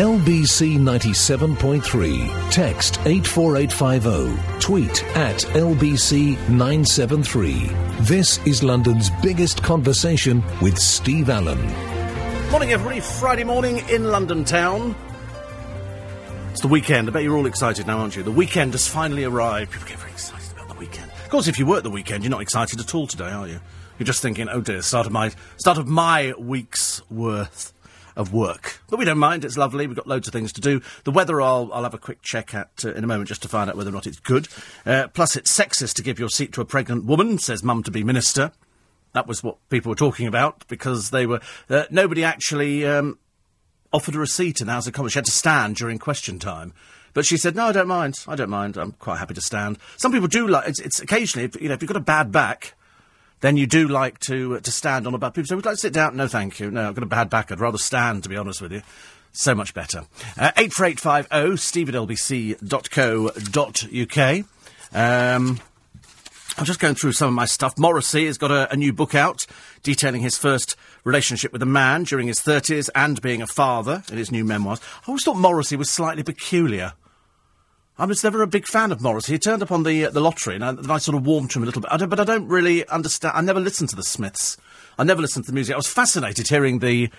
LBC 0.00 0.78
97.3. 0.78 2.50
Text 2.50 2.98
84850. 3.04 4.58
Tweet 4.58 5.04
at 5.14 5.36
LBC 5.52 6.38
973. 6.48 7.66
This 8.00 8.38
is 8.46 8.62
London's 8.62 9.10
biggest 9.22 9.62
conversation 9.62 10.42
with 10.62 10.78
Steve 10.78 11.28
Allen. 11.28 11.60
Morning, 12.50 12.72
everybody. 12.72 13.00
Friday 13.00 13.44
morning 13.44 13.86
in 13.90 14.04
London 14.04 14.42
town. 14.42 14.96
It's 16.52 16.62
the 16.62 16.68
weekend. 16.68 17.06
I 17.10 17.12
bet 17.12 17.22
you're 17.22 17.36
all 17.36 17.44
excited 17.44 17.86
now, 17.86 17.98
aren't 17.98 18.16
you? 18.16 18.22
The 18.22 18.32
weekend 18.32 18.72
has 18.72 18.88
finally 18.88 19.24
arrived. 19.24 19.72
People 19.72 19.86
get 19.86 19.98
very 19.98 20.12
excited 20.12 20.50
about 20.52 20.68
the 20.68 20.76
weekend. 20.76 21.10
Of 21.10 21.28
course, 21.28 21.46
if 21.46 21.58
you 21.58 21.66
work 21.66 21.82
the 21.82 21.90
weekend, 21.90 22.24
you're 22.24 22.30
not 22.30 22.40
excited 22.40 22.80
at 22.80 22.94
all 22.94 23.06
today, 23.06 23.28
are 23.28 23.46
you? 23.46 23.60
You're 23.98 24.06
just 24.06 24.22
thinking, 24.22 24.48
oh 24.48 24.62
dear, 24.62 24.80
start 24.80 25.06
of 25.06 25.12
my 25.12 25.30
start 25.58 25.76
of 25.76 25.86
my 25.88 26.32
week's 26.38 27.02
worth 27.10 27.74
of 28.20 28.34
work. 28.34 28.80
But 28.90 28.98
we 28.98 29.06
don't 29.06 29.18
mind. 29.18 29.44
It's 29.44 29.56
lovely. 29.56 29.86
We've 29.86 29.96
got 29.96 30.06
loads 30.06 30.28
of 30.28 30.32
things 30.32 30.52
to 30.52 30.60
do. 30.60 30.82
The 31.04 31.10
weather, 31.10 31.40
I'll, 31.40 31.70
I'll 31.72 31.84
have 31.84 31.94
a 31.94 31.98
quick 31.98 32.20
check 32.20 32.54
at 32.54 32.70
uh, 32.84 32.92
in 32.92 33.02
a 33.02 33.06
moment 33.06 33.28
just 33.28 33.42
to 33.42 33.48
find 33.48 33.70
out 33.70 33.76
whether 33.76 33.88
or 33.88 33.94
not 33.94 34.06
it's 34.06 34.20
good. 34.20 34.46
Uh, 34.84 35.08
plus, 35.08 35.36
it's 35.36 35.50
sexist 35.50 35.94
to 35.94 36.02
give 36.02 36.18
your 36.18 36.28
seat 36.28 36.52
to 36.52 36.60
a 36.60 36.66
pregnant 36.66 37.06
woman, 37.06 37.38
says 37.38 37.62
mum 37.62 37.82
to 37.82 37.90
be 37.90 38.04
minister. 38.04 38.52
That 39.14 39.26
was 39.26 39.42
what 39.42 39.56
people 39.70 39.88
were 39.88 39.96
talking 39.96 40.26
about 40.26 40.68
because 40.68 41.10
they 41.10 41.26
were 41.26 41.40
uh, 41.68 41.84
nobody 41.90 42.22
actually 42.22 42.86
um, 42.86 43.18
offered 43.92 44.14
her 44.14 44.22
a 44.22 44.26
seat 44.26 44.60
in 44.60 44.66
the 44.66 44.72
House 44.74 44.86
of 44.86 44.92
Commons. 44.92 45.14
She 45.14 45.18
had 45.18 45.24
to 45.24 45.32
stand 45.32 45.76
during 45.76 45.98
question 45.98 46.38
time. 46.38 46.74
But 47.12 47.26
she 47.26 47.36
said, 47.36 47.56
"No, 47.56 47.66
I 47.66 47.72
don't 47.72 47.88
mind. 47.88 48.22
I 48.28 48.36
don't 48.36 48.50
mind. 48.50 48.76
I'm 48.76 48.92
quite 48.92 49.18
happy 49.18 49.34
to 49.34 49.40
stand." 49.40 49.78
Some 49.96 50.12
people 50.12 50.28
do 50.28 50.46
like. 50.46 50.68
It's, 50.68 50.78
it's 50.78 51.00
occasionally, 51.00 51.46
if, 51.46 51.60
you 51.60 51.68
know, 51.68 51.74
if 51.74 51.82
you've 51.82 51.88
got 51.88 51.96
a 51.96 52.00
bad 52.00 52.30
back, 52.30 52.74
then 53.40 53.56
you 53.56 53.66
do 53.66 53.88
like 53.88 54.18
to 54.20 54.56
uh, 54.56 54.60
to 54.60 54.70
stand 54.70 55.06
on 55.06 55.14
a 55.14 55.18
back. 55.18 55.34
People 55.34 55.46
say, 55.46 55.54
"Would 55.54 55.64
you 55.64 55.70
like 55.70 55.76
to 55.76 55.80
sit 55.80 55.92
down?" 55.92 56.16
No, 56.16 56.28
thank 56.28 56.60
you. 56.60 56.70
No, 56.70 56.88
I've 56.88 56.94
got 56.94 57.02
a 57.02 57.06
bad 57.06 57.30
back. 57.30 57.50
I'd 57.50 57.60
rather 57.60 57.78
stand, 57.78 58.22
to 58.24 58.28
be 58.28 58.36
honest 58.36 58.60
with 58.60 58.72
you. 58.72 58.82
So 59.32 59.54
much 59.54 59.74
better. 59.74 60.06
Uh, 60.36 60.52
eight 60.56 60.72
four 60.72 60.86
eight 60.86 61.00
five 61.00 61.28
zero. 61.32 61.56
Steve 61.56 61.88
at 61.88 61.94
lbc.co.uk. 61.94 62.56
Um, 64.92 65.60
I'm 66.58 66.64
just 66.64 66.80
going 66.80 66.94
through 66.94 67.12
some 67.12 67.28
of 67.28 67.34
my 67.34 67.46
stuff. 67.46 67.78
Morrissey 67.78 68.26
has 68.26 68.36
got 68.36 68.50
a, 68.50 68.70
a, 68.72 68.76
new 68.76 68.92
book 68.92 69.14
out 69.14 69.46
detailing 69.82 70.20
his 70.20 70.36
first 70.36 70.76
relationship 71.04 71.52
with 71.52 71.62
a 71.62 71.66
man 71.66 72.02
during 72.02 72.26
his 72.26 72.40
30s 72.40 72.90
and 72.94 73.22
being 73.22 73.40
a 73.40 73.46
father 73.46 74.02
in 74.10 74.18
his 74.18 74.32
new 74.32 74.44
memoirs. 74.44 74.80
I 75.02 75.08
always 75.08 75.22
thought 75.22 75.36
Morrissey 75.36 75.76
was 75.76 75.90
slightly 75.90 76.24
peculiar. 76.24 76.94
I 78.00 78.06
was 78.06 78.24
never 78.24 78.40
a 78.40 78.46
big 78.46 78.66
fan 78.66 78.92
of 78.92 79.02
Morrissey. 79.02 79.34
He 79.34 79.38
turned 79.38 79.62
up 79.62 79.70
on 79.70 79.82
the 79.82 80.06
uh, 80.06 80.10
the 80.10 80.22
lottery, 80.22 80.54
and 80.54 80.64
I, 80.64 80.70
and 80.70 80.90
I, 80.90 80.96
sort 80.96 81.18
of 81.18 81.26
warmed 81.26 81.50
to 81.50 81.58
him 81.58 81.64
a 81.64 81.66
little 81.66 81.82
bit. 81.82 81.92
I 81.92 81.98
but 82.06 82.18
I 82.18 82.24
don't 82.24 82.48
really 82.48 82.88
understand. 82.88 83.36
I 83.36 83.42
never 83.42 83.60
listened 83.60 83.90
to 83.90 83.96
the 83.96 84.02
Smiths. 84.02 84.56
I 84.98 85.04
never 85.04 85.20
listened 85.20 85.44
to 85.44 85.50
the 85.50 85.54
music. 85.54 85.74
I 85.74 85.76
was 85.76 85.86
fascinated 85.86 86.48
hearing 86.48 86.78
the 86.78 87.10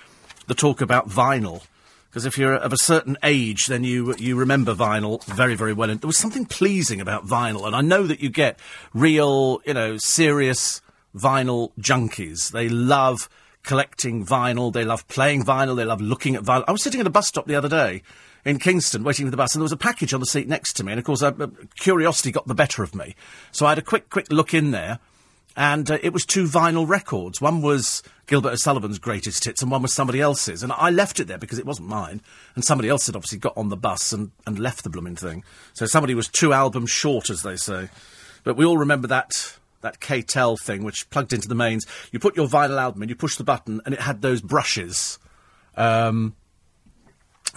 the 0.48 0.56
talk 0.56 0.82
about 0.82 1.08
vinyl 1.08 1.62
because 2.10 2.26
if 2.26 2.36
you're 2.36 2.56
of 2.56 2.74
a 2.74 2.78
certain 2.78 3.16
age, 3.22 3.68
then 3.68 3.84
you 3.84 4.16
you 4.16 4.36
remember 4.36 4.74
vinyl 4.74 5.24
very 5.26 5.54
very 5.54 5.72
well. 5.72 5.92
And 5.92 6.02
there 6.02 6.08
was 6.08 6.18
something 6.18 6.46
pleasing 6.46 7.00
about 7.00 7.28
vinyl, 7.28 7.68
and 7.68 7.76
I 7.76 7.82
know 7.82 8.08
that 8.08 8.20
you 8.20 8.32
get 8.32 8.58
real, 8.92 9.62
you 9.68 9.76
know, 9.76 9.98
serious 10.00 10.82
vinyl 11.16 11.74
junkies. 11.80 12.52
They 12.52 12.70
love 12.70 13.30
collecting 13.62 14.26
vinyl. 14.26 14.74
They 14.74 14.84
love 14.84 15.08
playing 15.08 15.44
vinyl. 15.44 15.76
They 15.76 15.86
love 15.86 16.02
looking 16.02 16.36
at 16.36 16.42
vinyl. 16.42 16.64
I 16.68 16.72
was 16.72 16.82
sitting 16.82 17.02
at 17.02 17.06
a 17.06 17.12
bus 17.12 17.28
stop 17.28 17.46
the 17.46 17.54
other 17.54 17.70
day 17.70 18.02
in 18.46 18.60
Kingston 18.60 19.04
waiting 19.04 19.26
for 19.26 19.32
the 19.32 19.38
bus, 19.38 19.54
and 19.54 19.62
there 19.62 19.66
was 19.66 19.72
a 19.72 19.78
package 19.78 20.14
on 20.14 20.20
the 20.20 20.26
seat 20.26 20.48
next 20.48 20.74
to 20.74 20.84
me. 20.84 20.92
And 20.94 21.00
of 21.00 21.06
course, 21.06 21.22
uh, 21.22 21.32
curiosity 21.80 22.32
got 22.32 22.48
the 22.48 22.56
better 22.56 22.84
of 22.84 22.96
me, 22.96 23.16
so 23.52 23.66
I 23.66 23.70
had 23.70 23.78
a 23.78 23.84
quick 23.84 24.10
quick 24.10 24.32
look 24.32 24.54
in 24.54 24.72
there 24.72 25.00
and 25.56 25.90
uh, 25.92 25.98
it 26.02 26.14
was 26.14 26.26
two 26.26 26.46
vinyl 26.46 26.88
records. 26.88 27.42
One 27.42 27.62
was 27.62 28.04
Gilbert 28.28 28.54
O'Sullivan's 28.54 29.00
greatest 29.00 29.44
hits, 29.44 29.62
and 29.62 29.72
one 29.72 29.82
was 29.82 29.94
somebody 29.94 30.22
else's. 30.22 30.64
And 30.64 30.72
I 30.72 30.90
left 30.90 31.20
it 31.20 31.28
there 31.28 31.38
because 31.38 31.60
it 31.60 31.66
wasn't 31.66 31.90
mine, 31.90 32.22
and 32.56 32.64
somebody 32.64 32.90
else 32.90 33.08
had 33.08 33.16
obviously 33.16 33.40
got 33.40 33.58
on 33.58 33.70
the 33.70 33.78
bus 33.78 34.14
and, 34.14 34.32
and 34.48 34.60
left 34.60 34.84
the 34.84 34.90
blooming 34.90 35.16
thing. 35.16 35.44
So 35.74 35.86
somebody 35.86 36.14
was 36.14 36.28
two 36.28 36.54
albums 36.54 36.90
short, 36.90 37.30
as 37.30 37.44
they 37.44 37.58
say. 37.58 37.90
But 38.44 38.56
we 38.56 38.66
all 38.66 38.78
remember 38.78 39.08
that 39.08 39.58
that 39.82 40.00
K-tel 40.00 40.58
thing, 40.58 40.84
which 40.84 41.10
plugged 41.10 41.34
into 41.34 41.48
the 41.48 41.56
mains. 41.56 41.88
You 42.12 42.20
put 42.20 42.38
your 42.38 42.48
vinyl 42.48 42.80
album 42.80 43.02
in, 43.02 43.10
you 43.10 43.16
push 43.16 43.36
the 43.36 43.44
button, 43.44 43.82
and 43.84 43.96
it 43.96 44.02
had 44.02 44.22
those 44.22 44.40
brushes. 44.40 45.18
Um, 45.76 46.36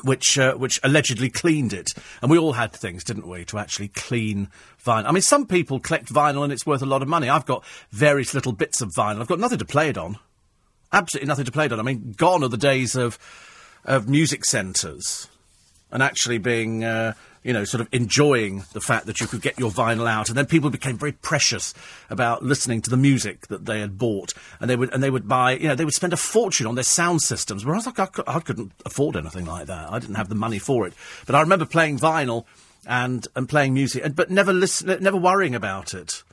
which 0.02 0.38
uh, 0.38 0.54
which 0.54 0.80
allegedly 0.82 1.30
cleaned 1.30 1.72
it. 1.72 1.90
And 2.20 2.30
we 2.30 2.38
all 2.38 2.54
had 2.54 2.72
things, 2.72 3.04
didn't 3.04 3.26
we, 3.26 3.44
to 3.46 3.58
actually 3.58 3.88
clean 3.88 4.48
vinyl. 4.84 5.06
I 5.06 5.12
mean, 5.12 5.22
some 5.22 5.46
people 5.46 5.80
collect 5.80 6.12
vinyl 6.12 6.44
and 6.44 6.52
it's 6.52 6.66
worth 6.66 6.82
a 6.82 6.86
lot 6.86 7.02
of 7.02 7.08
money. 7.08 7.28
I've 7.28 7.46
got 7.46 7.64
various 7.90 8.34
little 8.34 8.52
bits 8.52 8.80
of 8.80 8.90
vinyl. 8.90 9.20
I've 9.20 9.28
got 9.28 9.40
nothing 9.40 9.58
to 9.58 9.64
play 9.64 9.88
it 9.88 9.98
on. 9.98 10.18
Absolutely 10.92 11.28
nothing 11.28 11.44
to 11.44 11.52
play 11.52 11.66
it 11.66 11.72
on. 11.72 11.80
I 11.80 11.82
mean, 11.82 12.14
gone 12.16 12.42
are 12.42 12.48
the 12.48 12.56
days 12.56 12.96
of 12.96 13.18
of 13.84 14.08
music 14.08 14.44
centres 14.44 15.28
and 15.90 16.02
actually 16.02 16.38
being 16.38 16.84
uh, 16.84 17.12
you 17.44 17.52
know, 17.52 17.64
sort 17.64 17.82
of 17.82 17.88
enjoying 17.92 18.64
the 18.72 18.80
fact 18.80 19.06
that 19.06 19.20
you 19.20 19.26
could 19.26 19.42
get 19.42 19.58
your 19.58 19.70
vinyl 19.70 20.08
out, 20.08 20.28
and 20.28 20.36
then 20.36 20.46
people 20.46 20.70
became 20.70 20.96
very 20.96 21.12
precious 21.12 21.74
about 22.10 22.42
listening 22.42 22.80
to 22.82 22.90
the 22.90 22.96
music 22.96 23.46
that 23.48 23.66
they 23.66 23.80
had 23.80 23.98
bought, 23.98 24.32
and 24.60 24.68
they 24.68 24.76
would 24.76 24.92
and 24.92 25.02
they 25.02 25.10
would 25.10 25.28
buy, 25.28 25.52
you 25.52 25.68
know, 25.68 25.74
they 25.74 25.84
would 25.84 25.94
spend 25.94 26.14
a 26.14 26.16
fortune 26.16 26.66
on 26.66 26.74
their 26.74 26.82
sound 26.82 27.22
systems. 27.22 27.64
Whereas 27.64 27.86
like, 27.86 28.00
I, 28.00 28.08
I 28.26 28.40
couldn't 28.40 28.72
afford 28.84 29.14
anything 29.14 29.44
like 29.44 29.66
that. 29.66 29.92
I 29.92 29.98
didn't 29.98 30.16
have 30.16 30.30
the 30.30 30.34
money 30.34 30.58
for 30.58 30.86
it. 30.86 30.94
But 31.26 31.34
I 31.34 31.40
remember 31.42 31.66
playing 31.66 31.98
vinyl 31.98 32.46
and 32.86 33.28
and 33.36 33.48
playing 33.48 33.74
music, 33.74 34.04
and, 34.04 34.16
but 34.16 34.30
never 34.30 34.52
listen, 34.52 35.02
never 35.02 35.18
worrying 35.18 35.54
about 35.54 35.94
it. 35.94 36.24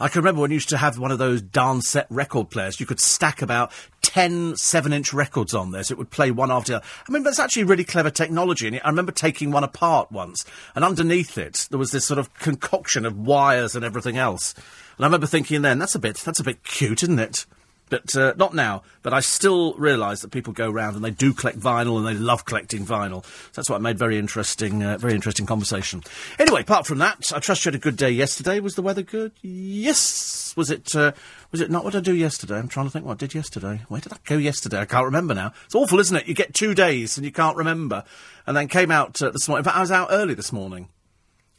I 0.00 0.08
can 0.08 0.20
remember 0.20 0.42
when 0.42 0.52
you 0.52 0.56
used 0.56 0.68
to 0.68 0.76
have 0.76 0.96
one 0.96 1.10
of 1.10 1.18
those 1.18 1.42
Dansette 1.42 2.06
record 2.08 2.50
players. 2.50 2.78
You 2.78 2.86
could 2.86 3.00
stack 3.00 3.42
about 3.42 3.72
10 4.08 4.56
7 4.56 4.92
inch 4.94 5.12
records 5.12 5.52
on 5.52 5.70
there, 5.70 5.82
so 5.82 5.92
it 5.92 5.98
would 5.98 6.08
play 6.08 6.30
one 6.30 6.50
after 6.50 6.72
the 6.72 6.76
other. 6.78 6.86
I 7.06 7.12
mean, 7.12 7.24
that's 7.24 7.38
actually 7.38 7.64
really 7.64 7.84
clever 7.84 8.08
technology. 8.08 8.66
And 8.66 8.80
I 8.82 8.88
remember 8.88 9.12
taking 9.12 9.50
one 9.50 9.64
apart 9.64 10.10
once, 10.10 10.46
and 10.74 10.82
underneath 10.82 11.36
it, 11.36 11.68
there 11.68 11.78
was 11.78 11.90
this 11.90 12.06
sort 12.06 12.18
of 12.18 12.32
concoction 12.32 13.04
of 13.04 13.18
wires 13.18 13.76
and 13.76 13.84
everything 13.84 14.16
else. 14.16 14.54
And 14.96 15.04
I 15.04 15.08
remember 15.08 15.26
thinking 15.26 15.60
then, 15.60 15.78
that's 15.78 15.94
a 15.94 15.98
bit, 15.98 16.16
that's 16.16 16.40
a 16.40 16.44
bit 16.44 16.64
cute, 16.64 17.02
isn't 17.02 17.18
it? 17.18 17.44
But 17.90 18.14
uh, 18.16 18.34
not 18.36 18.54
now. 18.54 18.82
But 19.02 19.12
I 19.12 19.20
still 19.20 19.74
realise 19.74 20.20
that 20.20 20.30
people 20.30 20.52
go 20.52 20.70
round 20.70 20.96
and 20.96 21.04
they 21.04 21.10
do 21.10 21.32
collect 21.32 21.58
vinyl 21.58 21.98
and 21.98 22.06
they 22.06 22.14
love 22.14 22.44
collecting 22.44 22.84
vinyl. 22.84 23.24
So 23.24 23.52
that's 23.54 23.70
what 23.70 23.80
made 23.80 23.98
very 23.98 24.18
interesting, 24.18 24.82
uh, 24.82 24.98
very 24.98 25.14
interesting 25.14 25.46
conversation. 25.46 26.02
Anyway, 26.38 26.62
apart 26.62 26.86
from 26.86 26.98
that, 26.98 27.32
I 27.34 27.38
trust 27.38 27.64
you 27.64 27.70
had 27.70 27.76
a 27.76 27.82
good 27.82 27.96
day 27.96 28.10
yesterday. 28.10 28.60
Was 28.60 28.74
the 28.74 28.82
weather 28.82 29.02
good? 29.02 29.32
Yes. 29.42 30.54
Was 30.56 30.70
it? 30.70 30.94
Uh, 30.94 31.12
was 31.50 31.60
it 31.60 31.70
not 31.70 31.84
what 31.84 31.94
I 31.94 32.00
do 32.00 32.14
yesterday? 32.14 32.58
I'm 32.58 32.68
trying 32.68 32.86
to 32.86 32.90
think 32.90 33.04
what 33.04 33.12
I 33.12 33.16
did 33.16 33.34
yesterday. 33.34 33.82
Where 33.88 34.00
did 34.00 34.12
I 34.12 34.16
go 34.24 34.36
yesterday? 34.36 34.78
I 34.78 34.84
can't 34.84 35.06
remember 35.06 35.34
now. 35.34 35.52
It's 35.64 35.74
awful, 35.74 35.98
isn't 35.98 36.16
it? 36.16 36.26
You 36.26 36.34
get 36.34 36.54
two 36.54 36.74
days 36.74 37.16
and 37.16 37.24
you 37.24 37.32
can't 37.32 37.56
remember. 37.56 38.04
And 38.46 38.56
then 38.56 38.68
came 38.68 38.90
out 38.90 39.20
uh, 39.22 39.30
this 39.30 39.48
morning. 39.48 39.60
In 39.60 39.64
fact, 39.64 39.76
I 39.76 39.80
was 39.80 39.90
out 39.90 40.08
early 40.10 40.34
this 40.34 40.52
morning 40.52 40.88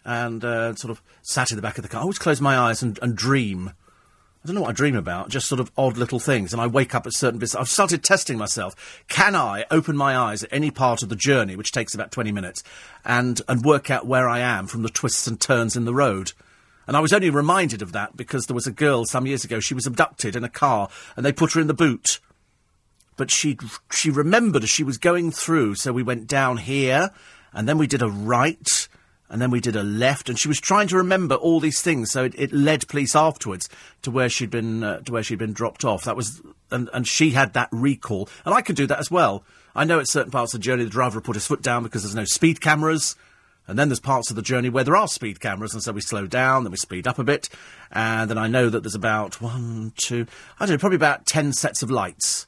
and 0.05 0.43
uh, 0.43 0.75
sort 0.75 0.91
of 0.91 1.01
sat 1.21 1.51
in 1.51 1.55
the 1.55 1.61
back 1.61 1.77
of 1.77 1.83
the 1.83 1.89
car. 1.89 1.99
I 1.99 2.01
always 2.01 2.19
close 2.19 2.41
my 2.41 2.57
eyes 2.57 2.81
and, 2.81 2.97
and 3.01 3.15
dream 3.15 3.73
I 4.43 4.47
don't 4.47 4.55
know 4.55 4.61
what 4.61 4.69
I 4.69 4.73
dream 4.73 4.95
about, 4.95 5.27
just 5.29 5.47
sort 5.47 5.59
of 5.59 5.69
odd 5.77 5.97
little 5.97 6.19
things. 6.19 6.53
And 6.53 6.61
I 6.61 6.67
wake 6.67 6.95
up 6.95 7.05
at 7.05 7.13
certain 7.13 7.39
bits. 7.39 7.55
I've 7.55 7.67
started 7.67 8.03
testing 8.03 8.37
myself. 8.37 9.03
Can 9.09 9.35
I 9.35 9.65
open 9.69 9.97
my 9.97 10.15
eyes 10.15 10.43
at 10.43 10.53
any 10.53 10.71
part 10.71 11.03
of 11.03 11.09
the 11.09 11.15
journey, 11.17 11.57
which 11.57 11.73
takes 11.73 11.93
about 11.93 12.11
20 12.11 12.31
minutes, 12.31 12.63
and, 13.03 13.41
and 13.49 13.65
work 13.65 13.91
out 13.91 14.07
where 14.07 14.29
I 14.29 14.39
am 14.39 14.67
from 14.67 14.83
the 14.83 14.89
twists 14.89 15.27
and 15.27 15.41
turns 15.41 15.75
in 15.75 15.83
the 15.83 15.93
road? 15.93 16.31
And 16.87 16.95
I 16.95 17.01
was 17.01 17.11
only 17.11 17.29
reminded 17.29 17.81
of 17.81 17.91
that 17.91 18.15
because 18.15 18.45
there 18.45 18.55
was 18.55 18.65
a 18.65 18.71
girl 18.71 19.03
some 19.05 19.27
years 19.27 19.43
ago, 19.43 19.59
she 19.59 19.73
was 19.73 19.85
abducted 19.85 20.37
in 20.37 20.45
a 20.45 20.49
car, 20.49 20.89
and 21.17 21.25
they 21.25 21.33
put 21.33 21.53
her 21.53 21.61
in 21.61 21.67
the 21.67 21.73
boot. 21.73 22.19
But 23.17 23.31
she, 23.31 23.57
she 23.91 24.09
remembered 24.09 24.63
as 24.63 24.69
she 24.69 24.85
was 24.85 24.97
going 24.97 25.31
through, 25.31 25.75
so 25.75 25.91
we 25.91 26.01
went 26.01 26.27
down 26.27 26.57
here, 26.57 27.11
and 27.51 27.67
then 27.67 27.77
we 27.77 27.87
did 27.87 28.01
a 28.01 28.09
right, 28.09 28.87
and 29.29 29.41
then 29.41 29.51
we 29.51 29.59
did 29.59 29.75
a 29.75 29.83
left, 29.83 30.29
and 30.29 30.39
she 30.39 30.47
was 30.47 30.59
trying 30.59 30.87
to 30.87 30.97
remember 30.97 31.35
all 31.35 31.59
these 31.59 31.81
things, 31.81 32.11
so 32.11 32.23
it, 32.23 32.33
it 32.37 32.51
led 32.51 32.87
police 32.87 33.15
afterwards 33.15 33.69
to 34.01 34.11
where 34.11 34.29
she'd 34.29 34.49
been 34.49 34.83
uh, 34.83 34.99
to 35.01 35.11
where 35.11 35.23
she'd 35.23 35.39
been 35.39 35.53
dropped 35.53 35.85
off. 35.85 36.03
That 36.03 36.15
was, 36.15 36.41
and, 36.71 36.89
and 36.93 37.07
she 37.07 37.31
had 37.31 37.53
that 37.53 37.69
recall, 37.71 38.27
and 38.45 38.53
I 38.53 38.61
could 38.61 38.75
do 38.75 38.87
that 38.87 38.99
as 38.99 39.11
well. 39.11 39.43
I 39.75 39.85
know 39.85 39.99
at 39.99 40.09
certain 40.09 40.31
parts 40.31 40.53
of 40.53 40.59
the 40.59 40.63
journey 40.63 40.83
the 40.83 40.89
driver 40.89 41.21
put 41.21 41.35
his 41.35 41.45
foot 41.45 41.61
down 41.61 41.83
because 41.83 42.03
there's 42.03 42.15
no 42.15 42.25
speed 42.25 42.59
cameras, 42.59 43.15
and 43.67 43.77
then 43.77 43.89
there's 43.89 43.99
parts 43.99 44.31
of 44.31 44.35
the 44.35 44.41
journey 44.41 44.69
where 44.69 44.83
there 44.83 44.95
are 44.95 45.07
speed 45.07 45.39
cameras, 45.39 45.73
and 45.73 45.83
so 45.83 45.91
we 45.91 46.01
slow 46.01 46.25
down, 46.25 46.63
then 46.63 46.71
we 46.71 46.77
speed 46.77 47.07
up 47.07 47.19
a 47.19 47.23
bit, 47.23 47.49
and 47.91 48.29
then 48.29 48.37
I 48.37 48.47
know 48.47 48.69
that 48.69 48.81
there's 48.81 48.95
about 48.95 49.41
one, 49.41 49.93
two, 49.95 50.25
I 50.59 50.65
don't 50.65 50.73
know, 50.73 50.79
probably 50.79 50.95
about 50.95 51.25
ten 51.27 51.53
sets 51.53 51.83
of 51.83 51.91
lights 51.91 52.47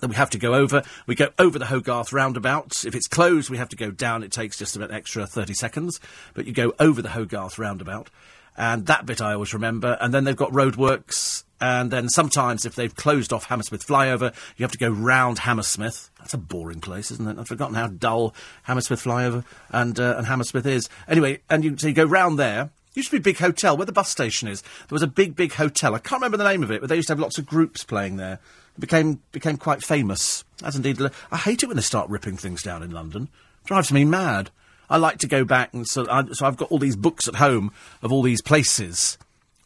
that 0.00 0.08
we 0.08 0.16
have 0.16 0.30
to 0.30 0.38
go 0.38 0.54
over. 0.54 0.82
We 1.06 1.14
go 1.14 1.28
over 1.38 1.58
the 1.58 1.66
Hogarth 1.66 2.12
roundabout. 2.12 2.84
If 2.84 2.94
it's 2.94 3.06
closed, 3.06 3.50
we 3.50 3.58
have 3.58 3.68
to 3.70 3.76
go 3.76 3.90
down. 3.90 4.22
It 4.22 4.32
takes 4.32 4.58
just 4.58 4.76
about 4.76 4.90
an 4.90 4.96
extra 4.96 5.26
30 5.26 5.54
seconds. 5.54 6.00
But 6.34 6.46
you 6.46 6.52
go 6.52 6.72
over 6.78 7.02
the 7.02 7.10
Hogarth 7.10 7.58
roundabout. 7.58 8.10
And 8.56 8.86
that 8.86 9.06
bit 9.06 9.20
I 9.20 9.34
always 9.34 9.54
remember. 9.54 9.96
And 10.00 10.12
then 10.12 10.24
they've 10.24 10.36
got 10.36 10.52
roadworks. 10.52 11.44
And 11.60 11.90
then 11.90 12.08
sometimes, 12.08 12.66
if 12.66 12.74
they've 12.74 12.94
closed 12.94 13.32
off 13.32 13.46
Hammersmith 13.46 13.86
flyover, 13.86 14.34
you 14.56 14.64
have 14.64 14.72
to 14.72 14.78
go 14.78 14.90
round 14.90 15.40
Hammersmith. 15.40 16.10
That's 16.18 16.34
a 16.34 16.38
boring 16.38 16.80
place, 16.80 17.10
isn't 17.10 17.26
it? 17.26 17.38
I've 17.38 17.48
forgotten 17.48 17.74
how 17.74 17.86
dull 17.86 18.34
Hammersmith 18.64 19.02
flyover 19.02 19.44
and, 19.70 19.98
uh, 19.98 20.16
and 20.18 20.26
Hammersmith 20.26 20.66
is. 20.66 20.88
Anyway, 21.08 21.40
and 21.48 21.64
you, 21.64 21.76
so 21.78 21.88
you 21.88 21.94
go 21.94 22.04
round 22.04 22.38
there 22.38 22.70
Used 22.94 23.10
to 23.10 23.16
be 23.16 23.18
a 23.18 23.32
big 23.32 23.38
hotel 23.38 23.76
where 23.76 23.86
the 23.86 23.92
bus 23.92 24.08
station 24.08 24.46
is. 24.46 24.62
There 24.62 24.94
was 24.94 25.02
a 25.02 25.08
big, 25.08 25.34
big 25.34 25.52
hotel. 25.54 25.96
I 25.96 25.98
can't 25.98 26.20
remember 26.20 26.36
the 26.36 26.48
name 26.48 26.62
of 26.62 26.70
it, 26.70 26.80
but 26.80 26.88
they 26.88 26.96
used 26.96 27.08
to 27.08 27.12
have 27.12 27.18
lots 27.18 27.38
of 27.38 27.46
groups 27.46 27.82
playing 27.82 28.16
there. 28.18 28.38
Became 28.78 29.20
became 29.30 29.56
quite 29.56 29.82
famous. 29.82 30.44
As 30.62 30.74
indeed, 30.74 31.00
I 31.30 31.36
hate 31.36 31.62
it 31.62 31.66
when 31.66 31.76
they 31.76 31.82
start 31.82 32.08
ripping 32.08 32.36
things 32.36 32.62
down 32.62 32.82
in 32.82 32.90
London. 32.90 33.28
Drives 33.64 33.92
me 33.92 34.04
mad. 34.04 34.50
I 34.90 34.96
like 34.96 35.18
to 35.18 35.28
go 35.28 35.44
back 35.44 35.72
and 35.72 35.86
so, 35.86 36.06
I, 36.10 36.24
so 36.32 36.44
I've 36.46 36.56
got 36.56 36.70
all 36.70 36.78
these 36.78 36.96
books 36.96 37.26
at 37.26 37.36
home 37.36 37.72
of 38.02 38.12
all 38.12 38.22
these 38.22 38.42
places 38.42 39.16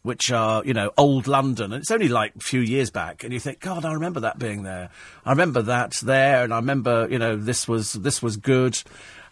which 0.02 0.31
are, 0.31 0.64
you 0.64 0.72
know, 0.72 0.90
old 0.96 1.26
London. 1.26 1.72
And 1.72 1.82
it's 1.82 1.90
only 1.90 2.08
like 2.08 2.34
a 2.37 2.40
few 2.40 2.60
years 2.60 2.90
back. 2.90 3.25
And 3.25 3.32
you 3.32 3.40
think, 3.40 3.60
God, 3.60 3.84
I 3.84 3.93
remember 3.93 4.20
that 4.20 4.38
being 4.38 4.62
there. 4.62 4.90
I 5.25 5.31
remember 5.31 5.60
that 5.62 5.93
there. 6.02 6.44
And 6.44 6.55
I 6.55 6.56
remember, 6.56 7.06
you 7.10 7.19
know, 7.19 7.37
this 7.37 7.69
was, 7.69 7.93
this 7.93 8.22
was 8.22 8.37
good. 8.37 8.81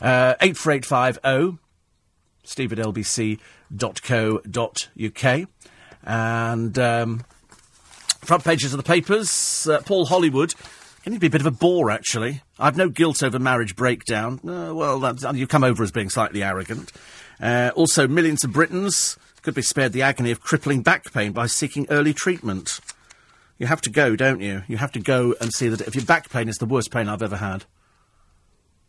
Uh, 0.01 0.35
84850, 0.41 1.59
steve 2.45 2.73
at 2.73 2.79
lbc.co.uk. 2.79 3.39
And, 6.03 6.79
um, 6.79 7.25
front 8.27 8.45
pages 8.45 8.73
of 8.73 8.77
the 8.77 8.83
papers, 8.83 9.67
uh, 9.67 9.81
Paul 9.81 10.07
Hollywood. 10.07 10.55
Can 11.03 11.13
he 11.13 11.19
be 11.19 11.29
a 11.29 11.31
bit 11.31 11.41
of 11.41 11.47
a 11.47 11.53
bore, 11.53 11.91
actually? 11.91 12.43
I've 12.59 12.77
no 12.77 12.89
guilt 12.89 13.23
over 13.23 13.39
marriage 13.39 13.77
breakdown. 13.77 14.41
Uh, 14.41 14.75
well, 14.75 15.17
you 15.35 15.47
come 15.47 15.63
over 15.63 15.83
as 15.83 15.93
being 15.93 16.11
slightly 16.11 16.43
arrogant. 16.43 16.91
Uh, 17.41 17.71
also, 17.77 18.09
millions 18.09 18.43
of 18.43 18.53
Britons 18.53 19.17
could 19.43 19.55
be 19.55 19.63
spared 19.63 19.93
the 19.93 20.03
agony 20.03 20.33
of 20.33 20.41
crippling 20.41 20.83
back 20.83 21.13
pain 21.13 21.31
by 21.31 21.47
seeking 21.47 21.87
early 21.91 22.13
treatment. 22.13 22.81
You 23.59 23.69
have 23.69 23.81
to 23.83 23.91
go, 23.91 24.17
don't 24.17 24.41
you? 24.41 24.65
You 24.67 24.79
have 24.79 24.93
to 24.93 25.01
go 25.01 25.35
and 25.41 25.53
see 25.53 25.69
that 25.69 25.81
if 25.83 25.95
your 25.95 26.05
back 26.05 26.29
pain 26.29 26.49
is 26.49 26.57
the 26.57 26.67
worst 26.67 26.91
pain 26.91 27.09
I've 27.09 27.23
ever 27.23 27.37
had. 27.37 27.65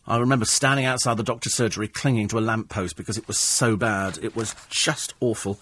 I 0.07 0.17
remember 0.17 0.45
standing 0.45 0.85
outside 0.85 1.17
the 1.17 1.23
doctor's 1.23 1.53
surgery 1.53 1.87
clinging 1.87 2.29
to 2.29 2.39
a 2.39 2.41
lamppost 2.41 2.95
because 2.95 3.17
it 3.17 3.27
was 3.27 3.37
so 3.37 3.75
bad. 3.75 4.17
It 4.23 4.35
was 4.35 4.55
just 4.69 5.13
awful. 5.19 5.59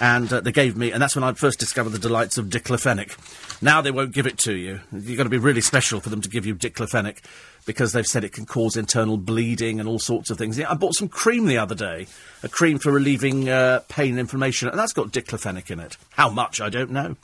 And 0.00 0.32
uh, 0.32 0.40
they 0.40 0.52
gave 0.52 0.76
me, 0.76 0.90
and 0.90 1.00
that's 1.00 1.14
when 1.14 1.24
I 1.24 1.32
first 1.34 1.60
discovered 1.60 1.90
the 1.90 1.98
delights 1.98 2.36
of 2.36 2.46
diclofenac. 2.46 3.62
Now 3.62 3.80
they 3.80 3.92
won't 3.92 4.12
give 4.12 4.26
it 4.26 4.38
to 4.38 4.54
you. 4.54 4.80
You've 4.92 5.16
got 5.16 5.22
to 5.24 5.28
be 5.30 5.38
really 5.38 5.60
special 5.60 6.00
for 6.00 6.10
them 6.10 6.20
to 6.20 6.28
give 6.28 6.44
you 6.44 6.54
diclofenac 6.54 7.18
because 7.64 7.92
they've 7.92 8.06
said 8.06 8.24
it 8.24 8.32
can 8.32 8.44
cause 8.44 8.76
internal 8.76 9.16
bleeding 9.16 9.80
and 9.80 9.88
all 9.88 9.98
sorts 9.98 10.30
of 10.30 10.36
things. 10.36 10.60
I 10.60 10.74
bought 10.74 10.94
some 10.94 11.08
cream 11.08 11.46
the 11.46 11.58
other 11.58 11.74
day, 11.74 12.06
a 12.42 12.48
cream 12.48 12.78
for 12.78 12.92
relieving 12.92 13.48
uh, 13.48 13.80
pain 13.88 14.10
and 14.10 14.20
inflammation, 14.20 14.68
and 14.68 14.78
that's 14.78 14.92
got 14.92 15.12
diclofenac 15.12 15.70
in 15.70 15.80
it. 15.80 15.96
How 16.10 16.28
much, 16.28 16.60
I 16.60 16.68
don't 16.68 16.90
know. 16.90 17.16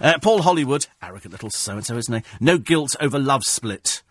Uh, 0.00 0.18
Paul 0.22 0.42
Hollywood, 0.42 0.86
arrogant 1.02 1.32
little 1.32 1.50
so-and-so, 1.50 1.96
isn't 1.96 2.14
he? 2.14 2.22
No 2.40 2.58
guilt 2.58 2.96
over 3.00 3.18
love 3.18 3.42
split. 3.44 4.02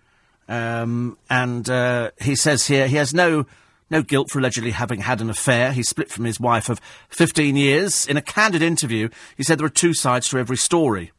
Um, 0.47 1.17
and 1.29 1.69
uh, 1.69 2.11
he 2.21 2.35
says 2.35 2.67
here 2.67 2.87
he 2.87 2.97
has 2.97 3.13
no 3.13 3.45
no 3.93 4.01
guilt 4.01 4.29
for 4.29 4.39
allegedly 4.39 4.71
having 4.71 5.01
had 5.01 5.21
an 5.21 5.29
affair. 5.29 5.71
He 5.71 5.83
split 5.83 6.09
from 6.09 6.25
his 6.25 6.39
wife 6.39 6.67
of 6.67 6.81
15 7.09 7.55
years. 7.55 8.05
In 8.05 8.17
a 8.17 8.21
candid 8.21 8.61
interview, 8.61 9.07
he 9.37 9.43
said 9.43 9.59
there 9.59 9.67
are 9.67 9.69
two 9.69 9.93
sides 9.93 10.27
to 10.29 10.39
every 10.39 10.57
story. 10.57 11.11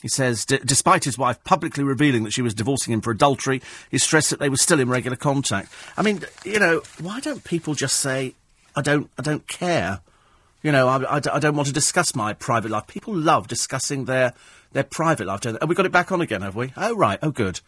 He 0.00 0.08
says, 0.08 0.44
despite 0.44 1.04
his 1.04 1.18
wife 1.18 1.42
publicly 1.42 1.82
revealing 1.82 2.22
that 2.22 2.32
she 2.32 2.40
was 2.40 2.54
divorcing 2.54 2.94
him 2.94 3.00
for 3.00 3.10
adultery, 3.10 3.60
he 3.90 3.98
stressed 3.98 4.30
that 4.30 4.38
they 4.38 4.48
were 4.48 4.56
still 4.56 4.78
in 4.78 4.88
regular 4.88 5.16
contact. 5.16 5.72
I 5.96 6.02
mean, 6.02 6.22
you 6.44 6.60
know, 6.60 6.82
why 7.00 7.18
don't 7.18 7.42
people 7.42 7.74
just 7.74 7.96
say, 7.98 8.34
I 8.76 8.80
don't, 8.80 9.10
I 9.18 9.22
don't 9.22 9.48
care? 9.48 10.00
You 10.62 10.70
know, 10.70 10.86
I, 10.86 11.02
I, 11.02 11.16
I 11.16 11.38
don't 11.40 11.56
want 11.56 11.66
to 11.66 11.74
discuss 11.74 12.14
my 12.14 12.32
private 12.32 12.70
life. 12.70 12.86
People 12.86 13.14
love 13.14 13.48
discussing 13.48 14.04
their, 14.04 14.34
their 14.70 14.84
private 14.84 15.26
life. 15.26 15.40
Don't 15.40 15.54
they? 15.54 15.58
Have 15.60 15.68
we 15.68 15.74
got 15.74 15.86
it 15.86 15.92
back 15.92 16.12
on 16.12 16.20
again, 16.20 16.42
have 16.42 16.54
we? 16.54 16.72
Oh, 16.76 16.94
right. 16.94 17.18
Oh, 17.20 17.32
good. 17.32 17.60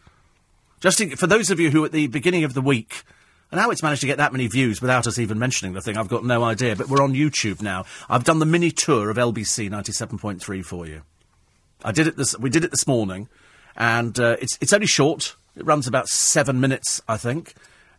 Just 0.79 1.03
for 1.17 1.27
those 1.27 1.50
of 1.50 1.59
you 1.59 1.71
who 1.71 1.85
at 1.85 1.91
the 1.91 2.06
beginning 2.06 2.44
of 2.44 2.55
the 2.55 2.62
week, 2.62 3.03
and 3.50 3.61
how 3.61 3.70
it's 3.70 3.82
managed 3.82 4.00
to 4.02 4.06
get 4.06 4.19
that 4.19 4.32
many 4.32 4.47
views 4.47 4.81
without 4.81 5.06
us 5.06 5.19
even 5.19 5.38
mentioning 5.38 5.75
the 5.75 5.81
thing, 5.81 5.97
I've 5.97 6.08
got 6.08 6.25
no 6.25 6.44
idea. 6.44 6.76
But 6.76 6.88
we're 6.88 7.02
on 7.02 7.14
YouTube 7.14 7.62
now. 7.62 7.85
I've 8.08 8.25
done 8.25 8.38
the 8.38 8.47
mini 8.47 8.70
tour 8.70 9.11
of 9.11 9.17
LBC 9.17 9.70
97.3 9.70 10.64
for 10.64 10.87
you. 10.87 11.02
I 11.85 11.93
did 11.93 12.06
it 12.06 12.17
this. 12.17 12.38
We 12.38 12.50
did 12.50 12.64
it 12.64 12.70
this 12.70 12.87
morning, 12.87 13.29
and 13.76 14.19
uh, 14.20 14.37
it's 14.41 14.58
it's 14.61 14.73
only 14.73 14.87
short. 14.87 15.37
It 15.56 15.67
runs 15.67 15.87
about 15.87 16.08
seven 16.08 16.61
minutes, 16.61 17.02
I 17.08 17.17
think, 17.17 17.55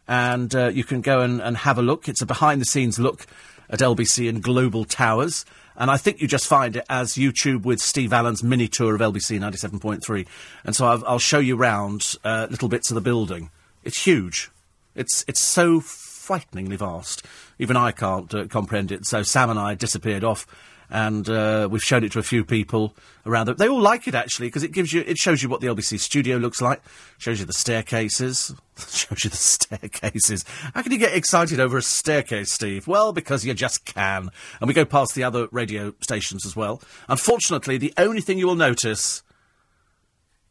and 0.07 0.53
uh, 0.56 0.68
you 0.68 0.83
can 0.83 1.01
go 1.01 1.21
and, 1.21 1.42
and 1.42 1.57
have 1.57 1.77
a 1.77 1.81
look. 1.81 2.07
It's 2.07 2.21
a 2.21 2.25
behind 2.25 2.62
the 2.62 2.65
scenes 2.65 3.00
look 3.00 3.25
at 3.69 3.80
LBC 3.80 4.30
and 4.30 4.44
Global 4.44 4.86
Towers. 4.86 5.45
And 5.75 5.89
I 5.89 5.97
think 5.97 6.21
you 6.21 6.27
just 6.27 6.47
find 6.47 6.75
it 6.75 6.86
as 6.89 7.13
YouTube 7.13 7.63
with 7.63 7.81
Steve 7.81 8.13
Allen's 8.13 8.44
mini 8.44 8.68
tour 8.68 8.94
of 8.94 9.01
LBC 9.01 9.39
97.3. 9.39 10.27
And 10.63 10.75
so 10.75 10.86
I'll, 10.86 11.04
I'll 11.07 11.19
show 11.19 11.39
you 11.39 11.56
round 11.56 12.15
uh, 12.24 12.47
little 12.51 12.68
bits 12.68 12.92
of 12.92 12.95
the 12.95 13.01
building. 13.01 13.50
It's 13.83 14.04
huge. 14.04 14.51
It's, 14.95 15.25
it's 15.27 15.41
so 15.41 15.79
frighteningly 15.79 16.75
vast. 16.75 17.25
Even 17.59 17.77
I 17.77 17.91
can't 17.91 18.33
uh, 18.33 18.47
comprehend 18.47 18.91
it. 18.91 19.05
So 19.05 19.23
Sam 19.23 19.49
and 19.49 19.59
I 19.59 19.75
disappeared 19.75 20.23
off 20.23 20.47
and 20.91 21.29
uh, 21.29 21.69
we've 21.71 21.81
shown 21.81 22.03
it 22.03 22.11
to 22.11 22.19
a 22.19 22.23
few 22.23 22.43
people 22.43 22.93
around. 23.25 23.45
The, 23.45 23.53
they 23.53 23.69
all 23.69 23.79
like 23.79 24.07
it 24.07 24.13
actually 24.13 24.47
because 24.47 24.63
it 24.63 24.73
gives 24.73 24.91
you, 24.91 25.03
it 25.07 25.17
shows 25.17 25.41
you 25.41 25.47
what 25.47 25.61
the 25.61 25.67
LBC 25.67 25.99
studio 25.99 26.38
looks 26.38 26.61
like, 26.61 26.81
shows 27.17 27.39
you 27.39 27.45
the 27.45 27.53
staircases, 27.53 28.53
shows 28.77 29.23
you 29.23 29.29
the 29.29 29.38
staircases. 29.38 30.43
How 30.73 30.81
can 30.81 30.91
you 30.91 30.97
get 30.97 31.15
excited 31.15 31.59
over 31.59 31.77
a 31.77 31.81
staircase, 31.81 32.51
Steve? 32.51 32.87
Well, 32.87 33.13
because 33.13 33.45
you 33.45 33.53
just 33.53 33.85
can. 33.85 34.29
And 34.59 34.67
we 34.67 34.73
go 34.73 34.85
past 34.85 35.15
the 35.15 35.23
other 35.23 35.47
radio 35.51 35.94
stations 36.01 36.45
as 36.45 36.55
well. 36.55 36.81
Unfortunately, 37.07 37.77
the 37.77 37.94
only 37.97 38.21
thing 38.21 38.37
you 38.37 38.47
will 38.47 38.55
notice 38.55 39.23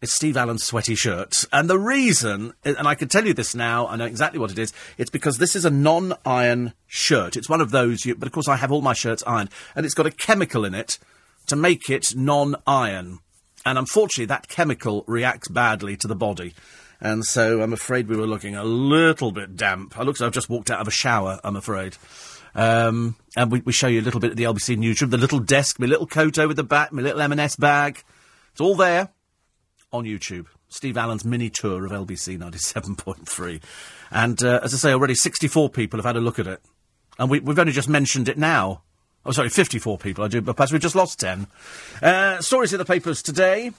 it's 0.02 0.14
Steve 0.14 0.36
Allen's 0.36 0.64
sweaty 0.64 0.94
shirt. 0.94 1.44
And 1.52 1.68
the 1.68 1.78
reason, 1.78 2.54
and 2.64 2.88
I 2.88 2.94
can 2.94 3.08
tell 3.08 3.26
you 3.26 3.34
this 3.34 3.54
now, 3.54 3.86
I 3.86 3.96
know 3.96 4.06
exactly 4.06 4.38
what 4.38 4.50
it 4.50 4.58
is, 4.58 4.72
it's 4.96 5.10
because 5.10 5.38
this 5.38 5.54
is 5.54 5.66
a 5.66 5.70
non 5.70 6.14
iron 6.24 6.72
shirt. 6.86 7.36
It's 7.36 7.50
one 7.50 7.60
of 7.60 7.70
those, 7.70 8.06
you, 8.06 8.14
but 8.14 8.26
of 8.26 8.32
course 8.32 8.48
I 8.48 8.56
have 8.56 8.72
all 8.72 8.80
my 8.80 8.94
shirts 8.94 9.22
ironed, 9.26 9.50
and 9.74 9.84
it's 9.84 9.94
got 9.94 10.06
a 10.06 10.10
chemical 10.10 10.64
in 10.64 10.74
it 10.74 10.98
to 11.48 11.56
make 11.56 11.90
it 11.90 12.16
non 12.16 12.56
iron. 12.66 13.18
And 13.66 13.76
unfortunately, 13.76 14.26
that 14.26 14.48
chemical 14.48 15.04
reacts 15.06 15.48
badly 15.48 15.98
to 15.98 16.08
the 16.08 16.16
body. 16.16 16.54
And 16.98 17.24
so 17.24 17.60
I'm 17.60 17.74
afraid 17.74 18.08
we 18.08 18.16
were 18.16 18.26
looking 18.26 18.56
a 18.56 18.64
little 18.64 19.32
bit 19.32 19.54
damp. 19.54 19.98
I 19.98 20.02
look 20.02 20.16
as 20.16 20.22
I've 20.22 20.32
just 20.32 20.48
walked 20.48 20.70
out 20.70 20.80
of 20.80 20.88
a 20.88 20.92
shower, 20.92 21.40
I'm 21.44 21.56
afraid. 21.56 21.96
Um, 22.54 23.16
and 23.36 23.52
we, 23.52 23.60
we, 23.60 23.72
show 23.72 23.86
you 23.86 24.00
a 24.00 24.02
little 24.02 24.18
bit 24.18 24.32
of 24.32 24.36
the 24.36 24.44
LBC 24.44 24.76
newsroom, 24.76 25.10
the 25.10 25.18
little 25.18 25.38
desk, 25.38 25.78
my 25.78 25.86
little 25.86 26.06
coat 26.06 26.38
over 26.38 26.52
the 26.52 26.64
back, 26.64 26.90
my 26.90 27.00
little 27.00 27.20
M&S 27.20 27.54
bag. 27.54 28.02
It's 28.50 28.60
all 28.60 28.74
there 28.74 29.10
on 29.92 30.04
YouTube. 30.04 30.46
Steve 30.68 30.96
Allen's 30.96 31.24
mini 31.24 31.50
tour 31.50 31.84
of 31.84 31.92
LBC 31.92 32.38
97.3. 32.38 33.60
And 34.10 34.42
uh, 34.42 34.60
as 34.62 34.72
I 34.72 34.76
say, 34.76 34.92
already 34.92 35.14
64 35.14 35.70
people 35.70 35.98
have 35.98 36.04
had 36.04 36.16
a 36.16 36.20
look 36.20 36.38
at 36.38 36.46
it. 36.46 36.60
And 37.18 37.28
we, 37.28 37.40
have 37.40 37.58
only 37.58 37.72
just 37.72 37.88
mentioned 37.88 38.28
it 38.28 38.38
now. 38.38 38.82
Oh, 39.26 39.32
sorry, 39.32 39.50
54 39.50 39.98
people, 39.98 40.24
I 40.24 40.28
do, 40.28 40.40
but 40.40 40.56
perhaps 40.56 40.72
we've 40.72 40.80
just 40.80 40.94
lost 40.94 41.20
10. 41.20 41.46
Uh, 42.02 42.40
stories 42.40 42.72
in 42.72 42.78
the 42.78 42.86
papers 42.86 43.20
today, 43.20 43.70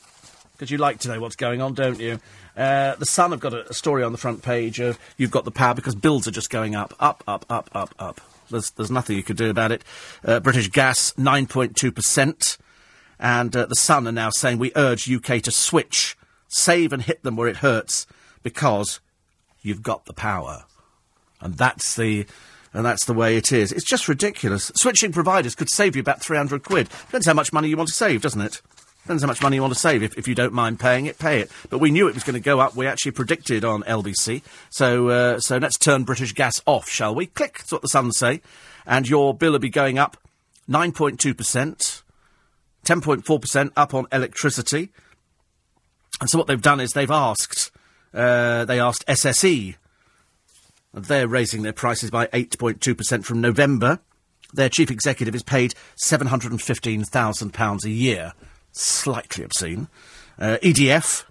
because 0.54 0.70
you 0.70 0.78
like 0.78 1.00
to 1.00 1.08
know 1.08 1.20
what's 1.20 1.36
going 1.36 1.62
on, 1.62 1.74
don't 1.74 2.00
you? 2.00 2.20
Uh, 2.56 2.94
the 2.96 3.08
Sun 3.08 3.32
have 3.32 3.40
got 3.40 3.54
a, 3.54 3.68
a, 3.70 3.74
story 3.74 4.04
on 4.04 4.12
the 4.12 4.20
front 4.20 4.44
page 4.44 4.80
of 4.80 5.00
you've 5.18 5.32
got 5.32 5.46
the 5.46 5.52
power 5.52 5.74
because 5.74 5.96
bills 5.96 6.28
are 6.28 6.32
just 6.32 6.52
going 6.52 6.76
up, 6.76 6.94
up, 7.00 7.24
up, 7.28 7.46
up, 7.50 7.72
up, 7.74 7.96
up. 7.98 8.22
There's, 8.52 8.70
there's 8.72 8.92
nothing 8.92 9.16
you 9.18 9.24
could 9.24 9.38
do 9.38 9.50
about 9.50 9.72
it. 9.72 9.84
Uh, 10.24 10.40
British 10.42 10.70
gas, 10.70 11.14
9.2%. 11.14 12.58
And 13.22 13.56
uh, 13.56 13.68
the 13.68 13.76
Sun 13.76 14.08
are 14.08 14.12
now 14.12 14.32
saying 14.32 14.58
we 14.58 14.72
urge 14.76 15.10
UK 15.10 15.44
to 15.44 15.52
switch, 15.52 16.18
save 16.48 16.92
and 16.92 17.04
hit 17.04 17.22
them 17.22 17.36
where 17.36 17.48
it 17.48 17.58
hurts, 17.58 18.08
because 18.42 19.00
you've 19.62 19.84
got 19.84 20.06
the 20.06 20.14
power. 20.14 20.66
And 21.40 21.56
that's 21.56 21.96
the 21.96 22.26
and 22.74 22.86
that's 22.86 23.06
the 23.06 23.14
way 23.14 23.36
it 23.36 23.52
is. 23.52 23.72
It's 23.72 23.86
just 23.86 24.08
ridiculous. 24.08 24.72
Switching 24.76 25.12
providers 25.12 25.56
could 25.56 25.70
save 25.70 25.96
you 25.96 26.00
about 26.00 26.22
300 26.22 26.64
quid. 26.64 26.88
Depends 27.08 27.28
how 27.28 27.34
much 27.34 27.52
money 27.52 27.68
you 27.68 27.76
want 27.76 27.90
to 27.90 27.96
save, 27.96 28.22
doesn't 28.22 28.40
it? 28.40 28.62
Depends 29.04 29.24
how 29.24 29.28
much 29.28 29.42
money 29.42 29.58
you 29.58 29.62
want 29.62 29.74
to 29.74 29.80
save. 29.80 30.04
If, 30.04 30.18
if 30.18 30.26
you 30.26 30.36
don't 30.36 30.54
mind 30.54 30.80
paying 30.80 31.06
it, 31.06 31.20
pay 31.20 31.42
it. 31.42 31.52
But 31.70 31.80
we 31.80 31.92
knew 31.92 32.08
it 32.08 32.14
was 32.14 32.24
going 32.24 32.36
to 32.36 32.40
go 32.40 32.62
up. 32.62 32.74
We 32.76 32.88
actually 32.88 33.12
predicted 33.12 33.66
on 33.66 33.84
LBC. 33.84 34.42
So, 34.70 35.10
uh, 35.10 35.40
so 35.42 35.58
let's 35.58 35.78
turn 35.78 36.06
British 36.06 36.34
gas 36.34 36.62
off, 36.66 36.88
shall 36.88 37.14
we? 37.14 37.26
Click. 37.26 37.58
That's 37.58 37.74
what 37.74 37.82
the 37.82 37.90
Sun 37.90 38.14
say. 38.14 38.42
And 38.86 39.10
your 39.10 39.34
bill 39.34 39.52
will 39.52 39.60
be 39.60 39.70
going 39.70 40.00
up 40.00 40.16
9.2%. 40.70 42.04
10.4% 42.86 43.72
up 43.76 43.94
on 43.94 44.08
electricity. 44.12 44.90
And 46.20 46.30
so 46.30 46.38
what 46.38 46.48
they've 46.48 46.62
done 46.62 46.80
is 46.80 46.92
they've 46.92 47.10
asked, 47.10 47.72
uh, 48.14 48.66
they 48.66 48.80
asked 48.80 49.06
SSE. 49.08 49.76
They're 50.94 51.28
raising 51.28 51.62
their 51.62 51.74
prices 51.74 52.12
by 52.12 52.28
8.2% 52.28 53.24
from 53.24 53.42
November. 53.42 54.00
Their 54.54 54.70
chief 54.70 54.92
executive 54.92 55.34
is 55.34 55.44
paid 55.44 55.74
£715,000 56.06 57.86
a 57.86 57.90
year. 57.90 58.34
Slightly 58.74 59.44
obscene. 59.44 59.88
Uh, 60.38 60.58
EDF, 60.62 61.24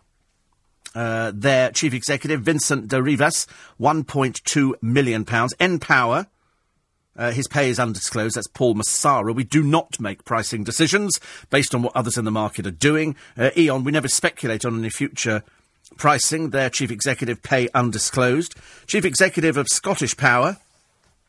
uh, 0.94 1.32
their 1.34 1.70
chief 1.70 1.92
executive, 1.92 2.42
Vincent 2.42 2.88
de 2.88 2.96
Rivaz, 2.96 3.46
£1.2 3.80 4.74
million. 4.82 5.24
Npower, 5.24 6.26
uh, 7.16 7.32
his 7.32 7.48
pay 7.48 7.68
is 7.70 7.78
undisclosed. 7.78 8.36
That's 8.36 8.46
Paul 8.46 8.74
Massara. 8.74 9.34
We 9.34 9.44
do 9.44 9.62
not 9.62 10.00
make 10.00 10.24
pricing 10.24 10.64
decisions 10.64 11.20
based 11.50 11.74
on 11.74 11.82
what 11.82 11.96
others 11.96 12.16
in 12.16 12.24
the 12.24 12.30
market 12.30 12.66
are 12.66 12.70
doing. 12.70 13.16
Uh, 13.36 13.50
E.ON, 13.56 13.84
we 13.84 13.92
never 13.92 14.08
speculate 14.08 14.64
on 14.64 14.78
any 14.78 14.90
future 14.90 15.42
pricing. 15.96 16.50
Their 16.50 16.70
chief 16.70 16.90
executive 16.90 17.42
pay 17.42 17.68
undisclosed. 17.74 18.54
Chief 18.86 19.04
executive 19.04 19.56
of 19.56 19.68
Scottish 19.68 20.16
Power, 20.16 20.58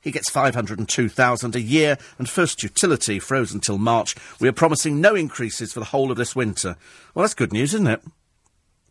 He 0.01 0.11
gets 0.11 0.29
502,000 0.31 1.55
a 1.55 1.61
year 1.61 1.97
and 2.17 2.27
first 2.27 2.63
utility 2.63 3.19
frozen 3.19 3.59
till 3.59 3.77
March. 3.77 4.15
We 4.39 4.47
are 4.47 4.53
promising 4.53 4.99
no 4.99 5.15
increases 5.15 5.73
for 5.73 5.79
the 5.79 5.85
whole 5.87 6.11
of 6.11 6.17
this 6.17 6.35
winter. 6.35 6.75
Well, 7.13 7.23
that's 7.23 7.35
good 7.35 7.53
news, 7.53 7.73
isn't 7.73 7.87
it? 7.87 8.01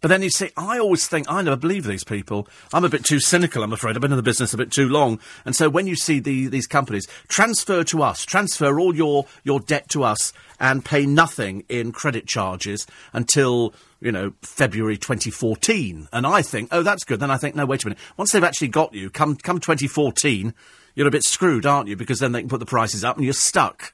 But 0.00 0.08
then 0.08 0.22
you 0.22 0.30
see, 0.30 0.50
I 0.56 0.78
always 0.78 1.06
think, 1.06 1.26
I 1.30 1.42
never 1.42 1.56
believe 1.56 1.84
these 1.84 2.04
people. 2.04 2.48
I'm 2.72 2.84
a 2.84 2.88
bit 2.88 3.04
too 3.04 3.20
cynical, 3.20 3.62
I'm 3.62 3.72
afraid. 3.72 3.96
I've 3.96 4.02
been 4.02 4.12
in 4.12 4.16
the 4.16 4.22
business 4.22 4.54
a 4.54 4.56
bit 4.56 4.70
too 4.70 4.88
long. 4.88 5.20
And 5.44 5.54
so 5.54 5.68
when 5.68 5.86
you 5.86 5.94
see 5.94 6.20
the, 6.20 6.46
these 6.46 6.66
companies, 6.66 7.06
transfer 7.28 7.84
to 7.84 8.02
us, 8.02 8.24
transfer 8.24 8.80
all 8.80 8.94
your, 8.94 9.26
your 9.44 9.60
debt 9.60 9.88
to 9.90 10.04
us 10.04 10.32
and 10.58 10.84
pay 10.84 11.04
nothing 11.04 11.64
in 11.68 11.92
credit 11.92 12.26
charges 12.26 12.86
until, 13.12 13.74
you 14.00 14.10
know, 14.10 14.32
February 14.42 14.96
2014. 14.96 16.08
And 16.12 16.26
I 16.26 16.42
think, 16.42 16.70
oh, 16.72 16.82
that's 16.82 17.04
good. 17.04 17.20
Then 17.20 17.30
I 17.30 17.36
think, 17.36 17.54
no, 17.54 17.66
wait 17.66 17.84
a 17.84 17.88
minute. 17.88 17.98
Once 18.16 18.32
they've 18.32 18.44
actually 18.44 18.68
got 18.68 18.94
you, 18.94 19.10
come, 19.10 19.36
come 19.36 19.60
2014, 19.60 20.54
you're 20.94 21.08
a 21.08 21.10
bit 21.10 21.24
screwed, 21.24 21.66
aren't 21.66 21.88
you? 21.88 21.96
Because 21.96 22.20
then 22.20 22.32
they 22.32 22.40
can 22.40 22.48
put 22.48 22.60
the 22.60 22.66
prices 22.66 23.04
up 23.04 23.16
and 23.16 23.24
you're 23.24 23.34
stuck. 23.34 23.92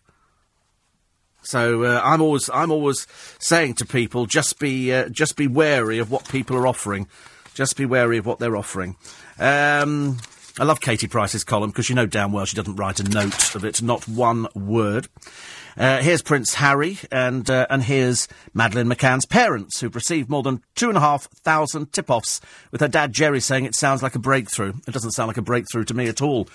So 1.46 1.84
uh, 1.84 2.00
I'm 2.02 2.20
always 2.20 2.50
I'm 2.52 2.72
always 2.72 3.06
saying 3.38 3.74
to 3.74 3.86
people, 3.86 4.26
just 4.26 4.58
be 4.58 4.92
uh, 4.92 5.08
just 5.08 5.36
be 5.36 5.46
wary 5.46 5.98
of 5.98 6.10
what 6.10 6.28
people 6.28 6.56
are 6.56 6.66
offering. 6.66 7.08
Just 7.54 7.76
be 7.76 7.86
wary 7.86 8.18
of 8.18 8.26
what 8.26 8.38
they're 8.38 8.56
offering. 8.56 8.96
Um, 9.38 10.18
I 10.58 10.64
love 10.64 10.80
Katie 10.80 11.06
Price's 11.06 11.44
column 11.44 11.70
because 11.70 11.88
you 11.88 11.94
know 11.94 12.06
damn 12.06 12.32
well 12.32 12.46
she 12.46 12.56
doesn't 12.56 12.76
write 12.76 12.98
a 12.98 13.04
note 13.04 13.54
of 13.54 13.64
it, 13.64 13.80
not 13.80 14.08
one 14.08 14.48
word. 14.54 15.08
Uh, 15.76 15.98
here's 16.00 16.22
Prince 16.22 16.54
Harry, 16.54 16.98
and 17.12 17.48
uh, 17.48 17.66
and 17.70 17.84
here's 17.84 18.26
Madeleine 18.52 18.88
McCann's 18.88 19.26
parents, 19.26 19.80
who've 19.80 19.94
received 19.94 20.28
more 20.28 20.42
than 20.42 20.62
two 20.74 20.88
and 20.88 20.96
a 20.96 21.00
half 21.00 21.24
thousand 21.24 21.92
tip-offs, 21.92 22.40
with 22.72 22.80
her 22.80 22.88
dad 22.88 23.12
Gerry 23.12 23.40
saying 23.40 23.66
it 23.66 23.76
sounds 23.76 24.02
like 24.02 24.14
a 24.14 24.18
breakthrough. 24.18 24.72
It 24.88 24.92
doesn't 24.92 25.12
sound 25.12 25.28
like 25.28 25.36
a 25.36 25.42
breakthrough 25.42 25.84
to 25.84 25.94
me 25.94 26.08
at 26.08 26.22
all. 26.22 26.48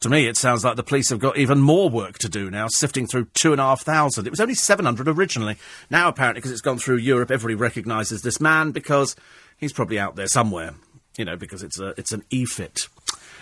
To 0.00 0.08
me, 0.10 0.26
it 0.26 0.36
sounds 0.36 0.64
like 0.64 0.76
the 0.76 0.82
police 0.82 1.08
have 1.08 1.18
got 1.18 1.38
even 1.38 1.60
more 1.60 1.88
work 1.88 2.18
to 2.18 2.28
do 2.28 2.50
now, 2.50 2.68
sifting 2.68 3.06
through 3.06 3.28
two 3.34 3.52
and 3.52 3.60
a 3.60 3.64
half 3.64 3.80
thousand. 3.80 4.26
It 4.26 4.30
was 4.30 4.40
only 4.40 4.54
700 4.54 5.08
originally. 5.08 5.56
Now, 5.90 6.08
apparently, 6.08 6.40
because 6.40 6.52
it's 6.52 6.60
gone 6.60 6.78
through 6.78 6.98
Europe, 6.98 7.30
everybody 7.30 7.54
recognises 7.54 8.22
this 8.22 8.40
man 8.40 8.72
because 8.72 9.16
he's 9.56 9.72
probably 9.72 9.98
out 9.98 10.16
there 10.16 10.28
somewhere. 10.28 10.74
You 11.16 11.24
know, 11.24 11.36
because 11.36 11.62
it's 11.62 11.80
a, 11.80 11.94
it's 11.96 12.12
an 12.12 12.24
e-fit. 12.28 12.88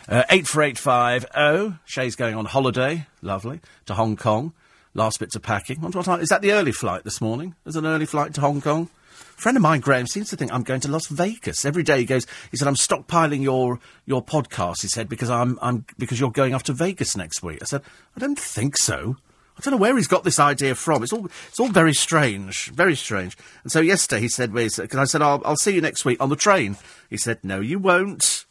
Uh, 0.08 0.22
84850. 0.30 1.80
Shay's 1.86 2.14
going 2.14 2.36
on 2.36 2.44
holiday. 2.44 3.06
Lovely. 3.20 3.60
To 3.86 3.94
Hong 3.94 4.16
Kong. 4.16 4.52
Last 4.94 5.18
bits 5.18 5.34
of 5.34 5.42
packing. 5.42 5.80
What, 5.80 5.94
what? 5.94 6.22
Is 6.22 6.28
that 6.28 6.40
the 6.40 6.52
early 6.52 6.70
flight 6.70 7.02
this 7.02 7.20
morning? 7.20 7.56
There's 7.64 7.74
an 7.74 7.86
early 7.86 8.06
flight 8.06 8.32
to 8.34 8.40
Hong 8.40 8.60
Kong? 8.60 8.90
A 9.36 9.40
friend 9.40 9.56
of 9.56 9.62
mine, 9.62 9.80
Graham, 9.80 10.06
seems 10.06 10.30
to 10.30 10.36
think 10.36 10.52
I'm 10.52 10.62
going 10.62 10.80
to 10.80 10.90
Las 10.90 11.06
Vegas 11.06 11.64
every 11.64 11.82
day. 11.82 11.98
He 11.98 12.04
goes, 12.04 12.26
he 12.50 12.56
said, 12.56 12.68
I'm 12.68 12.74
stockpiling 12.74 13.42
your 13.42 13.80
your 14.06 14.24
podcast. 14.24 14.82
He 14.82 14.88
said 14.88 15.08
because 15.08 15.30
I'm 15.30 15.58
I'm 15.62 15.84
because 15.98 16.20
you're 16.20 16.30
going 16.30 16.54
off 16.54 16.64
to 16.64 16.72
Vegas 16.72 17.16
next 17.16 17.42
week. 17.42 17.58
I 17.62 17.66
said, 17.66 17.82
I 18.16 18.20
don't 18.20 18.38
think 18.38 18.76
so. 18.76 19.16
I 19.56 19.60
don't 19.60 19.72
know 19.72 19.78
where 19.78 19.96
he's 19.96 20.08
got 20.08 20.24
this 20.24 20.40
idea 20.40 20.74
from. 20.74 21.02
It's 21.02 21.12
all 21.12 21.26
it's 21.48 21.60
all 21.60 21.68
very 21.68 21.94
strange, 21.94 22.70
very 22.72 22.96
strange. 22.96 23.36
And 23.62 23.70
so 23.70 23.80
yesterday 23.80 24.20
he 24.20 24.28
said, 24.28 24.52
because 24.52 24.96
I 24.96 25.04
said, 25.04 25.22
I'll, 25.22 25.40
I'll 25.44 25.56
see 25.56 25.74
you 25.74 25.80
next 25.80 26.04
week 26.04 26.20
on 26.20 26.28
the 26.28 26.36
train. 26.36 26.76
He 27.08 27.16
said, 27.16 27.38
No, 27.44 27.60
you 27.60 27.78
won't, 27.78 28.46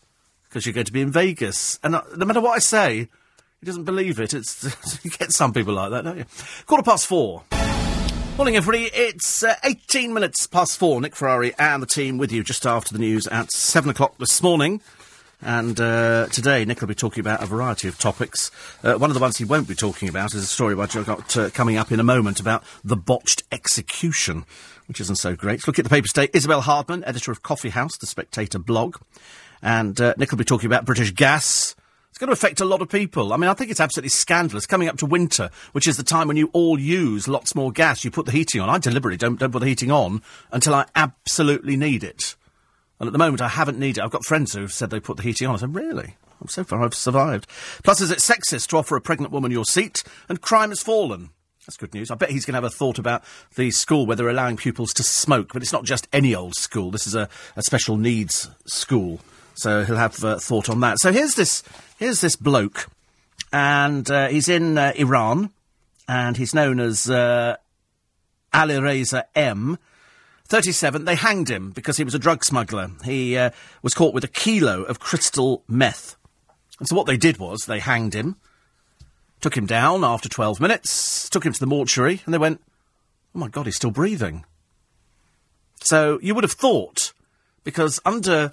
because 0.48 0.66
you're 0.66 0.74
going 0.74 0.86
to 0.86 0.94
be 0.94 1.02
in 1.02 1.12
Vegas. 1.12 1.80
And 1.84 1.96
I, 1.98 2.04
no 2.16 2.26
matter 2.26 2.42
what 2.42 2.56
I 2.56 2.60
say, 2.60 3.10
he 3.60 3.66
doesn't 3.66 3.84
believe 3.84 4.20
it. 4.20 4.34
It's 4.34 4.64
you 5.04 5.12
get 5.12 5.34
some 5.34 5.52
people 5.52 5.74
like 5.74 5.92
that, 5.92 6.06
don't 6.06 6.18
you? 6.18 6.26
Quarter 6.66 6.84
past 6.84 7.08
four. 7.08 7.44
Morning, 8.36 8.56
everybody. 8.56 8.86
It's 8.86 9.44
uh, 9.44 9.54
18 9.64 10.12
minutes 10.12 10.48
past 10.48 10.80
four. 10.80 11.00
Nick 11.00 11.16
Ferrari 11.16 11.54
and 11.60 11.84
the 11.84 11.88
team 11.88 12.18
with 12.18 12.32
you 12.32 12.44
just 12.44 12.66
after 12.66 12.92
the 12.92 13.00
news 13.00 13.28
at 13.28 13.52
7 13.52 13.92
o'clock 13.92 14.18
this 14.18 14.42
morning. 14.42 14.82
And 15.40 15.80
uh, 15.80 16.26
today, 16.30 16.66
Nick 16.66 16.82
will 16.82 16.88
be 16.88 16.96
talking 16.96 17.22
about 17.22 17.44
a 17.44 17.46
variety 17.46 17.88
of 17.88 18.00
topics. 18.00 18.50
Uh, 18.84 18.96
one 18.96 19.12
of 19.12 19.14
the 19.14 19.20
ones 19.20 19.38
he 19.38 19.46
won't 19.46 19.68
be 19.68 19.76
talking 19.76 20.10
about 20.10 20.34
is 20.34 20.44
a 20.44 20.48
story 20.48 20.74
got 20.74 21.38
uh, 21.38 21.52
coming 21.52 21.78
up 21.78 21.92
in 21.92 22.00
a 22.00 22.04
moment 22.04 22.40
about 22.40 22.64
the 22.84 22.96
botched 22.96 23.44
execution, 23.52 24.46
which 24.88 25.00
isn't 25.00 25.18
so 25.18 25.36
great. 25.36 25.68
Look 25.68 25.78
at 25.78 25.86
the 25.86 25.90
paper 25.90 26.08
today. 26.08 26.30
Isabel 26.34 26.62
Hardman, 26.62 27.04
editor 27.04 27.32
of 27.32 27.44
Coffee 27.44 27.70
House, 27.70 27.96
the 27.98 28.08
Spectator 28.08 28.58
blog. 28.58 28.98
And 29.62 30.02
uh, 30.02 30.16
Nick 30.18 30.32
will 30.32 30.40
be 30.40 30.44
talking 30.44 30.66
about 30.66 30.86
British 30.86 31.12
gas 31.12 31.76
it's 32.14 32.20
going 32.20 32.28
to 32.28 32.34
affect 32.34 32.62
a 32.62 32.66
lot 32.66 32.84
of 32.84 32.90
people. 32.90 33.34
I 33.34 33.38
mean, 33.38 33.50
I 33.50 33.56
think 33.56 33.72
it's 33.72 33.80
absolutely 33.80 34.10
scandalous. 34.10 34.68
Coming 34.68 34.88
up 34.88 34.98
to 34.98 35.08
winter, 35.08 35.50
which 35.72 35.88
is 35.88 35.98
the 35.98 36.04
time 36.04 36.28
when 36.28 36.38
you 36.38 36.52
all 36.54 36.80
use 36.80 37.28
lots 37.28 37.56
more 37.56 37.72
gas, 37.72 38.06
you 38.06 38.12
put 38.12 38.28
the 38.28 38.32
heating 38.32 38.62
on. 38.62 38.70
I 38.70 38.78
deliberately 38.78 39.18
don't, 39.18 39.40
don't 39.40 39.52
put 39.52 39.62
the 39.62 39.66
heating 39.66 39.90
on 39.90 40.22
until 40.52 40.76
I 40.76 40.86
absolutely 40.96 41.76
need 41.76 42.04
it. 42.04 42.36
And 43.00 43.08
at 43.08 43.14
the 43.14 43.18
moment, 43.18 43.42
I 43.42 43.48
haven't 43.48 43.80
needed 43.80 44.00
it. 44.00 44.04
I've 44.04 44.12
got 44.12 44.26
friends 44.26 44.54
who've 44.54 44.72
said 44.72 44.92
they 44.92 45.00
put 45.00 45.18
the 45.18 45.24
heating 45.24 45.48
on. 45.48 45.56
I 45.56 45.58
said, 45.58 45.74
really? 45.74 46.16
So 46.50 46.64
far, 46.64 46.84
I've 46.84 46.94
survived. 46.94 47.48
Plus, 47.84 48.00
is 48.00 48.12
it 48.12 48.20
sexist 48.20 48.68
to 48.68 48.78
offer 48.78 48.96
a 48.96 49.02
pregnant 49.02 49.34
woman 49.34 49.50
your 49.50 49.66
seat? 49.66 50.04
And 50.30 50.40
crime 50.40 50.70
has 50.70 50.84
fallen. 50.84 51.32
That's 51.66 51.78
good 51.78 51.96
news. 51.96 52.12
I 52.12 52.16
bet 52.16 52.30
he's 52.30 52.46
going 52.46 52.54
to 52.54 52.58
have 52.58 52.64
a 52.64 52.70
thought 52.70 53.00
about 53.00 53.24
the 53.56 53.72
school 53.72 54.06
where 54.06 54.16
they're 54.16 54.30
allowing 54.30 54.58
pupils 54.58 54.94
to 54.94 55.04
smoke. 55.04 55.52
But 55.52 55.64
it's 55.64 55.74
not 55.74 55.84
just 55.84 56.08
any 56.14 56.36
old 56.36 56.54
school. 56.54 56.92
This 56.92 57.08
is 57.08 57.16
a, 57.16 57.28
a 57.56 57.64
special 57.64 57.98
needs 57.98 58.52
school. 58.68 59.20
So 59.56 59.84
he'll 59.84 59.98
have 59.98 60.24
uh, 60.24 60.40
thought 60.40 60.70
on 60.70 60.80
that. 60.82 61.00
So 61.00 61.12
here's 61.12 61.36
this 61.36 61.64
here's 62.04 62.20
this 62.20 62.36
bloke, 62.36 62.90
and 63.54 64.12
uh, 64.12 64.28
he's 64.28 64.50
in 64.50 64.78
uh, 64.78 64.92
Iran, 64.98 65.52
and 66.06 66.36
he's 66.36 66.54
known 66.54 66.82
as 66.82 67.10
uh, 67.10 67.56
Ali 68.54 68.78
Reza 68.78 69.26
M. 69.38 69.78
37, 70.50 71.06
they 71.06 71.16
hanged 71.16 71.50
him 71.50 71.72
because 71.72 71.96
he 71.96 72.04
was 72.04 72.14
a 72.14 72.20
drug 72.20 72.44
smuggler. 72.44 72.92
He 73.06 73.38
uh, 73.38 73.52
was 73.82 73.94
caught 73.94 74.14
with 74.14 74.26
a 74.26 74.28
kilo 74.28 74.84
of 74.84 75.00
crystal 75.00 75.64
meth. 75.66 76.18
And 76.78 76.90
so 76.90 76.96
what 76.98 77.08
they 77.08 77.16
did 77.16 77.38
was 77.38 77.62
they 77.62 77.80
hanged 77.80 78.14
him, 78.14 78.36
took 79.40 79.56
him 79.56 79.66
down 79.66 80.04
after 80.04 80.28
12 80.28 80.60
minutes, 80.60 81.30
took 81.30 81.46
him 81.46 81.54
to 81.54 81.60
the 81.60 81.66
mortuary, 81.66 82.20
and 82.26 82.34
they 82.34 82.38
went, 82.38 82.60
oh 83.34 83.40
my 83.40 83.48
God, 83.48 83.66
he's 83.66 83.78
still 83.78 83.92
breathing. 83.92 84.44
So 85.80 86.20
you 86.22 86.36
would 86.36 86.44
have 86.44 86.52
thought, 86.52 87.14
because 87.64 88.02
under 88.04 88.52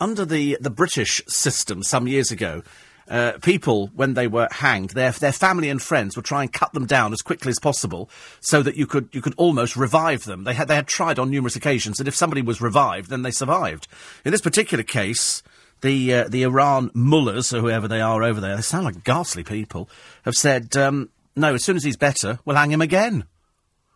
under 0.00 0.24
the, 0.24 0.58
the 0.60 0.70
British 0.70 1.22
system 1.26 1.82
some 1.82 2.06
years 2.06 2.30
ago, 2.30 2.62
uh, 3.08 3.32
people, 3.42 3.88
when 3.94 4.14
they 4.14 4.26
were 4.26 4.48
hanged, 4.50 4.90
their, 4.90 5.12
their 5.12 5.32
family 5.32 5.68
and 5.68 5.80
friends 5.80 6.14
would 6.16 6.24
try 6.24 6.42
and 6.42 6.52
cut 6.52 6.72
them 6.72 6.86
down 6.86 7.12
as 7.12 7.22
quickly 7.22 7.50
as 7.50 7.58
possible 7.58 8.10
so 8.40 8.62
that 8.62 8.76
you 8.76 8.86
could, 8.86 9.08
you 9.12 9.22
could 9.22 9.34
almost 9.36 9.76
revive 9.76 10.24
them. 10.24 10.44
They 10.44 10.54
had, 10.54 10.68
they 10.68 10.74
had 10.74 10.86
tried 10.86 11.18
on 11.18 11.30
numerous 11.30 11.56
occasions 11.56 11.96
that 11.96 12.08
if 12.08 12.14
somebody 12.14 12.42
was 12.42 12.60
revived, 12.60 13.10
then 13.10 13.22
they 13.22 13.30
survived. 13.30 13.88
In 14.24 14.32
this 14.32 14.40
particular 14.40 14.84
case, 14.84 15.42
the, 15.80 16.12
uh, 16.12 16.28
the 16.28 16.42
Iran 16.42 16.90
mullahs, 16.92 17.52
or 17.54 17.60
whoever 17.60 17.88
they 17.88 18.00
are 18.00 18.22
over 18.22 18.40
there, 18.40 18.56
they 18.56 18.62
sound 18.62 18.84
like 18.84 19.04
ghastly 19.04 19.44
people, 19.44 19.88
have 20.24 20.34
said, 20.34 20.76
um, 20.76 21.08
no, 21.34 21.54
as 21.54 21.64
soon 21.64 21.76
as 21.76 21.84
he's 21.84 21.96
better, 21.96 22.40
we'll 22.44 22.56
hang 22.56 22.72
him 22.72 22.82
again. 22.82 23.24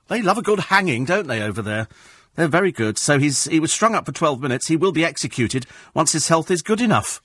They 0.08 0.22
love 0.22 0.38
a 0.38 0.42
good 0.42 0.60
hanging, 0.60 1.04
don't 1.04 1.26
they, 1.26 1.42
over 1.42 1.60
there? 1.60 1.88
They're 2.34 2.48
very 2.48 2.72
good. 2.72 2.98
So 2.98 3.18
he's, 3.18 3.44
he 3.44 3.60
was 3.60 3.72
strung 3.72 3.94
up 3.94 4.06
for 4.06 4.12
12 4.12 4.40
minutes. 4.40 4.68
He 4.68 4.76
will 4.76 4.92
be 4.92 5.04
executed 5.04 5.66
once 5.92 6.12
his 6.12 6.28
health 6.28 6.50
is 6.50 6.62
good 6.62 6.80
enough. 6.80 7.22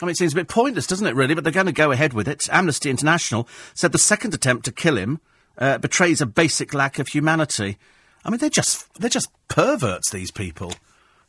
I 0.00 0.04
mean, 0.04 0.12
it 0.12 0.16
seems 0.16 0.32
a 0.32 0.36
bit 0.36 0.48
pointless, 0.48 0.86
doesn't 0.86 1.06
it, 1.06 1.14
really? 1.14 1.34
But 1.34 1.44
they're 1.44 1.52
going 1.52 1.66
to 1.66 1.72
go 1.72 1.90
ahead 1.90 2.12
with 2.12 2.28
it. 2.28 2.48
Amnesty 2.52 2.88
International 2.90 3.48
said 3.74 3.92
the 3.92 3.98
second 3.98 4.32
attempt 4.32 4.64
to 4.66 4.72
kill 4.72 4.96
him 4.96 5.20
uh, 5.58 5.78
betrays 5.78 6.20
a 6.20 6.26
basic 6.26 6.72
lack 6.72 6.98
of 6.98 7.08
humanity. 7.08 7.78
I 8.24 8.30
mean, 8.30 8.38
they're 8.38 8.50
just, 8.50 8.92
they're 8.94 9.10
just 9.10 9.30
perverts, 9.48 10.10
these 10.10 10.30
people. 10.30 10.72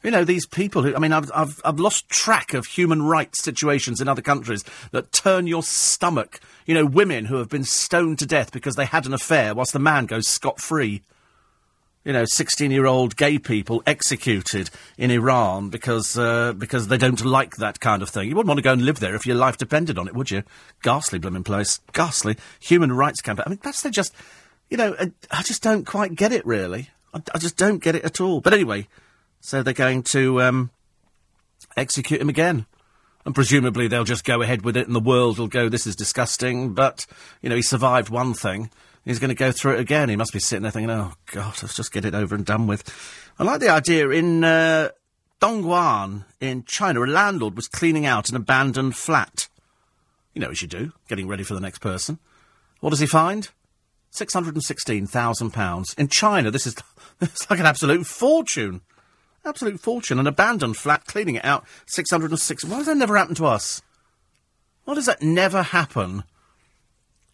You 0.04 0.12
know, 0.12 0.24
these 0.24 0.46
people 0.46 0.84
who, 0.84 0.96
I 0.96 1.00
mean, 1.00 1.12
I've, 1.12 1.30
I've, 1.34 1.62
I've 1.66 1.80
lost 1.80 2.10
track 2.10 2.54
of 2.54 2.66
human 2.66 3.02
rights 3.02 3.42
situations 3.42 4.00
in 4.00 4.08
other 4.08 4.22
countries 4.22 4.64
that 4.92 5.12
turn 5.12 5.48
your 5.48 5.64
stomach. 5.64 6.40
You 6.66 6.74
know, 6.74 6.86
women 6.86 7.26
who 7.26 7.38
have 7.38 7.50
been 7.50 7.66
stoned 7.66 8.20
to 8.20 8.26
death 8.26 8.52
because 8.52 8.76
they 8.76 8.86
had 8.86 9.06
an 9.06 9.14
affair 9.14 9.54
whilst 9.54 9.74
the 9.74 9.80
man 9.80 10.06
goes 10.06 10.28
scot 10.28 10.62
free 10.62 11.02
you 12.06 12.14
know, 12.14 12.26
16 12.26 12.72
year 12.72 12.86
old 12.86 13.16
gay 13.16 13.38
people 13.38 13.84
executed 13.86 14.70
in 14.98 15.12
Iran 15.12 15.70
because, 15.70 16.18
uh, 16.18 16.54
because 16.54 16.88
they 16.88 16.98
don't 16.98 17.24
like 17.24 17.58
that 17.58 17.80
kind 17.80 18.02
of 18.02 18.10
thing. 18.10 18.30
You 18.30 18.36
wouldn't 18.36 18.48
want 18.48 18.58
to 18.58 18.64
go 18.64 18.74
and 18.74 18.82
live 18.82 19.00
there 19.00 19.16
if 19.16 19.26
your 19.26 19.36
life 19.36 19.58
depended 19.58 19.98
on 19.98 20.08
it, 20.08 20.16
would 20.16 20.32
you? 20.32 20.44
Ghastly 20.82 21.20
blooming 21.20 21.44
place. 21.44 21.80
Ghastly. 21.94 22.38
Human 22.62 22.92
rights 22.92 23.22
campaign. 23.22 23.44
I 23.46 23.50
mean, 23.50 23.60
that's 23.62 23.82
they 23.82 23.90
just, 23.90 24.14
you 24.70 24.78
know, 24.78 24.96
I, 25.32 25.44
just 25.44 25.62
don't 25.62 25.86
quite 25.86 26.16
get 26.16 26.32
it, 26.32 26.46
really. 26.46 26.90
I, 27.14 27.22
I, 27.34 27.38
just 27.38 27.58
don't 27.58 27.84
get 27.84 27.96
it 27.96 28.06
at 28.06 28.22
all. 28.22 28.40
But 28.40 28.54
anyway, 28.54 28.88
so 29.42 29.62
they're 29.62 29.74
going 29.74 30.04
to 30.04 30.42
um, 30.42 30.72
execute 31.76 32.22
him 32.22 32.30
again. 32.30 32.66
And 33.26 33.36
presumably 33.36 33.90
they'll 33.90 34.06
just 34.06 34.24
go 34.24 34.42
ahead 34.42 34.64
with 34.64 34.78
it 34.78 34.88
and 34.88 34.96
the 34.96 35.02
world 35.02 35.38
will 35.38 35.50
go, 35.50 35.68
this 35.68 35.86
is 35.86 35.96
disgusting. 35.98 36.74
But, 36.74 37.06
you 37.42 37.50
know, 37.50 37.58
he 37.58 37.62
survived 37.62 38.10
one 38.10 38.34
thing 38.34 38.72
he's 39.06 39.20
going 39.20 39.30
to 39.30 39.36
go 39.36 39.52
through 39.52 39.74
it 39.74 39.80
again. 39.80 40.10
He 40.10 40.16
must 40.16 40.34
be 40.34 40.40
sitting 40.40 40.64
there 40.64 40.72
thinking, 40.72 40.92
oh, 40.92 41.14
God, 41.32 41.56
let's 41.62 41.76
just 41.76 41.92
get 41.92 42.06
it 42.06 42.16
over 42.16 42.36
and 42.36 42.46
done 42.46 42.68
with. 42.68 42.84
I 43.38 43.44
like 43.44 43.60
the 43.60 43.70
idea 43.70 44.10
in 44.10 44.44
uh, 44.44 44.90
Dongguan 45.42 46.26
in 46.40 46.64
China, 46.66 47.04
a 47.04 47.08
landlord 47.08 47.56
was 47.56 47.68
cleaning 47.68 48.06
out 48.06 48.30
an 48.30 48.36
abandoned 48.36 48.96
flat. 48.96 49.48
You 50.34 50.42
know 50.42 50.50
as 50.50 50.62
you 50.62 50.68
do, 50.68 50.94
getting 51.08 51.28
ready 51.28 51.44
for 51.44 51.54
the 51.54 51.62
next 51.62 51.80
person. 51.80 52.20
What 52.82 52.92
does 52.92 53.00
he 53.00 53.08
find? 53.08 53.50
£616,000. 54.14 55.98
In 55.98 56.08
China, 56.08 56.52
this 56.52 56.68
is 56.68 56.76
it's 57.22 57.50
like 57.50 57.60
an 57.60 57.66
absolute 57.66 58.06
fortune. 58.06 58.82
Absolute 59.46 59.80
fortune. 59.80 60.20
An 60.20 60.28
abandoned 60.28 60.78
flat, 60.78 61.06
cleaning 61.06 61.36
it 61.36 61.46
out, 61.46 61.66
606. 61.88 62.66
Why 62.66 62.78
does 62.78 62.88
that 62.88 62.98
never 62.98 63.16
happen 63.16 63.36
to 63.36 63.46
us? 63.46 63.82
Why 64.86 64.96
does 64.96 65.06
that 65.06 65.22
never 65.22 65.64
happen? 65.64 66.24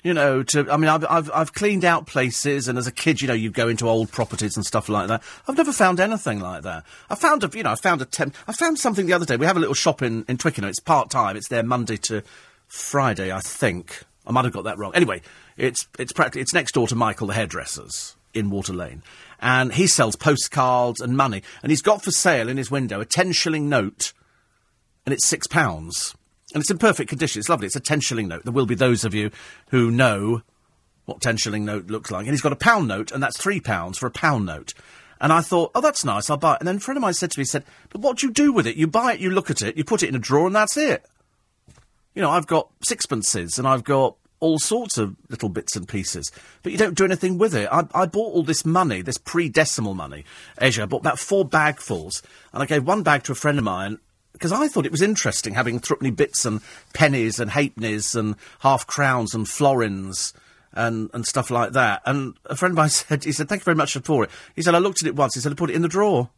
You 0.06 0.14
know, 0.14 0.44
to 0.44 0.72
I 0.72 0.78
mean, 0.78 0.88
I've, 0.88 1.04
I've 1.10 1.32
I've 1.34 1.54
cleaned 1.54 1.84
out 1.84 2.06
places, 2.06 2.68
and 2.68 2.78
as 2.78 2.86
a 2.86 2.92
kid, 2.92 3.22
you 3.22 3.28
know, 3.28 3.34
you 3.34 3.50
go 3.50 3.68
into 3.68 3.90
old 3.90 4.12
properties 4.12 4.56
and 4.56 4.64
stuff 4.64 4.88
like 4.88 5.08
that. 5.08 5.24
I've 5.48 5.58
never 5.58 5.74
found 5.74 6.00
anything 6.00 6.40
like 6.40 6.62
that. 6.62 6.84
I 7.10 7.16
found 7.16 7.44
a, 7.44 7.50
you 7.58 7.64
know, 7.64 7.72
I 7.72 7.76
found 7.76 8.04
a 8.04 8.06
temp. 8.06 8.36
I 8.48 8.54
found 8.54 8.78
something 8.78 9.08
the 9.08 9.14
other 9.14 9.26
day. 9.26 9.36
We 9.36 9.48
have 9.48 9.58
a 9.58 9.60
little 9.60 9.74
shop 9.74 10.04
in 10.04 10.24
in 10.28 10.38
Twickenham. 10.38 10.70
It's 10.70 10.80
part 10.80 11.10
time. 11.10 11.36
It's 11.36 11.48
there 11.48 11.64
Monday 11.64 11.98
to 12.04 12.22
Friday, 12.68 13.32
I 13.32 13.40
think. 13.40 14.04
I 14.28 14.32
might 14.32 14.46
have 14.46 14.54
got 14.54 14.66
that 14.66 14.78
wrong. 14.78 14.92
Anyway, 14.94 15.24
it's 15.58 15.88
it's 15.98 16.14
practically 16.14 16.42
it's 16.42 16.54
next 16.54 16.74
door 16.74 16.88
to 16.90 16.96
Michael 16.96 17.26
the 17.26 17.34
hairdresser's 17.34 18.16
in 18.32 18.52
Water 18.52 18.74
Lane, 18.74 19.02
and 19.42 19.74
he 19.74 19.88
sells 19.88 20.16
postcards 20.16 21.02
and 21.02 21.18
money, 21.18 21.42
and 21.64 21.72
he's 21.72 21.82
got 21.82 22.04
for 22.04 22.12
sale 22.12 22.48
in 22.48 22.58
his 22.58 22.70
window 22.70 23.02
a 23.02 23.06
ten 23.06 23.32
shilling 23.32 23.70
note, 23.70 24.14
and 25.04 25.14
it's 25.14 25.26
six 25.26 25.48
pounds. 25.48 26.14
And 26.56 26.62
it's 26.62 26.72
in 26.72 26.78
perfect 26.78 27.10
condition. 27.10 27.42
It's 27.42 27.50
lovely. 27.50 27.68
It's 27.68 27.76
a 27.76 27.82
10 27.82 28.00
shilling 28.00 28.30
note. 28.30 28.46
There 28.46 28.54
will 28.54 28.66
be 28.66 28.76
those 28.76 29.04
of 29.04 29.14
you 29.14 29.30
who 29.72 29.92
know 29.92 30.42
what 31.04 31.20
10 31.20 31.36
shilling 31.36 31.66
note 31.66 31.88
looks 31.88 32.12
like. 32.12 32.22
And 32.22 32.32
he's 32.32 32.42
got 32.42 32.54
a 32.54 32.56
pound 32.56 32.88
note, 32.88 33.12
and 33.12 33.22
that's 33.22 33.38
three 33.38 33.60
pounds 33.60 33.98
for 33.98 34.08
a 34.08 34.12
pound 34.12 34.46
note. 34.46 34.74
And 35.20 35.34
I 35.34 35.42
thought, 35.42 35.72
oh, 35.76 35.82
that's 35.82 36.06
nice, 36.06 36.30
I'll 36.30 36.38
buy 36.38 36.54
it. 36.54 36.62
And 36.62 36.68
then 36.68 36.78
a 36.78 36.80
friend 36.80 36.98
of 36.98 37.02
mine 37.02 37.14
said 37.14 37.32
to 37.32 37.40
me, 37.40 37.42
he 37.42 37.48
said, 37.48 37.66
but 37.90 38.00
what 38.00 38.20
do 38.20 38.28
you 38.28 38.32
do 38.32 38.54
with 38.54 38.68
it? 38.68 38.78
You 38.78 38.88
buy 38.88 39.14
it, 39.14 39.20
you 39.20 39.32
look 39.32 39.50
at 39.50 39.62
it, 39.62 39.76
you 39.76 39.84
put 39.84 40.02
it 40.02 40.08
in 40.08 40.16
a 40.16 40.20
drawer, 40.20 40.48
and 40.48 40.56
that's 40.56 40.78
it. 40.78 41.06
You 42.14 42.22
know, 42.22 42.32
I've 42.32 42.48
got 42.48 42.70
sixpences, 42.88 43.60
and 43.60 43.68
I've 43.68 43.84
got 43.84 44.16
all 44.40 44.58
sorts 44.58 44.98
of 44.98 45.18
little 45.30 45.50
bits 45.50 45.76
and 45.76 45.90
pieces, 45.90 46.32
but 46.64 46.72
you 46.72 46.78
don't 46.78 46.98
do 46.98 47.04
anything 47.04 47.38
with 47.38 47.54
it. 47.54 47.68
I, 47.70 47.86
I 47.94 48.06
bought 48.06 48.34
all 48.34 48.44
this 48.44 48.64
money, 48.64 49.02
this 49.02 49.18
pre-decimal 49.18 49.94
money. 49.94 50.24
Asia, 50.62 50.84
I 50.84 50.86
bought 50.86 51.02
about 51.02 51.20
four 51.20 51.48
bagfuls, 51.48 52.22
and 52.54 52.64
I 52.64 52.66
gave 52.66 52.86
one 52.86 53.04
bag 53.04 53.24
to 53.24 53.34
a 53.34 53.36
friend 53.36 53.58
of 53.58 53.66
mine, 53.66 54.00
because 54.36 54.52
I 54.52 54.68
thought 54.68 54.86
it 54.86 54.92
was 54.92 55.02
interesting 55.02 55.54
having 55.54 55.80
threepenny 55.80 56.12
bits 56.12 56.46
and 56.46 56.60
pennies 56.94 57.40
and 57.40 57.52
halfpennies 57.52 58.16
and 58.16 58.36
half 58.60 58.86
crowns 58.86 59.34
and 59.34 59.48
florins 59.48 60.34
and, 60.74 61.10
and 61.14 61.26
stuff 61.26 61.50
like 61.50 61.72
that. 61.72 62.02
And 62.06 62.38
a 62.46 62.56
friend 62.56 62.74
of 62.74 62.78
mine 62.78 62.90
said, 62.90 63.24
he 63.24 63.32
said, 63.32 63.48
thank 63.48 63.62
you 63.62 63.66
very 63.66 63.76
much 63.76 63.94
for 63.94 64.26
it. 64.26 64.30
He 64.56 64.62
said, 64.62 64.76
I 64.76 64.80
looked 64.80 65.02
at 65.02 65.08
it 65.08 65.16
once. 65.16 65.36
He 65.36 65.40
said, 65.40 65.54
I 65.54 65.56
put 65.56 65.70
it 65.70 65.76
in 65.76 65.82
the 65.82 65.88
drawer. 65.88 66.30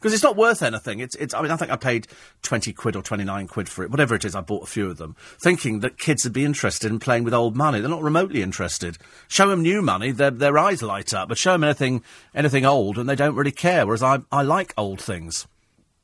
Because 0.00 0.14
it's 0.14 0.22
not 0.22 0.36
worth 0.36 0.62
anything. 0.62 1.00
It's, 1.00 1.14
it's, 1.16 1.34
I 1.34 1.42
mean, 1.42 1.50
I 1.50 1.56
think 1.56 1.70
I 1.70 1.76
paid 1.76 2.06
20 2.40 2.72
quid 2.72 2.96
or 2.96 3.02
29 3.02 3.46
quid 3.46 3.68
for 3.68 3.84
it. 3.84 3.90
Whatever 3.90 4.14
it 4.14 4.24
is, 4.24 4.34
I 4.34 4.40
bought 4.40 4.62
a 4.62 4.66
few 4.66 4.88
of 4.88 4.96
them. 4.96 5.14
Thinking 5.42 5.80
that 5.80 5.98
kids 5.98 6.24
would 6.24 6.32
be 6.32 6.46
interested 6.46 6.90
in 6.90 7.00
playing 7.00 7.22
with 7.22 7.34
old 7.34 7.54
money. 7.54 7.80
They're 7.80 7.90
not 7.90 8.02
remotely 8.02 8.40
interested. 8.40 8.96
Show 9.28 9.48
them 9.48 9.60
new 9.60 9.82
money, 9.82 10.10
their, 10.10 10.30
their 10.30 10.56
eyes 10.56 10.82
light 10.82 11.12
up. 11.12 11.28
But 11.28 11.36
show 11.36 11.52
them 11.52 11.64
anything, 11.64 12.02
anything 12.34 12.64
old 12.64 12.96
and 12.96 13.06
they 13.06 13.14
don't 13.14 13.34
really 13.34 13.52
care. 13.52 13.86
Whereas 13.86 14.02
I, 14.02 14.20
I 14.32 14.40
like 14.40 14.72
old 14.78 15.02
things. 15.02 15.46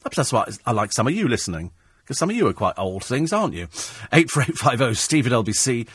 Perhaps 0.06 0.30
that's 0.30 0.32
why 0.32 0.48
I 0.64 0.70
like 0.70 0.92
some 0.92 1.08
of 1.08 1.14
you 1.14 1.26
listening. 1.26 1.72
Because 2.04 2.16
some 2.16 2.30
of 2.30 2.36
you 2.36 2.46
are 2.46 2.52
quite 2.52 2.78
old 2.78 3.02
things, 3.02 3.32
aren't 3.32 3.54
you? 3.54 3.66
84850 4.12 4.94
steve 4.94 5.26
at 5.26 5.32
lbc.co.uk. 5.32 5.88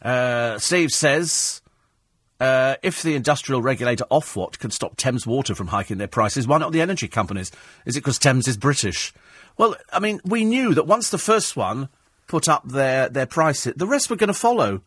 Uh, 0.00 0.58
Steve 0.58 0.90
says, 0.90 1.60
uh, 2.40 2.76
if 2.82 3.02
the 3.02 3.14
industrial 3.14 3.60
regulator 3.60 4.06
Ofwat 4.10 4.58
can 4.58 4.70
stop 4.70 4.96
Thames 4.96 5.26
Water 5.26 5.54
from 5.54 5.66
hiking 5.66 5.98
their 5.98 6.08
prices, 6.08 6.46
why 6.46 6.56
not 6.56 6.72
the 6.72 6.80
energy 6.80 7.06
companies? 7.06 7.52
Is 7.84 7.98
it 7.98 8.00
because 8.00 8.18
Thames 8.18 8.48
is 8.48 8.56
British? 8.56 9.12
Well, 9.58 9.76
I 9.92 10.00
mean, 10.00 10.22
we 10.24 10.42
knew 10.42 10.72
that 10.72 10.86
once 10.86 11.10
the 11.10 11.18
first 11.18 11.54
one 11.54 11.90
put 12.28 12.48
up 12.48 12.66
their, 12.66 13.10
their 13.10 13.26
price, 13.26 13.64
the 13.64 13.86
rest 13.86 14.08
were 14.08 14.16
going 14.16 14.28
to 14.28 14.34
follow. 14.34 14.80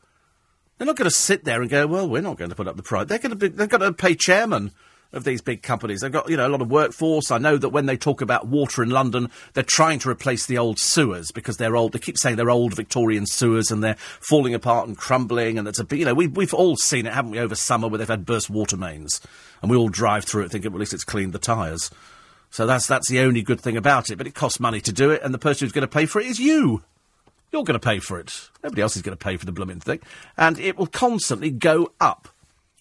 They're 0.80 0.88
not 0.88 0.96
going 0.96 1.10
to 1.10 1.16
sit 1.16 1.44
there 1.44 1.62
and 1.62 1.70
go, 1.70 1.86
well, 1.86 2.10
we're 2.10 2.24
not 2.24 2.38
going 2.38 2.50
to 2.50 2.56
put 2.56 2.68
up 2.68 2.76
the 2.76 2.82
price. 2.82 3.06
They're 3.06 3.20
going 3.20 3.30
to 3.30 3.36
be, 3.36 3.50
they've 3.50 3.70
got 3.70 3.80
to 3.80 3.94
pay 3.94 4.16
chairman 4.16 4.72
of 5.12 5.24
these 5.24 5.42
big 5.42 5.64
companies. 5.64 6.02
They've 6.02 6.12
got, 6.12 6.30
you 6.30 6.38
know, 6.38 6.48
a 6.48 6.50
lot 6.50 6.62
of 6.62 6.70
workforce. 6.70 7.32
I 7.32 7.40
know 7.40 7.58
that 7.58 7.70
when 7.70 7.88
they 7.88 7.98
talk 7.98 8.22
about 8.22 8.48
water 8.48 8.84
in 8.84 8.90
London, 8.90 9.30
they're 9.54 9.64
trying 9.64 10.00
to 10.00 10.10
replace 10.10 10.46
the 10.46 10.58
old 10.58 10.78
sewers 10.80 11.32
because 11.32 11.58
they're 11.58 11.76
old. 11.76 11.94
They 11.94 12.00
keep 12.00 12.18
saying 12.18 12.36
they're 12.36 12.52
old 12.52 12.76
Victorian 12.76 13.26
sewers 13.26 13.72
and 13.72 13.84
they're 13.84 13.98
falling 13.98 14.54
apart 14.54 14.88
and 14.88 14.98
crumbling. 14.98 15.58
And 15.58 15.68
it's 15.68 15.80
a, 15.80 15.88
you 15.92 16.06
know, 16.06 16.14
we, 16.14 16.28
we've 16.28 16.54
all 16.54 16.76
seen 16.76 17.08
it, 17.08 17.14
haven't 17.14 17.32
we, 17.32 17.40
over 17.40 17.56
summer 17.56 17.88
where 17.88 17.98
they've 17.98 18.08
had 18.08 18.26
burst 18.26 18.50
water 18.50 18.78
mains. 18.78 19.20
And 19.62 19.72
we 19.72 19.78
all 19.78 19.90
drive 19.90 20.26
through 20.26 20.44
it 20.44 20.52
thinking, 20.52 20.72
well, 20.72 20.78
at 20.78 20.82
least 20.82 20.94
it's 20.94 21.04
cleaned 21.04 21.34
the 21.34 21.40
tyres. 21.40 21.90
So 22.52 22.66
that's, 22.66 22.88
that's 22.88 23.10
the 23.10 23.20
only 23.20 23.42
good 23.42 23.62
thing 23.62 23.78
about 23.78 24.10
it. 24.10 24.18
But 24.18 24.28
it 24.28 24.36
costs 24.36 24.60
money 24.60 24.82
to 24.82 24.92
do 24.92 25.12
it, 25.12 25.22
and 25.24 25.34
the 25.34 25.40
person 25.40 25.66
who's 25.66 25.72
going 25.72 25.84
to 25.84 25.88
pay 25.88 26.06
for 26.06 26.20
it 26.20 26.28
is 26.28 26.40
you. 26.40 26.84
You're 27.52 27.64
going 27.64 27.80
to 27.80 27.86
pay 27.86 28.00
for 28.00 28.20
it. 28.20 28.50
Nobody 28.64 28.82
else 28.82 28.96
is 28.96 29.02
going 29.02 29.18
to 29.18 29.24
pay 29.24 29.38
for 29.38 29.46
the 29.46 29.52
blooming 29.52 29.80
thing. 29.80 30.00
And 30.38 30.60
it 30.60 30.78
will 30.78 30.88
constantly 30.88 31.50
go 31.50 31.92
up 32.00 32.28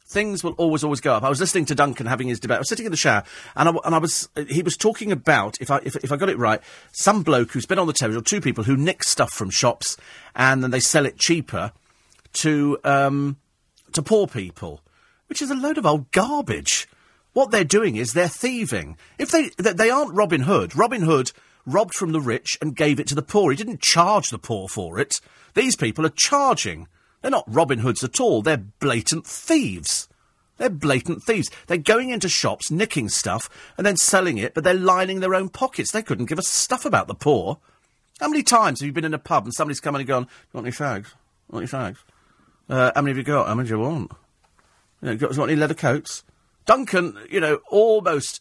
things 0.08 0.42
will 0.42 0.52
always, 0.52 0.82
always 0.82 1.00
go 1.00 1.14
up. 1.14 1.22
I 1.22 1.28
was 1.28 1.40
listening 1.40 1.66
to 1.66 1.74
Duncan 1.74 2.06
having 2.06 2.28
his 2.28 2.40
debate. 2.40 2.56
I 2.56 2.60
was 2.60 2.68
sitting 2.68 2.86
in 2.86 2.90
the 2.90 2.96
shower, 2.96 3.24
and 3.54 3.68
I, 3.68 3.72
and 3.84 3.94
I 3.94 3.98
was, 3.98 4.28
he 4.48 4.62
was 4.62 4.76
talking 4.76 5.12
about, 5.12 5.58
if 5.60 5.70
I, 5.70 5.80
if, 5.84 5.96
if 5.96 6.10
I 6.10 6.16
got 6.16 6.30
it 6.30 6.38
right, 6.38 6.60
some 6.92 7.22
bloke 7.22 7.52
who's 7.52 7.66
been 7.66 7.78
on 7.78 7.86
the 7.86 7.92
television, 7.92 8.20
or 8.20 8.24
two 8.24 8.40
people 8.40 8.64
who 8.64 8.76
nick 8.76 9.04
stuff 9.04 9.32
from 9.32 9.50
shops, 9.50 9.96
and 10.34 10.62
then 10.62 10.70
they 10.70 10.80
sell 10.80 11.04
it 11.04 11.18
cheaper 11.18 11.72
to, 12.34 12.78
um, 12.84 13.36
to 13.92 14.02
poor 14.02 14.26
people, 14.26 14.80
which 15.28 15.42
is 15.42 15.50
a 15.50 15.54
load 15.54 15.78
of 15.78 15.86
old 15.86 16.10
garbage. 16.10 16.88
What 17.34 17.50
they're 17.50 17.62
doing 17.62 17.96
is 17.96 18.12
they're 18.12 18.28
thieving. 18.28 18.96
If 19.18 19.30
they, 19.30 19.50
they 19.58 19.90
aren't 19.90 20.14
Robin 20.14 20.40
Hood. 20.40 20.74
Robin 20.74 21.02
Hood 21.02 21.32
robbed 21.66 21.94
from 21.94 22.12
the 22.12 22.20
rich 22.20 22.56
and 22.62 22.74
gave 22.74 22.98
it 22.98 23.06
to 23.08 23.14
the 23.14 23.22
poor. 23.22 23.50
He 23.50 23.56
didn't 23.56 23.82
charge 23.82 24.30
the 24.30 24.38
poor 24.38 24.68
for 24.68 24.98
it. 24.98 25.20
These 25.54 25.76
people 25.76 26.06
are 26.06 26.12
charging. 26.16 26.88
They're 27.20 27.30
not 27.30 27.44
Robin 27.46 27.80
Hoods 27.80 28.04
at 28.04 28.20
all. 28.20 28.42
They're 28.42 28.56
blatant 28.56 29.26
thieves. 29.26 30.08
They're 30.56 30.70
blatant 30.70 31.22
thieves. 31.22 31.50
They're 31.66 31.78
going 31.78 32.10
into 32.10 32.28
shops, 32.28 32.70
nicking 32.70 33.08
stuff, 33.08 33.48
and 33.76 33.86
then 33.86 33.96
selling 33.96 34.38
it, 34.38 34.54
but 34.54 34.64
they're 34.64 34.74
lining 34.74 35.20
their 35.20 35.34
own 35.34 35.48
pockets. 35.48 35.92
They 35.92 36.02
couldn't 36.02 36.26
give 36.26 36.38
a 36.38 36.42
stuff 36.42 36.84
about 36.84 37.06
the 37.06 37.14
poor. 37.14 37.58
How 38.20 38.28
many 38.28 38.42
times 38.42 38.80
have 38.80 38.86
you 38.86 38.92
been 38.92 39.04
in 39.04 39.14
a 39.14 39.18
pub 39.18 39.44
and 39.44 39.54
somebody's 39.54 39.80
come 39.80 39.94
in 39.94 40.00
and 40.00 40.08
gone, 40.08 40.22
You 40.24 40.28
want 40.54 40.66
any 40.66 40.74
fags? 40.74 41.12
Want 41.48 41.62
any 41.62 41.66
fags? 41.66 41.98
Uh, 42.68 42.90
how 42.94 43.02
many 43.02 43.12
have 43.12 43.18
you 43.18 43.22
got? 43.22 43.46
How 43.46 43.54
many 43.54 43.68
do 43.68 43.76
you 43.76 43.80
want? 43.80 44.12
You 45.00 45.14
know, 45.14 45.28
want 45.28 45.50
any 45.50 45.56
leather 45.56 45.74
coats? 45.74 46.24
Duncan, 46.66 47.16
you 47.30 47.40
know, 47.40 47.60
almost 47.70 48.40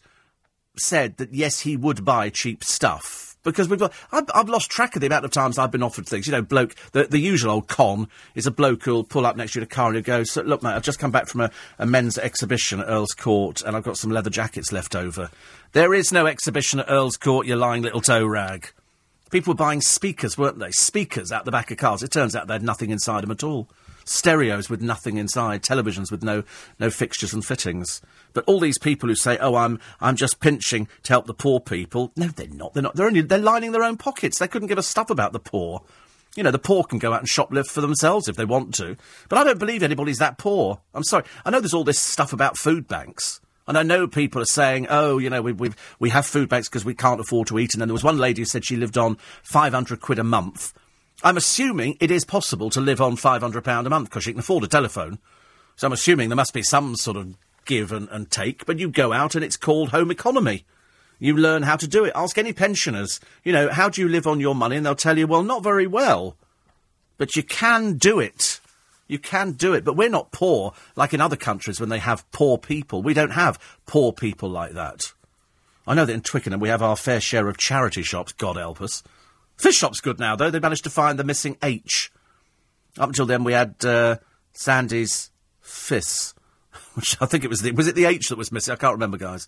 said 0.76 1.16
that 1.16 1.32
yes, 1.32 1.60
he 1.60 1.76
would 1.76 2.04
buy 2.04 2.28
cheap 2.28 2.64
stuff 2.64 3.27
because 3.50 3.68
we've 3.68 3.78
got. 3.78 3.92
I've, 4.12 4.24
I've, 4.34 4.48
lost 4.48 4.70
track 4.70 4.94
of 4.94 5.00
the 5.00 5.06
amount 5.06 5.24
of 5.24 5.30
times 5.30 5.58
I've 5.58 5.70
been 5.70 5.82
offered 5.82 6.06
things. 6.06 6.26
You 6.26 6.32
know, 6.32 6.42
bloke, 6.42 6.74
the, 6.92 7.04
the 7.04 7.18
usual 7.18 7.52
old 7.52 7.68
con 7.68 8.08
is 8.34 8.46
a 8.46 8.50
bloke 8.50 8.84
who'll 8.84 9.04
pull 9.04 9.26
up 9.26 9.36
next 9.36 9.52
to 9.52 9.58
you 9.58 9.62
in 9.62 9.66
a 9.66 9.68
car 9.68 9.88
and 9.88 9.96
he'll 9.96 10.04
go, 10.04 10.24
so, 10.24 10.42
"Look, 10.42 10.62
mate, 10.62 10.74
I've 10.74 10.82
just 10.82 10.98
come 10.98 11.10
back 11.10 11.28
from 11.28 11.42
a, 11.42 11.50
a 11.78 11.86
men's 11.86 12.18
exhibition 12.18 12.80
at 12.80 12.88
Earl's 12.88 13.14
Court 13.14 13.62
and 13.62 13.76
I've 13.76 13.84
got 13.84 13.96
some 13.96 14.10
leather 14.10 14.30
jackets 14.30 14.72
left 14.72 14.94
over." 14.94 15.30
There 15.72 15.92
is 15.92 16.12
no 16.12 16.26
exhibition 16.26 16.80
at 16.80 16.90
Earl's 16.90 17.16
Court, 17.16 17.46
you 17.46 17.56
lying 17.56 17.82
little 17.82 18.00
toe 18.00 18.24
rag. 18.24 18.70
People 19.30 19.52
were 19.52 19.58
buying 19.58 19.82
speakers, 19.82 20.38
weren't 20.38 20.58
they? 20.58 20.70
Speakers 20.70 21.30
out 21.30 21.44
the 21.44 21.50
back 21.50 21.70
of 21.70 21.76
cars. 21.76 22.02
It 22.02 22.10
turns 22.10 22.34
out 22.34 22.46
they 22.46 22.54
had 22.54 22.62
nothing 22.62 22.90
inside 22.90 23.22
them 23.22 23.30
at 23.30 23.44
all 23.44 23.68
stereos 24.08 24.70
with 24.70 24.82
nothing 24.82 25.18
inside, 25.18 25.62
televisions 25.62 26.10
with 26.10 26.22
no, 26.22 26.42
no 26.78 26.90
fixtures 26.90 27.32
and 27.32 27.44
fittings. 27.44 28.00
But 28.32 28.44
all 28.46 28.60
these 28.60 28.78
people 28.78 29.08
who 29.08 29.14
say, 29.14 29.38
"Oh, 29.38 29.54
I'm 29.54 29.78
I'm 30.00 30.16
just 30.16 30.40
pinching 30.40 30.88
to 31.04 31.12
help 31.12 31.26
the 31.26 31.34
poor 31.34 31.60
people," 31.60 32.12
no, 32.16 32.28
they're 32.28 32.48
not. 32.48 32.74
They're 32.74 32.82
not. 32.82 32.96
They're 32.96 33.06
only 33.06 33.20
they're 33.20 33.38
lining 33.38 33.72
their 33.72 33.84
own 33.84 33.96
pockets. 33.96 34.38
They 34.38 34.48
couldn't 34.48 34.68
give 34.68 34.78
a 34.78 34.82
stuff 34.82 35.10
about 35.10 35.32
the 35.32 35.40
poor. 35.40 35.82
You 36.36 36.42
know, 36.42 36.50
the 36.50 36.58
poor 36.58 36.84
can 36.84 36.98
go 36.98 37.12
out 37.12 37.20
and 37.20 37.28
shoplift 37.28 37.68
for 37.68 37.80
themselves 37.80 38.28
if 38.28 38.36
they 38.36 38.44
want 38.44 38.74
to. 38.74 38.96
But 39.28 39.38
I 39.38 39.44
don't 39.44 39.58
believe 39.58 39.82
anybody's 39.82 40.18
that 40.18 40.38
poor. 40.38 40.80
I'm 40.94 41.02
sorry. 41.02 41.24
I 41.44 41.50
know 41.50 41.60
there's 41.60 41.74
all 41.74 41.84
this 41.84 42.00
stuff 42.00 42.32
about 42.32 42.56
food 42.56 42.86
banks. 42.86 43.40
And 43.66 43.76
I 43.76 43.82
know 43.82 44.06
people 44.06 44.40
are 44.40 44.46
saying, 44.46 44.86
oh, 44.88 45.18
you 45.18 45.28
know, 45.28 45.42
we, 45.42 45.52
we, 45.52 45.72
we 45.98 46.10
have 46.10 46.24
food 46.24 46.48
banks 46.48 46.68
because 46.68 46.86
we 46.86 46.94
can't 46.94 47.20
afford 47.20 47.48
to 47.48 47.58
eat. 47.58 47.74
And 47.74 47.82
then 47.82 47.88
there 47.88 47.94
was 47.94 48.04
one 48.04 48.16
lady 48.16 48.40
who 48.40 48.46
said 48.46 48.64
she 48.64 48.76
lived 48.76 48.96
on 48.96 49.18
500 49.42 50.00
quid 50.00 50.18
a 50.18 50.24
month 50.24 50.72
I'm 51.22 51.36
assuming 51.36 51.96
it 52.00 52.10
is 52.10 52.24
possible 52.24 52.70
to 52.70 52.80
live 52.80 53.00
on 53.00 53.16
£500 53.16 53.86
a 53.86 53.90
month 53.90 54.08
because 54.08 54.26
you 54.26 54.32
can 54.32 54.40
afford 54.40 54.64
a 54.64 54.68
telephone. 54.68 55.18
So 55.76 55.86
I'm 55.86 55.92
assuming 55.92 56.28
there 56.28 56.36
must 56.36 56.54
be 56.54 56.62
some 56.62 56.96
sort 56.96 57.16
of 57.16 57.36
give 57.64 57.92
and, 57.92 58.08
and 58.10 58.30
take, 58.30 58.66
but 58.66 58.78
you 58.78 58.88
go 58.88 59.12
out 59.12 59.34
and 59.34 59.44
it's 59.44 59.56
called 59.56 59.90
home 59.90 60.10
economy. 60.10 60.64
You 61.18 61.36
learn 61.36 61.64
how 61.64 61.76
to 61.76 61.88
do 61.88 62.04
it. 62.04 62.12
Ask 62.14 62.38
any 62.38 62.52
pensioners, 62.52 63.20
you 63.42 63.52
know, 63.52 63.68
how 63.68 63.88
do 63.88 64.00
you 64.00 64.08
live 64.08 64.26
on 64.26 64.38
your 64.38 64.54
money? 64.54 64.76
And 64.76 64.86
they'll 64.86 64.94
tell 64.94 65.18
you, 65.18 65.26
well, 65.26 65.42
not 65.42 65.64
very 65.64 65.86
well. 65.86 66.36
But 67.16 67.34
you 67.34 67.42
can 67.42 67.94
do 67.94 68.20
it. 68.20 68.60
You 69.08 69.18
can 69.18 69.52
do 69.52 69.74
it. 69.74 69.84
But 69.84 69.96
we're 69.96 70.08
not 70.08 70.30
poor 70.30 70.72
like 70.94 71.12
in 71.12 71.20
other 71.20 71.36
countries 71.36 71.80
when 71.80 71.88
they 71.88 71.98
have 71.98 72.30
poor 72.30 72.58
people. 72.58 73.02
We 73.02 73.14
don't 73.14 73.32
have 73.32 73.58
poor 73.86 74.12
people 74.12 74.48
like 74.48 74.72
that. 74.72 75.12
I 75.86 75.94
know 75.94 76.04
that 76.04 76.12
in 76.12 76.20
Twickenham 76.20 76.60
we 76.60 76.68
have 76.68 76.82
our 76.82 76.96
fair 76.96 77.20
share 77.20 77.48
of 77.48 77.56
charity 77.56 78.02
shops, 78.02 78.32
God 78.32 78.56
help 78.56 78.80
us. 78.80 79.02
Fish 79.58 79.76
shop's 79.76 80.00
good 80.00 80.18
now, 80.18 80.36
though. 80.36 80.50
They 80.50 80.60
managed 80.60 80.84
to 80.84 80.90
find 80.90 81.18
the 81.18 81.24
missing 81.24 81.56
H. 81.62 82.12
Up 82.96 83.08
until 83.08 83.26
then, 83.26 83.44
we 83.44 83.52
had 83.52 83.74
uh, 83.84 84.16
Sandy's 84.52 85.30
Fiss, 85.60 86.32
which 86.94 87.16
I 87.20 87.26
think 87.26 87.44
it 87.44 87.50
was 87.50 87.60
the 87.60 87.72
was 87.72 87.88
it 87.88 87.94
the 87.94 88.04
H 88.04 88.28
that 88.28 88.38
was 88.38 88.52
missing? 88.52 88.72
I 88.72 88.76
can't 88.76 88.94
remember, 88.94 89.18
guys. 89.18 89.46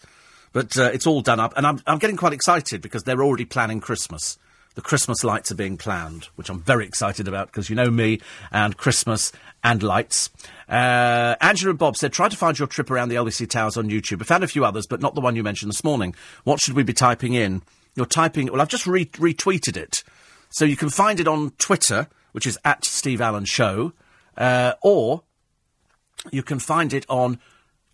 But 0.53 0.77
uh, 0.77 0.91
it's 0.93 1.07
all 1.07 1.21
done 1.21 1.39
up, 1.39 1.55
and 1.57 1.67
I'm 1.67 1.81
I'm 1.87 1.99
getting 1.99 2.17
quite 2.17 2.33
excited 2.33 2.83
because 2.83 3.05
they're 3.05 3.23
already 3.23 3.45
planning 3.45 3.81
Christmas. 3.81 4.37
The 4.77 4.83
Christmas 4.83 5.25
lights 5.25 5.51
are 5.51 5.57
being 5.57 5.77
planned, 5.77 6.29
which 6.37 6.49
I'm 6.49 6.61
very 6.61 6.87
excited 6.87 7.27
about 7.27 7.49
because 7.49 7.69
you 7.69 7.77
know 7.77 7.91
me 7.91 8.21
and 8.53 8.77
Christmas 8.77 9.33
and 9.65 9.83
lights. 9.83 10.31
Uh, 10.69 11.35
Angela 11.41 11.71
and 11.71 11.79
Bob 11.79 11.97
said, 11.97 12.13
try 12.13 12.29
to 12.29 12.37
find 12.37 12.57
your 12.57 12.69
trip 12.69 12.89
around 12.89 13.09
the 13.09 13.17
LBC 13.17 13.51
Towers 13.51 13.77
on 13.77 13.91
YouTube. 13.91 14.23
I 14.23 14.25
found 14.25 14.45
a 14.45 14.49
few 14.49 14.65
others, 14.65 14.87
but 14.87 15.01
not 15.01 15.17
the 15.17 15.21
one 15.21 15.35
you 15.35 15.43
mentioned 15.43 15.71
this 15.71 15.83
morning. 15.83 16.15
What 16.45 16.61
should 16.61 16.75
we 16.75 16.85
be 16.85 16.93
typing 16.93 17.35
in? 17.35 17.63
You're 17.95 18.07
typing. 18.07 18.51
Well, 18.51 18.61
I've 18.61 18.69
just 18.69 18.87
re- 18.87 19.07
retweeted 19.07 19.77
it, 19.77 20.03
so 20.51 20.65
you 20.65 20.77
can 20.77 20.91
find 20.91 21.21
it 21.21 21.29
on 21.29 21.51
Twitter, 21.59 22.09
which 22.33 22.47
is 22.47 22.59
at 22.65 22.85
Steve 22.85 23.21
Allen 23.21 23.45
Show, 23.45 23.93
uh, 24.37 24.75
or 24.83 25.23
you 26.31 26.43
can 26.43 26.59
find 26.59 26.93
it 26.93 27.07
on 27.09 27.39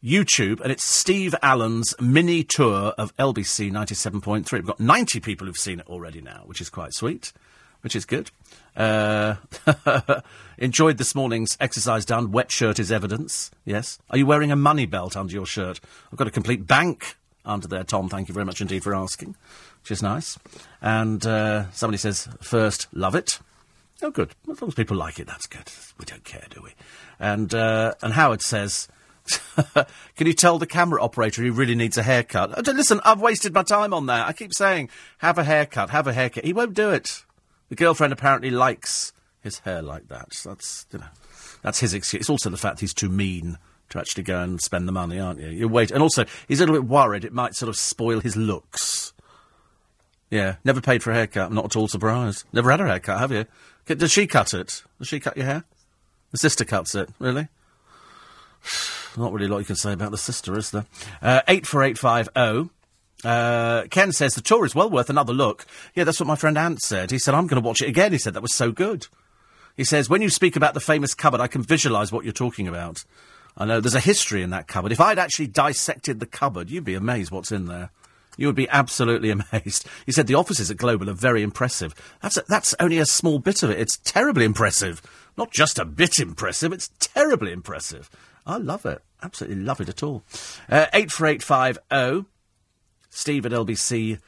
YouTube, 0.03 0.61
and 0.61 0.71
it's 0.71 0.85
Steve 0.85 1.35
Allen's 1.43 1.95
mini 2.01 2.45
tour 2.45 2.95
of 2.99 3.17
LBC 3.17 3.73
97.3. 3.73 4.53
We've 4.53 4.67
got 4.67 4.81
90 4.81 5.21
people 5.21 5.47
who've 5.47 5.57
seen 5.57 5.81
it 5.81 5.87
already 5.89 6.21
now, 6.21 6.43
which 6.47 6.61
is 6.61 6.71
quite 6.71 6.95
sweet, 6.95 7.33
which 7.81 7.97
is 7.97 8.05
good. 8.05 8.31
Uh, 8.77 9.37
enjoyed 10.59 10.99
this 10.99 11.15
morning's 11.15 11.57
exercise 11.61 12.05
done. 12.05 12.31
Wet 12.31 12.53
shirt 12.53 12.79
is 12.79 12.93
evidence. 12.93 13.51
Yes. 13.65 13.99
Are 14.11 14.19
you 14.19 14.27
wearing 14.27 14.53
a 14.53 14.57
money 14.57 14.87
belt 14.87 15.17
under 15.17 15.33
your 15.33 15.47
shirt? 15.47 15.81
I've 16.13 16.19
got 16.19 16.29
a 16.29 16.33
complete 16.33 16.67
bank 16.67 17.17
under 17.45 17.67
there, 17.67 17.85
Tom. 17.85 18.09
Thank 18.09 18.29
you 18.29 18.35
very 18.35 18.47
much 18.47 18.61
indeed 18.61 18.83
for 18.83 18.95
asking, 18.95 19.35
which 19.87 19.93
is 19.93 20.03
nice. 20.03 20.37
And 20.83 21.25
uh, 21.25 21.71
somebody 21.71 21.97
says, 21.97 22.29
first, 22.41 22.89
love 22.93 23.15
it. 23.15 23.39
Oh, 24.03 24.11
good. 24.11 24.33
As 24.51 24.61
long 24.61 24.69
as 24.69 24.75
people 24.75 24.97
like 24.97 25.21
it, 25.21 25.29
that's 25.29 25.47
good. 25.47 25.71
We 25.97 26.05
don't 26.05 26.25
care, 26.25 26.45
do 26.51 26.61
we? 26.61 26.71
And 27.21 27.55
uh, 27.55 27.95
and 28.03 28.13
Howard 28.13 28.43
says, 28.43 28.89
Can 30.17 30.27
you 30.27 30.33
tell 30.33 30.59
the 30.59 30.67
camera 30.67 31.01
operator 31.01 31.45
he 31.45 31.51
really 31.51 31.77
needs 31.77 31.97
a 31.97 32.03
haircut? 32.03 32.69
Uh, 32.69 32.73
listen, 32.73 33.01
I've 33.05 33.21
wasted 33.21 33.55
my 33.55 33.63
time 33.63 33.95
on 33.95 34.07
that. 34.07 34.27
I 34.27 34.33
keep 34.33 34.53
saying, 34.53 34.91
have 35.19 35.39
a 35.39 35.45
haircut, 35.45 35.91
have 35.91 36.09
a 36.09 36.13
haircut. 36.13 36.45
He 36.45 36.53
won't 36.53 36.75
do 36.75 36.91
it. 36.91 37.25
The 37.69 37.77
girlfriend 37.77 38.13
apparently 38.13 38.51
likes 38.51 39.13
his 39.41 39.61
hair 39.61 39.83
like 39.83 40.09
that. 40.09 40.31
That's, 40.45 40.87
you 40.93 40.99
know, 40.99 41.07
that's 41.63 41.79
his 41.79 41.95
excuse. 41.95 42.23
It's 42.23 42.31
also 42.31 42.51
the 42.51 42.57
fact 42.57 42.81
he's 42.81 42.93
too 42.93 43.09
mean 43.09 43.57
to 43.91 44.01
actually 44.01 44.25
go 44.25 44.43
and 44.43 44.61
spend 44.61 44.89
the 44.89 44.93
money, 44.93 45.21
aren't 45.21 45.41
you? 45.41 45.49
You 45.49 45.69
wait. 45.69 45.93
And 45.93 46.03
also, 46.03 46.25
he's 46.49 46.59
a 46.61 46.65
little 46.65 46.83
bit 46.83 46.91
worried 46.91 47.25
it 47.25 47.33
might 47.33 47.55
sort 47.55 47.69
of 47.69 47.77
spoil 47.77 48.19
his 48.19 48.37
looks. 48.37 48.96
Yeah, 50.31 50.57
never 50.65 50.81
paid 50.81 51.03
for 51.03 51.13
a 51.13 51.15
haircut. 51.15 51.49
I'm 51.49 51.55
not 51.55 51.67
at 51.67 51.77
all 51.77 51.89
surprised. 51.89 52.45
Never 52.53 52.71
had 52.71 52.81
a 52.81 52.87
haircut, 52.87 53.19
have 53.19 53.33
you? 53.33 53.47
Does 53.87 54.11
she 54.11 54.27
cut 54.27 54.53
it? 54.55 54.83
Does 54.99 55.09
she 55.09 55.21
cut 55.21 55.37
your 55.37 55.47
hair? 55.47 55.65
The 56.33 56.39
sister 56.39 56.65
cuts 56.65 56.95
it, 56.95 57.09
really? 57.19 57.49
Not 59.17 59.33
really 59.33 59.47
a 59.47 59.49
lot 59.49 59.59
you 59.59 59.65
can 59.65 59.77
say 59.77 59.93
about 59.93 60.11
the 60.11 60.19
sister, 60.19 60.59
is 60.59 60.71
there? 60.73 60.85
Uh, 61.23 61.41
84850. 61.49 62.71
Uh, 63.25 63.85
Ken 63.89 64.13
says 64.13 64.35
the 64.35 64.43
tour 64.43 64.67
is 64.67 64.75
well 64.75 64.91
worth 64.91 65.09
another 65.09 65.33
look. 65.33 65.65
Yeah, 65.95 66.05
that's 66.05 66.21
what 66.21 66.27
my 66.27 66.37
friend 66.37 66.59
Ant 66.59 66.83
said. 66.83 67.11
He 67.11 67.19
said, 67.19 67.33
I'm 67.33 67.47
going 67.47 67.63
to 67.63 67.67
watch 67.67 67.81
it 67.81 67.89
again. 67.89 68.13
He 68.13 68.19
said, 68.19 68.35
that 68.35 68.43
was 68.43 68.55
so 68.55 68.73
good. 68.73 69.07
He 69.77 69.85
says, 69.85 70.11
when 70.11 70.21
you 70.21 70.29
speak 70.29 70.57
about 70.57 70.75
the 70.75 70.81
famous 70.81 71.15
cupboard, 71.15 71.41
I 71.41 71.47
can 71.47 71.63
visualise 71.63 72.13
what 72.13 72.25
you're 72.25 72.33
talking 72.33 72.69
about. 72.69 73.05
I 73.57 73.65
know 73.65 73.81
there's 73.81 73.95
a 73.95 74.01
history 74.01 74.43
in 74.43 74.51
that 74.51 74.69
cupboard. 74.69 74.93
If 74.93 75.01
I'd 75.01 75.19
actually 75.19 75.47
dissected 75.47 76.21
the 76.21 76.27
cupboard, 76.27 76.71
you'd 76.71 76.85
be 76.85 76.95
amazed 76.95 77.31
what's 77.31 77.53
in 77.53 77.67
there. 77.67 77.91
You 78.37 78.47
would 78.47 78.57
be 78.57 78.69
absolutely 78.69 79.31
amazed. 79.53 79.87
He 80.05 80.13
said 80.13 80.27
the 80.27 80.35
offices 80.35 80.71
at 80.71 80.77
Global 80.77 81.11
are 81.11 81.15
very 81.15 81.43
impressive. 81.43 81.95
That's, 82.23 82.37
a, 82.37 82.45
that's 82.49 82.75
only 82.81 82.99
a 82.99 83.07
small 83.07 83.39
bit 83.39 83.63
of 83.63 83.71
it. 83.71 83.81
It's 83.81 83.99
terribly 83.99 84.45
impressive. 84.45 85.03
Not 85.37 85.51
just 85.51 85.79
a 85.79 85.85
bit 85.85 86.19
impressive, 86.19 86.73
it's 86.73 86.91
terribly 86.99 87.53
impressive. 87.53 88.11
I 88.47 88.57
love 88.59 88.87
it. 88.87 89.03
Absolutely 89.23 89.63
love 89.63 89.81
it 89.81 89.89
at 89.89 90.03
all. 90.03 90.23
Uh, 90.71 90.87
84850 90.93 92.31
steve 93.11 93.47
at 93.47 93.53
lbc.co.uk. 93.53 94.21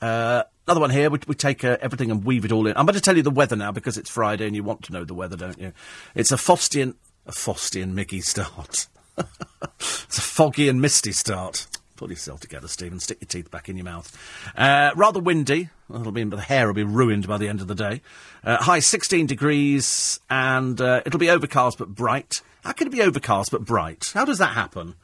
Uh, 0.00 0.42
another 0.66 0.80
one 0.80 0.90
here. 0.90 1.10
We, 1.10 1.18
we 1.26 1.34
take 1.34 1.64
uh, 1.64 1.76
everything 1.80 2.10
and 2.10 2.24
weave 2.24 2.44
it 2.44 2.52
all 2.52 2.66
in. 2.66 2.76
I'm 2.76 2.86
going 2.86 2.94
to 2.94 3.00
tell 3.00 3.16
you 3.16 3.22
the 3.22 3.30
weather 3.30 3.56
now 3.56 3.72
because 3.72 3.98
it's 3.98 4.10
Friday 4.10 4.46
and 4.46 4.56
you 4.56 4.62
want 4.62 4.84
to 4.84 4.92
know 4.92 5.04
the 5.04 5.14
weather, 5.14 5.36
don't 5.36 5.58
you? 5.58 5.72
It's 6.14 6.32
a 6.32 6.36
Faustian, 6.36 6.94
a 7.26 7.32
Faustian 7.32 7.92
Mickey 7.92 8.20
start. 8.22 8.88
It's 9.18 10.18
a 10.18 10.22
foggy 10.22 10.68
and 10.68 10.80
misty 10.80 11.12
start. 11.12 11.66
Pull 11.96 12.10
yourself 12.10 12.40
together, 12.40 12.66
Stephen. 12.66 12.98
Stick 12.98 13.18
your 13.20 13.28
teeth 13.28 13.50
back 13.50 13.68
in 13.68 13.76
your 13.76 13.84
mouth. 13.84 14.10
Uh, 14.56 14.90
rather 14.96 15.20
windy. 15.20 15.68
That'll 15.88 16.10
be, 16.10 16.24
the 16.24 16.40
hair 16.40 16.66
will 16.66 16.74
be 16.74 16.82
ruined 16.82 17.28
by 17.28 17.38
the 17.38 17.48
end 17.48 17.60
of 17.60 17.68
the 17.68 17.74
day. 17.74 18.00
Uh, 18.42 18.56
high 18.56 18.80
16 18.80 19.26
degrees, 19.26 20.18
and 20.28 20.80
uh, 20.80 21.02
it'll 21.06 21.20
be 21.20 21.30
overcast 21.30 21.78
but 21.78 21.88
bright. 21.94 22.42
How 22.64 22.72
can 22.72 22.88
it 22.88 22.90
be 22.90 23.02
overcast 23.02 23.52
but 23.52 23.64
bright? 23.64 24.10
How 24.14 24.24
does 24.24 24.38
that 24.38 24.54
happen? 24.54 24.94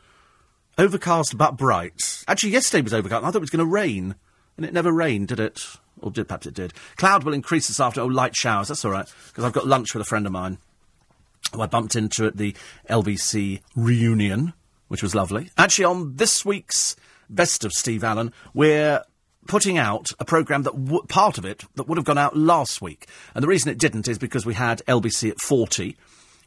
Overcast 0.77 1.39
but 1.39 1.57
bright. 1.57 2.25
Actually, 2.27 2.51
yesterday 2.51 2.83
was 2.83 2.95
overcast. 2.95 3.23
I 3.23 3.27
thought 3.27 3.37
it 3.37 3.41
was 3.43 3.51
going 3.51 3.65
to 3.65 3.73
rain, 3.73 4.17
and 4.57 4.67
it 4.67 4.73
never 4.73 4.91
rained, 4.93 5.29
did 5.29 5.41
it? 5.41 5.65
Or 6.01 6.11
did, 6.11 6.27
perhaps 6.27 6.47
it 6.47 6.55
did. 6.55 6.73
Cloud 6.97 7.23
will 7.25 7.35
increase 7.35 7.69
this 7.69 7.81
afternoon. 7.81 8.11
Oh, 8.11 8.15
light 8.15 8.35
showers. 8.35 8.69
That's 8.69 8.85
all 8.85 8.91
right, 8.91 9.07
because 9.29 9.45
I've 9.45 9.53
got 9.53 9.67
lunch 9.67 9.95
with 9.95 10.01
a 10.01 10.09
friend 10.09 10.27
of 10.27 10.33
mine 10.33 10.59
who 11.53 11.61
I 11.61 11.67
bumped 11.67 11.97
into 11.97 12.27
at 12.27 12.37
the 12.37 12.55
LBC 12.89 13.61
reunion 13.75 14.53
which 14.89 15.03
was 15.03 15.15
lovely. 15.15 15.51
Actually, 15.57 15.85
on 15.85 16.17
this 16.17 16.45
week's 16.45 16.97
Best 17.31 17.65
of 17.65 17.73
Steve 17.73 18.03
Allen, 18.03 18.33
we're 18.55 19.03
putting 19.47 19.79
out 19.79 20.11
a 20.19 20.25
programme 20.25 20.63
that 20.63 20.73
w- 20.73 21.03
part 21.09 21.39
of 21.39 21.45
it 21.45 21.65
that 21.77 21.87
would 21.87 21.99
have 21.99 22.05
gone 22.05 22.19
out 22.19 22.37
last 22.37 22.83
week. 22.83 23.07
And 23.35 23.43
the 23.43 23.49
reason 23.49 23.71
it 23.71 23.79
didn't 23.79 24.09
is 24.09 24.19
because 24.19 24.45
we 24.45 24.55
had 24.55 24.83
LBC 24.89 25.31
at 25.31 25.41
40, 25.41 25.97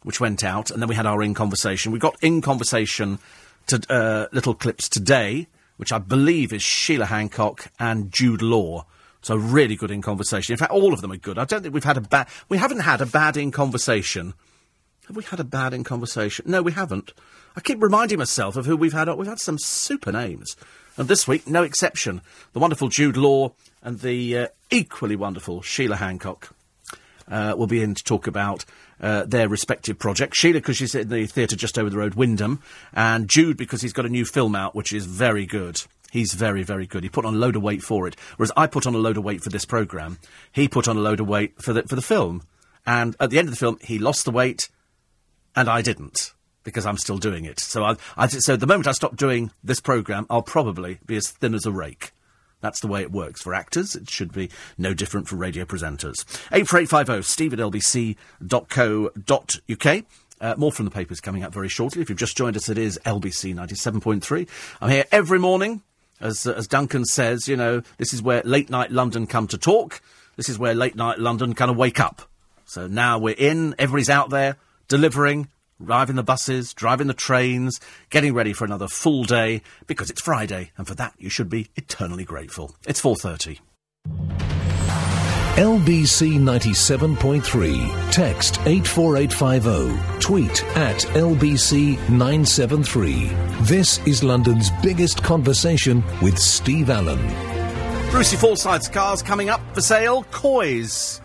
which 0.04 0.20
went 0.20 0.44
out, 0.44 0.70
and 0.72 0.82
then 0.82 0.90
we 0.90 0.96
had 0.96 1.06
our 1.06 1.22
In 1.22 1.34
Conversation. 1.34 1.92
We 1.92 2.00
got 2.00 2.16
In 2.22 2.42
Conversation 2.42 3.20
to 3.68 3.82
uh, 3.90 4.28
little 4.32 4.56
clips 4.56 4.90
today, 4.90 5.48
which 5.78 5.92
I 5.92 6.00
believe 6.00 6.52
is 6.52 6.64
Sheila 6.64 7.06
Hancock 7.06 7.72
and 7.80 8.12
Jude 8.12 8.42
Law. 8.42 8.86
So 9.24 9.36
really 9.36 9.76
good 9.76 9.92
in 9.92 10.02
conversation. 10.02 10.54
In 10.54 10.58
fact, 10.58 10.72
all 10.72 10.94
of 10.94 11.02
them 11.02 11.12
are 11.12 11.18
good. 11.18 11.38
I 11.38 11.46
don't 11.46 11.62
think 11.62 11.76
we've 11.76 11.84
had 11.84 11.98
a 11.98 12.02
bad. 12.02 12.28
We 12.50 12.58
haven't 12.58 12.80
had 12.80 13.02
a 13.02 13.06
bad 13.06 13.38
in 13.38 13.52
conversation. 13.52 14.34
Have 15.12 15.18
we 15.18 15.24
had 15.26 15.42
a 15.42 15.44
bad 15.44 15.74
in 15.74 15.84
conversation? 15.84 16.46
No, 16.48 16.62
we 16.62 16.72
haven't. 16.72 17.12
I 17.54 17.60
keep 17.60 17.84
reminding 17.84 18.18
myself 18.18 18.56
of 18.56 18.66
who 18.66 18.78
we've 18.78 18.94
had. 18.94 19.10
We've 19.10 19.28
had 19.28 19.42
some 19.42 19.60
super 19.60 20.10
names. 20.10 20.56
And 20.96 21.10
this 21.10 21.28
week, 21.28 21.46
no 21.46 21.64
exception. 21.64 22.22
The 22.54 22.60
wonderful 22.60 22.88
Jude 22.88 23.18
Law 23.18 23.52
and 23.84 24.00
the 24.00 24.38
uh, 24.38 24.48
equally 24.70 25.18
wonderful 25.18 25.62
Sheila 25.64 25.98
Hancock 25.98 26.56
uh, 27.30 27.56
will 27.58 27.68
be 27.68 27.84
in 27.84 27.94
to 27.94 28.04
talk 28.06 28.26
about 28.26 28.64
uh, 29.02 29.26
their 29.26 29.50
respective 29.50 30.00
projects. 30.00 30.38
Sheila, 30.38 30.60
because 30.60 30.78
she's 30.78 30.96
in 30.96 31.10
the 31.10 31.26
theatre 31.26 31.58
just 31.58 31.78
over 31.78 31.90
the 31.90 31.98
road, 31.98 32.16
Wyndham, 32.16 32.62
and 32.94 33.28
Jude, 33.28 33.58
because 33.58 33.82
he's 33.82 33.92
got 33.92 34.06
a 34.06 34.10
new 34.10 34.24
film 34.24 34.56
out, 34.56 34.76
which 34.76 34.94
is 34.94 35.06
very 35.06 35.46
good. 35.46 35.82
He's 36.10 36.32
very, 36.32 36.64
very 36.64 36.88
good. 36.88 37.04
He 37.04 37.10
put 37.10 37.26
on 37.26 37.36
a 37.36 37.38
load 37.38 37.58
of 37.58 37.64
weight 37.64 37.84
for 37.84 38.08
it, 38.08 38.16
whereas 38.38 38.54
I 38.56 38.66
put 38.66 38.88
on 38.88 38.96
a 38.96 38.98
load 38.98 39.18
of 39.18 39.26
weight 39.26 39.44
for 39.44 39.50
this 39.50 39.66
programme. 39.66 40.20
He 40.54 40.70
put 40.70 40.88
on 40.88 40.96
a 40.96 41.02
load 41.02 41.20
of 41.20 41.28
weight 41.28 41.62
for 41.62 41.74
the, 41.74 41.84
for 41.84 41.98
the 41.98 42.02
film. 42.02 42.44
And 42.86 43.14
at 43.20 43.30
the 43.30 43.40
end 43.40 43.50
of 43.50 43.54
the 43.54 43.60
film, 43.60 43.78
he 43.82 44.00
lost 44.00 44.24
the 44.24 44.32
weight, 44.32 44.70
and 45.56 45.70
I 45.70 45.82
didn't 45.82 46.34
because 46.64 46.86
I'm 46.86 46.98
still 46.98 47.18
doing 47.18 47.46
it. 47.46 47.60
So 47.60 47.84
I, 47.84 47.96
I, 48.16 48.28
so 48.28 48.56
the 48.56 48.68
moment 48.68 48.88
I 48.88 48.92
stop 48.92 49.16
doing 49.16 49.52
this 49.64 49.80
program, 49.80 50.26
I'll 50.30 50.42
probably 50.42 51.00
be 51.06 51.16
as 51.18 51.30
thin 51.30 51.56
as 51.56 51.66
a 51.66 51.72
rake. 51.72 52.12
That's 52.62 52.80
the 52.80 52.88
way 52.88 53.02
it 53.02 53.12
works 53.12 53.42
for 53.42 53.56
actors. 53.56 53.96
It 53.96 54.10
should 54.10 54.32
be 54.32 54.50
no 54.78 54.94
different 54.94 55.28
for 55.28 55.36
radio 55.36 55.66
presenters. 55.66 56.24
84850 56.52 57.24
steve 57.24 57.54
at 57.54 57.60
lbc.co.uk. 57.60 58.16
Uh, 60.40 60.56
more 60.58 60.72
from 60.72 60.86
the 60.86 60.92
papers 60.92 61.22
coming 61.22 61.44
up 61.44 61.54
very 61.54 61.70
shortly. 61.70 62.02
If 62.02 62.10
you've 62.10 62.18
just 62.18 62.38
joined 62.38 62.56
us, 62.56 62.70
it 62.70 62.78
is 62.78 63.00
LBC 63.06 63.54
97.3. 63.54 64.48
I'm 64.80 64.90
here 64.90 65.06
every 65.12 65.40
morning. 65.40 65.82
As, 66.20 66.46
uh, 66.46 66.54
as 66.54 66.68
Duncan 66.68 67.06
says, 67.06 67.48
you 67.48 67.56
know, 67.56 67.82
this 67.98 68.14
is 68.14 68.22
where 68.22 68.44
late 68.44 68.70
night 68.70 68.92
London 68.92 69.26
come 69.28 69.48
to 69.48 69.58
talk. 69.58 70.02
This 70.36 70.50
is 70.50 70.60
where 70.60 70.76
late 70.76 70.96
night 70.96 71.20
London 71.20 71.54
kind 71.56 71.72
of 71.72 71.78
wake 71.78 72.00
up. 72.00 72.24
So 72.66 72.88
now 72.88 73.18
we're 73.18 73.36
in, 73.38 73.76
everybody's 73.78 74.10
out 74.10 74.30
there 74.30 74.58
delivering, 74.92 75.48
driving 75.84 76.18
the 76.18 76.24
buses, 76.24 76.74
driving 76.74 77.08
the 77.08 77.14
trains, 77.14 77.80
getting 78.10 78.34
ready 78.34 78.52
for 78.52 78.66
another 78.66 78.90
full 78.90 79.24
day 79.24 79.62
because 79.88 80.10
it's 80.10 80.22
Friday, 80.22 80.72
and 80.78 80.86
for 80.86 80.96
that 80.96 81.14
you 81.18 81.30
should 81.30 81.50
be 81.50 81.70
eternally 81.78 82.26
grateful. 82.26 82.76
It's 82.86 83.02
4:30. 83.02 83.60
LBC 85.56 86.40
97.3. 86.40 88.12
Text 88.12 88.60
84850. 88.66 90.20
Tweet 90.20 90.64
at 90.76 90.98
LBC 91.16 91.98
973. 92.10 93.28
This 93.62 94.00
is 94.06 94.24
London's 94.24 94.72
biggest 94.82 95.24
conversation 95.24 96.04
with 96.22 96.38
Steve 96.38 96.90
Allen. 96.90 97.22
Brucey 98.12 98.36
Forsyth's 98.36 98.90
cars 98.90 99.22
coming 99.22 99.50
up 99.50 99.62
for 99.74 99.82
sale. 99.82 100.24
Coys. 100.32 101.22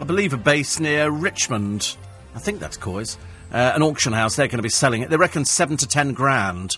I 0.00 0.04
believe 0.04 0.32
a 0.32 0.38
base 0.38 0.80
near 0.80 1.10
Richmond. 1.10 1.96
I 2.36 2.38
think 2.38 2.60
that's 2.60 2.76
Coys 2.76 3.18
uh, 3.52 3.72
an 3.74 3.82
auction 3.82 4.12
house, 4.12 4.36
they're 4.36 4.48
going 4.48 4.58
to 4.58 4.62
be 4.62 4.68
selling 4.68 5.02
it. 5.02 5.10
They 5.10 5.16
reckon 5.16 5.44
seven 5.44 5.76
to 5.78 5.86
ten 5.86 6.12
grand. 6.12 6.76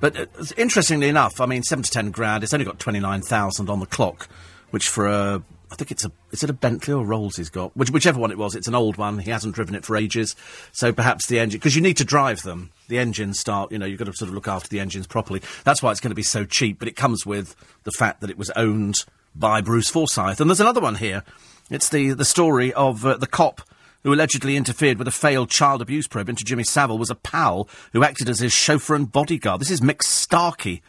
But 0.00 0.18
uh, 0.18 0.26
interestingly 0.56 1.08
enough, 1.08 1.40
I 1.40 1.46
mean, 1.46 1.62
seven 1.62 1.82
to 1.82 1.90
ten 1.90 2.10
grand, 2.10 2.42
it's 2.44 2.54
only 2.54 2.66
got 2.66 2.78
29,000 2.78 3.68
on 3.68 3.80
the 3.80 3.86
clock, 3.86 4.28
which 4.70 4.88
for 4.88 5.06
a, 5.06 5.42
I 5.70 5.74
think 5.74 5.90
it's 5.90 6.04
a, 6.04 6.12
is 6.30 6.42
it 6.42 6.50
a 6.50 6.54
Bentley 6.54 6.94
or 6.94 7.04
Rolls 7.04 7.36
he's 7.36 7.50
got? 7.50 7.76
Which, 7.76 7.90
whichever 7.90 8.18
one 8.18 8.30
it 8.30 8.38
was, 8.38 8.54
it's 8.54 8.68
an 8.68 8.74
old 8.74 8.96
one. 8.96 9.18
He 9.18 9.30
hasn't 9.30 9.54
driven 9.54 9.74
it 9.74 9.84
for 9.84 9.96
ages. 9.96 10.36
So 10.72 10.92
perhaps 10.92 11.26
the 11.26 11.38
engine, 11.38 11.58
because 11.58 11.76
you 11.76 11.82
need 11.82 11.96
to 11.98 12.04
drive 12.04 12.42
them. 12.42 12.70
The 12.88 12.98
engines 12.98 13.38
start, 13.38 13.72
you 13.72 13.78
know, 13.78 13.86
you've 13.86 13.98
got 13.98 14.06
to 14.06 14.12
sort 14.12 14.28
of 14.28 14.34
look 14.34 14.48
after 14.48 14.68
the 14.68 14.80
engines 14.80 15.06
properly. 15.06 15.42
That's 15.64 15.82
why 15.82 15.90
it's 15.90 16.00
going 16.00 16.10
to 16.10 16.16
be 16.16 16.22
so 16.22 16.44
cheap, 16.44 16.78
but 16.78 16.88
it 16.88 16.96
comes 16.96 17.24
with 17.24 17.54
the 17.84 17.92
fact 17.92 18.20
that 18.20 18.30
it 18.30 18.38
was 18.38 18.50
owned 18.50 19.04
by 19.34 19.60
Bruce 19.60 19.90
Forsyth. 19.90 20.40
And 20.40 20.50
there's 20.50 20.60
another 20.60 20.80
one 20.80 20.96
here. 20.96 21.22
It's 21.70 21.88
the, 21.88 22.14
the 22.14 22.24
story 22.24 22.72
of 22.72 23.06
uh, 23.06 23.16
the 23.16 23.28
cop 23.28 23.62
who 24.02 24.12
allegedly 24.12 24.56
interfered 24.56 24.98
with 24.98 25.08
a 25.08 25.12
failed 25.12 25.50
child 25.50 25.82
abuse 25.82 26.08
probe 26.08 26.28
into 26.28 26.44
Jimmy 26.44 26.64
Savile 26.64 26.98
was 26.98 27.10
a 27.10 27.14
pal 27.14 27.68
who 27.92 28.02
acted 28.02 28.28
as 28.28 28.40
his 28.40 28.52
chauffeur 28.52 28.94
and 28.94 29.10
bodyguard. 29.10 29.60
This 29.60 29.70
is 29.70 29.80
Mick 29.80 30.02
Starkey. 30.02 30.82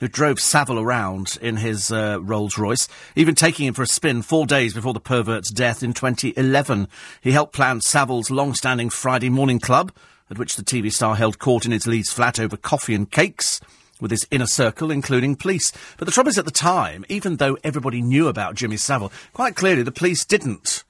who 0.00 0.08
drove 0.08 0.38
Savile 0.38 0.78
around 0.78 1.38
in 1.40 1.56
his 1.56 1.90
uh, 1.90 2.18
Rolls 2.20 2.58
Royce, 2.58 2.86
even 3.14 3.34
taking 3.34 3.66
him 3.66 3.74
for 3.74 3.82
a 3.82 3.86
spin 3.86 4.20
four 4.20 4.44
days 4.44 4.74
before 4.74 4.92
the 4.92 5.00
pervert's 5.00 5.50
death 5.50 5.82
in 5.82 5.94
2011. 5.94 6.88
He 7.22 7.32
helped 7.32 7.54
plan 7.54 7.80
Savile's 7.80 8.30
long 8.30 8.52
standing 8.54 8.90
Friday 8.90 9.30
morning 9.30 9.58
club, 9.58 9.92
at 10.30 10.38
which 10.38 10.56
the 10.56 10.62
TV 10.62 10.92
star 10.92 11.16
held 11.16 11.38
court 11.38 11.64
in 11.64 11.72
his 11.72 11.86
Leeds 11.86 12.12
flat 12.12 12.38
over 12.38 12.56
coffee 12.56 12.94
and 12.94 13.10
cakes. 13.10 13.60
With 13.98 14.10
his 14.10 14.26
inner 14.30 14.46
circle, 14.46 14.90
including 14.90 15.36
police. 15.36 15.72
But 15.96 16.04
the 16.04 16.12
trouble 16.12 16.28
is, 16.28 16.36
at 16.36 16.44
the 16.44 16.50
time, 16.50 17.06
even 17.08 17.36
though 17.36 17.56
everybody 17.64 18.02
knew 18.02 18.28
about 18.28 18.54
Jimmy 18.54 18.76
Savile, 18.76 19.10
quite 19.32 19.56
clearly 19.56 19.82
the 19.82 19.90
police 19.90 20.22
didn't 20.22 20.84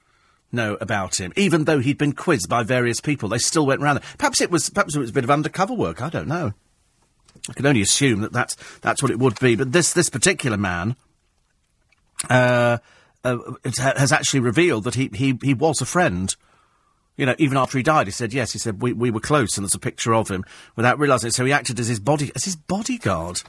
know 0.51 0.77
about 0.79 1.19
him. 1.19 1.33
Even 1.35 1.65
though 1.65 1.79
he'd 1.79 1.97
been 1.97 2.13
quizzed 2.13 2.49
by 2.49 2.63
various 2.63 2.99
people, 2.99 3.29
they 3.29 3.37
still 3.37 3.65
went 3.65 3.81
round. 3.81 4.01
Perhaps 4.17 4.41
it 4.41 4.51
was, 4.51 4.69
perhaps 4.69 4.95
it 4.95 4.99
was 4.99 5.09
a 5.09 5.13
bit 5.13 5.23
of 5.23 5.31
undercover 5.31 5.73
work. 5.73 6.01
I 6.01 6.09
don't 6.09 6.27
know. 6.27 6.53
I 7.49 7.53
can 7.53 7.65
only 7.65 7.81
assume 7.81 8.21
that 8.21 8.33
that's, 8.33 8.55
that's 8.81 9.01
what 9.01 9.11
it 9.11 9.19
would 9.19 9.39
be. 9.39 9.55
But 9.55 9.71
this, 9.71 9.93
this 9.93 10.09
particular 10.09 10.57
man, 10.57 10.95
uh, 12.29 12.77
uh, 13.23 13.37
has 13.75 14.11
actually 14.11 14.39
revealed 14.39 14.85
that 14.85 14.95
he, 14.95 15.09
he, 15.13 15.37
he 15.41 15.53
was 15.53 15.81
a 15.81 15.85
friend. 15.85 16.35
You 17.15 17.25
know, 17.25 17.35
even 17.37 17.57
after 17.57 17.77
he 17.77 17.83
died, 17.83 18.07
he 18.07 18.11
said 18.11 18.33
yes. 18.33 18.53
He 18.53 18.59
said 18.59 18.81
we, 18.81 18.93
we 18.93 19.11
were 19.11 19.19
close, 19.19 19.57
and 19.57 19.65
there's 19.65 19.75
a 19.75 19.79
picture 19.79 20.13
of 20.13 20.29
him 20.29 20.45
without 20.75 20.99
realising. 20.99 21.31
So 21.31 21.45
he 21.45 21.51
acted 21.51 21.79
as 21.79 21.87
his 21.87 21.99
body 21.99 22.31
as 22.35 22.45
his 22.45 22.55
bodyguard. 22.55 23.41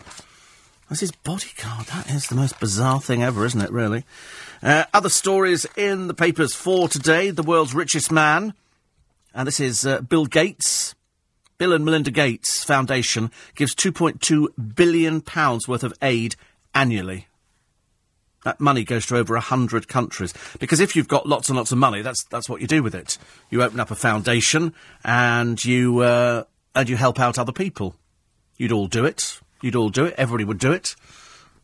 As 0.90 1.00
his 1.00 1.12
bodyguard. 1.12 1.86
That 1.86 2.10
is 2.10 2.28
the 2.28 2.34
most 2.34 2.58
bizarre 2.58 3.00
thing 3.00 3.22
ever, 3.22 3.44
isn't 3.44 3.60
it? 3.60 3.70
Really. 3.70 4.04
Uh, 4.62 4.84
other 4.94 5.10
stories 5.10 5.66
in 5.76 6.08
the 6.08 6.14
papers 6.14 6.54
for 6.54 6.88
today: 6.88 7.30
the 7.30 7.42
world's 7.42 7.74
richest 7.74 8.10
man, 8.10 8.54
and 9.34 9.46
this 9.46 9.60
is 9.60 9.86
uh, 9.86 10.00
Bill 10.00 10.26
Gates. 10.26 10.94
Bill 11.58 11.72
and 11.72 11.84
Melinda 11.84 12.12
Gates 12.12 12.62
Foundation 12.62 13.32
gives 13.56 13.74
2.2 13.74 14.46
billion 14.76 15.20
pounds 15.20 15.66
worth 15.66 15.82
of 15.82 15.92
aid 16.00 16.36
annually. 16.72 17.26
That 18.44 18.60
money 18.60 18.84
goes 18.84 19.04
to 19.06 19.16
over 19.16 19.34
a 19.34 19.40
hundred 19.40 19.88
countries. 19.88 20.32
Because 20.60 20.78
if 20.78 20.94
you've 20.94 21.08
got 21.08 21.28
lots 21.28 21.48
and 21.48 21.58
lots 21.58 21.72
of 21.72 21.78
money, 21.78 22.00
that's 22.02 22.24
that's 22.24 22.48
what 22.48 22.60
you 22.60 22.66
do 22.66 22.82
with 22.82 22.94
it. 22.94 23.18
You 23.50 23.62
open 23.62 23.80
up 23.80 23.90
a 23.90 23.96
foundation 23.96 24.72
and 25.04 25.62
you 25.62 25.98
uh, 25.98 26.44
and 26.74 26.88
you 26.88 26.96
help 26.96 27.18
out 27.18 27.38
other 27.38 27.52
people. 27.52 27.96
You'd 28.56 28.72
all 28.72 28.86
do 28.86 29.04
it. 29.04 29.40
You'd 29.60 29.76
all 29.76 29.90
do 29.90 30.04
it. 30.06 30.14
Everybody 30.16 30.44
would 30.44 30.58
do 30.58 30.72
it. 30.72 30.94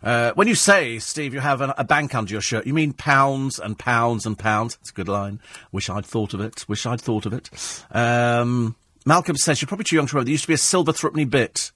Uh, 0.03 0.33
when 0.35 0.49
you 0.49 0.55
say, 0.55 0.99
Steve, 0.99 1.33
you 1.33 1.41
have 1.41 1.63
a, 1.63 1.75
a 1.79 1.85
bank 1.85 2.15
under 2.15 2.31
your 2.31 2.43
shirt, 2.43 2.67
you 2.67 2.75
mean 2.75 2.93
pounds 2.93 3.59
and 3.59 3.79
pounds 3.79 4.27
and 4.27 4.39
pounds. 4.39 4.77
It's 4.83 4.91
a 4.91 4.93
good 4.95 5.09
line. 5.09 5.41
Wish 5.73 5.89
I'd 5.89 6.05
thought 6.05 6.35
of 6.35 6.41
it. 6.41 6.69
Wish 6.69 6.85
I'd 6.85 7.01
thought 7.01 7.25
of 7.25 7.33
it. 7.33 7.49
Um, 7.91 8.77
Malcolm 9.07 9.37
says, 9.37 9.63
you're 9.63 9.67
probably 9.69 9.85
too 9.85 9.97
young 9.97 10.07
to 10.07 10.15
remember, 10.15 10.27
there 10.27 10.33
used 10.33 10.45
to 10.45 10.49
be 10.49 10.55
a 10.55 10.59
silver 10.59 10.93
threepenny 10.93 11.25
bit. 11.25 11.73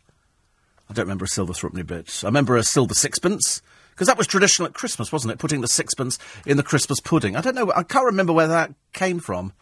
I 0.91 0.93
don't 0.93 1.05
remember 1.05 1.25
a 1.25 1.29
silver 1.29 1.55
threepenny 1.55 1.83
bit. 1.85 2.21
I 2.23 2.27
remember 2.27 2.57
a 2.57 2.63
silver 2.63 2.95
sixpence. 2.95 3.63
Because 3.91 4.07
that 4.07 4.17
was 4.17 4.29
traditional 4.29 4.69
at 4.69 4.75
Christmas, 4.75 5.11
wasn't 5.11 5.33
it? 5.33 5.39
Putting 5.39 5.61
the 5.61 5.67
sixpence 5.67 6.21
in 6.47 6.57
the 6.57 6.63
Christmas 6.63 7.01
pudding. 7.01 7.35
I 7.35 7.41
don't 7.41 7.57
know. 7.57 7.73
I 7.75 7.83
can't 7.83 8.07
remember 8.07 8.33
where 8.33 8.47
that 8.47 8.73
came 8.93 9.19
from. 9.19 9.53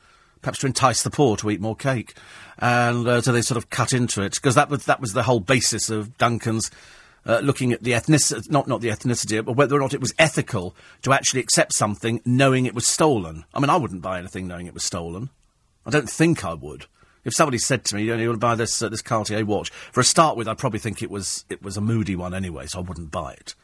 Perhaps 0.42 0.61
to 0.61 0.66
entice 0.66 1.03
the 1.03 1.11
poor 1.11 1.37
to 1.38 1.51
eat 1.51 1.61
more 1.61 1.77
cake, 1.77 2.14
and 2.59 3.07
uh, 3.07 3.20
so 3.20 3.33
they 3.33 3.42
sort 3.42 3.59
of 3.59 3.70
cut 3.70 3.92
into 3.92 4.22
it 4.22 4.35
because 4.35 4.55
that 4.55 4.68
was 4.68 4.85
that 4.85 5.01
was 5.01 5.12
the 5.12 5.25
whole 5.25 5.40
basis 5.40 5.90
of 5.90 6.16
Duncan's 6.18 6.70
uh, 7.27 7.40
looking 7.40 7.72
at 7.72 7.83
the 7.83 7.92
ethnicity, 7.92 8.51
not 8.51 8.68
not 8.68 8.81
the 8.81 8.88
ethnicity, 8.88 9.44
but 9.44 9.57
whether 9.57 9.77
or 9.77 9.81
not 9.81 9.94
it 9.94 10.01
was 10.01 10.14
ethical 10.18 10.75
to 11.03 11.12
actually 11.12 11.40
accept 11.40 11.75
something 11.75 12.20
knowing 12.25 12.66
it 12.66 12.75
was 12.75 12.87
stolen. 12.87 13.44
I 13.53 13.61
mean, 13.61 13.70
I 13.70 13.77
wouldn't 13.77 14.03
buy 14.03 14.18
anything 14.18 14.46
knowing 14.46 14.66
it 14.66 14.75
was 14.75 14.85
stolen. 14.85 15.31
I 15.85 15.90
don't 15.90 16.11
think 16.11 16.44
I 16.44 16.55
would. 16.55 16.87
If 17.25 17.35
somebody 17.35 17.59
said 17.59 17.85
to 17.87 17.96
me, 17.96 18.05
you, 18.05 18.14
know, 18.14 18.22
you 18.22 18.29
want 18.29 18.40
to 18.40 18.46
buy 18.46 18.55
this 18.55 18.81
uh, 18.81 18.88
this 18.88 19.03
Cartier 19.03 19.44
watch, 19.44 19.70
for 19.70 20.01
a 20.01 20.05
start 20.05 20.37
with, 20.37 20.46
I'd 20.46 20.59
probably 20.59 20.79
think 20.79 21.03
it 21.03 21.11
was 21.11 21.44
it 21.51 21.62
was 21.62 21.77
a 21.77 21.81
moody 21.81 22.14
one 22.14 22.35
anyway, 22.35 22.66
so 22.66 22.79
I 22.79 22.83
wouldn't 22.83 23.11
buy 23.11 23.33
it. 23.33 23.55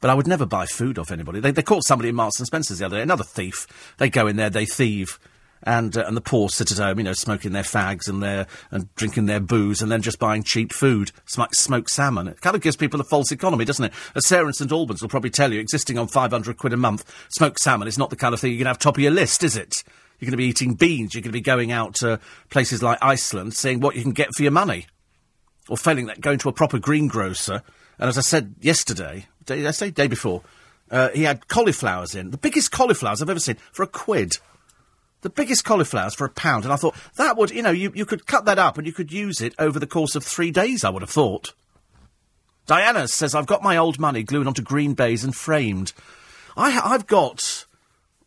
But 0.00 0.10
I 0.10 0.14
would 0.14 0.26
never 0.26 0.44
buy 0.44 0.66
food 0.66 0.98
off 0.98 1.10
anybody. 1.10 1.40
They, 1.40 1.52
they 1.52 1.62
caught 1.62 1.84
somebody 1.84 2.10
in 2.10 2.16
Marks 2.16 2.38
and 2.38 2.46
Spencer's 2.46 2.80
the 2.80 2.86
other 2.86 2.96
day, 2.96 3.02
another 3.02 3.24
thief. 3.24 3.66
They 3.98 4.10
go 4.10 4.26
in 4.26 4.36
there, 4.36 4.50
they 4.50 4.66
thieve, 4.66 5.18
and 5.66 5.96
uh, 5.96 6.04
and 6.06 6.16
the 6.16 6.22
poor 6.22 6.48
sit 6.48 6.70
at 6.70 6.78
home, 6.78 6.98
you 6.98 7.04
know, 7.04 7.12
smoking 7.12 7.52
their 7.52 7.62
fags 7.62 8.08
and 8.08 8.22
their 8.22 8.46
and 8.70 8.94
drinking 8.94 9.26
their 9.26 9.40
booze, 9.40 9.82
and 9.82 9.92
then 9.92 10.00
just 10.00 10.18
buying 10.18 10.42
cheap 10.42 10.72
food, 10.72 11.12
sm- 11.26 11.42
smoked 11.52 11.90
salmon. 11.90 12.28
It 12.28 12.40
kind 12.40 12.56
of 12.56 12.62
gives 12.62 12.76
people 12.76 13.00
a 13.00 13.04
false 13.04 13.32
economy, 13.32 13.66
doesn't 13.66 13.84
it? 13.84 13.92
As 14.14 14.26
Sarah 14.26 14.46
in 14.46 14.54
St 14.54 14.72
Albans 14.72 15.02
will 15.02 15.10
probably 15.10 15.30
tell 15.30 15.52
you, 15.52 15.60
existing 15.60 15.98
on 15.98 16.06
five 16.06 16.30
hundred 16.30 16.56
quid 16.56 16.72
a 16.72 16.78
month, 16.78 17.04
smoked 17.28 17.58
salmon 17.58 17.88
is 17.88 17.98
not 17.98 18.10
the 18.10 18.16
kind 18.16 18.32
of 18.32 18.40
thing 18.40 18.52
you're 18.52 18.58
going 18.58 18.66
to 18.66 18.70
have 18.70 18.78
top 18.78 18.96
of 18.96 19.02
your 19.02 19.12
list, 19.12 19.42
is 19.42 19.56
it? 19.56 19.84
You're 20.18 20.28
going 20.28 20.38
to 20.38 20.38
be 20.38 20.46
eating 20.46 20.74
beans. 20.74 21.12
You're 21.12 21.20
going 21.20 21.32
to 21.32 21.38
be 21.38 21.42
going 21.42 21.72
out 21.72 21.96
to 21.96 22.20
places 22.48 22.82
like 22.82 22.98
Iceland, 23.02 23.52
seeing 23.52 23.80
what 23.80 23.96
you 23.96 24.02
can 24.02 24.12
get 24.12 24.34
for 24.34 24.42
your 24.42 24.52
money. 24.52 24.86
Or 25.68 25.76
failing 25.76 26.06
that, 26.06 26.20
going 26.20 26.38
to 26.38 26.48
a 26.48 26.52
proper 26.52 26.78
greengrocer. 26.78 27.60
And 27.98 28.08
as 28.08 28.16
I 28.16 28.20
said 28.20 28.54
yesterday, 28.60 29.26
day, 29.44 29.66
I 29.66 29.72
say 29.72 29.90
day 29.90 30.06
before, 30.06 30.42
uh, 30.90 31.08
he 31.10 31.24
had 31.24 31.48
cauliflowers 31.48 32.14
in. 32.14 32.30
The 32.30 32.38
biggest 32.38 32.70
cauliflowers 32.70 33.20
I've 33.20 33.28
ever 33.28 33.40
seen 33.40 33.56
for 33.72 33.82
a 33.82 33.88
quid. 33.88 34.38
The 35.22 35.30
biggest 35.30 35.64
cauliflowers 35.64 36.14
for 36.14 36.26
a 36.26 36.30
pound. 36.30 36.64
And 36.64 36.72
I 36.72 36.76
thought, 36.76 36.94
that 37.16 37.36
would, 37.36 37.50
you 37.50 37.62
know, 37.62 37.70
you, 37.70 37.90
you 37.94 38.06
could 38.06 38.26
cut 38.26 38.44
that 38.44 38.58
up 38.58 38.78
and 38.78 38.86
you 38.86 38.92
could 38.92 39.10
use 39.10 39.40
it 39.40 39.54
over 39.58 39.78
the 39.78 39.86
course 39.86 40.14
of 40.14 40.24
three 40.24 40.50
days, 40.50 40.84
I 40.84 40.90
would 40.90 41.02
have 41.02 41.10
thought. 41.10 41.54
Diana 42.66 43.08
says, 43.08 43.34
I've 43.34 43.46
got 43.46 43.62
my 43.62 43.76
old 43.76 43.98
money 43.98 44.22
glued 44.22 44.46
onto 44.46 44.62
green 44.62 44.94
baize 44.94 45.24
and 45.24 45.34
framed. 45.34 45.92
I, 46.56 46.80
I've 46.82 47.06
got 47.06 47.66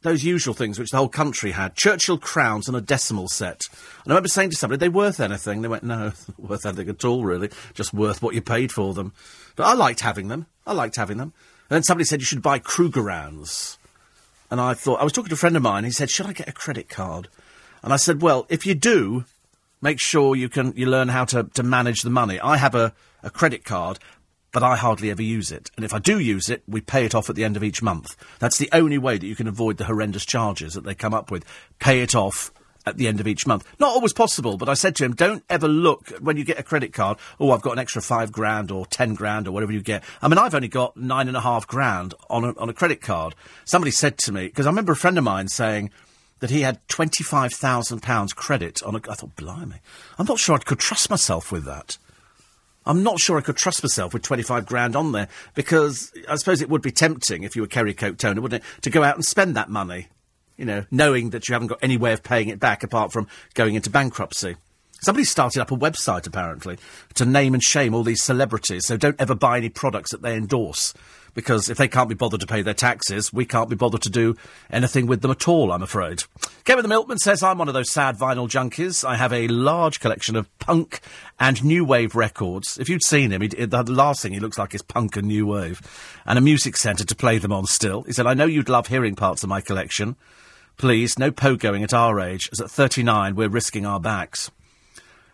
those 0.01 0.23
usual 0.23 0.53
things 0.53 0.79
which 0.79 0.91
the 0.91 0.97
whole 0.97 1.09
country 1.09 1.51
had 1.51 1.75
Churchill 1.75 2.17
crowns 2.17 2.67
and 2.67 2.77
a 2.77 2.81
decimal 2.81 3.27
set. 3.27 3.63
And 4.03 4.13
I 4.13 4.15
remember 4.15 4.29
saying 4.29 4.51
to 4.51 4.55
somebody, 4.55 4.79
they 4.79 4.89
worth 4.89 5.19
anything? 5.19 5.61
They 5.61 5.67
went, 5.67 5.83
no, 5.83 6.13
worth 6.37 6.65
anything 6.65 6.89
at 6.89 7.03
all, 7.03 7.23
really. 7.23 7.49
Just 7.73 7.93
worth 7.93 8.21
what 8.21 8.33
you 8.33 8.41
paid 8.41 8.71
for 8.71 8.93
them. 8.93 9.13
But 9.55 9.65
I 9.65 9.73
liked 9.73 9.99
having 9.99 10.29
them. 10.29 10.47
I 10.65 10.73
liked 10.73 10.95
having 10.95 11.17
them. 11.17 11.33
And 11.69 11.75
then 11.75 11.83
somebody 11.83 12.05
said 12.05 12.21
you 12.21 12.25
should 12.25 12.41
buy 12.41 12.59
Krugerrands. 12.59 13.77
And 14.51 14.59
I 14.59 14.73
thought, 14.73 14.99
I 14.99 15.03
was 15.03 15.13
talking 15.13 15.29
to 15.29 15.35
a 15.35 15.37
friend 15.37 15.55
of 15.55 15.61
mine. 15.61 15.83
He 15.83 15.91
said, 15.91 16.09
should 16.09 16.25
I 16.25 16.33
get 16.33 16.49
a 16.49 16.53
credit 16.53 16.89
card? 16.89 17.27
And 17.83 17.93
I 17.93 17.97
said, 17.97 18.21
well, 18.21 18.45
if 18.49 18.65
you 18.65 18.75
do, 18.75 19.25
make 19.81 19.99
sure 20.01 20.35
you 20.35 20.49
can 20.49 20.73
you 20.75 20.85
learn 20.85 21.09
how 21.09 21.25
to, 21.25 21.43
to 21.43 21.63
manage 21.63 22.01
the 22.01 22.09
money. 22.09 22.39
I 22.39 22.57
have 22.57 22.75
a, 22.75 22.93
a 23.23 23.29
credit 23.29 23.63
card, 23.63 23.99
but 24.51 24.63
I 24.63 24.75
hardly 24.75 25.11
ever 25.11 25.21
use 25.21 25.51
it. 25.51 25.69
And 25.75 25.85
if 25.85 25.93
I 25.93 25.99
do 25.99 26.19
use 26.19 26.49
it, 26.49 26.63
we 26.67 26.81
pay 26.81 27.05
it 27.05 27.15
off 27.15 27.29
at 27.29 27.35
the 27.35 27.43
end 27.43 27.55
of 27.55 27.63
each 27.63 27.81
month. 27.81 28.15
That's 28.39 28.57
the 28.57 28.69
only 28.71 28.97
way 28.97 29.17
that 29.17 29.27
you 29.27 29.35
can 29.35 29.47
avoid 29.47 29.77
the 29.77 29.85
horrendous 29.85 30.25
charges 30.25 30.73
that 30.73 30.83
they 30.83 30.95
come 30.95 31.13
up 31.13 31.31
with. 31.31 31.45
Pay 31.79 32.01
it 32.01 32.15
off 32.15 32.51
at 32.85 32.97
the 32.97 33.07
end 33.07 33.19
of 33.19 33.27
each 33.27 33.45
month. 33.45 33.65
Not 33.79 33.89
always 33.89 34.13
possible, 34.13 34.57
but 34.57 34.69
I 34.69 34.73
said 34.73 34.95
to 34.97 35.05
him, 35.05 35.13
don't 35.13 35.43
ever 35.49 35.67
look 35.67 36.09
when 36.19 36.37
you 36.37 36.43
get 36.43 36.59
a 36.59 36.63
credit 36.63 36.93
card, 36.93 37.17
oh, 37.39 37.51
I've 37.51 37.61
got 37.61 37.73
an 37.73 37.79
extra 37.79 38.01
five 38.01 38.31
grand 38.31 38.71
or 38.71 38.85
ten 38.85 39.13
grand 39.13 39.47
or 39.47 39.51
whatever 39.51 39.71
you 39.71 39.81
get. 39.81 40.03
I 40.21 40.27
mean, 40.27 40.37
I've 40.37 40.55
only 40.55 40.67
got 40.67 40.97
nine 40.97 41.27
and 41.27 41.37
a 41.37 41.41
half 41.41 41.67
grand 41.67 42.13
on 42.29 42.43
a, 42.43 42.57
on 42.57 42.69
a 42.69 42.73
credit 42.73 43.01
card. 43.01 43.35
Somebody 43.65 43.91
said 43.91 44.17
to 44.19 44.31
me, 44.31 44.47
because 44.47 44.65
I 44.65 44.69
remember 44.69 44.93
a 44.93 44.97
friend 44.97 45.17
of 45.17 45.23
mine 45.23 45.47
saying, 45.47 45.91
that 46.39 46.49
he 46.49 46.61
had 46.61 46.79
£25,000 46.87 48.35
credit 48.35 48.81
on 48.83 48.95
a. 48.95 49.01
I 49.09 49.15
thought, 49.15 49.35
blimey. 49.35 49.81
I'm 50.17 50.25
not 50.25 50.39
sure 50.39 50.55
I 50.55 50.59
could 50.59 50.79
trust 50.79 51.09
myself 51.09 51.51
with 51.51 51.65
that. 51.65 51.97
I'm 52.85 53.03
not 53.03 53.19
sure 53.19 53.37
I 53.37 53.41
could 53.41 53.57
trust 53.57 53.83
myself 53.83 54.13
with 54.13 54.23
25 54.23 54.65
grand 54.65 54.95
on 54.95 55.11
there 55.11 55.27
because 55.53 56.11
I 56.27 56.35
suppose 56.37 56.61
it 56.61 56.69
would 56.69 56.81
be 56.81 56.91
tempting 56.91 57.43
if 57.43 57.55
you 57.55 57.61
were 57.61 57.67
Kerry 57.67 57.93
Katona, 57.93 58.39
wouldn't 58.39 58.63
it, 58.63 58.81
to 58.81 58.89
go 58.89 59.03
out 59.03 59.15
and 59.15 59.25
spend 59.25 59.55
that 59.55 59.69
money, 59.69 60.07
you 60.59 60.65
know, 60.65 60.85
knowing 60.91 61.29
that 61.29 61.47
you 61.47 61.53
haven't 61.53 61.69
got 61.69 61.79
any 61.81 61.95
way 61.95 62.11
of 62.11 62.21
paying 62.21 62.49
it 62.49 62.59
back 62.59 62.83
apart 62.83 63.13
from 63.13 63.27
going 63.53 63.75
into 63.75 63.89
bankruptcy. 63.89 64.57
Somebody 65.01 65.23
started 65.23 65.61
up 65.61 65.71
a 65.71 65.77
website 65.77 66.27
apparently 66.27 66.77
to 67.13 67.25
name 67.25 67.53
and 67.53 67.63
shame 67.63 67.95
all 67.95 68.03
these 68.03 68.21
celebrities, 68.21 68.85
so 68.85 68.97
don't 68.97 69.15
ever 69.19 69.33
buy 69.33 69.57
any 69.57 69.69
products 69.69 70.11
that 70.11 70.21
they 70.21 70.35
endorse 70.35 70.93
because 71.33 71.69
if 71.69 71.77
they 71.77 71.87
can't 71.87 72.09
be 72.09 72.15
bothered 72.15 72.41
to 72.41 72.47
pay 72.47 72.61
their 72.61 72.73
taxes, 72.73 73.31
we 73.31 73.45
can't 73.45 73.69
be 73.69 73.75
bothered 73.75 74.01
to 74.01 74.09
do 74.09 74.35
anything 74.69 75.07
with 75.07 75.21
them 75.21 75.31
at 75.31 75.47
all, 75.47 75.71
I'm 75.71 75.83
afraid. 75.83 76.23
Kevin 76.65 76.83
the 76.83 76.89
Milkman 76.89 77.17
says, 77.17 77.41
I'm 77.41 77.57
one 77.57 77.69
of 77.69 77.73
those 77.73 77.91
sad 77.91 78.17
vinyl 78.17 78.49
junkies. 78.49 79.07
I 79.07 79.15
have 79.15 79.31
a 79.31 79.47
large 79.47 80.01
collection 80.01 80.35
of 80.35 80.59
punk 80.59 80.99
and 81.39 81.63
new 81.63 81.85
wave 81.85 82.15
records. 82.15 82.77
If 82.77 82.89
you'd 82.89 83.03
seen 83.03 83.31
him, 83.31 83.41
the 83.41 83.85
last 83.87 84.21
thing 84.21 84.33
he 84.33 84.39
looks 84.41 84.57
like 84.57 84.75
is 84.75 84.81
punk 84.81 85.15
and 85.15 85.27
new 85.27 85.47
wave. 85.47 85.81
And 86.25 86.37
a 86.37 86.41
music 86.41 86.75
centre 86.75 87.05
to 87.05 87.15
play 87.15 87.37
them 87.37 87.53
on 87.53 87.65
still. 87.65 88.03
He 88.03 88.11
said, 88.11 88.27
I 88.27 88.33
know 88.33 88.45
you'd 88.45 88.69
love 88.69 88.87
hearing 88.87 89.15
parts 89.15 89.43
of 89.43 89.49
my 89.49 89.61
collection. 89.61 90.15
Please, 90.79 91.19
no 91.19 91.29
pogoing 91.29 91.83
at 91.83 91.93
our 91.93 92.21
age, 92.21 92.47
as 92.53 92.61
at 92.61 92.71
39 92.71 93.35
we're 93.35 93.49
risking 93.49 93.85
our 93.85 93.99
backs. 93.99 94.49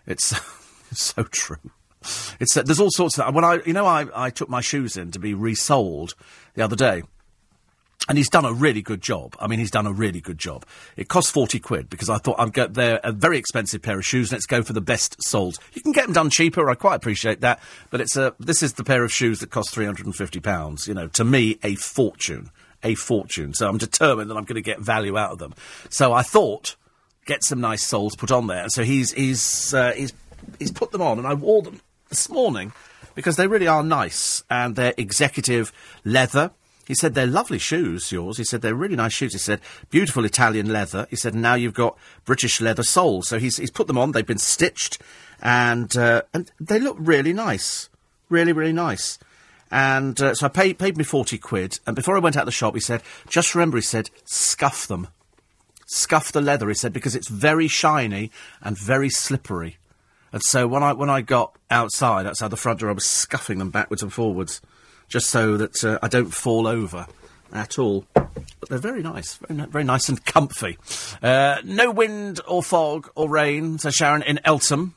It's, 0.07 0.35
so 0.91 1.21
true. 1.25 1.71
It's 2.39 2.57
uh, 2.57 2.63
there's 2.63 2.79
all 2.79 2.89
sorts 2.89 3.19
of 3.19 3.33
when 3.33 3.43
I 3.43 3.59
you 3.63 3.73
know 3.73 3.85
I, 3.85 4.07
I 4.13 4.29
took 4.31 4.49
my 4.49 4.61
shoes 4.61 4.97
in 4.97 5.11
to 5.11 5.19
be 5.19 5.35
resold 5.35 6.15
the 6.55 6.63
other 6.63 6.75
day. 6.75 7.03
And 8.09 8.17
he's 8.17 8.29
done 8.29 8.45
a 8.45 8.53
really 8.53 8.81
good 8.83 9.01
job. 9.01 9.35
I 9.39 9.47
mean, 9.47 9.57
he's 9.57 9.71
done 9.71 9.87
a 9.87 9.91
really 9.91 10.21
good 10.21 10.37
job. 10.37 10.65
It 10.95 11.07
cost 11.07 11.31
40 11.31 11.59
quid 11.59 11.89
because 11.89 12.09
I 12.09 12.17
thought 12.17 12.39
I'd 12.39 12.53
get 12.53 12.75
there 12.75 12.99
a 13.03 13.11
very 13.11 13.37
expensive 13.39 13.81
pair 13.81 13.97
of 13.97 14.05
shoes. 14.05 14.31
Let's 14.31 14.45
go 14.45 14.61
for 14.61 14.73
the 14.73 14.81
best 14.81 15.23
sold. 15.23 15.57
You 15.73 15.81
can 15.81 15.91
get 15.91 16.05
them 16.05 16.13
done 16.13 16.29
cheaper. 16.29 16.69
I 16.69 16.75
quite 16.75 16.95
appreciate 16.95 17.41
that. 17.41 17.59
But 17.89 18.01
it's 18.01 18.15
a, 18.15 18.35
this 18.39 18.61
is 18.61 18.73
the 18.73 18.83
pair 18.83 19.03
of 19.03 19.11
shoes 19.11 19.39
that 19.39 19.49
cost 19.49 19.73
350 19.73 20.39
pounds. 20.39 20.87
You 20.87 20.93
know, 20.93 21.07
to 21.07 21.23
me, 21.23 21.57
a 21.63 21.73
fortune. 21.75 22.51
A 22.83 22.95
fortune. 22.95 23.53
So 23.53 23.67
I'm 23.67 23.77
determined 23.77 24.29
that 24.29 24.37
I'm 24.37 24.45
going 24.45 24.55
to 24.55 24.61
get 24.61 24.79
value 24.79 25.17
out 25.17 25.31
of 25.31 25.39
them. 25.39 25.53
So 25.89 26.13
I 26.13 26.21
thought, 26.21 26.75
get 27.25 27.43
some 27.43 27.59
nice 27.61 27.83
soles 27.83 28.15
put 28.15 28.31
on 28.31 28.47
there. 28.47 28.69
So 28.69 28.83
he's, 28.83 29.11
he's, 29.13 29.73
uh, 29.73 29.93
he's, 29.93 30.13
he's 30.59 30.71
put 30.71 30.91
them 30.91 31.01
on 31.01 31.17
and 31.17 31.27
I 31.27 31.33
wore 31.33 31.61
them 31.61 31.81
this 32.09 32.29
morning, 32.29 32.71
because 33.15 33.35
they 33.35 33.47
really 33.47 33.67
are 33.67 33.81
nice 33.81 34.43
and 34.49 34.75
they're 34.75 34.93
executive 34.97 35.71
leather. 36.03 36.51
He 36.85 36.93
said 36.93 37.15
they're 37.15 37.25
lovely 37.25 37.57
shoes, 37.57 38.11
yours. 38.11 38.37
He 38.37 38.43
said 38.43 38.61
they're 38.61 38.75
really 38.75 38.95
nice 38.95 39.13
shoes. 39.13 39.33
He 39.33 39.39
said 39.39 39.59
beautiful 39.89 40.23
Italian 40.23 40.71
leather. 40.71 41.07
He 41.09 41.15
said 41.15 41.33
now 41.33 41.55
you've 41.55 41.73
got 41.73 41.97
British 42.25 42.61
leather 42.61 42.83
soles. 42.83 43.27
So 43.27 43.39
he's 43.39 43.57
he's 43.57 43.71
put 43.71 43.87
them 43.87 43.97
on. 43.97 44.11
They've 44.11 44.25
been 44.25 44.37
stitched, 44.37 45.01
and 45.41 45.95
uh, 45.97 46.21
and 46.31 46.51
they 46.59 46.79
look 46.79 46.97
really 46.99 47.33
nice, 47.33 47.89
really 48.29 48.51
really 48.51 48.73
nice. 48.73 49.17
And 49.75 50.21
uh, 50.21 50.33
so 50.33 50.45
I 50.45 50.49
paid 50.49 50.79
paid 50.79 50.95
me 50.95 51.03
forty 51.03 51.37
quid. 51.37 51.81
And 51.85 51.97
before 51.97 52.15
I 52.15 52.21
went 52.21 52.37
out 52.37 52.43
of 52.43 52.45
the 52.45 52.51
shop, 52.53 52.75
he 52.75 52.79
said, 52.79 53.03
just 53.27 53.53
remember, 53.53 53.75
he 53.75 53.81
said, 53.81 54.09
scuff 54.23 54.87
them, 54.87 55.09
scuff 55.85 56.31
the 56.31 56.39
leather. 56.39 56.69
He 56.69 56.75
said 56.75 56.93
because 56.93 57.13
it's 57.13 57.27
very 57.27 57.67
shiny 57.67 58.31
and 58.61 58.77
very 58.77 59.09
slippery. 59.09 59.75
And 60.31 60.41
so 60.41 60.65
when 60.65 60.81
I 60.81 60.93
when 60.93 61.09
I 61.09 61.19
got 61.19 61.57
outside 61.69 62.25
outside 62.25 62.51
the 62.51 62.55
front 62.55 62.79
door, 62.79 62.89
I 62.89 62.93
was 62.93 63.03
scuffing 63.03 63.59
them 63.59 63.69
backwards 63.69 64.01
and 64.01 64.13
forwards 64.13 64.61
just 65.09 65.29
so 65.29 65.57
that 65.57 65.83
uh, 65.83 65.99
I 66.01 66.07
don't 66.07 66.33
fall 66.33 66.67
over 66.67 67.05
at 67.51 67.77
all. 67.77 68.05
But 68.13 68.69
they're 68.69 68.77
very 68.77 69.03
nice, 69.03 69.35
very, 69.35 69.59
very 69.67 69.83
nice 69.83 70.07
and 70.07 70.23
comfy. 70.23 70.77
Uh, 71.21 71.57
no 71.65 71.91
wind 71.91 72.39
or 72.47 72.63
fog 72.63 73.11
or 73.13 73.29
rain, 73.29 73.77
says 73.77 73.95
Sharon, 73.95 74.21
in 74.21 74.39
Eltham. 74.45 74.95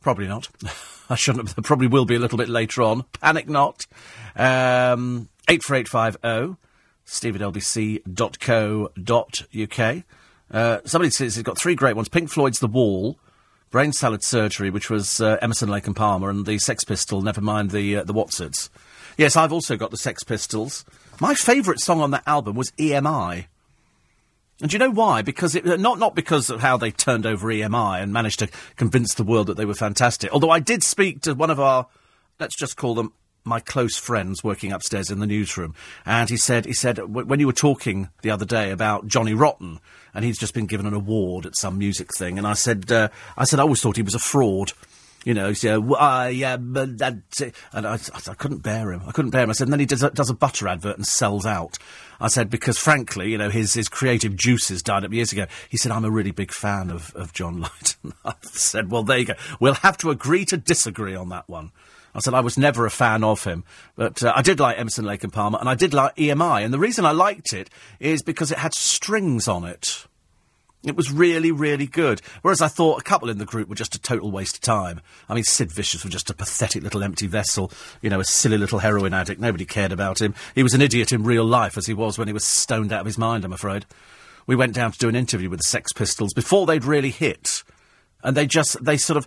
Probably 0.00 0.28
not. 0.28 0.48
I 1.10 1.14
shouldn't. 1.16 1.54
There 1.54 1.62
probably 1.62 1.86
will 1.86 2.04
be 2.04 2.14
a 2.14 2.18
little 2.18 2.38
bit 2.38 2.48
later 2.48 2.82
on. 2.82 3.04
Panic 3.20 3.48
not. 3.48 3.86
Um, 4.36 5.28
84850 5.48 6.56
steve 7.04 7.36
at 7.36 7.42
lbc.co.uk. 7.42 8.04
Uh, 10.50 10.78
somebody 10.84 11.10
says 11.10 11.34
he's 11.34 11.42
got 11.42 11.58
three 11.58 11.74
great 11.74 11.96
ones. 11.96 12.08
Pink 12.08 12.30
Floyd's 12.30 12.60
The 12.60 12.66
Wall, 12.66 13.18
Brain 13.70 13.92
Salad 13.92 14.22
Surgery, 14.22 14.70
which 14.70 14.88
was 14.88 15.20
uh, 15.20 15.36
Emerson, 15.42 15.68
Lake 15.68 15.86
and 15.86 15.96
Palmer, 15.96 16.30
and 16.30 16.46
the 16.46 16.58
Sex 16.58 16.84
Pistol, 16.84 17.22
never 17.22 17.40
mind 17.40 17.70
the, 17.70 17.96
uh, 17.96 18.04
the 18.04 18.12
Watsits. 18.12 18.70
Yes, 19.16 19.36
I've 19.36 19.52
also 19.52 19.76
got 19.76 19.90
the 19.90 19.96
Sex 19.96 20.22
Pistols. 20.24 20.84
My 21.20 21.34
favourite 21.34 21.80
song 21.80 22.00
on 22.00 22.10
that 22.12 22.24
album 22.26 22.56
was 22.56 22.70
EMI. 22.72 23.46
And 24.60 24.70
do 24.70 24.74
you 24.74 24.78
know 24.78 24.90
why? 24.90 25.22
Because 25.22 25.54
it, 25.54 25.64
not 25.80 25.98
not 25.98 26.14
because 26.14 26.48
of 26.48 26.60
how 26.60 26.76
they 26.76 26.90
turned 26.90 27.26
over 27.26 27.48
EMI 27.48 28.02
and 28.02 28.12
managed 28.12 28.38
to 28.38 28.48
convince 28.76 29.14
the 29.14 29.24
world 29.24 29.48
that 29.48 29.56
they 29.56 29.64
were 29.64 29.74
fantastic. 29.74 30.32
Although 30.32 30.50
I 30.50 30.60
did 30.60 30.82
speak 30.82 31.22
to 31.22 31.34
one 31.34 31.50
of 31.50 31.58
our, 31.58 31.86
let's 32.38 32.56
just 32.56 32.76
call 32.76 32.94
them 32.94 33.12
my 33.44 33.60
close 33.60 33.96
friends 33.96 34.42
working 34.42 34.72
upstairs 34.72 35.10
in 35.10 35.18
the 35.18 35.26
newsroom, 35.26 35.74
and 36.06 36.30
he 36.30 36.36
said 36.36 36.64
he 36.64 36.72
said 36.72 36.98
when 36.98 37.40
you 37.40 37.46
were 37.46 37.52
talking 37.52 38.08
the 38.22 38.30
other 38.30 38.46
day 38.46 38.70
about 38.70 39.06
Johnny 39.06 39.34
Rotten, 39.34 39.80
and 40.14 40.24
he's 40.24 40.38
just 40.38 40.54
been 40.54 40.66
given 40.66 40.86
an 40.86 40.94
award 40.94 41.46
at 41.46 41.58
some 41.58 41.76
music 41.76 42.14
thing, 42.16 42.38
and 42.38 42.46
I 42.46 42.54
said 42.54 42.90
uh, 42.90 43.08
I 43.36 43.44
said 43.44 43.58
I 43.58 43.62
always 43.62 43.82
thought 43.82 43.96
he 43.96 44.02
was 44.02 44.14
a 44.14 44.20
fraud. 44.20 44.72
You 45.24 45.32
know, 45.32 45.52
well, 45.80 46.00
I 46.00 46.28
am, 46.28 46.76
and 46.76 47.02
I, 47.02 47.18
I, 47.72 48.34
couldn't 48.34 48.58
bear 48.58 48.92
him. 48.92 49.02
I 49.06 49.12
couldn't 49.12 49.30
bear 49.30 49.42
him. 49.42 49.50
I 49.50 49.54
said, 49.54 49.68
and 49.68 49.72
then 49.72 49.80
he 49.80 49.86
does 49.86 50.02
a, 50.02 50.10
does 50.10 50.28
a 50.28 50.34
butter 50.34 50.68
advert 50.68 50.96
and 50.96 51.06
sells 51.06 51.46
out. 51.46 51.78
I 52.20 52.28
said, 52.28 52.50
because 52.50 52.76
frankly, 52.76 53.30
you 53.30 53.38
know, 53.38 53.48
his, 53.48 53.72
his 53.72 53.88
creative 53.88 54.36
juices 54.36 54.82
died 54.82 55.02
up 55.02 55.12
years 55.12 55.32
ago. 55.32 55.46
He 55.70 55.78
said, 55.78 55.92
I'm 55.92 56.04
a 56.04 56.10
really 56.10 56.30
big 56.30 56.52
fan 56.52 56.90
of, 56.90 57.14
of 57.16 57.32
John 57.32 57.62
Lydon. 57.62 58.12
I 58.24 58.34
said, 58.42 58.90
well, 58.90 59.02
there 59.02 59.18
you 59.18 59.24
go. 59.24 59.34
We'll 59.60 59.74
have 59.74 59.96
to 59.98 60.10
agree 60.10 60.44
to 60.46 60.58
disagree 60.58 61.14
on 61.14 61.30
that 61.30 61.48
one. 61.48 61.72
I 62.14 62.20
said 62.20 62.34
I 62.34 62.40
was 62.40 62.56
never 62.56 62.86
a 62.86 62.90
fan 62.90 63.24
of 63.24 63.42
him, 63.44 63.64
but 63.96 64.22
uh, 64.22 64.32
I 64.36 64.42
did 64.42 64.60
like 64.60 64.78
Emerson, 64.78 65.04
Lake 65.04 65.24
and 65.24 65.32
Palmer, 65.32 65.58
and 65.58 65.68
I 65.68 65.74
did 65.74 65.92
like 65.92 66.14
EMI. 66.14 66.64
And 66.64 66.72
the 66.72 66.78
reason 66.78 67.04
I 67.04 67.10
liked 67.10 67.52
it 67.52 67.70
is 67.98 68.22
because 68.22 68.52
it 68.52 68.58
had 68.58 68.72
strings 68.72 69.48
on 69.48 69.64
it. 69.64 70.06
It 70.84 70.96
was 70.96 71.10
really, 71.10 71.50
really 71.50 71.86
good. 71.86 72.20
Whereas 72.42 72.60
I 72.60 72.68
thought 72.68 73.00
a 73.00 73.04
couple 73.04 73.30
in 73.30 73.38
the 73.38 73.44
group 73.44 73.68
were 73.68 73.74
just 73.74 73.94
a 73.94 74.00
total 74.00 74.30
waste 74.30 74.56
of 74.56 74.60
time. 74.60 75.00
I 75.28 75.34
mean, 75.34 75.44
Sid 75.44 75.72
Vicious 75.72 76.04
was 76.04 76.12
just 76.12 76.30
a 76.30 76.34
pathetic 76.34 76.82
little 76.82 77.02
empty 77.02 77.26
vessel, 77.26 77.72
you 78.02 78.10
know, 78.10 78.20
a 78.20 78.24
silly 78.24 78.58
little 78.58 78.80
heroin 78.80 79.14
addict. 79.14 79.40
Nobody 79.40 79.64
cared 79.64 79.92
about 79.92 80.20
him. 80.20 80.34
He 80.54 80.62
was 80.62 80.74
an 80.74 80.82
idiot 80.82 81.12
in 81.12 81.24
real 81.24 81.44
life, 81.44 81.78
as 81.78 81.86
he 81.86 81.94
was 81.94 82.18
when 82.18 82.28
he 82.28 82.34
was 82.34 82.46
stoned 82.46 82.92
out 82.92 83.00
of 83.00 83.06
his 83.06 83.18
mind, 83.18 83.44
I'm 83.44 83.52
afraid. 83.52 83.86
We 84.46 84.56
went 84.56 84.74
down 84.74 84.92
to 84.92 84.98
do 84.98 85.08
an 85.08 85.16
interview 85.16 85.48
with 85.48 85.60
the 85.60 85.64
Sex 85.64 85.92
Pistols 85.92 86.34
before 86.34 86.66
they'd 86.66 86.84
really 86.84 87.10
hit. 87.10 87.62
And 88.22 88.36
they 88.36 88.46
just, 88.46 88.82
they 88.84 88.96
sort 88.96 89.16
of, 89.16 89.26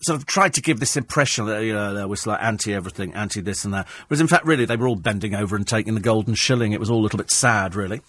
sort 0.00 0.18
of 0.18 0.26
tried 0.26 0.54
to 0.54 0.60
give 0.60 0.80
this 0.80 0.96
impression 0.96 1.46
that, 1.46 1.62
you 1.62 1.72
know, 1.72 1.94
there 1.94 2.08
was 2.08 2.26
like 2.26 2.42
anti 2.42 2.74
everything, 2.74 3.14
anti 3.14 3.40
this 3.40 3.64
and 3.64 3.74
that. 3.74 3.86
Whereas 4.08 4.20
in 4.20 4.26
fact, 4.26 4.44
really, 4.44 4.64
they 4.64 4.76
were 4.76 4.88
all 4.88 4.96
bending 4.96 5.34
over 5.34 5.56
and 5.56 5.66
taking 5.66 5.94
the 5.94 6.00
golden 6.00 6.34
shilling. 6.34 6.72
It 6.72 6.80
was 6.80 6.90
all 6.90 7.00
a 7.00 7.04
little 7.04 7.16
bit 7.16 7.30
sad, 7.30 7.74
really. 7.74 8.02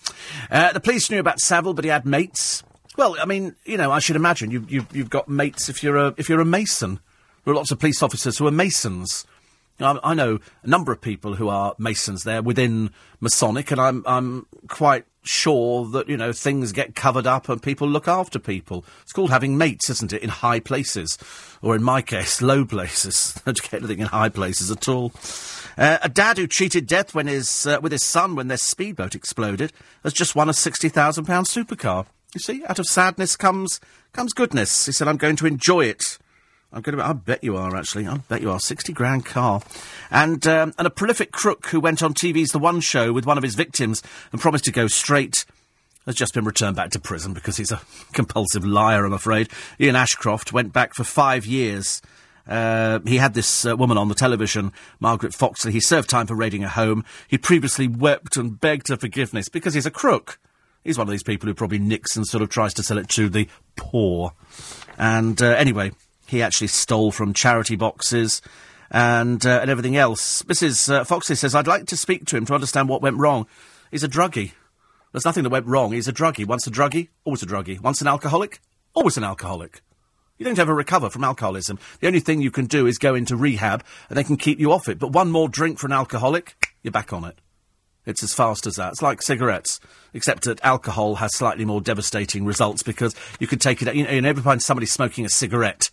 Uh, 0.51 0.73
the 0.73 0.79
police 0.79 1.09
knew 1.09 1.19
about 1.19 1.39
Savile, 1.39 1.73
but 1.73 1.85
he 1.85 1.89
had 1.89 2.05
mates. 2.05 2.63
Well, 2.99 3.15
I 3.17 3.23
mean, 3.23 3.55
you 3.63 3.77
know, 3.77 3.93
I 3.93 3.99
should 3.99 4.17
imagine 4.17 4.51
you, 4.51 4.65
you, 4.67 4.85
you've 4.91 5.09
got 5.09 5.29
mates 5.29 5.69
if 5.69 5.81
you're 5.81 5.95
a 5.95 6.13
if 6.17 6.27
you're 6.27 6.41
a 6.41 6.45
mason. 6.45 6.99
There 7.45 7.53
are 7.53 7.55
lots 7.55 7.71
of 7.71 7.79
police 7.79 8.03
officers 8.03 8.37
who 8.37 8.45
are 8.45 8.51
masons. 8.51 9.25
I, 9.79 9.97
I 10.03 10.13
know 10.13 10.39
a 10.63 10.67
number 10.67 10.91
of 10.91 10.99
people 10.99 11.35
who 11.35 11.47
are 11.47 11.75
masons 11.77 12.25
there 12.25 12.41
within 12.41 12.89
Masonic, 13.21 13.71
and 13.71 13.79
I'm 13.79 14.03
I'm 14.05 14.47
quite 14.67 15.05
sure 15.23 15.85
that 15.91 16.09
you 16.09 16.17
know 16.17 16.33
things 16.33 16.73
get 16.73 16.93
covered 16.93 17.25
up 17.25 17.47
and 17.47 17.63
people 17.63 17.87
look 17.87 18.09
after 18.09 18.37
people. 18.37 18.83
It's 19.03 19.13
called 19.13 19.29
having 19.29 19.57
mates, 19.57 19.89
isn't 19.89 20.11
it? 20.11 20.21
In 20.21 20.27
high 20.27 20.59
places, 20.59 21.17
or 21.61 21.77
in 21.77 21.83
my 21.83 22.01
case, 22.15 22.41
low 22.41 22.65
places. 22.65 23.41
Don't 23.45 23.61
get 23.61 23.75
anything 23.75 23.99
in 23.99 24.07
high 24.07 24.27
places 24.27 24.71
at 24.71 24.89
all. 24.89 25.13
Uh, 25.77 25.99
a 26.01 26.09
dad 26.09 26.37
who 26.37 26.47
cheated 26.47 26.85
death 26.85 27.15
when 27.15 27.27
his 27.27 27.65
uh, 27.65 27.79
with 27.81 27.93
his 27.93 28.03
son 28.03 28.35
when 28.35 28.49
their 28.49 28.57
speedboat 28.57 29.15
exploded 29.15 29.71
has 30.03 30.11
just 30.11 30.35
won 30.35 30.49
a 30.49 30.53
sixty 30.53 30.89
thousand 30.89 31.23
pound 31.23 31.45
supercar. 31.45 32.05
You 32.33 32.39
see, 32.39 32.63
out 32.65 32.79
of 32.79 32.85
sadness 32.85 33.35
comes 33.35 33.79
comes 34.13 34.33
goodness. 34.33 34.85
He 34.85 34.91
said, 34.91 35.07
"I'm 35.07 35.17
going 35.17 35.35
to 35.37 35.45
enjoy 35.45 35.85
it." 35.85 36.17
I'm 36.71 36.81
going 36.81 36.97
to. 36.97 37.03
I 37.03 37.13
bet 37.13 37.43
you 37.43 37.57
are 37.57 37.75
actually. 37.75 38.05
I 38.05 38.17
bet 38.17 38.41
you 38.41 38.51
are. 38.51 38.59
Sixty 38.59 38.93
grand 38.93 39.25
car, 39.25 39.61
and 40.11 40.45
um, 40.45 40.73
and 40.77 40.85
a 40.85 40.91
prolific 40.91 41.31
crook 41.31 41.67
who 41.67 41.79
went 41.79 42.03
on 42.03 42.13
TV's 42.13 42.51
The 42.51 42.59
One 42.59 42.81
Show 42.81 43.11
with 43.11 43.25
one 43.25 43.37
of 43.37 43.43
his 43.43 43.55
victims 43.55 44.03
and 44.31 44.39
promised 44.39 44.65
to 44.65 44.71
go 44.71 44.87
straight 44.87 45.45
has 46.05 46.15
just 46.15 46.33
been 46.33 46.45
returned 46.45 46.75
back 46.75 46.91
to 46.91 46.99
prison 46.99 47.33
because 47.33 47.57
he's 47.57 47.71
a 47.71 47.81
compulsive 48.13 48.65
liar. 48.65 49.05
I'm 49.05 49.13
afraid. 49.13 49.49
Ian 49.79 49.95
Ashcroft 49.95 50.53
went 50.53 50.71
back 50.71 50.93
for 50.93 51.03
five 51.03 51.45
years. 51.45 52.01
Uh, 52.47 52.99
he 53.05 53.17
had 53.17 53.35
this 53.35 53.65
uh, 53.65 53.77
woman 53.77 53.97
on 53.97 54.07
the 54.07 54.15
television, 54.15 54.71
Margaret 54.99 55.35
Foxley. 55.35 55.71
He 55.71 55.79
served 55.79 56.09
time 56.09 56.25
for 56.25 56.35
raiding 56.35 56.63
her 56.63 56.67
home. 56.69 57.05
He 57.27 57.37
previously 57.37 57.87
wept 57.87 58.37
and 58.37 58.59
begged 58.59 58.87
her 58.87 58.97
forgiveness 58.97 59.49
because 59.49 59.75
he's 59.75 59.85
a 59.85 59.91
crook. 59.91 60.39
He's 60.83 60.97
one 60.97 61.07
of 61.07 61.11
these 61.11 61.23
people 61.23 61.47
who 61.47 61.53
probably 61.53 61.79
nicks 61.79 62.15
and 62.15 62.25
sort 62.25 62.41
of 62.41 62.49
tries 62.49 62.73
to 62.75 62.83
sell 62.83 62.97
it 62.97 63.09
to 63.09 63.29
the 63.29 63.47
poor. 63.75 64.33
And 64.97 65.41
uh, 65.41 65.51
anyway, 65.51 65.91
he 66.27 66.41
actually 66.41 66.67
stole 66.67 67.11
from 67.11 67.33
charity 67.33 67.75
boxes 67.75 68.41
and 68.91 69.45
uh, 69.45 69.59
and 69.61 69.69
everything 69.69 69.97
else. 69.97 70.43
Mrs. 70.43 70.91
Uh, 70.91 71.03
Foxley 71.03 71.35
says, 71.35 71.53
"I'd 71.53 71.67
like 71.67 71.85
to 71.87 71.97
speak 71.97 72.25
to 72.25 72.37
him 72.37 72.45
to 72.45 72.53
understand 72.53 72.89
what 72.89 73.01
went 73.01 73.17
wrong. 73.17 73.47
He's 73.91 74.03
a 74.03 74.09
druggie. 74.09 74.53
There's 75.11 75.25
nothing 75.25 75.43
that 75.43 75.49
went 75.49 75.65
wrong. 75.65 75.91
He's 75.91 76.07
a 76.07 76.13
druggie. 76.13 76.47
Once 76.47 76.67
a 76.67 76.71
druggie, 76.71 77.09
always 77.23 77.43
a 77.43 77.47
druggie. 77.47 77.79
Once 77.79 78.01
an 78.01 78.07
alcoholic, 78.07 78.59
always 78.93 79.17
an 79.17 79.23
alcoholic." 79.23 79.81
You 80.37 80.45
don't 80.45 80.57
ever 80.57 80.73
recover 80.73 81.09
from 81.09 81.25
alcoholism. 81.25 81.79
The 81.99 82.07
only 82.07 82.21
thing 82.21 82.41
you 82.41 82.49
can 82.49 82.65
do 82.65 82.87
is 82.87 82.97
go 82.97 83.13
into 83.13 83.35
rehab 83.35 83.83
and 84.07 84.17
they 84.17 84.23
can 84.23 84.37
keep 84.37 84.57
you 84.57 84.71
off 84.71 84.87
it. 84.87 84.97
But 84.97 85.11
one 85.11 85.31
more 85.31 85.49
drink 85.49 85.77
for 85.79 85.87
an 85.87 85.91
alcoholic, 85.91 86.55
you're 86.81 86.93
back 86.93 87.11
on 87.11 87.25
it. 87.25 87.37
It's 88.05 88.23
as 88.23 88.33
fast 88.33 88.65
as 88.65 88.75
that. 88.75 88.93
It's 88.93 89.01
like 89.01 89.21
cigarettes, 89.21 89.79
except 90.13 90.45
that 90.45 90.63
alcohol 90.63 91.15
has 91.15 91.35
slightly 91.35 91.65
more 91.65 91.81
devastating 91.81 92.45
results 92.45 92.81
because 92.81 93.15
you 93.39 93.47
could 93.47 93.61
take 93.61 93.81
it. 93.81 93.93
You 93.95 94.05
know, 94.05 94.11
you 94.11 94.21
never 94.21 94.41
find 94.41 94.61
somebody 94.61 94.87
smoking 94.87 95.25
a 95.25 95.29
cigarette 95.29 95.89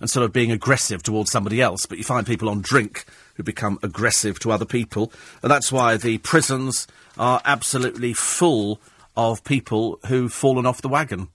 and 0.00 0.10
sort 0.10 0.24
of 0.24 0.32
being 0.32 0.50
aggressive 0.50 1.02
towards 1.02 1.30
somebody 1.30 1.60
else, 1.60 1.86
but 1.86 1.98
you 1.98 2.04
find 2.04 2.26
people 2.26 2.48
on 2.48 2.60
drink 2.60 3.04
who 3.34 3.42
become 3.42 3.78
aggressive 3.82 4.38
to 4.40 4.50
other 4.50 4.64
people, 4.64 5.12
and 5.42 5.50
that's 5.50 5.70
why 5.70 5.96
the 5.96 6.18
prisons 6.18 6.88
are 7.16 7.40
absolutely 7.44 8.12
full 8.12 8.80
of 9.16 9.44
people 9.44 10.00
who've 10.06 10.32
fallen 10.32 10.66
off 10.66 10.82
the 10.82 10.88
wagon. 10.88 11.28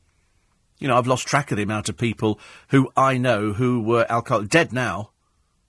You 0.80 0.88
know, 0.88 0.98
I've 0.98 1.08
lost 1.08 1.28
track 1.28 1.52
of 1.52 1.58
the 1.58 1.64
amount 1.64 1.90
of 1.90 1.98
people 1.98 2.40
who 2.70 2.92
I 2.96 3.18
know 3.18 3.54
who 3.54 3.82
were 3.82 4.06
alcohol 4.10 4.44
dead 4.44 4.74
now, 4.74 5.12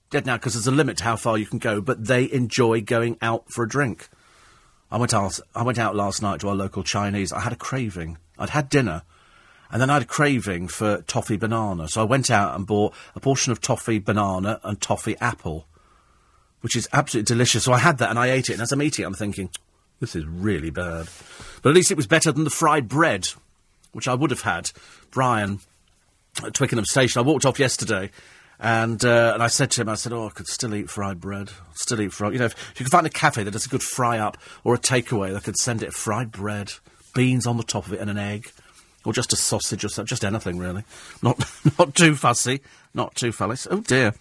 dead 0.09 0.25
now 0.25 0.37
because 0.37 0.53
there's 0.53 0.67
a 0.67 0.71
limit 0.71 0.97
to 0.97 1.03
how 1.03 1.15
far 1.15 1.37
you 1.37 1.45
can 1.45 1.59
go, 1.59 1.81
but 1.81 2.05
they 2.05 2.31
enjoy 2.31 2.81
going 2.81 3.17
out 3.21 3.49
for 3.49 3.63
a 3.63 3.69
drink. 3.69 4.09
I 4.91 4.97
went 4.97 5.13
out. 5.13 5.39
I 5.55 5.63
went 5.63 5.77
out 5.79 5.95
last 5.95 6.21
night 6.21 6.41
to 6.41 6.49
our 6.49 6.55
local 6.55 6.83
Chinese. 6.83 7.31
I 7.31 7.41
had 7.41 7.53
a 7.53 7.57
craving. 7.57 8.17
I'd 8.37 8.49
had 8.49 8.69
dinner, 8.69 9.03
and 9.71 9.81
then 9.81 9.89
I 9.89 9.93
had 9.93 10.03
a 10.03 10.05
craving 10.05 10.67
for 10.67 11.01
toffee 11.03 11.37
banana. 11.37 11.87
So 11.87 12.01
I 12.01 12.05
went 12.05 12.31
out 12.31 12.55
and 12.55 12.65
bought 12.65 12.93
a 13.15 13.19
portion 13.19 13.51
of 13.51 13.61
toffee 13.61 13.99
banana 13.99 14.59
and 14.63 14.81
toffee 14.81 15.17
apple, 15.19 15.67
which 16.61 16.75
is 16.75 16.87
absolutely 16.91 17.33
delicious. 17.33 17.63
So 17.65 17.73
I 17.73 17.79
had 17.79 17.99
that 17.99 18.09
and 18.09 18.17
I 18.17 18.31
ate 18.31 18.49
it. 18.49 18.53
And 18.53 18.61
as 18.61 18.71
I'm 18.71 18.81
eating 18.81 19.03
it, 19.03 19.07
I'm 19.07 19.13
thinking, 19.13 19.49
this 19.99 20.15
is 20.15 20.25
really 20.25 20.69
bad. 20.71 21.07
But 21.61 21.69
at 21.69 21.75
least 21.75 21.91
it 21.91 21.97
was 21.97 22.07
better 22.07 22.31
than 22.31 22.45
the 22.45 22.49
fried 22.49 22.87
bread, 22.87 23.27
which 23.91 24.07
I 24.07 24.15
would 24.15 24.31
have 24.31 24.41
had. 24.41 24.71
Brian 25.11 25.59
at 26.43 26.53
Twickenham 26.53 26.85
Station. 26.85 27.19
I 27.19 27.23
walked 27.23 27.45
off 27.45 27.59
yesterday. 27.59 28.11
And 28.59 29.03
uh, 29.05 29.31
and 29.33 29.41
I 29.41 29.47
said 29.47 29.71
to 29.71 29.81
him, 29.81 29.89
I 29.89 29.95
said, 29.95 30.11
"Oh, 30.11 30.27
I 30.27 30.31
could 30.31 30.47
still 30.47 30.75
eat 30.75 30.89
fried 30.89 31.21
bread. 31.21 31.51
Still 31.75 32.01
eat 32.01 32.11
fried. 32.11 32.33
You 32.33 32.39
know, 32.39 32.45
if, 32.45 32.53
if 32.73 32.79
you 32.79 32.85
can 32.85 32.91
find 32.91 33.07
a 33.07 33.09
cafe 33.09 33.43
that 33.43 33.51
does 33.51 33.65
a 33.65 33.69
good 33.69 33.83
fry 33.83 34.19
up 34.19 34.37
or 34.65 34.73
a 34.73 34.77
takeaway 34.77 35.31
that 35.31 35.45
could 35.45 35.57
send 35.57 35.81
it 35.81 35.93
fried 35.93 36.31
bread, 36.31 36.73
beans 37.15 37.47
on 37.47 37.55
the 37.55 37.63
top 37.63 37.87
of 37.87 37.93
it, 37.93 38.01
and 38.01 38.09
an 38.09 38.17
egg, 38.17 38.51
or 39.05 39.13
just 39.13 39.31
a 39.31 39.37
sausage 39.37 39.85
or 39.85 39.89
something, 39.89 40.09
just 40.09 40.25
anything 40.25 40.57
really. 40.57 40.83
Not 41.23 41.39
not 41.79 41.95
too 41.95 42.15
fussy, 42.15 42.59
not 42.93 43.15
too 43.15 43.31
fussy. 43.31 43.69
Oh 43.71 43.79
dear. 43.79 44.13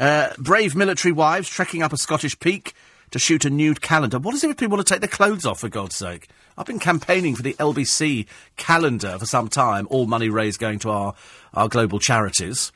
Uh, 0.00 0.30
brave 0.38 0.74
military 0.74 1.12
wives 1.12 1.48
trekking 1.48 1.82
up 1.82 1.92
a 1.92 1.98
Scottish 1.98 2.38
peak 2.40 2.72
to 3.10 3.18
shoot 3.18 3.44
a 3.44 3.50
nude 3.50 3.80
calendar. 3.80 4.18
What 4.18 4.34
is 4.34 4.42
it 4.42 4.50
if 4.50 4.56
people 4.56 4.76
want 4.76 4.86
to 4.86 4.92
take 4.92 5.00
their 5.00 5.08
clothes 5.08 5.44
off, 5.44 5.60
for 5.60 5.68
God's 5.68 5.94
sake? 5.94 6.28
I've 6.56 6.66
been 6.66 6.80
campaigning 6.80 7.36
for 7.36 7.42
the 7.42 7.54
LBC 7.54 8.26
calendar 8.56 9.18
for 9.18 9.26
some 9.26 9.48
time, 9.48 9.86
all 9.90 10.06
money 10.06 10.28
raised 10.28 10.58
going 10.58 10.78
to 10.80 10.90
our, 10.90 11.14
our 11.52 11.68
global 11.68 11.98
charities. 11.98 12.72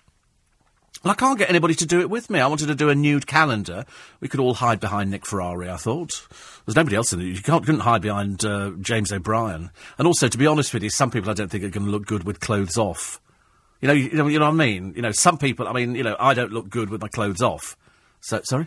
I 1.04 1.14
can't 1.14 1.38
get 1.38 1.48
anybody 1.48 1.74
to 1.74 1.86
do 1.86 2.00
it 2.00 2.10
with 2.10 2.28
me. 2.28 2.40
I 2.40 2.48
wanted 2.48 2.66
to 2.66 2.74
do 2.74 2.90
a 2.90 2.94
nude 2.94 3.26
calendar. 3.26 3.84
We 4.20 4.28
could 4.28 4.40
all 4.40 4.54
hide 4.54 4.80
behind 4.80 5.10
Nick 5.10 5.24
Ferrari, 5.24 5.70
I 5.70 5.76
thought. 5.76 6.26
There's 6.66 6.76
nobody 6.76 6.96
else 6.96 7.12
in 7.12 7.20
it. 7.20 7.24
You 7.24 7.40
can't, 7.40 7.64
couldn't 7.64 7.82
hide 7.82 8.02
behind 8.02 8.44
uh, 8.44 8.72
James 8.80 9.12
O'Brien. 9.12 9.70
And 9.96 10.06
also, 10.06 10.28
to 10.28 10.38
be 10.38 10.46
honest 10.46 10.74
with 10.74 10.82
you, 10.82 10.90
some 10.90 11.10
people 11.10 11.30
I 11.30 11.34
don't 11.34 11.50
think 11.50 11.62
are 11.62 11.70
going 11.70 11.86
to 11.86 11.92
look 11.92 12.06
good 12.06 12.24
with 12.24 12.40
clothes 12.40 12.76
off. 12.76 13.20
You 13.80 13.86
know, 13.86 13.94
you, 13.94 14.10
know, 14.10 14.26
you 14.26 14.40
know 14.40 14.46
what 14.46 14.60
I 14.60 14.66
mean? 14.66 14.92
You 14.96 15.02
know, 15.02 15.12
some 15.12 15.38
people, 15.38 15.68
I 15.68 15.72
mean, 15.72 15.94
you 15.94 16.02
know, 16.02 16.16
I 16.18 16.34
don't 16.34 16.52
look 16.52 16.68
good 16.68 16.90
with 16.90 17.00
my 17.00 17.08
clothes 17.08 17.42
off. 17.42 17.76
So, 18.20 18.40
sorry? 18.42 18.66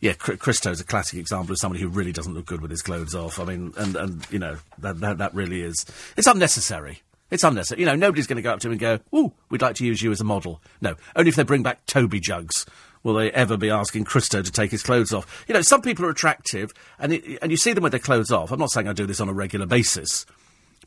Yeah, 0.00 0.14
Christo's 0.14 0.80
a 0.80 0.84
classic 0.84 1.18
example 1.20 1.52
of 1.52 1.58
somebody 1.58 1.80
who 1.80 1.88
really 1.88 2.12
doesn't 2.12 2.34
look 2.34 2.46
good 2.46 2.60
with 2.60 2.72
his 2.72 2.82
clothes 2.82 3.14
off. 3.14 3.38
I 3.38 3.44
mean, 3.44 3.72
and, 3.76 3.94
and 3.94 4.26
you 4.30 4.40
know, 4.40 4.56
that, 4.78 4.98
that, 5.00 5.18
that 5.18 5.34
really 5.34 5.62
is. 5.62 5.86
It's 6.16 6.26
unnecessary. 6.26 7.02
It's 7.34 7.42
unnecessary. 7.42 7.80
You 7.80 7.86
know, 7.86 7.96
nobody's 7.96 8.28
going 8.28 8.36
to 8.36 8.42
go 8.42 8.52
up 8.52 8.60
to 8.60 8.68
him 8.68 8.72
and 8.72 8.80
go, 8.80 9.00
"Ooh, 9.12 9.32
we'd 9.50 9.60
like 9.60 9.74
to 9.76 9.84
use 9.84 10.00
you 10.00 10.12
as 10.12 10.20
a 10.20 10.24
model." 10.24 10.62
No, 10.80 10.94
only 11.16 11.30
if 11.30 11.34
they 11.34 11.42
bring 11.42 11.64
back 11.64 11.84
Toby 11.84 12.20
jugs 12.20 12.64
will 13.02 13.14
they 13.14 13.30
ever 13.32 13.56
be 13.56 13.70
asking 13.70 14.04
Christo 14.04 14.40
to 14.40 14.52
take 14.52 14.70
his 14.70 14.84
clothes 14.84 15.12
off. 15.12 15.44
You 15.48 15.54
know, 15.54 15.60
some 15.60 15.82
people 15.82 16.06
are 16.06 16.10
attractive, 16.10 16.72
and 16.96 17.12
it, 17.12 17.40
and 17.42 17.50
you 17.50 17.56
see 17.56 17.72
them 17.72 17.82
with 17.82 17.90
their 17.90 17.98
clothes 17.98 18.30
off. 18.30 18.52
I'm 18.52 18.60
not 18.60 18.70
saying 18.70 18.86
I 18.86 18.92
do 18.92 19.04
this 19.04 19.20
on 19.20 19.28
a 19.28 19.32
regular 19.32 19.66
basis. 19.66 20.26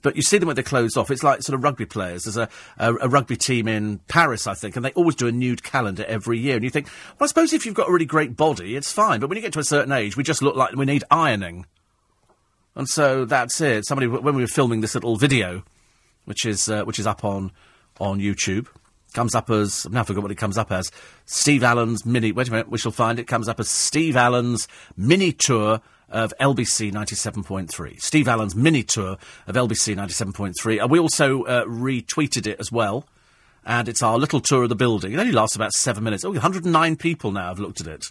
But 0.02 0.16
you 0.16 0.22
see 0.22 0.38
them 0.38 0.48
with 0.48 0.56
their 0.56 0.64
clothes 0.64 0.96
off. 0.96 1.12
It's 1.12 1.24
like 1.24 1.42
sort 1.42 1.56
of 1.56 1.64
rugby 1.64 1.86
players. 1.86 2.24
There's 2.24 2.38
a, 2.38 2.48
a, 2.78 2.94
a, 2.94 3.10
rugby 3.10 3.36
team 3.36 3.68
in 3.68 3.98
Paris, 4.08 4.48
I 4.48 4.54
think, 4.54 4.76
and 4.76 4.86
they 4.86 4.92
always 4.92 5.16
do 5.16 5.28
a 5.28 5.32
nude 5.32 5.64
calendar 5.64 6.06
every 6.08 6.38
year. 6.38 6.56
And 6.56 6.64
you 6.64 6.70
think, 6.70 6.88
well, 7.20 7.26
I 7.26 7.28
suppose 7.28 7.52
if 7.52 7.66
you've 7.66 7.76
got 7.76 7.90
a 7.90 7.92
really 7.92 8.06
great 8.06 8.38
body, 8.38 8.76
it's 8.76 8.92
fine. 8.92 9.20
But 9.20 9.28
when 9.28 9.38
you 9.38 9.42
get 9.42 9.54
to 9.54 9.60
a 9.60 9.66
certain 9.66 9.92
age, 9.92 10.16
we 10.16 10.24
just 10.24 10.44
look 10.44 10.56
like 10.56 10.76
we 10.76 10.86
need 10.86 11.04
ironing. 11.10 11.66
And 12.76 12.88
so 12.88 13.26
that's 13.26 13.60
it. 13.60 13.88
Somebody, 13.88 14.08
when 14.08 14.36
we 14.36 14.44
were 14.44 14.48
filming 14.48 14.82
this 14.82 14.94
little 14.94 15.18
video, 15.18 15.64
which 16.28 16.46
is 16.46 16.70
uh, 16.70 16.84
which 16.84 17.00
is 17.00 17.08
up 17.08 17.24
on 17.24 17.52
on 18.00 18.20
YouTube. 18.20 18.68
Comes 19.14 19.34
up 19.34 19.50
as 19.50 19.86
I've 19.86 19.94
now 19.94 20.04
forgot 20.04 20.24
what 20.24 20.32
it 20.32 20.36
comes 20.36 20.58
up 20.58 20.72
as. 20.72 20.92
Steve 21.26 21.64
Allen's 21.64 22.06
mini. 22.06 22.32
Wait 22.34 22.50
a 22.50 22.52
minute, 22.52 22.70
we 22.70 22.78
shall 22.78 22.92
find 22.92 23.18
it. 23.18 23.26
Comes 23.26 23.48
up 23.48 23.60
as 23.60 23.70
Steve 23.70 24.18
Allen's 24.18 24.68
mini 24.98 25.32
tour 25.32 25.82
of 26.10 26.34
LBC 26.40 26.92
97.3. 26.92 28.02
Steve 28.02 28.28
Allen's 28.28 28.56
mini 28.56 28.84
tour 28.84 29.18
of 29.48 29.56
LBC 29.56 29.96
97.3. 29.96 30.84
Uh, 30.84 30.88
we 30.88 31.00
also 31.00 31.44
uh, 31.44 31.64
retweeted 31.66 32.46
it 32.46 32.60
as 32.60 32.72
well. 32.72 33.06
And 33.66 33.90
it's 33.90 34.04
our 34.04 34.18
little 34.18 34.40
tour 34.40 34.64
of 34.64 34.70
the 34.70 34.76
building. 34.76 35.14
It 35.14 35.20
only 35.20 35.34
lasts 35.34 35.56
about 35.56 35.74
seven 35.74 36.04
minutes. 36.04 36.24
Oh, 36.24 36.32
109 36.32 36.96
people 36.98 37.32
now 37.32 37.48
have 37.48 37.60
looked 37.60 37.82
at 37.82 37.88
it. 37.88 38.06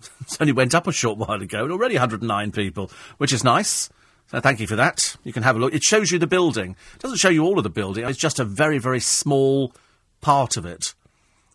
it 0.20 0.36
only 0.40 0.52
went 0.52 0.74
up 0.74 0.86
a 0.86 0.92
short 0.92 1.16
while 1.18 1.40
ago, 1.40 1.62
and 1.62 1.72
already 1.72 1.94
109 1.94 2.52
people, 2.52 2.90
which 3.18 3.32
is 3.32 3.44
nice. 3.44 3.88
So 4.32 4.40
thank 4.40 4.60
you 4.60 4.66
for 4.66 4.76
that. 4.76 5.14
You 5.24 5.32
can 5.32 5.42
have 5.42 5.56
a 5.56 5.58
look. 5.58 5.74
It 5.74 5.82
shows 5.82 6.10
you 6.10 6.18
the 6.18 6.26
building. 6.26 6.74
It 6.94 7.02
doesn't 7.02 7.18
show 7.18 7.28
you 7.28 7.44
all 7.44 7.58
of 7.58 7.64
the 7.64 7.70
building. 7.70 8.06
It's 8.06 8.18
just 8.18 8.40
a 8.40 8.44
very, 8.44 8.78
very 8.78 8.98
small 8.98 9.74
part 10.22 10.56
of 10.56 10.64
it. 10.64 10.94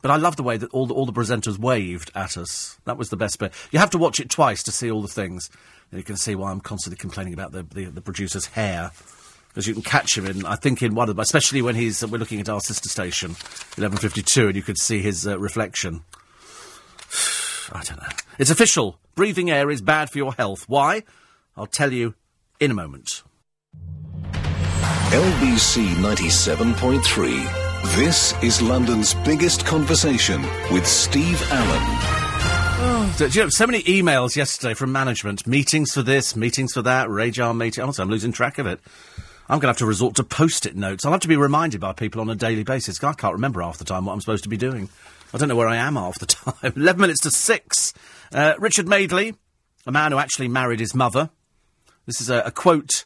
But 0.04 0.12
I 0.12 0.18
love 0.18 0.36
the 0.36 0.44
way 0.44 0.58
that 0.58 0.70
all 0.70 0.86
the, 0.86 0.94
all 0.94 1.08
the 1.08 1.12
presenters 1.12 1.58
waved 1.58 2.12
at 2.14 2.38
us. 2.38 2.78
That 2.86 2.96
was 2.96 3.10
the 3.10 3.18
best 3.18 3.40
bit. 3.40 3.52
You 3.72 3.80
have 3.80 3.90
to 3.90 3.98
watch 3.98 4.20
it 4.20 4.30
twice 4.30 4.62
to 4.62 4.72
see 4.72 4.92
all 4.92 5.02
the 5.02 5.08
things. 5.08 5.50
And 5.92 5.98
you 5.98 6.04
can 6.04 6.18
see 6.18 6.36
why 6.36 6.52
I'm 6.52 6.62
constantly 6.62 6.98
complaining 6.98 7.34
about 7.34 7.52
the, 7.52 7.64
the, 7.64 7.86
the 7.86 8.02
producer's 8.02 8.46
hair. 8.46 8.92
Because 9.48 9.66
you 9.66 9.74
can 9.74 9.82
catch 9.82 10.16
him 10.16 10.28
in, 10.28 10.46
I 10.46 10.56
think, 10.56 10.84
in 10.84 10.94
one 10.94 11.10
of 11.10 11.16
them, 11.16 11.24
especially 11.24 11.64
when 11.64 11.74
he's, 11.74 12.04
uh, 12.04 12.08
we're 12.08 12.20
looking 12.20 12.40
at 12.40 12.48
our 12.48 12.62
sister 12.62 12.90
station, 12.90 13.32
1152, 13.32 14.48
and 14.48 14.56
you 14.56 14.62
could 14.62 14.78
see 14.78 15.00
his 15.02 15.26
uh, 15.26 15.40
reflection. 15.40 16.04
I 17.72 17.82
don't 17.84 18.00
know. 18.00 18.16
It's 18.38 18.52
official. 18.52 19.00
Breathing 19.16 19.50
air 19.50 19.72
is 19.72 19.82
bad 19.82 20.12
for 20.12 20.20
your 20.20 20.34
health. 20.34 20.66
Why? 20.68 21.02
I'll 21.56 21.66
tell 21.66 21.92
you 21.92 22.14
in 22.60 22.72
a 22.72 22.74
moment. 22.74 23.24
LBC 25.12 25.96
97.3. 25.96 27.96
This 27.96 28.34
is 28.44 28.62
London's 28.62 29.14
biggest 29.14 29.66
conversation 29.66 30.42
with 30.72 30.86
Steve 30.86 31.42
Allen. 31.52 31.84
Oh, 32.80 33.16
do 33.18 33.28
you 33.28 33.44
know, 33.44 33.50
so 33.50 33.66
many 33.66 33.82
emails 33.84 34.36
yesterday 34.36 34.74
from 34.74 34.92
management. 34.92 35.48
Meetings 35.48 35.94
for 35.94 36.02
this, 36.02 36.36
meetings 36.36 36.74
for 36.74 36.82
that, 36.82 37.08
Rajar 37.08 37.56
meeting. 37.56 37.84
Honestly, 37.84 38.04
I'm 38.04 38.10
losing 38.10 38.32
track 38.32 38.58
of 38.58 38.68
it. 38.68 38.80
I'm 39.50 39.60
going 39.60 39.62
to 39.62 39.68
have 39.68 39.78
to 39.78 39.86
resort 39.86 40.16
to 40.18 40.24
post-it 40.24 40.76
notes. 40.76 41.06
I'll 41.06 41.14
have 41.14 41.22
to 41.22 41.28
be 41.30 41.38
reminded 41.38 41.80
by 41.80 41.94
people 41.94 42.20
on 42.20 42.30
a 42.30 42.36
daily 42.36 42.64
basis. 42.64 43.02
I 43.02 43.14
can't 43.14 43.34
remember 43.34 43.62
half 43.62 43.78
the 43.78 43.86
time 43.86 44.06
what 44.06 44.14
I'm 44.14 44.20
supposed 44.20 44.44
to 44.44 44.50
be 44.50 44.58
doing. 44.58 44.90
I 45.34 45.38
don't 45.38 45.48
know 45.48 45.56
where 45.56 45.70
I 45.70 45.78
am 45.78 45.96
half 45.96 46.20
the 46.20 46.26
time. 46.26 46.74
Eleven 46.76 47.02
minutes 47.02 47.22
to 47.22 47.32
six. 47.32 47.94
Uh, 48.34 48.56
Richard 48.60 48.90
Madeley, 48.90 49.36
a 49.86 49.92
man 49.92 50.12
who 50.12 50.18
actually 50.18 50.50
married 50.50 50.82
his 50.82 50.94
mother, 50.94 51.30
this 52.08 52.20
is 52.20 52.32
a, 52.32 52.42
a 52.42 52.52
quote 52.52 53.06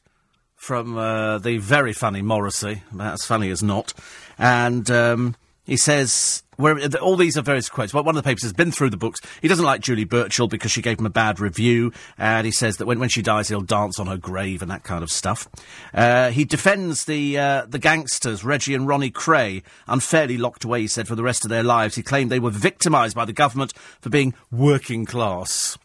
from 0.56 0.96
uh, 0.96 1.40
the 1.40 1.58
very 1.58 1.92
funny 1.92 2.22
Morrissey, 2.22 2.84
about 2.94 3.14
as 3.14 3.26
funny 3.26 3.50
as 3.50 3.62
not. 3.62 3.94
And 4.38 4.90
um, 4.92 5.36
he 5.66 5.76
says, 5.76 6.44
where, 6.58 6.78
all 7.02 7.18
these 7.18 7.36
are 7.36 7.42
various 7.42 7.68
quotes. 7.68 7.96
One 7.96 8.08
of 8.08 8.16
the 8.16 8.22
papers 8.22 8.44
has 8.44 8.54
been 8.54 8.72
through 8.72 8.92
the 8.92 8.98
books. 8.98 9.20
He 9.42 9.48
doesn't 9.48 9.66
like 9.66 9.82
Julie 9.82 10.04
Burchill 10.04 10.48
because 10.48 10.72
she 10.72 10.84
gave 10.84 11.00
him 11.00 11.08
a 11.08 11.10
bad 11.12 11.40
review. 11.40 11.92
And 12.16 12.46
he 12.46 12.52
says 12.52 12.78
that 12.78 12.86
when, 12.86 13.00
when 13.00 13.10
she 13.10 13.24
dies, 13.24 13.50
he'll 13.50 13.62
dance 13.62 14.00
on 14.00 14.06
her 14.06 14.18
grave 14.18 14.62
and 14.62 14.70
that 14.70 14.84
kind 14.84 15.04
of 15.04 15.12
stuff. 15.12 15.48
Uh, 15.96 16.30
he 16.30 16.46
defends 16.46 17.06
the, 17.06 17.40
uh, 17.40 17.66
the 17.68 17.80
gangsters, 17.80 18.44
Reggie 18.44 18.76
and 18.76 18.88
Ronnie 18.88 19.12
Kray, 19.12 19.64
unfairly 19.88 20.38
locked 20.38 20.64
away, 20.64 20.82
he 20.82 20.88
said, 20.88 21.08
for 21.08 21.16
the 21.16 21.24
rest 21.24 21.44
of 21.44 21.50
their 21.50 21.64
lives. 21.64 21.96
He 21.96 22.04
claimed 22.04 22.30
they 22.30 22.40
were 22.40 22.52
victimised 22.52 23.16
by 23.16 23.26
the 23.26 23.34
government 23.34 23.74
for 24.00 24.10
being 24.10 24.36
working 24.52 25.06
class. 25.06 25.80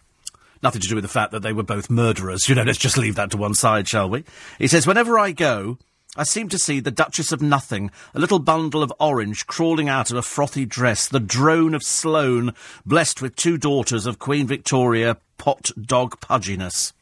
Nothing 0.63 0.81
to 0.81 0.89
do 0.89 0.95
with 0.95 1.05
the 1.05 1.09
fact 1.09 1.33
that 1.33 1.43
they 1.43 1.53
were 1.53 1.63
both 1.63 1.91
murderers. 1.91 2.49
You 2.49 2.55
know, 2.55 2.63
let's 2.63 2.79
just 2.79 2.99
leave 2.99 3.15
that 3.17 3.31
to 3.31 3.37
one 3.37 3.55
side, 3.55 3.89
shall 3.89 4.09
we? 4.09 4.25
He 4.59 4.69
says, 4.69 4.87
whenever 4.87 5.19
I 5.19 5.33
go, 5.33 5.79
I 6.17 6.25
seem 6.25 6.49
to 6.49 6.59
see 6.59 6.81
the 6.81 6.91
Duchess 6.91 7.31
of 7.31 7.43
Nothing, 7.43 7.91
a 8.15 8.19
little 8.19 8.39
bundle 8.39 8.83
of 8.83 8.93
orange 8.99 9.47
crawling 9.47 9.89
out 9.89 10.11
of 10.11 10.17
a 10.17 10.23
frothy 10.23 10.65
dress, 10.65 11.09
the 11.09 11.21
drone 11.21 11.75
of 11.75 11.83
Sloane, 11.83 12.55
blessed 12.87 13.21
with 13.21 13.37
two 13.37 13.59
daughters 13.59 14.07
of 14.07 14.19
Queen 14.19 14.47
Victoria, 14.47 15.19
pot 15.37 15.71
dog 15.81 16.19
pudginess. 16.21 16.93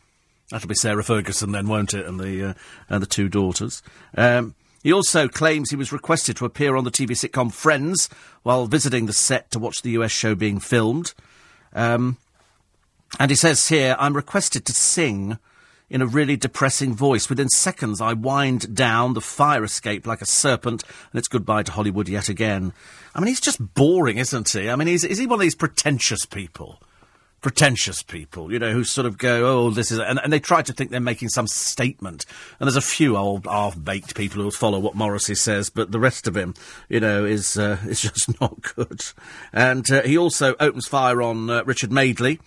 That'll 0.51 0.69
be 0.69 0.75
Sarah 0.75 1.05
Ferguson 1.05 1.53
then, 1.53 1.69
won't 1.69 1.95
it? 1.95 2.07
And 2.07 2.19
the, 2.19 2.51
uh, 2.51 2.55
and 2.89 3.03
the 3.03 3.07
two 3.07 3.29
daughters. 3.29 3.83
Um, 4.17 4.55
he 4.83 4.93
also 4.93 5.29
claims 5.29 5.71
he 5.71 5.77
was 5.77 5.93
requested 5.93 6.37
to 6.37 6.45
appear 6.45 6.77
on 6.77 6.85
the 6.85 6.91
TV 6.91 7.11
sitcom 7.11 7.53
Friends 7.53 8.11
while 8.43 8.67
visiting 8.67 9.07
the 9.07 9.13
set 9.13 9.51
to 9.53 9.59
watch 9.59 9.83
the 9.83 9.93
US 9.93 10.11
show 10.11 10.35
being 10.35 10.61
filmed. 10.61 11.15
Um, 11.73 12.19
and 13.19 13.31
he 13.31 13.37
says 13.37 13.69
here, 13.69 13.97
I'm 13.99 14.15
requested 14.15 14.65
to 14.67 14.73
sing 14.73 15.39
in 15.91 16.03
a 16.03 16.07
really 16.07 16.37
depressing 16.37 16.95
voice. 16.95 17.29
Within 17.29 17.49
seconds, 17.49 18.01
I 18.01 18.15
wind 18.15 18.75
down, 18.75 19.15
the 19.15 19.21
fire 19.21 19.65
escape 19.65 20.07
like 20.07 20.23
a 20.23 20.27
serpent, 20.27 20.83
and 21.13 21.19
it's 21.19 21.29
goodbye 21.29 21.63
to 21.65 21.73
Hollywood 21.73 22.09
yet 22.09 22.29
again. 22.29 22.73
I 23.15 23.21
mean, 23.21 23.29
he's 23.29 23.41
just 23.41 23.75
boring, 23.75 24.19
isn't 24.19 24.51
he? 24.51 24.69
I 24.69 24.77
mean, 24.77 24.89
is 24.89 25.03
he 25.03 25.27
one 25.27 25.39
of 25.39 25.43
these 25.43 25.55
pretentious 25.55 26.27
people? 26.27 26.83
Pretentious 27.43 28.03
people, 28.03 28.51
you 28.51 28.59
know, 28.59 28.73
who 28.73 28.85
sort 28.85 29.07
of 29.07 29.19
go, 29.19 29.45
oh, 29.45 29.71
this 29.71 29.93
is, 29.93 29.99
and, 29.99 30.19
and 30.19 30.33
they 30.33 30.41
try 30.41 30.63
to 30.63 30.73
think 30.73 30.91
they're 30.91 30.99
making 30.99 31.29
some 31.29 31.47
statement. 31.47 32.25
And 32.59 32.67
there's 32.67 32.75
a 32.75 32.81
few 32.81 33.19
old 33.19 33.45
half-baked 33.45 34.15
people 34.15 34.43
who 34.43 34.51
follow 34.51 34.79
what 34.79 34.95
Morrissey 34.95 35.35
says, 35.35 35.69
but 35.69 35.93
the 35.93 36.01
rest 36.01 36.27
of 36.27 36.37
him, 36.37 36.55
you 36.89 37.01
know, 37.01 37.27
is 37.27 37.59
uh, 37.59 37.77
is 37.87 38.01
just 38.01 38.41
not 38.41 38.75
good. 38.75 39.03
And 39.53 39.89
uh, 39.93 40.03
he 40.03 40.17
also 40.17 40.55
opens 40.59 40.89
fire 40.89 41.21
on 41.21 41.51
uh, 41.51 41.63
Richard 41.65 41.93
Madeley 41.93 42.41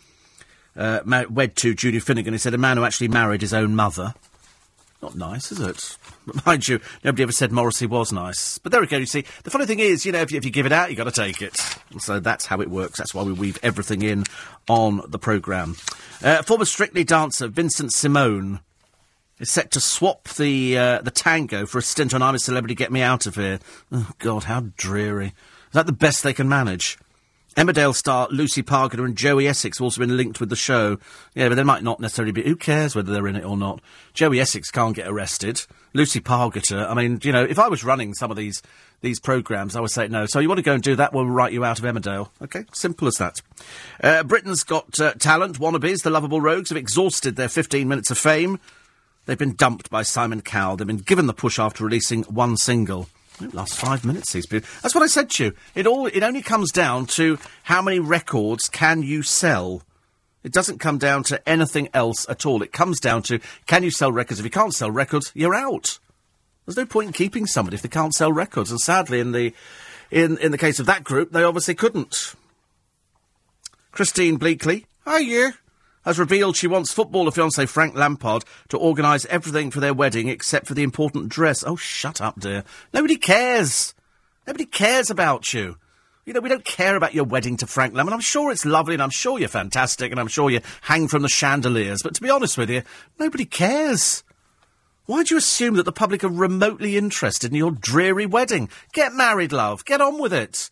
uh, 0.78 1.26
wed 1.30 1.56
to 1.58 1.74
Judy 1.74 2.00
Finnegan. 2.00 2.34
He 2.34 2.38
said 2.38 2.54
a 2.54 2.58
man 2.58 2.78
who 2.78 2.84
actually 2.84 3.08
married 3.08 3.42
his 3.42 3.54
own 3.54 3.76
mother. 3.76 4.14
Not 5.02 5.16
nice, 5.16 5.52
is 5.52 5.60
it? 5.60 5.98
But 6.26 6.46
mind 6.46 6.68
you, 6.68 6.80
nobody 7.04 7.24
ever 7.24 7.32
said 7.32 7.52
Morrissey 7.52 7.86
was 7.86 8.12
nice. 8.12 8.58
But 8.58 8.72
there 8.72 8.82
we 8.82 8.88
go, 8.88 8.98
you 8.98 9.06
see. 9.06 9.26
The 9.44 9.52
funny 9.52 9.66
thing 9.66 9.80
is, 9.80 10.06
you 10.06 10.12
know, 10.12 10.22
if 10.22 10.32
you, 10.32 10.38
if 10.38 10.46
you 10.46 10.52
give 10.52 10.66
it 10.66 10.72
out, 10.72 10.90
you've 10.90 10.98
got 10.98 11.04
to 11.04 11.12
take 11.12 11.42
it. 11.42 11.56
So 12.00 12.20
that's 12.20 12.48
how 12.48 12.62
it 12.62 12.70
works. 12.70 12.98
That's 12.98 13.14
why 13.14 13.24
we 13.24 13.32
weave 13.32 13.60
everything 13.62 14.02
in 14.02 14.24
on 14.68 15.02
the 15.08 15.20
programme. 15.20 15.76
Uh, 16.24 16.42
former 16.42 16.66
Strictly 16.66 17.04
dancer 17.04 17.48
Vincent 17.48 17.94
Simone 17.94 18.60
is 19.40 19.52
set 19.52 19.70
to 19.72 19.80
swap 19.80 20.28
the 20.30 20.78
uh, 20.78 21.02
the 21.02 21.12
tango 21.12 21.68
for 21.68 21.78
a 21.78 21.84
stint 21.84 22.14
on 22.16 22.24
I'm 22.24 22.34
a 22.34 22.40
Celebrity, 22.40 22.74
Get 22.74 22.92
Me 22.92 23.02
Out 23.02 23.28
of 23.28 23.36
Here. 23.36 23.60
Oh, 23.92 24.10
God, 24.18 24.46
how 24.46 24.66
dreary. 24.78 25.28
Is 25.28 25.74
that 25.74 25.86
the 25.86 25.92
best 25.92 26.24
they 26.24 26.34
can 26.34 26.50
manage? 26.50 26.98
Emmerdale 27.58 27.96
star 27.96 28.28
Lucy 28.30 28.62
Pargeter 28.62 29.04
and 29.04 29.18
Joey 29.18 29.48
Essex 29.48 29.80
have 29.80 29.84
also 29.84 30.00
been 30.00 30.16
linked 30.16 30.40
with 30.40 30.50
the 30.50 30.56
show. 30.56 31.00
Yeah, 31.34 31.50
but 31.50 31.56
they 31.56 31.64
might 31.64 31.82
not 31.82 32.00
necessarily 32.00 32.32
be. 32.32 32.44
Who 32.44 32.56
cares 32.56 32.96
whether 32.96 33.12
they're 33.12 33.28
in 33.28 33.36
it 33.36 33.44
or 33.44 33.58
not? 33.58 33.82
Joey 34.14 34.40
Essex 34.40 34.70
can't 34.70 34.96
get 34.96 35.08
arrested. 35.08 35.66
Lucy 35.94 36.20
Pargeter, 36.20 36.88
I 36.88 36.94
mean, 36.94 37.20
you 37.24 37.32
know, 37.32 37.44
if 37.44 37.58
I 37.58 37.68
was 37.68 37.84
running 37.84 38.14
some 38.14 38.30
of 38.30 38.38
these 38.38 38.62
these 39.02 39.20
programs, 39.20 39.76
I 39.76 39.82
would 39.82 39.90
say 39.90 40.08
no. 40.08 40.28
So 40.28 40.40
you 40.40 40.48
want 40.48 40.60
to 40.60 40.64
go 40.64 40.74
and 40.74 40.84
do 40.84 40.96
that? 40.98 41.14
We'll 41.14 41.26
write 41.26 41.52
you 41.52 41.66
out 41.66 41.80
of 41.80 41.86
Emmerdale. 41.86 42.30
Okay, 42.44 42.66
simple 42.74 43.08
as 43.08 43.16
that. 43.16 43.42
Uh, 44.04 44.22
Britain's 44.22 44.64
got 44.64 45.00
uh, 45.00 45.14
talent. 45.14 45.60
Wannabes, 45.60 46.04
the 46.04 46.12
lovable 46.12 46.42
rogues, 46.42 46.70
have 46.70 46.78
exhausted 46.78 47.38
their 47.38 47.50
15 47.50 47.88
minutes 47.88 48.12
of 48.12 48.20
fame. 48.20 48.60
They've 49.26 49.38
been 49.38 49.56
dumped 49.56 49.90
by 49.90 50.04
Simon 50.04 50.42
Cowell. 50.42 50.78
They've 50.78 50.86
been 50.86 50.98
given 50.98 51.26
the 51.26 51.34
push 51.34 51.58
after 51.58 51.84
releasing 51.84 52.22
one 52.24 52.56
single. 52.56 53.10
It 53.42 53.54
lasts 53.54 53.80
five 53.80 54.04
minutes, 54.04 54.34
these 54.34 54.48
people. 54.48 54.68
That's 54.82 54.96
what 54.96 55.04
I 55.04 55.08
said 55.08 55.30
to 55.32 55.46
you. 55.46 55.54
It 55.76 55.86
all 55.86 56.08
it 56.08 56.24
only 56.24 56.42
comes 56.42 56.72
down 56.72 57.06
to 57.08 57.38
how 57.64 57.82
many 57.82 58.00
records 58.00 58.68
can 58.70 59.04
you 59.04 59.22
sell. 59.22 59.84
It 60.44 60.52
doesn't 60.54 60.80
come 60.80 60.98
down 60.98 61.24
to 61.26 61.48
anything 61.48 61.90
else 61.94 62.28
at 62.30 62.46
all. 62.46 62.62
It 62.64 62.72
comes 62.72 63.00
down 63.00 63.22
to 63.24 63.40
can 63.66 63.84
you 63.84 63.92
sell 63.92 64.12
records? 64.12 64.40
If 64.40 64.46
you 64.46 64.52
can't 64.52 64.74
sell 64.74 64.90
records, 64.90 65.32
you're 65.36 65.56
out. 65.56 66.00
There's 66.66 66.78
no 66.78 66.86
point 66.86 67.08
in 67.08 67.14
keeping 67.14 67.46
somebody 67.46 67.76
if 67.76 67.82
they 67.82 67.90
can't 67.90 68.14
sell 68.14 68.32
records. 68.32 68.72
And 68.72 68.80
sadly, 68.80 69.20
in 69.20 69.32
the 69.32 69.54
in 70.10 70.38
in 70.38 70.52
the 70.52 70.58
case 70.58 70.80
of 70.80 70.86
that 70.88 71.04
group, 71.04 71.32
they 71.32 71.44
obviously 71.44 71.76
couldn't. 71.76 72.36
Christine 73.92 74.38
Bleakley, 74.38 74.86
hi 75.06 75.20
you, 75.20 75.54
has 76.08 76.18
revealed 76.18 76.56
she 76.56 76.68
wants 76.68 76.94
footballer 76.94 77.32
fiancé 77.32 77.68
Frank 77.68 77.94
Lampard 77.94 78.46
to 78.70 78.78
organise 78.78 79.26
everything 79.26 79.70
for 79.70 79.82
their 79.82 79.94
wedding 79.94 80.30
except 80.30 80.66
for 80.66 80.74
the 80.74 80.82
important 80.82 81.28
dress. 81.28 81.66
Oh, 81.66 81.76
shut 81.76 82.22
up, 82.22 82.40
dear. 82.40 82.64
Nobody 82.94 83.18
cares. 83.18 83.94
Nobody 84.48 84.66
cares 84.66 85.10
about 85.10 85.54
you. 85.54 85.76
You 86.26 86.32
know, 86.32 86.40
we 86.40 86.48
don't 86.48 86.64
care 86.64 86.96
about 86.96 87.14
your 87.14 87.26
wedding 87.26 87.58
to 87.58 87.68
Frank 87.68 87.94
Lampard. 87.94 88.14
I'm 88.14 88.22
sure 88.22 88.52
it's 88.52 88.66
lovely 88.66 88.94
and 88.94 89.04
I'm 89.04 89.10
sure 89.10 89.38
you're 89.38 89.50
fantastic 89.50 90.12
and 90.12 90.20
I'm 90.20 90.30
sure 90.30 90.50
you 90.50 90.62
hang 90.80 91.10
from 91.10 91.24
the 91.24 91.28
chandeliers. 91.28 92.02
But 92.02 92.16
to 92.16 92.22
be 92.22 92.30
honest 92.30 92.58
with 92.58 92.70
you, 92.70 92.84
nobody 93.20 93.44
cares. 93.44 94.24
Why 95.08 95.24
do 95.24 95.36
you 95.36 95.40
assume 95.40 95.76
that 95.76 95.84
the 95.84 95.92
public 95.92 96.24
are 96.24 96.30
remotely 96.30 96.96
interested 96.96 97.52
in 97.52 97.58
your 97.58 97.72
dreary 97.72 98.26
wedding? 98.26 98.70
Get 98.94 99.12
married, 99.12 99.52
love. 99.52 99.84
Get 99.84 100.00
on 100.00 100.22
with 100.22 100.32
it. 100.32 100.70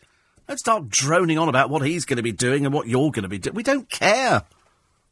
Don't 0.47 0.59
start 0.59 0.89
droning 0.89 1.37
on 1.37 1.49
about 1.49 1.69
what 1.69 1.85
he's 1.85 2.05
going 2.05 2.17
to 2.17 2.23
be 2.23 2.31
doing 2.31 2.63
and 2.63 2.73
what 2.73 2.87
you're 2.87 3.11
going 3.11 3.23
to 3.23 3.29
be 3.29 3.39
doing. 3.39 3.55
We 3.55 3.63
don't 3.63 3.89
care. 3.89 4.43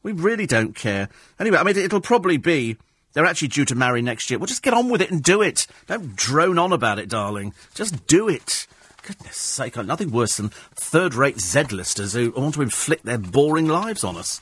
We 0.03 0.11
really 0.11 0.45
don't 0.45 0.75
care. 0.75 1.09
Anyway, 1.39 1.57
I 1.57 1.63
mean, 1.63 1.77
it'll 1.77 2.01
probably 2.01 2.37
be. 2.37 2.77
They're 3.13 3.25
actually 3.25 3.49
due 3.49 3.65
to 3.65 3.75
marry 3.75 4.01
next 4.01 4.29
year. 4.29 4.39
Well, 4.39 4.47
just 4.47 4.63
get 4.63 4.73
on 4.73 4.89
with 4.89 5.01
it 5.01 5.11
and 5.11 5.23
do 5.23 5.41
it. 5.41 5.67
Don't 5.87 6.15
drone 6.15 6.59
on 6.59 6.73
about 6.73 6.99
it, 6.99 7.09
darling. 7.09 7.53
Just 7.73 8.07
do 8.07 8.27
it. 8.27 8.67
Goodness 9.03 9.37
sake, 9.37 9.75
nothing 9.75 10.11
worse 10.11 10.37
than 10.37 10.49
third 10.49 11.13
rate 11.13 11.39
Z 11.39 11.63
listers 11.71 12.13
who 12.13 12.31
want 12.31 12.55
to 12.55 12.61
inflict 12.61 13.05
their 13.05 13.17
boring 13.17 13.67
lives 13.67 14.03
on 14.03 14.15
us. 14.15 14.39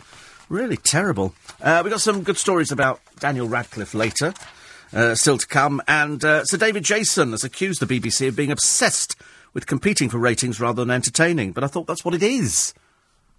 Really 0.50 0.78
terrible. 0.78 1.34
Uh, 1.62 1.82
we've 1.84 1.92
got 1.92 2.02
some 2.02 2.24
good 2.24 2.38
stories 2.38 2.72
about 2.72 3.00
Daniel 3.20 3.48
Radcliffe 3.48 3.94
later, 3.94 4.34
uh, 4.94 5.16
still 5.16 5.38
to 5.38 5.48
come. 5.48 5.82
And 5.88 6.24
uh, 6.24 6.46
Sir 6.46 6.58
David 6.58 6.84
Jason 6.84 7.32
has 7.32 7.44
accused 7.44 7.82
the 7.82 7.88
BBC 7.88 8.28
of 8.28 8.36
being 8.36 8.52
obsessed 8.52 9.16
with 9.54 9.66
competing 9.66 10.10
for 10.10 10.18
ratings 10.18 10.60
rather 10.60 10.82
than 10.84 10.92
entertaining. 10.92 11.52
But 11.52 11.64
I 11.64 11.68
thought 11.68 11.88
that's 11.88 12.06
what 12.06 12.14
it 12.14 12.24
is. 12.24 12.74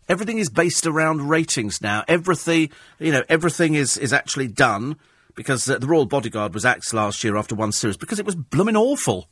Everything 0.09 0.39
is 0.39 0.51
based 0.51 0.87
around 0.87 1.29
ratings 1.29 1.81
now. 1.81 2.05
Everything, 2.09 2.71
you 2.99 3.13
know, 3.13 3.23
everything 3.29 3.75
is, 3.75 3.97
is 3.97 4.13
actually 4.13 4.49
done 4.49 4.97
because 5.35 5.69
uh, 5.69 5.79
the 5.79 5.87
Royal 5.87 6.07
Bodyguard 6.07 6.55
was 6.55 6.65
axed 6.65 6.93
last 6.93 7.25
year 7.25 7.37
after 7.37 7.55
one 7.55 7.73
series 7.73 7.97
because 7.97 8.19
it 8.19 8.27
was 8.27 8.35
blooming 8.35 8.77
awful. 8.77 9.29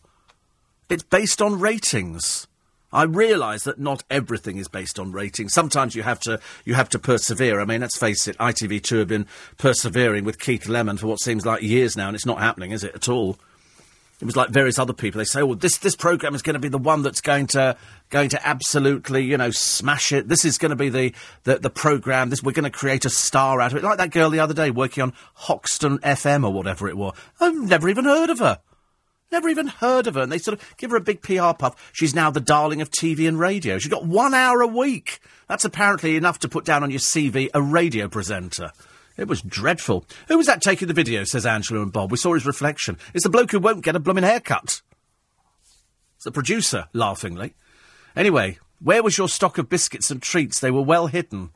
It's 0.88 1.02
based 1.02 1.42
on 1.42 1.60
ratings. 1.60 2.46
I 2.92 3.04
realise 3.04 3.64
that 3.64 3.78
not 3.78 4.02
everything 4.10 4.56
is 4.56 4.66
based 4.66 4.98
on 4.98 5.12
ratings. 5.12 5.54
Sometimes 5.54 5.94
you 5.94 6.02
have 6.02 6.18
to 6.20 6.40
you 6.64 6.74
have 6.74 6.88
to 6.90 6.98
persevere. 6.98 7.60
I 7.60 7.64
mean, 7.64 7.82
let's 7.82 7.96
face 7.96 8.26
it, 8.26 8.36
ITV2 8.38 8.98
have 8.98 9.08
been 9.08 9.26
persevering 9.58 10.24
with 10.24 10.40
Keith 10.40 10.68
Lemon 10.68 10.96
for 10.96 11.06
what 11.06 11.20
seems 11.20 11.46
like 11.46 11.62
years 11.62 11.96
now, 11.96 12.08
and 12.08 12.16
it's 12.16 12.26
not 12.26 12.38
happening, 12.38 12.72
is 12.72 12.82
it 12.82 12.94
at 12.94 13.08
all? 13.08 13.38
It 14.20 14.26
was 14.26 14.36
like 14.36 14.50
various 14.50 14.78
other 14.78 14.92
people. 14.92 15.18
They 15.18 15.24
say, 15.24 15.40
"Oh, 15.40 15.54
this 15.54 15.78
this 15.78 15.96
program 15.96 16.34
is 16.34 16.42
going 16.42 16.54
to 16.54 16.60
be 16.60 16.68
the 16.68 16.78
one 16.78 17.02
that's 17.02 17.20
going 17.20 17.46
to 17.48 17.76
going 18.10 18.28
to 18.30 18.46
absolutely, 18.46 19.24
you 19.24 19.38
know, 19.38 19.50
smash 19.50 20.12
it. 20.12 20.28
This 20.28 20.44
is 20.44 20.58
going 20.58 20.70
to 20.70 20.76
be 20.76 20.90
the 20.90 21.14
the, 21.44 21.58
the 21.58 21.70
program. 21.70 22.28
This 22.28 22.42
we're 22.42 22.52
going 22.52 22.64
to 22.64 22.70
create 22.70 23.04
a 23.04 23.10
star 23.10 23.60
out 23.60 23.72
of 23.72 23.78
it." 23.78 23.84
Like 23.84 23.98
that 23.98 24.10
girl 24.10 24.30
the 24.30 24.40
other 24.40 24.54
day 24.54 24.70
working 24.70 25.02
on 25.02 25.14
Hoxton 25.34 25.98
FM 26.00 26.44
or 26.44 26.52
whatever 26.52 26.88
it 26.88 26.96
was. 26.96 27.16
I've 27.40 27.54
never 27.54 27.88
even 27.88 28.04
heard 28.04 28.30
of 28.30 28.38
her. 28.40 28.60
Never 29.32 29.48
even 29.48 29.68
heard 29.68 30.06
of 30.06 30.16
her. 30.16 30.22
And 30.22 30.32
they 30.32 30.38
sort 30.38 30.60
of 30.60 30.76
give 30.76 30.90
her 30.90 30.96
a 30.96 31.00
big 31.00 31.22
PR 31.22 31.52
puff. 31.56 31.90
She's 31.92 32.14
now 32.14 32.30
the 32.30 32.40
darling 32.40 32.82
of 32.82 32.90
TV 32.90 33.28
and 33.28 33.38
radio. 33.38 33.78
She's 33.78 33.92
got 33.92 34.04
one 34.04 34.34
hour 34.34 34.60
a 34.60 34.66
week. 34.66 35.20
That's 35.48 35.64
apparently 35.64 36.16
enough 36.16 36.40
to 36.40 36.48
put 36.48 36.64
down 36.64 36.82
on 36.82 36.90
your 36.90 37.00
CV 37.00 37.48
a 37.54 37.62
radio 37.62 38.08
presenter. 38.08 38.72
It 39.20 39.28
was 39.28 39.42
dreadful. 39.42 40.06
Who 40.28 40.38
was 40.38 40.46
that 40.46 40.62
taking 40.62 40.88
the 40.88 40.94
video, 40.94 41.24
says 41.24 41.44
Angela 41.44 41.82
and 41.82 41.92
Bob. 41.92 42.10
We 42.10 42.16
saw 42.16 42.32
his 42.32 42.46
reflection. 42.46 42.96
It's 43.12 43.24
the 43.24 43.28
bloke 43.28 43.50
who 43.50 43.58
won't 43.58 43.84
get 43.84 43.94
a 43.94 44.00
blooming 44.00 44.24
haircut. 44.24 44.80
It's 46.16 46.24
the 46.24 46.32
producer, 46.32 46.86
laughingly. 46.94 47.54
Anyway, 48.16 48.58
where 48.82 49.02
was 49.02 49.18
your 49.18 49.28
stock 49.28 49.58
of 49.58 49.68
biscuits 49.68 50.10
and 50.10 50.22
treats? 50.22 50.58
They 50.58 50.70
were 50.70 50.80
well 50.80 51.08
hidden. 51.08 51.50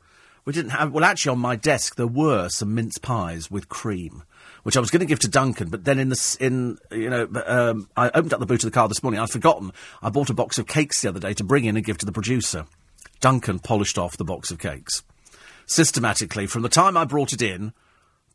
We 0.45 0.53
didn't 0.53 0.71
have. 0.71 0.91
Well, 0.91 1.03
actually, 1.03 1.31
on 1.31 1.39
my 1.39 1.55
desk 1.55 1.95
there 1.95 2.05
were 2.05 2.49
some 2.49 2.75
mince 2.75 2.99
pies 2.99 3.49
with 3.49 3.67
cream, 3.67 4.21
which 4.61 4.77
I 4.77 4.79
was 4.79 4.91
going 4.91 4.99
to 4.99 5.07
give 5.07 5.19
to 5.21 5.27
Duncan. 5.27 5.69
But 5.69 5.85
then 5.85 5.97
in 5.97 6.09
the 6.09 6.37
in 6.39 6.77
you 6.91 7.09
know, 7.09 7.27
um, 7.47 7.89
I 7.97 8.09
opened 8.09 8.33
up 8.35 8.39
the 8.39 8.45
boot 8.45 8.63
of 8.63 8.69
the 8.69 8.75
car 8.75 8.87
this 8.87 9.01
morning. 9.01 9.19
I'd 9.19 9.31
forgotten. 9.31 9.71
I 10.03 10.11
bought 10.11 10.29
a 10.29 10.35
box 10.35 10.59
of 10.59 10.67
cakes 10.67 11.01
the 11.01 11.09
other 11.09 11.19
day 11.19 11.33
to 11.33 11.43
bring 11.43 11.65
in 11.65 11.75
and 11.75 11.83
give 11.83 11.97
to 11.97 12.05
the 12.05 12.11
producer. 12.11 12.67
Duncan 13.21 13.57
polished 13.57 13.97
off 13.97 14.17
the 14.17 14.23
box 14.23 14.51
of 14.51 14.59
cakes 14.59 15.01
systematically 15.65 16.47
from 16.47 16.61
the 16.61 16.69
time 16.69 16.97
I 16.97 17.05
brought 17.05 17.33
it 17.33 17.41
in 17.41 17.73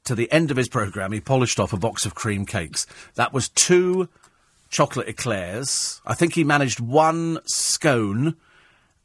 to 0.04 0.14
the 0.14 0.30
end 0.32 0.50
of 0.50 0.56
his 0.56 0.68
programme. 0.68 1.12
He 1.12 1.20
polished 1.20 1.60
off 1.60 1.72
a 1.72 1.78
box 1.78 2.06
of 2.06 2.14
cream 2.14 2.46
cakes. 2.46 2.86
That 3.14 3.32
was 3.32 3.48
two 3.48 4.08
chocolate 4.70 5.08
eclairs. 5.08 6.00
I 6.06 6.14
think 6.14 6.34
he 6.34 6.44
managed 6.44 6.80
one 6.80 7.38
scone 7.44 8.36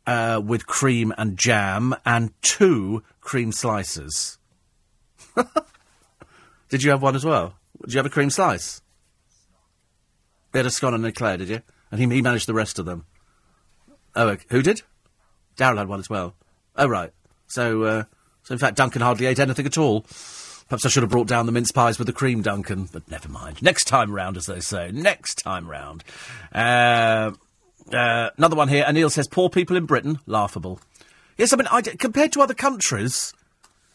uh, 0.07 0.41
with 0.43 0.67
cream 0.67 1.13
and 1.17 1.37
jam 1.37 1.95
and 2.05 2.31
two 2.41 3.03
cream 3.21 3.51
slices. 3.51 4.37
did 6.69 6.83
you 6.83 6.91
have 6.91 7.01
one 7.01 7.15
as 7.15 7.25
well? 7.25 7.55
Did 7.81 7.93
you 7.93 7.97
have 7.97 8.05
a 8.05 8.11
cream 8.11 8.29
slice? 8.29 8.81
They 10.51 10.59
had 10.59 10.65
a 10.65 10.71
scone 10.71 10.93
and 10.93 11.03
an 11.03 11.09
eclair, 11.09 11.37
did 11.37 11.49
you? 11.49 11.61
And 11.91 11.99
he, 11.99 12.07
he 12.07 12.21
managed 12.21 12.47
the 12.47 12.53
rest 12.53 12.79
of 12.79 12.85
them. 12.85 13.05
Oh, 14.15 14.37
who 14.49 14.61
did? 14.61 14.81
Daryl 15.57 15.77
had 15.77 15.89
one 15.89 15.99
as 15.99 16.09
well. 16.09 16.35
Oh, 16.77 16.87
right. 16.87 17.11
So, 17.47 17.83
uh, 17.83 18.03
so 18.45 18.53
in 18.53 18.59
fact, 18.59 18.77
Duncan 18.77 19.01
hardly 19.01 19.25
ate 19.25 19.39
anything 19.39 19.65
at 19.65 19.77
all. 19.77 20.05
Perhaps 20.69 20.85
I 20.85 20.89
should 20.89 21.03
have 21.03 21.11
brought 21.11 21.27
down 21.27 21.47
the 21.47 21.51
mince 21.51 21.71
pies 21.71 21.97
with 21.99 22.07
the 22.07 22.13
cream, 22.13 22.41
Duncan, 22.41 22.87
but 22.91 23.09
never 23.09 23.27
mind. 23.27 23.61
Next 23.61 23.85
time 23.85 24.11
round, 24.11 24.37
as 24.37 24.45
they 24.45 24.59
say. 24.59 24.91
Next 24.91 25.35
time 25.35 25.67
round. 25.67 26.03
Uh, 26.53 27.31
uh, 27.91 28.29
another 28.37 28.55
one 28.55 28.67
here. 28.67 28.83
Anil 28.83 29.11
says, 29.11 29.27
poor 29.27 29.49
people 29.49 29.75
in 29.75 29.85
Britain, 29.85 30.19
laughable. 30.27 30.79
Yes, 31.37 31.53
I 31.53 31.57
mean, 31.57 31.97
compared 31.97 32.31
to 32.33 32.41
other 32.41 32.53
countries, 32.53 33.33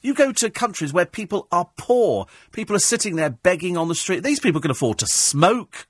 you 0.02 0.14
go 0.14 0.32
to 0.32 0.50
countries 0.50 0.92
where 0.92 1.06
people 1.06 1.46
are 1.52 1.70
poor. 1.76 2.26
People 2.52 2.74
are 2.74 2.80
sitting 2.80 3.16
there 3.16 3.30
begging 3.30 3.76
on 3.76 3.88
the 3.88 3.94
street. 3.94 4.22
These 4.22 4.40
people 4.40 4.60
can 4.60 4.70
afford 4.70 4.98
to 4.98 5.06
smoke. 5.06 5.86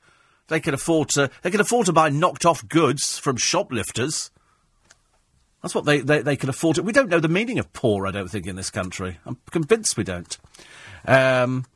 They 0.48 0.60
can 0.60 0.74
afford 0.74 1.08
to, 1.10 1.30
they 1.42 1.50
can 1.50 1.60
afford 1.60 1.86
to 1.86 1.92
buy 1.92 2.08
knocked 2.08 2.44
off 2.44 2.66
goods 2.68 3.18
from 3.18 3.36
shoplifters. 3.36 4.30
That's 5.62 5.74
what 5.74 5.84
they, 5.84 6.00
they, 6.00 6.22
they 6.22 6.36
can 6.36 6.48
afford. 6.48 6.78
We 6.78 6.92
don't 6.92 7.08
know 7.08 7.20
the 7.20 7.28
meaning 7.28 7.58
of 7.58 7.72
poor, 7.72 8.06
I 8.06 8.10
don't 8.10 8.28
think, 8.30 8.46
in 8.46 8.56
this 8.56 8.70
country. 8.70 9.18
I'm 9.26 9.36
convinced 9.50 9.96
we 9.96 10.04
don't. 10.04 10.38
Um, 11.06 11.66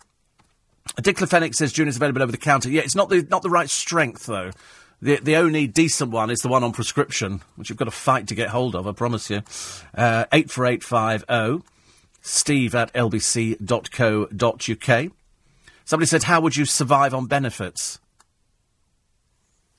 Diclofenac 0.96 1.54
says 1.54 1.72
June 1.72 1.88
is 1.88 1.96
available 1.96 2.22
over 2.22 2.32
the 2.32 2.38
counter. 2.38 2.70
Yeah, 2.70 2.82
it's 2.82 2.94
not 2.94 3.10
the, 3.10 3.26
not 3.28 3.42
the 3.42 3.50
right 3.50 3.68
strength, 3.68 4.26
though. 4.26 4.52
The, 5.02 5.16
the 5.16 5.36
only 5.36 5.66
decent 5.66 6.12
one 6.12 6.30
is 6.30 6.40
the 6.40 6.48
one 6.48 6.64
on 6.64 6.72
prescription, 6.72 7.42
which 7.56 7.68
you've 7.68 7.78
got 7.78 7.84
to 7.86 7.90
fight 7.90 8.28
to 8.28 8.34
get 8.34 8.48
hold 8.48 8.74
of, 8.74 8.86
I 8.86 8.92
promise 8.92 9.28
you. 9.28 9.42
Uh, 9.94 10.24
84850 10.32 11.68
steve 12.24 12.74
at 12.74 12.92
lbc.co.uk. 12.94 14.32
Somebody 15.84 16.06
said, 16.06 16.22
How 16.22 16.40
would 16.40 16.56
you 16.56 16.64
survive 16.64 17.12
on 17.14 17.26
benefits? 17.26 18.00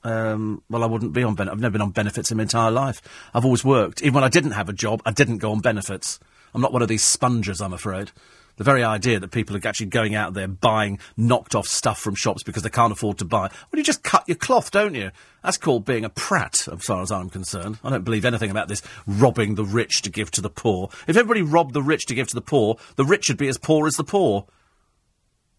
Um, 0.06 0.62
well, 0.70 0.84
I 0.84 0.86
wouldn't 0.86 1.14
be 1.14 1.24
on 1.24 1.34
benefits. 1.34 1.56
I've 1.56 1.62
never 1.62 1.74
been 1.74 1.82
on 1.82 1.92
benefits 1.92 2.32
in 2.32 2.38
my 2.38 2.44
entire 2.44 2.72
life. 2.72 3.02
I've 3.34 3.44
always 3.44 3.66
worked. 3.66 4.02
Even 4.02 4.14
when 4.14 4.24
I 4.24 4.30
didn't 4.30 4.52
have 4.52 4.70
a 4.70 4.74
job, 4.74 5.02
I 5.06 5.12
didn't 5.12 5.40
go 5.40 5.52
on 5.52 5.60
benefits. 5.60 6.20
I'm 6.54 6.62
not 6.62 6.72
one 6.72 6.84
of 6.84 6.88
these 6.88 7.04
sponges, 7.04 7.60
I'm 7.60 7.74
afraid. 7.74 8.12
The 8.58 8.64
very 8.64 8.84
idea 8.84 9.20
that 9.20 9.32
people 9.32 9.58
are 9.58 9.68
actually 9.68 9.88
going 9.88 10.16
out 10.16 10.34
there 10.34 10.48
buying 10.48 11.00
knocked 11.18 11.56
off 11.56 11.68
stuff 11.68 12.00
from 12.00 12.16
shops 12.16 12.44
because 12.44 12.64
they 12.64 12.70
can't 12.70 12.94
afford 12.94 13.18
to 13.18 13.26
buy. 13.26 13.50
Well, 13.50 13.78
you 13.78 13.84
just 13.84 14.04
cut 14.04 14.24
your 14.28 14.38
cloth, 14.38 14.72
don't 14.72 14.96
you? 14.96 15.12
That's 15.44 15.58
called 15.58 15.84
being 15.84 16.06
a 16.06 16.10
prat, 16.10 16.68
as 16.72 16.86
far 16.86 17.02
as 17.02 17.12
I'm 17.12 17.30
concerned. 17.30 17.80
I 17.84 17.90
don't 17.90 18.06
believe 18.06 18.24
anything 18.24 18.52
about 18.52 18.70
this 18.70 18.82
robbing 19.06 19.56
the 19.56 19.66
rich 19.66 20.04
to 20.04 20.10
give 20.10 20.32
to 20.32 20.42
the 20.42 20.50
poor. 20.50 20.90
If 21.08 21.18
everybody 21.18 21.42
robbed 21.42 21.74
the 21.74 21.82
rich 21.82 22.06
to 22.06 22.16
give 22.16 22.28
to 22.30 22.36
the 22.36 22.42
poor, 22.42 22.78
the 22.96 23.04
rich 23.04 23.28
would 23.28 23.38
be 23.38 23.50
as 23.50 23.58
poor 23.58 23.88
as 23.88 23.96
the 23.96 24.06
poor. 24.06 24.46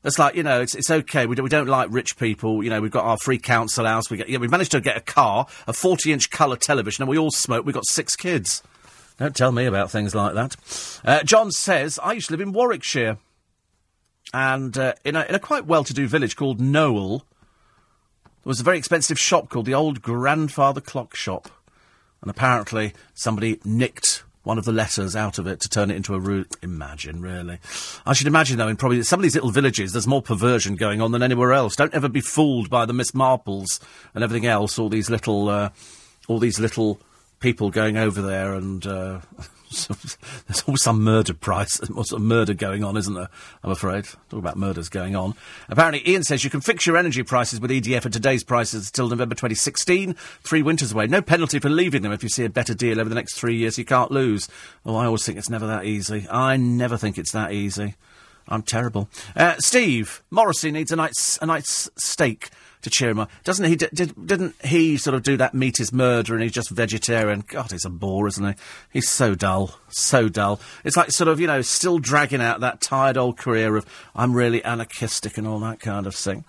It's 0.07 0.21
like 0.21 0.37
you 0.37 0.45
know, 0.45 0.61
it's 0.61 0.75
it's 0.75 0.91
okay. 0.91 1.27
We 1.27 1.35
don't, 1.35 1.43
we 1.43 1.51
don't 1.51 1.67
like 1.67 1.89
rich 1.91 2.17
people. 2.17 2.63
You 2.63 2.71
know, 2.71 2.81
we've 2.81 2.93
got 2.93 3.05
our 3.05 3.19
free 3.19 3.39
council 3.39 3.85
house. 3.85 4.09
We 4.09 4.17
get 4.17 4.29
yeah, 4.29 4.39
we 4.39 4.47
managed 4.47 4.71
to 4.71 4.81
get 4.81 4.97
a 4.97 5.01
car, 5.01 5.47
a 5.67 5.73
forty-inch 5.73 6.31
colour 6.31 6.57
television, 6.57 7.03
and 7.03 7.11
we 7.11 7.19
all 7.19 7.33
smoke. 7.33 7.67
We've 7.67 7.75
got 7.75 7.87
six 7.89 8.15
kids. 8.15 8.63
Don't 9.19 9.35
tell 9.35 9.51
me 9.51 9.67
about 9.67 9.91
things 9.91 10.15
like 10.15 10.35
that. 10.35 10.57
Uh, 11.05 11.23
John 11.25 11.51
says 11.51 11.99
I 12.03 12.13
used 12.13 12.29
to 12.29 12.35
live 12.35 12.41
in 12.41 12.53
Warwickshire, 12.53 13.19
and 14.33 14.79
uh, 14.79 14.95
in 15.05 15.17
a 15.17 15.25
in 15.25 15.35
a 15.35 15.41
quite 15.41 15.67
well-to-do 15.67 16.07
village 16.07 16.37
called 16.37 16.61
Knowle, 16.61 17.23
there 18.25 18.45
was 18.45 18.61
a 18.61 18.65
very 18.65 18.79
expensive 18.79 19.19
shop 19.19 19.49
called 19.49 19.67
the 19.67 19.75
Old 19.75 20.03
Grandfather 20.03 20.81
Clock 20.81 21.17
Shop, 21.17 21.51
and 22.23 22.31
apparently 22.31 22.93
somebody 23.13 23.59
nicked 23.65 24.23
one 24.47 24.59
of 24.59 24.65
the 24.65 24.71
letters 24.73 25.17
out 25.17 25.41
of 25.41 25.49
it 25.49 25.59
to 25.59 25.69
turn 25.69 25.91
it 25.91 25.97
into 25.97 26.15
a 26.15 26.21
root. 26.21 26.55
Imagine, 26.63 27.21
really. 27.21 27.59
I 28.07 28.13
should 28.13 28.29
imagine, 28.29 28.59
though, 28.59 28.69
in 28.69 28.77
probably 28.77 29.03
some 29.03 29.19
of 29.19 29.25
these 29.25 29.35
little 29.35 29.51
villages, 29.51 29.93
there's 29.93 30.07
more 30.07 30.23
perversion 30.23 30.77
going 30.77 31.01
on 31.01 31.11
than 31.11 31.21
anywhere 31.21 31.53
else. 31.53 31.75
Don't 31.75 31.93
ever 31.93 32.09
be 32.09 32.21
fooled 32.21 32.71
by 32.71 32.87
the 32.87 32.93
Miss 32.93 33.11
Marples 33.11 33.81
and 34.15 34.23
everything 34.23 34.47
else, 34.47 34.79
all 34.79 34.89
these 34.89 35.11
little, 35.11 35.49
uh, 35.49 35.71
all 36.29 36.39
these 36.39 36.61
little 36.61 37.01
people 37.41 37.71
going 37.71 37.97
over 37.97 38.23
there 38.23 38.55
and, 38.55 38.87
uh, 38.87 39.19
there's 40.47 40.62
always 40.67 40.83
some 40.83 41.03
murder 41.03 41.35
price, 41.35 41.81
some 42.05 42.27
murder 42.27 42.55
going 42.55 42.85
on, 42.85 42.97
isn't 42.97 43.14
there? 43.14 43.29
I'm 43.62 43.71
afraid. 43.71 44.05
Talk 44.05 44.39
about 44.39 44.57
murders 44.57 44.89
going 44.89 45.17
on. 45.17 45.35
Apparently, 45.69 46.09
Ian 46.09 46.23
says 46.23 46.45
you 46.45 46.51
can 46.51 46.61
fix 46.61 46.87
your 46.87 46.97
energy 46.97 47.23
prices 47.23 47.61
with 47.61 47.71
EDF 47.71 48.07
at 48.07 48.12
today's 48.12 48.45
prices 48.45 48.91
till 48.91 49.09
November 49.09 49.35
2016, 49.35 50.14
three 50.43 50.62
winters 50.62 50.93
away. 50.93 51.07
No 51.07 51.23
penalty 51.23 51.59
for 51.59 51.69
leaving 51.69 52.03
them 52.03 52.12
if 52.12 52.23
you 52.23 52.29
see 52.29 52.45
a 52.45 52.51
better 52.51 52.75
deal 52.75 53.01
over 53.01 53.09
the 53.09 53.14
next 53.14 53.35
three 53.35 53.57
years. 53.57 53.79
You 53.79 53.85
can't 53.85 54.11
lose. 54.11 54.49
Oh, 54.85 54.97
I 54.97 55.07
always 55.07 55.25
think 55.25 55.39
it's 55.39 55.51
never 55.51 55.67
that 55.67 55.85
easy. 55.85 56.27
I 56.31 56.57
never 56.57 56.97
think 56.97 57.19
it's 57.19 57.33
that 57.33 57.53
easy. 57.53 57.95
I'm 58.49 58.63
terrible. 58.63 59.09
Uh, 59.35 59.57
Steve 59.59 60.23
Morrissey 60.31 60.71
needs 60.71 60.93
a 60.93 60.97
night's 60.97 61.39
a 61.43 61.47
night's 61.47 61.91
steak 61.97 62.51
to 62.87 62.91
cheer 62.91 63.11
him 63.11 63.19
up. 63.19 63.31
Doesn't 63.43 63.65
he? 63.65 63.75
Did, 63.75 64.15
didn't 64.27 64.55
he 64.65 64.97
sort 64.97 65.15
of 65.15 65.25
do 65.25 65.37
that 65.39 65.55
meat 65.55 65.81
is 65.81 65.93
murder 65.93 66.35
and 66.35 66.43
he's 66.43 66.53
just 66.53 66.71
vegetarian? 66.71 67.43
God, 67.49 67.73
he's 67.73 67.85
a 67.85 67.91
bore, 67.91 68.29
isn't 68.29 68.47
he? 68.47 68.55
He's 68.93 69.09
so 69.09 69.35
dull, 69.35 69.79
so 69.89 70.29
dull. 70.29 70.61
It's 70.85 70.97
like 70.97 71.11
sort 71.11 71.27
of 71.27 71.41
you 71.41 71.49
know 71.49 71.63
still 71.63 71.99
dragging 71.99 72.41
out 72.41 72.61
that 72.61 72.81
tired 72.81 73.17
old 73.17 73.39
career 73.39 73.77
of 73.77 73.87
I'm 74.15 74.35
really 74.35 74.63
anarchistic 74.63 75.37
and 75.37 75.49
all 75.49 75.59
that 75.61 75.81
kind 75.81 76.07
of 76.07 76.15
thing. 76.15 76.45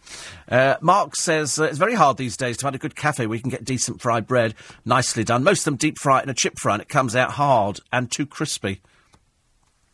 Uh, 0.48 0.76
Mark 0.80 1.16
says 1.16 1.60
uh, 1.60 1.64
it's 1.64 1.80
very 1.80 1.96
hard 1.96 2.18
these 2.18 2.38
days 2.38 2.58
to 2.58 2.64
find 2.64 2.76
a 2.76 2.80
good 2.80 2.96
cafe 2.96 3.26
where 3.26 3.36
you 3.36 3.42
can 3.42 3.50
get 3.50 3.66
decent 3.66 4.02
fried 4.02 4.28
bread, 4.28 4.54
nicely 4.86 5.24
done. 5.24 5.44
Most 5.44 5.62
of 5.62 5.66
them 5.66 5.76
deep 5.78 5.98
fry 6.00 6.22
in 6.22 6.30
a 6.30 6.36
chip 6.36 6.60
fry 6.60 6.74
and 6.74 6.82
it 6.84 6.90
comes 6.90 7.16
out 7.16 7.32
hard 7.32 7.80
and 7.92 8.12
too 8.12 8.28
crispy. 8.28 8.80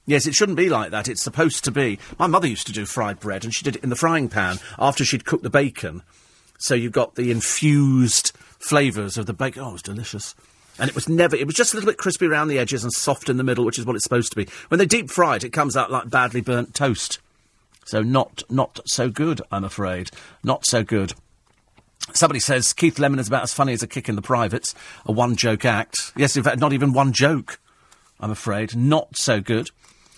Yes, 0.05 0.27
it 0.27 0.35
shouldn't 0.35 0.57
be 0.57 0.69
like 0.69 0.91
that. 0.91 1.07
It's 1.07 1.23
supposed 1.23 1.63
to 1.63 1.71
be. 1.71 1.97
My 2.19 2.27
mother 2.27 2.47
used 2.47 2.67
to 2.67 2.73
do 2.73 2.85
fried 2.85 3.19
bread, 3.19 3.43
and 3.43 3.53
she 3.53 3.63
did 3.63 3.77
it 3.77 3.83
in 3.83 3.89
the 3.89 3.95
frying 3.95 4.27
pan 4.27 4.59
after 4.77 5.05
she'd 5.05 5.25
cooked 5.25 5.43
the 5.43 5.49
bacon. 5.49 6.03
So 6.59 6.75
you've 6.75 6.91
got 6.91 7.15
the 7.15 7.31
infused 7.31 8.31
flavours 8.59 9.17
of 9.17 9.25
the 9.25 9.33
bacon. 9.33 9.63
Oh, 9.63 9.69
it 9.69 9.73
was 9.73 9.81
delicious. 9.81 10.35
And 10.79 10.89
it 10.89 10.95
was 10.95 11.07
never, 11.07 11.35
it 11.35 11.45
was 11.45 11.55
just 11.55 11.73
a 11.73 11.77
little 11.77 11.89
bit 11.89 11.97
crispy 11.97 12.25
around 12.25 12.47
the 12.47 12.57
edges 12.59 12.83
and 12.83 12.91
soft 12.91 13.29
in 13.29 13.37
the 13.37 13.43
middle, 13.43 13.63
which 13.63 13.77
is 13.77 13.85
what 13.85 13.95
it's 13.95 14.03
supposed 14.03 14.31
to 14.31 14.35
be. 14.35 14.47
When 14.69 14.79
they 14.79 14.85
deep 14.85 15.09
fry 15.09 15.35
it, 15.35 15.43
it 15.43 15.53
comes 15.53 15.77
out 15.77 15.91
like 15.91 16.09
badly 16.09 16.41
burnt 16.41 16.73
toast. 16.73 17.19
So 17.85 18.01
not, 18.01 18.43
not 18.49 18.79
so 18.85 19.09
good, 19.09 19.41
I'm 19.51 19.63
afraid. 19.63 20.09
Not 20.43 20.65
so 20.65 20.83
good. 20.83 21.13
Somebody 22.13 22.39
says 22.39 22.73
Keith 22.73 22.99
Lemon 22.99 23.19
is 23.19 23.27
about 23.27 23.43
as 23.43 23.53
funny 23.53 23.73
as 23.73 23.83
a 23.83 23.87
kick 23.87 24.09
in 24.09 24.15
the 24.15 24.21
privates, 24.21 24.73
a 25.05 25.11
one 25.11 25.35
joke 25.35 25.63
act. 25.63 26.11
Yes, 26.17 26.35
in 26.35 26.43
fact, 26.43 26.59
not 26.59 26.73
even 26.73 26.91
one 26.91 27.13
joke, 27.13 27.59
I'm 28.19 28.31
afraid. 28.31 28.75
Not 28.75 29.15
so 29.15 29.41
good. 29.41 29.69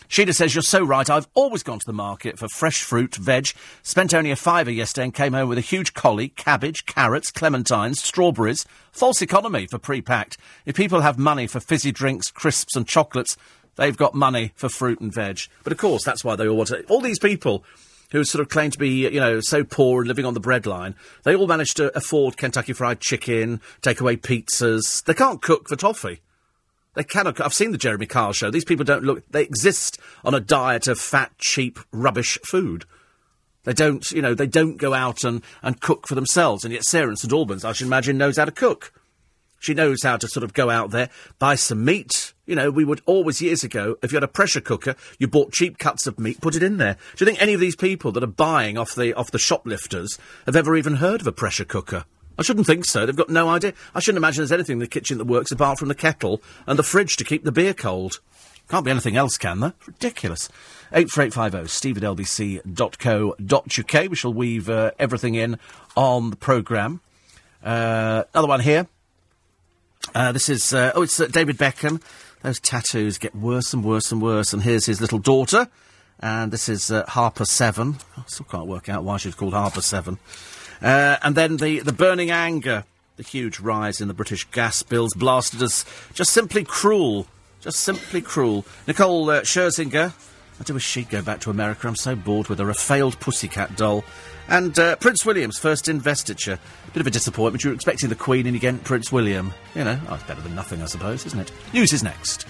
Sheila 0.07 0.33
says, 0.33 0.55
You're 0.55 0.61
so 0.61 0.83
right. 0.83 1.09
I've 1.09 1.27
always 1.33 1.63
gone 1.63 1.79
to 1.79 1.85
the 1.85 1.93
market 1.93 2.37
for 2.37 2.47
fresh 2.47 2.81
fruit, 2.81 3.15
veg. 3.15 3.49
Spent 3.83 4.13
only 4.13 4.31
a 4.31 4.35
fiver 4.35 4.71
yesterday 4.71 5.05
and 5.05 5.13
came 5.13 5.33
home 5.33 5.49
with 5.49 5.57
a 5.57 5.61
huge 5.61 5.93
collie, 5.93 6.29
cabbage, 6.29 6.85
carrots, 6.85 7.31
clementines, 7.31 7.97
strawberries. 7.97 8.65
False 8.91 9.21
economy 9.21 9.67
for 9.67 9.77
pre 9.77 10.01
packed. 10.01 10.37
If 10.65 10.75
people 10.75 11.01
have 11.01 11.17
money 11.17 11.47
for 11.47 11.59
fizzy 11.59 11.91
drinks, 11.91 12.31
crisps, 12.31 12.75
and 12.75 12.87
chocolates, 12.87 13.37
they've 13.75 13.97
got 13.97 14.15
money 14.15 14.51
for 14.55 14.69
fruit 14.69 14.99
and 14.99 15.13
veg. 15.13 15.41
But 15.63 15.73
of 15.73 15.79
course, 15.79 16.03
that's 16.03 16.23
why 16.23 16.35
they 16.35 16.47
all 16.47 16.57
want 16.57 16.69
to. 16.69 16.83
All 16.85 17.01
these 17.01 17.19
people 17.19 17.63
who 18.11 18.23
sort 18.23 18.41
of 18.41 18.49
claim 18.49 18.71
to 18.71 18.79
be, 18.79 18.89
you 18.89 19.19
know, 19.19 19.41
so 19.41 19.63
poor 19.63 20.01
and 20.01 20.07
living 20.07 20.25
on 20.25 20.33
the 20.33 20.41
breadline, 20.41 20.95
they 21.23 21.35
all 21.35 21.47
manage 21.47 21.73
to 21.75 21.95
afford 21.97 22.37
Kentucky 22.37 22.73
Fried 22.73 22.99
Chicken, 22.99 23.59
takeaway 23.81 24.17
pizzas. 24.17 25.03
They 25.03 25.13
can't 25.13 25.41
cook 25.41 25.67
for 25.67 25.75
toffee. 25.75 26.21
They 26.95 27.03
cannot. 27.03 27.39
I've 27.39 27.53
seen 27.53 27.71
the 27.71 27.77
Jeremy 27.77 28.05
Kyle 28.05 28.33
show. 28.33 28.49
These 28.49 28.65
people 28.65 28.85
don't 28.85 29.03
look. 29.03 29.23
They 29.29 29.43
exist 29.43 29.99
on 30.23 30.33
a 30.33 30.39
diet 30.39 30.87
of 30.87 30.99
fat, 30.99 31.33
cheap, 31.37 31.79
rubbish 31.91 32.39
food. 32.45 32.85
They 33.63 33.73
don't, 33.73 34.09
you 34.11 34.21
know, 34.21 34.33
they 34.33 34.47
don't 34.47 34.77
go 34.77 34.93
out 34.93 35.23
and, 35.23 35.41
and 35.61 35.81
cook 35.81 36.07
for 36.07 36.15
themselves. 36.15 36.63
And 36.63 36.73
yet 36.73 36.83
Sarah 36.83 37.09
in 37.09 37.17
St 37.17 37.33
Albans, 37.33 37.65
I 37.65 37.73
should 37.73 37.87
imagine, 37.87 38.17
knows 38.17 38.37
how 38.37 38.45
to 38.45 38.51
cook. 38.51 38.93
She 39.59 39.73
knows 39.73 40.03
how 40.03 40.17
to 40.17 40.27
sort 40.27 40.43
of 40.43 40.53
go 40.53 40.69
out 40.69 40.91
there, 40.91 41.09
buy 41.39 41.55
some 41.55 41.83
meat. 41.83 42.33
You 42.45 42.55
know, 42.55 42.69
we 42.69 42.85
would 42.85 43.01
always 43.07 43.41
years 43.41 43.63
ago, 43.63 43.97
if 44.03 44.11
you 44.11 44.17
had 44.17 44.23
a 44.23 44.27
pressure 44.27 44.61
cooker, 44.61 44.95
you 45.17 45.27
bought 45.27 45.53
cheap 45.53 45.79
cuts 45.79 46.05
of 46.05 46.19
meat, 46.19 46.39
put 46.39 46.55
it 46.55 46.61
in 46.61 46.77
there. 46.77 46.97
Do 47.15 47.25
you 47.25 47.25
think 47.25 47.41
any 47.41 47.55
of 47.55 47.59
these 47.59 47.75
people 47.75 48.11
that 48.11 48.23
are 48.23 48.27
buying 48.27 48.77
off 48.77 48.93
the 48.93 49.13
off 49.15 49.31
the 49.31 49.39
shoplifters 49.39 50.19
have 50.45 50.55
ever 50.55 50.75
even 50.75 50.97
heard 50.97 51.21
of 51.21 51.27
a 51.27 51.31
pressure 51.31 51.65
cooker? 51.65 52.05
I 52.37 52.43
shouldn't 52.43 52.67
think 52.67 52.85
so. 52.85 53.05
They've 53.05 53.15
got 53.15 53.29
no 53.29 53.49
idea. 53.49 53.73
I 53.93 53.99
shouldn't 53.99 54.17
imagine 54.17 54.41
there's 54.41 54.51
anything 54.51 54.73
in 54.73 54.79
the 54.79 54.87
kitchen 54.87 55.17
that 55.17 55.25
works 55.25 55.51
apart 55.51 55.79
from 55.79 55.87
the 55.87 55.95
kettle 55.95 56.41
and 56.67 56.77
the 56.77 56.83
fridge 56.83 57.15
to 57.17 57.23
keep 57.23 57.43
the 57.43 57.51
beer 57.51 57.73
cold. 57.73 58.19
Can't 58.69 58.83
be 58.83 58.91
anything 58.91 59.15
else, 59.15 59.37
can 59.37 59.59
there? 59.59 59.73
Ridiculous. 59.85 60.49
84850 60.91 61.69
steve 61.69 61.97
at 61.97 62.03
lbc.co.uk. 62.03 64.09
We 64.09 64.15
shall 64.15 64.33
weave 64.33 64.69
uh, 64.69 64.91
everything 64.97 65.35
in 65.35 65.59
on 65.95 66.31
the 66.31 66.35
programme. 66.35 67.01
Uh, 67.63 68.23
another 68.33 68.47
one 68.47 68.61
here. 68.61 68.87
Uh, 70.13 70.31
this 70.31 70.49
is, 70.49 70.73
uh, 70.73 70.91
oh, 70.95 71.03
it's 71.03 71.19
uh, 71.19 71.27
David 71.27 71.57
Beckham. 71.57 72.01
Those 72.41 72.59
tattoos 72.59 73.17
get 73.17 73.35
worse 73.35 73.73
and 73.73 73.83
worse 73.83 74.11
and 74.11 74.21
worse. 74.21 74.53
And 74.53 74.63
here's 74.63 74.85
his 74.85 75.01
little 75.01 75.19
daughter. 75.19 75.67
And 76.19 76.51
this 76.51 76.69
is 76.69 76.91
uh, 76.91 77.05
Harper 77.07 77.45
7. 77.45 77.97
I 78.17 78.23
still 78.27 78.45
can't 78.49 78.67
work 78.67 78.89
out 78.89 79.03
why 79.03 79.17
she's 79.17 79.35
called 79.35 79.53
Harper 79.53 79.81
7. 79.81 80.17
Uh, 80.81 81.17
and 81.21 81.35
then 81.35 81.57
the, 81.57 81.79
the 81.79 81.93
burning 81.93 82.31
anger, 82.31 82.85
the 83.17 83.23
huge 83.23 83.59
rise 83.59 84.01
in 84.01 84.07
the 84.07 84.13
British 84.13 84.45
gas 84.51 84.83
bills 84.83 85.13
blasted 85.13 85.61
us 85.61 85.85
just 86.13 86.31
simply 86.31 86.63
cruel. 86.63 87.27
Just 87.61 87.79
simply 87.79 88.21
cruel. 88.21 88.65
Nicole 88.87 89.29
uh, 89.29 89.41
Scherzinger, 89.41 90.13
I 90.59 90.63
do 90.63 90.73
wish 90.73 90.85
she'd 90.85 91.09
go 91.09 91.21
back 91.21 91.41
to 91.41 91.49
America. 91.49 91.87
I'm 91.87 91.95
so 91.95 92.15
bored 92.15 92.47
with 92.47 92.59
her. 92.59 92.69
A 92.69 92.73
failed 92.73 93.19
pussycat 93.19 93.75
doll. 93.75 94.03
And 94.47 94.77
uh, 94.77 94.95
Prince 94.97 95.25
William's 95.25 95.57
first 95.57 95.87
investiture. 95.87 96.59
Bit 96.93 97.01
of 97.01 97.07
a 97.07 97.11
disappointment. 97.11 97.63
You 97.63 97.71
were 97.71 97.75
expecting 97.75 98.09
the 98.09 98.15
Queen 98.15 98.47
and 98.47 98.55
again 98.55 98.79
Prince 98.79 99.11
William. 99.11 99.53
You 99.73 99.83
know, 99.83 99.99
oh, 100.07 100.13
it's 100.13 100.23
better 100.23 100.41
than 100.41 100.55
nothing, 100.55 100.81
I 100.81 100.85
suppose, 100.85 101.25
isn't 101.25 101.39
it? 101.39 101.51
News 101.73 101.91
is 101.91 102.03
next. 102.03 102.45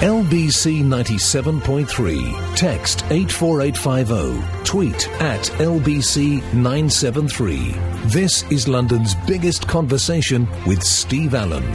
LBC 0.00 0.82
97.3. 0.82 2.56
Text 2.56 3.04
84850. 3.10 4.64
Tweet 4.64 5.08
at 5.20 5.42
LBC 5.58 6.40
973. 6.54 7.74
This 8.06 8.50
is 8.50 8.66
London's 8.66 9.14
biggest 9.26 9.68
conversation 9.68 10.48
with 10.64 10.82
Steve 10.82 11.34
Allen. 11.34 11.66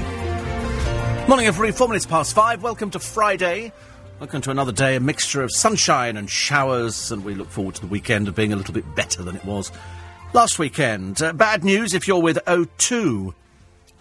Morning, 1.27 1.45
everybody. 1.45 1.71
Four 1.71 1.89
minutes 1.89 2.07
past 2.07 2.33
five. 2.33 2.63
Welcome 2.63 2.89
to 2.89 2.99
Friday. 2.99 3.71
Welcome 4.19 4.41
to 4.41 4.49
another 4.49 4.71
day, 4.71 4.95
a 4.95 4.99
mixture 4.99 5.43
of 5.43 5.51
sunshine 5.51 6.17
and 6.17 6.27
showers, 6.27 7.11
and 7.11 7.23
we 7.23 7.35
look 7.35 7.51
forward 7.51 7.75
to 7.75 7.81
the 7.81 7.87
weekend 7.87 8.27
of 8.27 8.33
being 8.33 8.51
a 8.51 8.55
little 8.55 8.73
bit 8.73 8.95
better 8.95 9.21
than 9.21 9.35
it 9.35 9.45
was 9.45 9.71
last 10.33 10.57
weekend. 10.57 11.21
Uh, 11.21 11.31
bad 11.31 11.63
news 11.63 11.93
if 11.93 12.07
you're 12.07 12.23
with 12.23 12.39
O2. 12.47 13.35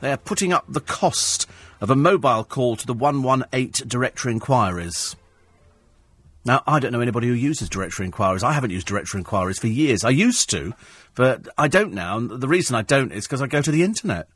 They're 0.01 0.17
putting 0.17 0.55
up 0.55 0.65
the 0.67 0.81
cost 0.81 1.47
of 1.85 1.91
a 1.91 1.97
mobile 1.97 2.45
call 2.45 2.77
to 2.77 2.87
the 2.87 2.95
118 2.95 3.87
directory 3.87 4.33
inquiries. 4.33 5.17
Now, 6.43 6.63
I 6.67 6.79
don't 6.79 6.93
know 6.93 7.03
anybody 7.03 7.29
who 7.29 7.35
uses 7.35 7.69
directory 7.69 8.07
inquiries. 8.07 8.43
I 8.43 8.53
haven't 8.53 8.71
used 8.71 8.87
directory 8.87 9.19
inquiries 9.19 9.59
for 9.59 9.67
years. 9.67 10.03
I 10.03 10.09
used 10.09 10.49
to, 10.49 10.73
but 11.15 11.47
I 11.59 11.69
don't 11.69 11.93
now. 11.93 12.17
And 12.17 12.31
the 12.31 12.49
reason 12.49 12.75
I 12.75 12.81
don't 12.81 13.13
is 13.13 13.27
because 13.27 13.43
I 13.43 13.49
go 13.49 13.61
to 13.61 13.71
the 13.71 13.83
internet. 13.83 14.29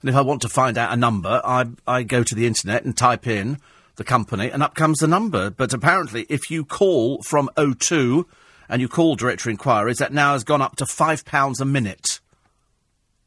And 0.00 0.10
if 0.10 0.16
I 0.16 0.22
want 0.22 0.42
to 0.42 0.48
find 0.48 0.76
out 0.76 0.92
a 0.92 0.96
number, 0.96 1.40
I, 1.44 1.66
I 1.86 2.02
go 2.02 2.24
to 2.24 2.34
the 2.34 2.48
internet 2.48 2.84
and 2.84 2.96
type 2.96 3.28
in 3.28 3.58
the 3.94 4.02
company, 4.02 4.50
and 4.50 4.60
up 4.60 4.74
comes 4.74 4.98
the 4.98 5.06
number. 5.06 5.50
But 5.50 5.72
apparently, 5.72 6.26
if 6.28 6.50
you 6.50 6.64
call 6.64 7.22
from 7.22 7.48
O2 7.56 8.24
and 8.68 8.82
you 8.82 8.88
call 8.88 9.14
directory 9.14 9.52
inquiries, 9.52 9.98
that 9.98 10.12
now 10.12 10.32
has 10.32 10.42
gone 10.42 10.62
up 10.62 10.74
to 10.76 10.84
£5 10.84 11.60
a 11.60 11.64
minute. 11.64 12.18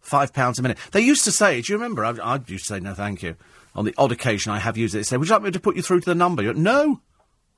Five 0.09 0.33
pounds 0.33 0.57
a 0.57 0.63
minute. 0.63 0.79
They 0.91 1.01
used 1.01 1.23
to 1.25 1.31
say, 1.31 1.61
do 1.61 1.71
you 1.71 1.77
remember? 1.77 2.03
I, 2.03 2.09
I 2.13 2.41
used 2.47 2.65
to 2.65 2.73
say 2.73 2.79
no, 2.79 2.95
thank 2.95 3.21
you. 3.21 3.35
On 3.75 3.85
the 3.85 3.93
odd 3.95 4.11
occasion 4.11 4.51
I 4.51 4.57
have 4.57 4.75
used 4.75 4.95
it, 4.95 4.97
they 4.97 5.03
say, 5.03 5.17
would 5.17 5.27
you 5.27 5.33
like 5.35 5.43
me 5.43 5.51
to 5.51 5.59
put 5.59 5.75
you 5.75 5.83
through 5.83 5.99
to 5.99 6.05
the 6.09 6.15
number? 6.15 6.51
No, 6.51 7.01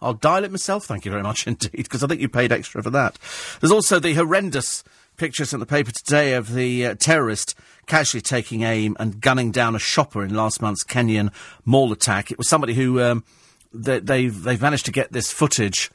I'll 0.02 0.16
dial 0.16 0.44
it 0.44 0.52
myself, 0.52 0.84
thank 0.84 1.06
you 1.06 1.12
very 1.12 1.24
much 1.24 1.48
indeed, 1.48 1.72
because 1.72 2.04
I 2.04 2.08
think 2.08 2.20
you 2.20 2.28
paid 2.28 2.52
extra 2.52 2.84
for 2.84 2.90
that. 2.90 3.18
There's 3.62 3.72
also 3.72 4.00
the 4.00 4.16
horrendous 4.16 4.84
pictures 5.16 5.54
in 5.54 5.62
the 5.62 5.66
paper 5.66 5.92
today 5.92 6.34
of 6.34 6.54
the 6.54 6.88
uh, 6.88 6.96
terrorist 6.96 7.56
casually 7.86 8.22
taking 8.22 8.64
aim 8.64 8.98
and 9.00 9.22
gunning 9.22 9.52
down 9.52 9.74
a 9.74 9.80
shopper 9.80 10.22
in 10.22 10.34
last 10.34 10.62
month's 10.62 10.84
Kenyan 10.84 11.32
mall 11.64 11.94
attack. 11.94 12.32
It 12.32 12.38
was 12.38 12.50
somebody 12.50 12.74
who 12.74 13.00
um, 13.00 13.24
they, 13.74 14.00
they've 14.00 14.44
they've 14.44 14.62
managed 14.62 14.88
to 14.88 14.92
get 14.92 15.14
this 15.14 15.32
footage, 15.32 15.90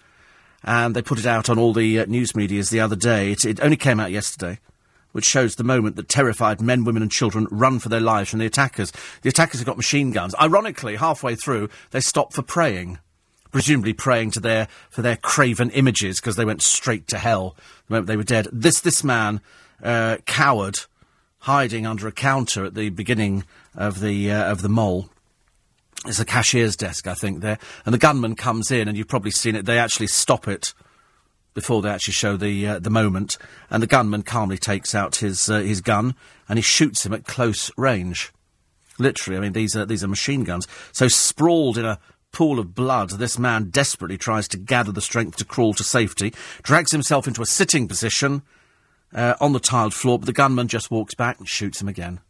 and 0.65 0.97
they 0.97 1.03
put 1.03 1.19
it 1.19 1.27
out 1.27 1.51
on 1.51 1.59
all 1.59 1.75
the 1.75 2.01
uh, 2.01 2.07
news 2.07 2.35
medias 2.35 2.71
the 2.71 2.81
other 2.81 2.97
day. 2.97 3.33
It, 3.33 3.45
it 3.45 3.61
only 3.61 3.77
came 3.77 4.01
out 4.01 4.11
yesterday 4.11 4.59
which 5.17 5.25
shows 5.25 5.57
the 5.57 5.65
moment 5.65 5.97
that 5.97 6.11
terrified 6.11 6.61
men, 6.61 6.85
women, 6.85 7.01
and 7.01 7.11
children 7.11 7.47
run 7.51 7.79
for 7.79 7.89
their 7.89 8.03
lives 8.03 8.29
from 8.29 8.39
the 8.39 8.45
attackers. 8.45 8.93
The 9.23 9.31
attackers 9.31 9.61
have 9.61 9.67
got 9.67 9.79
machine 9.79 10.11
guns. 10.11 10.35
Ironically, 10.39 10.97
halfway 10.97 11.37
through, 11.37 11.71
they 11.91 12.01
stop 12.01 12.35
for 12.35 12.43
praying. 12.43 12.99
Presumably 13.51 13.95
praying 13.95 14.33
to 14.33 14.41
their 14.41 14.69
for 14.91 15.01
their 15.01 15.17
craven 15.17 15.71
images 15.71 16.21
because 16.21 16.37
they 16.37 16.45
went 16.45 16.61
straight 16.61 17.07
to 17.09 17.17
hell 17.17 17.57
the 17.89 17.95
moment 17.95 18.09
they 18.09 18.19
were 18.19 18.25
dead. 18.25 18.47
This 18.53 18.81
this 18.81 19.03
man, 19.03 19.41
uh, 19.83 20.19
coward, 20.27 20.81
hiding 21.39 21.87
under 21.87 22.07
a 22.07 22.13
counter 22.13 22.67
at 22.67 22.75
the 22.75 22.91
beginning 22.91 23.45
of 23.75 24.01
the 24.01 24.31
uh, 24.31 24.53
of 24.53 24.61
the 24.61 24.69
mole. 24.69 25.09
It's 26.05 26.21
a 26.21 26.27
cashier's 26.27 26.77
desk, 26.77 27.07
I 27.07 27.15
think, 27.15 27.41
there. 27.41 27.59
And 27.87 27.95
the 27.95 27.99
gunman 27.99 28.37
comes 28.37 28.71
in, 28.71 28.87
and 28.87 28.99
you've 28.99 29.09
probably 29.09 29.31
seen 29.31 29.57
it. 29.57 29.65
They 29.65 29.79
actually 29.79 30.09
stop 30.09 30.47
it 30.47 30.75
before 31.57 31.81
they 31.81 31.89
actually 31.89 32.13
show 32.13 32.37
the 32.37 32.67
uh, 32.69 32.79
the 32.79 32.91
moment. 32.91 33.39
And 33.71 33.83
the 33.83 33.89
gunman 33.89 34.23
calmly 34.23 34.59
takes 34.59 34.95
out 34.95 35.17
his 35.17 35.51
uh, 35.51 35.61
his 35.61 35.81
gun 35.81 36.15
and 36.49 36.59
he 36.59 36.63
shoots 36.63 37.05
him 37.05 37.13
at 37.13 37.25
close 37.25 37.73
range. 37.77 38.31
Literally, 38.99 39.39
I 39.39 39.41
mean, 39.41 39.53
these 39.53 39.75
are 39.75 39.87
these 39.87 40.05
are 40.05 40.09
machine 40.09 40.45
guns. 40.45 40.69
So 40.93 41.09
sprawled 41.09 41.79
in 41.79 41.87
a 41.87 41.99
pool 42.31 42.59
of 42.59 42.75
blood, 42.75 43.11
this 43.11 43.39
man 43.39 43.71
desperately 43.71 44.19
tries 44.19 44.47
to 44.49 44.59
gather 44.59 44.93
the 44.93 45.01
strength 45.01 45.39
to 45.39 45.45
crawl 45.45 45.73
to 45.75 45.83
safety, 45.83 46.35
drags 46.63 46.93
himself 46.93 47.27
into 47.27 47.41
a 47.41 47.47
sitting 47.47 47.89
position 47.89 48.43
uh, 49.15 49.35
on 49.41 49.55
the 49.55 49.61
tiled 49.61 49.95
floor, 49.95 50.19
but 50.19 50.27
the 50.27 50.33
gunman 50.35 50.69
just 50.69 50.91
walks 50.91 51.15
back 51.15 51.39
and 51.39 51.49
shoots 51.49 51.81
him 51.81 51.89
again. 51.89 52.21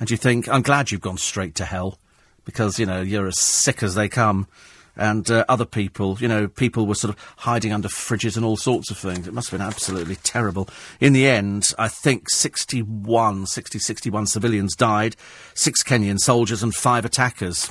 And 0.00 0.10
you 0.10 0.16
think, 0.16 0.48
I'm 0.48 0.62
glad 0.62 0.90
you've 0.90 1.02
gone 1.02 1.18
straight 1.18 1.54
to 1.56 1.66
hell 1.66 1.98
because, 2.46 2.78
you 2.78 2.86
know, 2.86 3.02
you're 3.02 3.26
as 3.26 3.38
sick 3.38 3.82
as 3.82 3.94
they 3.94 4.08
come. 4.08 4.48
And 4.96 5.28
uh, 5.30 5.44
other 5.48 5.64
people, 5.64 6.16
you 6.20 6.28
know, 6.28 6.46
people 6.46 6.86
were 6.86 6.94
sort 6.94 7.14
of 7.14 7.20
hiding 7.38 7.72
under 7.72 7.88
fridges 7.88 8.36
and 8.36 8.44
all 8.44 8.56
sorts 8.56 8.90
of 8.90 8.98
things. 8.98 9.26
It 9.26 9.34
must 9.34 9.50
have 9.50 9.58
been 9.58 9.66
absolutely 9.66 10.16
terrible. 10.16 10.68
In 11.00 11.12
the 11.12 11.26
end, 11.26 11.72
I 11.78 11.88
think 11.88 12.30
61, 12.30 13.46
60, 13.46 13.78
61 13.78 14.26
civilians 14.26 14.76
died, 14.76 15.16
six 15.54 15.82
Kenyan 15.82 16.18
soldiers 16.18 16.62
and 16.62 16.74
five 16.74 17.04
attackers. 17.04 17.70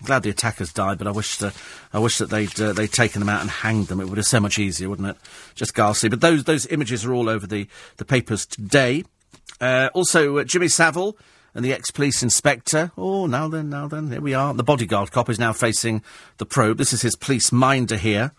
I'm 0.00 0.06
glad 0.06 0.22
the 0.22 0.30
attackers 0.30 0.72
died, 0.72 0.98
but 0.98 1.06
I 1.06 1.12
wish, 1.12 1.40
uh, 1.42 1.50
I 1.92 2.00
wish 2.00 2.18
that 2.18 2.30
they'd, 2.30 2.60
uh, 2.60 2.72
they'd 2.72 2.92
taken 2.92 3.20
them 3.20 3.28
out 3.28 3.40
and 3.40 3.50
hanged 3.50 3.88
them. 3.88 4.00
It 4.00 4.04
would 4.04 4.10
have 4.10 4.16
been 4.16 4.24
so 4.24 4.40
much 4.40 4.58
easier, 4.58 4.88
wouldn't 4.88 5.08
it? 5.08 5.16
Just 5.54 5.74
ghastly. 5.74 6.08
But 6.08 6.20
those, 6.20 6.44
those 6.44 6.66
images 6.66 7.04
are 7.04 7.14
all 7.14 7.28
over 7.28 7.46
the, 7.46 7.68
the 7.98 8.04
papers 8.04 8.46
today. 8.46 9.04
Uh, 9.60 9.90
also, 9.94 10.38
uh, 10.38 10.44
Jimmy 10.44 10.68
Savile 10.68 11.16
and 11.58 11.64
the 11.64 11.72
ex-police 11.72 12.22
inspector. 12.22 12.92
Oh, 12.96 13.26
now 13.26 13.48
then, 13.48 13.68
now 13.68 13.88
then, 13.88 14.12
here 14.12 14.20
we 14.20 14.32
are. 14.32 14.54
The 14.54 14.62
bodyguard 14.62 15.10
cop 15.10 15.28
is 15.28 15.40
now 15.40 15.52
facing 15.52 16.04
the 16.36 16.46
probe. 16.46 16.78
This 16.78 16.92
is 16.92 17.02
his 17.02 17.16
police 17.16 17.50
minder 17.50 17.96
here. 17.96 18.30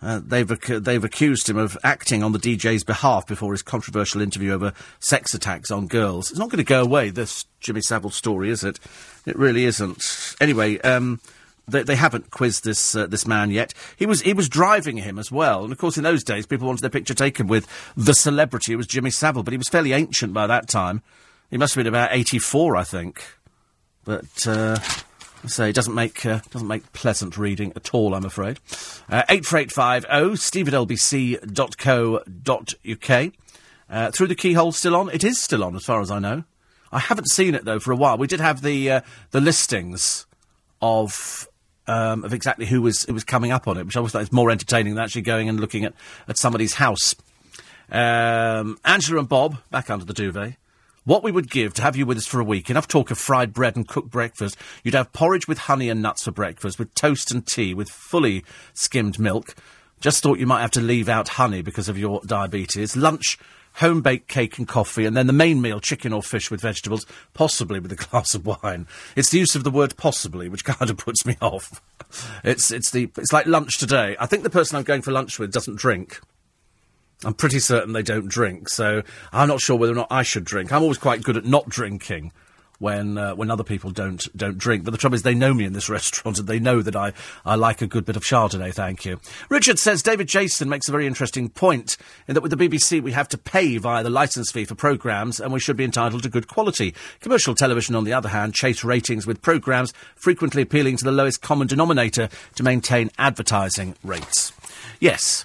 Uh, 0.00 0.22
they've 0.24 0.50
ac- 0.50 0.78
they've 0.78 1.04
accused 1.04 1.50
him 1.50 1.58
of 1.58 1.76
acting 1.84 2.22
on 2.22 2.32
the 2.32 2.38
DJ's 2.38 2.82
behalf 2.82 3.26
before 3.26 3.52
his 3.52 3.60
controversial 3.60 4.22
interview 4.22 4.52
over 4.52 4.72
sex 5.00 5.34
attacks 5.34 5.70
on 5.70 5.86
girls. 5.86 6.30
It's 6.30 6.38
not 6.38 6.48
going 6.48 6.64
to 6.64 6.64
go 6.64 6.80
away. 6.80 7.10
This 7.10 7.44
Jimmy 7.60 7.82
Savile 7.82 8.08
story, 8.08 8.48
is 8.48 8.64
it? 8.64 8.80
It 9.26 9.36
really 9.36 9.66
isn't. 9.66 10.34
Anyway, 10.40 10.80
um, 10.80 11.20
they, 11.68 11.82
they, 11.82 11.96
haven't 11.96 12.30
quizzed 12.30 12.64
this 12.64 12.96
uh, 12.96 13.06
this 13.06 13.26
man 13.26 13.50
yet. 13.50 13.74
He 13.98 14.06
was 14.06 14.22
he 14.22 14.32
was 14.32 14.48
driving 14.48 14.96
him 14.96 15.18
as 15.18 15.30
well, 15.30 15.62
and 15.62 15.72
of 15.72 15.78
course 15.78 15.98
in 15.98 16.04
those 16.04 16.24
days 16.24 16.46
people 16.46 16.68
wanted 16.68 16.80
their 16.80 16.88
picture 16.88 17.12
taken 17.12 17.48
with 17.48 17.68
the 17.94 18.14
celebrity. 18.14 18.72
It 18.72 18.76
was 18.76 18.86
Jimmy 18.86 19.10
Savile, 19.10 19.42
but 19.42 19.52
he 19.52 19.58
was 19.58 19.68
fairly 19.68 19.92
ancient 19.92 20.32
by 20.32 20.46
that 20.46 20.70
time. 20.70 21.02
He 21.50 21.58
must 21.58 21.74
have 21.74 21.80
been 21.80 21.88
about 21.88 22.10
84, 22.12 22.76
I 22.76 22.84
think. 22.84 23.24
But, 24.04 24.46
uh, 24.46 24.78
say, 25.46 25.70
it 25.70 25.74
doesn't 25.74 25.94
make, 25.94 26.24
uh, 26.24 26.40
doesn't 26.50 26.68
make 26.68 26.92
pleasant 26.92 27.36
reading 27.36 27.72
at 27.76 27.92
all, 27.94 28.14
I'm 28.14 28.24
afraid. 28.24 28.60
Uh, 29.08 29.24
84850 29.28 30.36
steve 30.36 30.68
at 30.68 30.74
lbc.co.uk. 30.74 31.52
Uh, 33.90 34.10
through 34.12 34.26
the 34.28 34.34
keyhole 34.36 34.72
still 34.72 34.94
on? 34.94 35.10
It 35.10 35.24
is 35.24 35.40
still 35.40 35.64
on, 35.64 35.74
as 35.74 35.84
far 35.84 36.00
as 36.00 36.10
I 36.10 36.20
know. 36.20 36.44
I 36.92 37.00
haven't 37.00 37.28
seen 37.28 37.54
it, 37.54 37.64
though, 37.64 37.80
for 37.80 37.92
a 37.92 37.96
while. 37.96 38.16
We 38.16 38.26
did 38.26 38.40
have 38.40 38.62
the, 38.62 38.90
uh, 38.90 39.00
the 39.32 39.40
listings 39.40 40.26
of 40.80 41.48
um, 41.86 42.24
of 42.24 42.32
exactly 42.32 42.66
who 42.66 42.82
was 42.82 43.02
who 43.04 43.14
was 43.14 43.24
coming 43.24 43.50
up 43.50 43.66
on 43.66 43.76
it, 43.76 43.84
which 43.84 43.96
I 43.96 44.00
always 44.00 44.12
thought 44.12 44.20
was 44.20 44.32
more 44.32 44.50
entertaining 44.50 44.94
than 44.94 45.02
actually 45.02 45.22
going 45.22 45.48
and 45.48 45.58
looking 45.58 45.84
at, 45.84 45.94
at 46.28 46.38
somebody's 46.38 46.74
house. 46.74 47.16
Um, 47.90 48.78
Angela 48.84 49.18
and 49.18 49.28
Bob 49.28 49.58
back 49.70 49.90
under 49.90 50.04
the 50.04 50.14
duvet. 50.14 50.54
What 51.04 51.22
we 51.22 51.32
would 51.32 51.50
give 51.50 51.72
to 51.74 51.82
have 51.82 51.96
you 51.96 52.04
with 52.04 52.18
us 52.18 52.26
for 52.26 52.40
a 52.40 52.44
week, 52.44 52.68
enough 52.68 52.86
talk 52.86 53.10
of 53.10 53.16
fried 53.16 53.54
bread 53.54 53.74
and 53.74 53.88
cooked 53.88 54.10
breakfast. 54.10 54.58
You'd 54.84 54.94
have 54.94 55.14
porridge 55.14 55.48
with 55.48 55.56
honey 55.60 55.88
and 55.88 56.02
nuts 56.02 56.24
for 56.24 56.30
breakfast, 56.30 56.78
with 56.78 56.94
toast 56.94 57.30
and 57.30 57.46
tea, 57.46 57.72
with 57.72 57.88
fully 57.88 58.44
skimmed 58.74 59.18
milk. 59.18 59.54
Just 60.00 60.22
thought 60.22 60.38
you 60.38 60.46
might 60.46 60.60
have 60.60 60.70
to 60.72 60.80
leave 60.82 61.08
out 61.08 61.28
honey 61.28 61.62
because 61.62 61.88
of 61.88 61.96
your 61.96 62.20
diabetes. 62.26 62.98
Lunch, 62.98 63.38
home 63.74 64.02
baked 64.02 64.28
cake 64.28 64.58
and 64.58 64.68
coffee, 64.68 65.06
and 65.06 65.16
then 65.16 65.26
the 65.26 65.32
main 65.32 65.62
meal, 65.62 65.80
chicken 65.80 66.12
or 66.12 66.22
fish 66.22 66.50
with 66.50 66.60
vegetables, 66.60 67.06
possibly 67.32 67.80
with 67.80 67.92
a 67.92 67.96
glass 68.10 68.34
of 68.34 68.44
wine. 68.44 68.86
It's 69.16 69.30
the 69.30 69.38
use 69.38 69.54
of 69.54 69.64
the 69.64 69.70
word 69.70 69.96
possibly 69.96 70.50
which 70.50 70.64
kind 70.66 70.90
of 70.90 70.98
puts 70.98 71.24
me 71.24 71.34
off. 71.40 71.80
It's, 72.44 72.70
it's, 72.70 72.90
the, 72.90 73.10
it's 73.16 73.32
like 73.32 73.46
lunch 73.46 73.78
today. 73.78 74.16
I 74.20 74.26
think 74.26 74.42
the 74.42 74.50
person 74.50 74.76
I'm 74.76 74.84
going 74.84 75.02
for 75.02 75.12
lunch 75.12 75.38
with 75.38 75.50
doesn't 75.50 75.78
drink. 75.78 76.20
I'm 77.24 77.34
pretty 77.34 77.58
certain 77.58 77.92
they 77.92 78.02
don't 78.02 78.28
drink, 78.28 78.68
so 78.68 79.02
I'm 79.32 79.48
not 79.48 79.60
sure 79.60 79.76
whether 79.76 79.92
or 79.92 79.96
not 79.96 80.08
I 80.10 80.22
should 80.22 80.44
drink. 80.44 80.72
I'm 80.72 80.82
always 80.82 80.98
quite 80.98 81.22
good 81.22 81.36
at 81.36 81.44
not 81.44 81.68
drinking 81.68 82.32
when 82.80 83.18
uh, 83.18 83.34
when 83.34 83.50
other 83.50 83.62
people 83.62 83.90
don't 83.90 84.26
don't 84.36 84.58
drink. 84.58 84.84
But 84.84 84.90
the 84.90 84.98
trouble 84.98 85.14
is, 85.14 85.22
they 85.22 85.34
know 85.34 85.54
me 85.54 85.64
in 85.64 85.72
this 85.72 85.88
restaurant, 85.90 86.38
and 86.38 86.48
they 86.48 86.58
know 86.58 86.82
that 86.82 86.96
I, 86.96 87.12
I 87.44 87.54
like 87.54 87.80
a 87.82 87.86
good 87.86 88.04
bit 88.04 88.16
of 88.16 88.24
Chardonnay. 88.24 88.74
Thank 88.74 89.04
you. 89.04 89.20
Richard 89.48 89.78
says 89.78 90.02
David 90.02 90.26
Jason 90.26 90.68
makes 90.68 90.88
a 90.88 90.92
very 90.92 91.06
interesting 91.06 91.48
point 91.48 91.96
in 92.26 92.34
that 92.34 92.40
with 92.40 92.50
the 92.50 92.68
BBC 92.68 93.02
we 93.02 93.12
have 93.12 93.28
to 93.28 93.38
pay 93.38 93.76
via 93.76 94.02
the 94.02 94.10
licence 94.10 94.50
fee 94.50 94.64
for 94.64 94.74
programmes, 94.74 95.38
and 95.38 95.52
we 95.52 95.60
should 95.60 95.76
be 95.76 95.84
entitled 95.84 96.22
to 96.24 96.28
good 96.28 96.48
quality. 96.48 96.94
Commercial 97.20 97.54
television, 97.54 97.94
on 97.94 98.04
the 98.04 98.12
other 98.12 98.30
hand, 98.30 98.54
chase 98.54 98.82
ratings 98.82 99.26
with 99.26 99.42
programmes 99.42 99.92
frequently 100.16 100.62
appealing 100.62 100.96
to 100.96 101.04
the 101.04 101.12
lowest 101.12 101.42
common 101.42 101.66
denominator 101.66 102.28
to 102.56 102.62
maintain 102.62 103.10
advertising 103.18 103.94
rates. 104.02 104.52
Yes, 104.98 105.44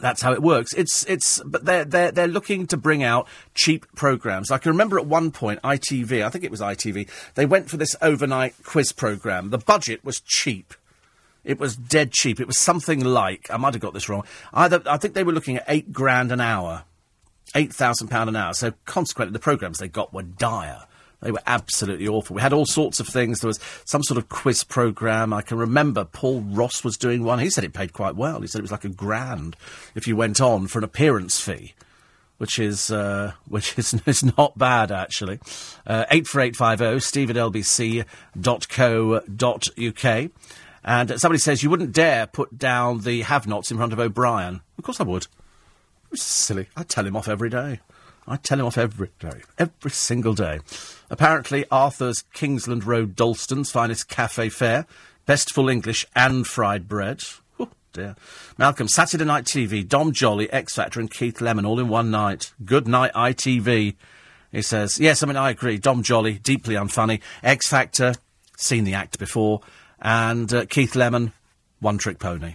that's 0.00 0.22
how 0.22 0.32
it 0.32 0.42
works. 0.42 0.72
It's 0.72 1.04
it's 1.04 1.40
but 1.44 1.64
they're 1.64 1.84
they're 1.84 2.10
they're 2.10 2.28
looking 2.28 2.66
to 2.68 2.76
bring 2.76 3.02
out 3.02 3.28
cheap 3.54 3.86
programs. 3.94 4.50
I 4.50 4.58
can 4.58 4.72
remember 4.72 4.98
at 4.98 5.06
one 5.06 5.30
point 5.30 5.62
ITV, 5.62 6.24
I 6.24 6.30
think 6.30 6.44
it 6.44 6.50
was 6.50 6.60
ITV, 6.60 7.08
they 7.34 7.46
went 7.46 7.70
for 7.70 7.76
this 7.76 7.94
overnight 8.02 8.54
quiz 8.64 8.92
program. 8.92 9.50
The 9.50 9.58
budget 9.58 10.04
was 10.04 10.20
cheap. 10.20 10.74
It 11.44 11.60
was 11.60 11.76
dead 11.76 12.10
cheap. 12.12 12.40
It 12.40 12.46
was 12.46 12.58
something 12.58 13.04
like 13.04 13.48
I 13.50 13.56
might 13.56 13.74
have 13.74 13.82
got 13.82 13.94
this 13.94 14.08
wrong. 14.08 14.24
Either 14.52 14.82
I 14.86 14.96
think 14.96 15.14
they 15.14 15.24
were 15.24 15.32
looking 15.32 15.58
at 15.58 15.64
eight 15.68 15.92
grand 15.92 16.32
an 16.32 16.40
hour, 16.40 16.84
eight 17.54 17.72
thousand 17.72 18.08
pound 18.08 18.28
an 18.28 18.36
hour. 18.36 18.54
So 18.54 18.72
consequently, 18.86 19.32
the 19.32 19.38
programs 19.38 19.78
they 19.78 19.88
got 19.88 20.12
were 20.12 20.22
dire. 20.22 20.86
They 21.24 21.32
were 21.32 21.42
absolutely 21.46 22.06
awful. 22.06 22.36
We 22.36 22.42
had 22.42 22.52
all 22.52 22.66
sorts 22.66 23.00
of 23.00 23.08
things. 23.08 23.40
There 23.40 23.48
was 23.48 23.58
some 23.86 24.02
sort 24.02 24.18
of 24.18 24.28
quiz 24.28 24.62
program. 24.62 25.32
I 25.32 25.40
can 25.40 25.56
remember 25.56 26.04
Paul 26.04 26.42
Ross 26.42 26.84
was 26.84 26.98
doing 26.98 27.24
one. 27.24 27.38
He 27.38 27.48
said 27.48 27.64
it 27.64 27.72
paid 27.72 27.94
quite 27.94 28.14
well. 28.14 28.42
He 28.42 28.46
said 28.46 28.58
it 28.58 28.62
was 28.62 28.70
like 28.70 28.84
a 28.84 28.90
grand 28.90 29.56
if 29.94 30.06
you 30.06 30.16
went 30.16 30.38
on 30.38 30.66
for 30.66 30.78
an 30.78 30.84
appearance 30.84 31.40
fee. 31.40 31.72
Which 32.36 32.58
is 32.58 32.90
uh, 32.90 33.32
which 33.48 33.78
is, 33.78 33.94
is 34.06 34.36
not 34.36 34.58
bad 34.58 34.92
actually. 34.92 35.40
Uh, 35.86 36.04
eight 36.10 36.26
four 36.26 36.42
eight 36.42 36.56
five 36.56 36.80
zero 36.80 36.98
Steve 36.98 37.30
at 37.30 37.36
lbc.co.uk. 37.36 38.04
And 40.86 41.18
somebody 41.18 41.38
says 41.38 41.62
you 41.62 41.70
wouldn't 41.70 41.92
dare 41.92 42.26
put 42.26 42.58
down 42.58 43.00
the 43.00 43.22
have-nots 43.22 43.70
in 43.70 43.78
front 43.78 43.94
of 43.94 43.98
O'Brien. 43.98 44.60
Of 44.76 44.84
course 44.84 45.00
I 45.00 45.04
would. 45.04 45.26
It's 46.12 46.22
silly. 46.22 46.68
I 46.76 46.82
tell 46.82 47.06
him 47.06 47.16
off 47.16 47.28
every 47.28 47.48
day. 47.48 47.80
I 48.26 48.36
tell 48.36 48.58
him 48.58 48.66
off 48.66 48.78
every 48.78 49.10
day, 49.18 49.42
every 49.58 49.90
single 49.90 50.34
day. 50.34 50.60
Apparently, 51.10 51.66
Arthur's 51.70 52.24
Kingsland 52.32 52.84
Road 52.84 53.14
Dalston's 53.14 53.70
finest 53.70 54.08
cafe 54.08 54.48
fare, 54.48 54.86
best 55.26 55.52
full 55.52 55.68
English 55.68 56.06
and 56.16 56.46
fried 56.46 56.88
bread. 56.88 57.22
Oh, 57.60 57.68
dear. 57.92 58.16
Malcolm, 58.56 58.88
Saturday 58.88 59.24
Night 59.24 59.44
TV, 59.44 59.86
Dom 59.86 60.12
Jolly, 60.12 60.50
X 60.50 60.74
Factor, 60.74 61.00
and 61.00 61.10
Keith 61.10 61.40
Lemon 61.40 61.66
all 61.66 61.78
in 61.78 61.88
one 61.88 62.10
night. 62.10 62.52
Good 62.64 62.88
night, 62.88 63.12
ITV. 63.12 63.94
He 64.52 64.62
says, 64.62 64.98
yes, 64.98 65.22
I 65.22 65.26
mean, 65.26 65.36
I 65.36 65.50
agree. 65.50 65.78
Dom 65.78 66.02
Jolly, 66.02 66.38
deeply 66.38 66.76
unfunny. 66.76 67.20
X 67.42 67.68
Factor, 67.68 68.14
seen 68.56 68.84
the 68.84 68.94
act 68.94 69.18
before. 69.18 69.60
And 70.00 70.52
uh, 70.52 70.64
Keith 70.66 70.96
Lemon, 70.96 71.32
one 71.80 71.98
trick 71.98 72.18
pony 72.18 72.54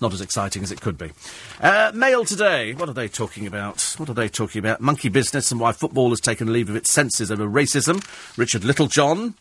not 0.00 0.12
as 0.12 0.20
exciting 0.20 0.62
as 0.62 0.72
it 0.72 0.80
could 0.80 0.98
be. 0.98 1.12
Uh, 1.60 1.92
Mail 1.94 2.24
today. 2.24 2.74
What 2.74 2.88
are 2.88 2.94
they 2.94 3.08
talking 3.08 3.46
about? 3.46 3.94
What 3.98 4.08
are 4.08 4.14
they 4.14 4.28
talking 4.28 4.58
about? 4.58 4.80
Monkey 4.80 5.08
business 5.08 5.50
and 5.50 5.60
why 5.60 5.72
football 5.72 6.10
has 6.10 6.20
taken 6.20 6.52
leave 6.52 6.68
of 6.68 6.76
its 6.76 6.92
senses 6.92 7.30
over 7.30 7.46
racism. 7.46 8.04
Richard 8.36 8.64
Littlejohn. 8.64 9.34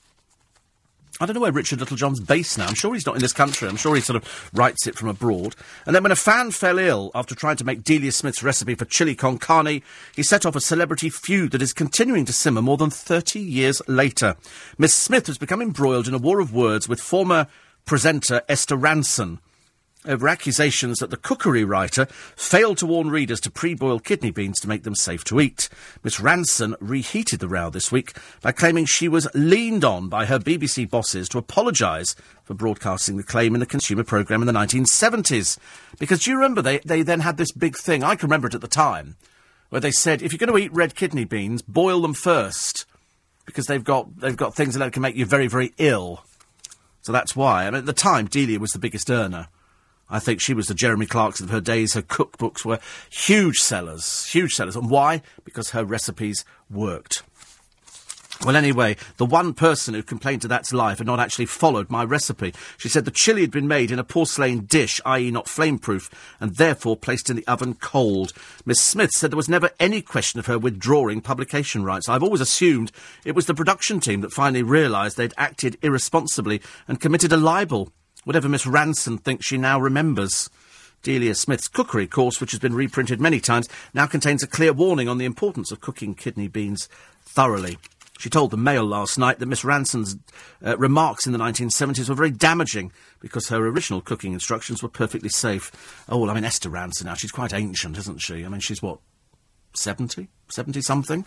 I 1.22 1.26
don't 1.26 1.36
know 1.36 1.42
where 1.42 1.52
Richard 1.54 1.80
Littlejohn's 1.80 2.20
based 2.20 2.58
now. 2.58 2.68
I'm 2.68 2.76
sure 2.76 2.94
he's 2.94 3.06
not 3.06 3.16
in 3.16 3.22
this 3.22 3.32
country. 3.32 3.70
I'm 3.70 3.78
sure 3.78 3.96
he 3.96 4.02
sort 4.02 4.22
of 4.22 4.50
writes 4.54 4.86
it 4.86 4.96
from 4.96 5.08
abroad. 5.08 5.56
And 5.86 5.96
then 5.96 6.04
when 6.04 6.12
a 6.12 6.16
fan 6.18 6.52
fell 6.52 6.78
ill 6.78 7.10
after 7.16 7.34
trying 7.34 7.56
to 7.58 7.64
make 7.64 7.86
Delia 7.86 8.12
Smith's 8.12 8.44
recipe 8.44 8.76
for 8.76 8.84
chili 8.84 9.16
con 9.16 9.38
carne, 9.38 9.82
he 10.14 10.24
set 10.24 10.46
off 10.46 10.58
a 10.58 10.62
celebrity 10.62 11.10
feud 11.10 11.52
that 11.52 11.62
is 11.62 11.72
continuing 11.72 12.26
to 12.26 12.34
simmer 12.34 12.62
more 12.62 12.76
than 12.76 12.90
30 12.90 13.40
years 13.40 13.82
later. 13.88 14.36
Miss 14.78 14.94
Smith 14.94 15.28
has 15.28 15.38
become 15.38 15.62
embroiled 15.62 16.10
in 16.10 16.14
a 16.14 16.18
war 16.20 16.42
of 16.42 16.54
words 16.54 16.90
with 16.90 17.00
former 17.00 17.48
presenter 17.86 18.42
Esther 18.50 18.76
Rantzen 18.76 19.40
over 20.08 20.28
accusations 20.28 21.00
that 21.00 21.10
the 21.10 21.18
cookery 21.18 21.64
writer 21.64 22.06
failed 22.36 22.78
to 22.80 22.86
warn 22.86 23.10
readers 23.10 23.40
to 23.42 23.52
pre-boil 23.52 24.00
kidney 24.00 24.32
beans 24.32 24.60
to 24.60 24.68
make 24.68 24.84
them 24.84 24.96
safe 24.96 25.24
to 25.26 25.40
eat. 25.40 25.70
Miss 26.04 26.20
Rantzen 26.20 26.76
reheated 26.80 27.40
the 27.40 27.48
row 27.48 27.70
this 27.70 27.92
week 27.92 28.14
by 28.42 28.52
claiming 28.52 28.86
she 28.86 29.08
was 29.08 29.28
leaned 29.34 29.84
on 29.84 30.10
by 30.10 30.26
her 30.26 30.40
BBC 30.40 30.90
bosses 30.90 31.30
to 31.30 31.38
apologise 31.38 32.16
for 32.44 32.54
broadcasting 32.54 33.18
the 33.18 33.24
claim 33.24 33.56
in 33.56 33.62
a 33.62 33.66
consumer 33.66 34.04
programme 34.04 34.42
in 34.42 34.48
the 34.48 34.54
1970s. 34.54 35.58
Because 36.00 36.22
do 36.22 36.32
you 36.32 36.38
remember 36.38 36.62
they, 36.62 36.80
they 36.80 37.02
then 37.02 37.22
had 37.22 37.38
this 37.38 37.52
big 37.52 37.78
thing, 37.78 38.04
I 38.04 38.16
can 38.16 38.28
remember 38.28 38.48
it 38.48 38.56
at 38.56 38.62
the 38.62 38.68
time, 38.68 39.16
where 39.70 39.82
they 39.82 39.92
said, 39.92 40.22
if 40.22 40.32
you're 40.32 40.38
going 40.38 40.52
to 40.52 40.64
eat 40.64 40.74
red 40.74 40.96
kidney 40.96 41.26
beans, 41.26 41.62
boil 41.62 42.02
them 42.02 42.14
first. 42.14 42.86
because 43.46 43.68
they've 43.68 43.84
got 43.84 44.20
they've 44.20 44.38
got 44.38 44.56
things 44.56 44.76
that 44.76 44.94
can 44.94 45.02
make 45.02 45.16
you 45.16 45.26
very 45.26 45.48
very 45.48 45.74
ill. 45.78 46.24
So 47.02 47.12
that's 47.12 47.36
why. 47.36 47.66
I 47.66 47.70
mean, 47.70 47.80
at 47.80 47.86
the 47.86 47.94
time, 47.94 48.26
Delia 48.26 48.60
was 48.60 48.72
the 48.72 48.80
biggest 48.80 49.12
earner. 49.12 49.48
I 50.10 50.20
think 50.20 50.40
she 50.40 50.54
was 50.54 50.68
the 50.68 50.74
Jeremy 50.74 51.06
Clarkson 51.06 51.46
of 51.46 51.52
her 51.52 51.62
days. 51.62 51.94
Her 51.94 52.02
cookbooks 52.02 52.64
were 52.64 52.80
huge 53.10 53.58
sellers, 53.58 54.26
huge 54.28 54.54
sellers. 54.54 54.76
And 54.76 54.90
why? 54.90 55.22
Because 55.44 55.72
her 55.72 55.84
recipes 55.84 56.46
worked. 56.70 57.24
Well, 58.44 58.58
anyway, 58.58 58.98
the 59.18 59.26
one 59.26 59.54
person 59.54 59.94
who 59.94 60.04
complained 60.04 60.42
to 60.42 60.48
That's 60.48 60.74
Life 60.74 60.98
had 60.98 61.08
not 61.08 61.22
actually 61.22 61.46
followed 61.46 61.90
my 61.90 62.04
recipe. 62.04 62.54
She 62.78 62.90
said 62.90 63.06
the 63.06 63.12
chili 63.12 63.42
had 63.42 63.50
been 63.50 63.68
made 63.68 63.92
in 63.92 63.98
a 63.98 64.04
porcelain 64.04 64.66
dish, 64.66 65.00
i.e., 65.06 65.32
not 65.32 65.46
flameproof, 65.46 66.12
and 66.40 66.56
therefore 66.56 66.98
placed 66.98 67.30
in 67.30 67.38
the 67.38 67.48
oven 67.48 67.76
cold. 67.76 68.34
Miss 68.66 68.82
Smith 68.82 69.12
said 69.12 69.32
there 69.32 69.38
was 69.38 69.50
never 69.50 69.72
any 69.80 70.02
question 70.02 70.40
of 70.40 70.48
her 70.48 70.60
withdrawing 70.60 71.22
publication 71.22 71.84
rights. 71.84 72.10
I've 72.10 72.24
always 72.24 72.42
assumed 72.42 72.92
it 73.24 73.36
was 73.36 73.46
the 73.46 73.56
production 73.56 74.00
team 74.00 74.22
that 74.22 74.34
finally 74.34 74.64
realised 74.64 75.16
they'd 75.18 75.34
acted 75.38 75.78
irresponsibly 75.82 76.62
and 76.88 77.00
committed 77.00 77.32
a 77.32 77.38
libel. 77.38 77.92
Whatever 78.26 78.50
Miss 78.50 78.66
Rantzen 78.66 79.20
thinks 79.20 79.46
she 79.46 79.58
now 79.58 79.80
remembers. 79.80 80.50
Delia 81.04 81.36
Smith's 81.36 81.68
cookery 81.68 82.08
course, 82.08 82.42
which 82.42 82.52
has 82.52 82.60
been 82.60 82.74
reprinted 82.74 83.22
many 83.22 83.40
times, 83.40 83.70
now 83.94 84.08
contains 84.08 84.42
a 84.42 84.48
clear 84.48 84.74
warning 84.74 85.08
on 85.08 85.20
the 85.20 85.26
importance 85.26 85.72
of 85.72 85.80
cooking 85.80 86.16
kidney 86.16 86.48
beans 86.48 86.90
thoroughly. 87.24 87.78
She 88.18 88.30
told 88.30 88.50
the 88.50 88.58
Mail 88.58 88.84
last 88.84 89.20
night 89.20 89.38
that 89.38 89.46
Miss 89.46 89.62
Rantzen's 89.62 90.18
uh, 90.66 90.76
remarks 90.78 91.28
in 91.28 91.34
the 91.34 91.38
1970s 91.40 92.10
were 92.10 92.16
very 92.16 92.32
damaging 92.32 92.92
because 93.20 93.50
her 93.50 93.68
original 93.68 94.02
cooking 94.02 94.34
instructions 94.34 94.82
were 94.82 94.90
perfectly 94.90 95.30
safe. 95.30 95.72
Oh, 96.10 96.18
well, 96.18 96.32
I 96.32 96.34
mean, 96.34 96.46
Esther 96.46 96.70
Rantzen 96.70 97.06
now, 97.06 97.14
she's 97.14 97.32
quite 97.32 97.54
ancient, 97.54 97.98
isn't 97.98 98.22
she? 98.22 98.44
I 98.44 98.50
mean, 98.50 98.62
she's 98.62 98.82
what, 98.82 99.00
70? 99.78 100.28
70 100.50 100.82
something? 100.82 101.26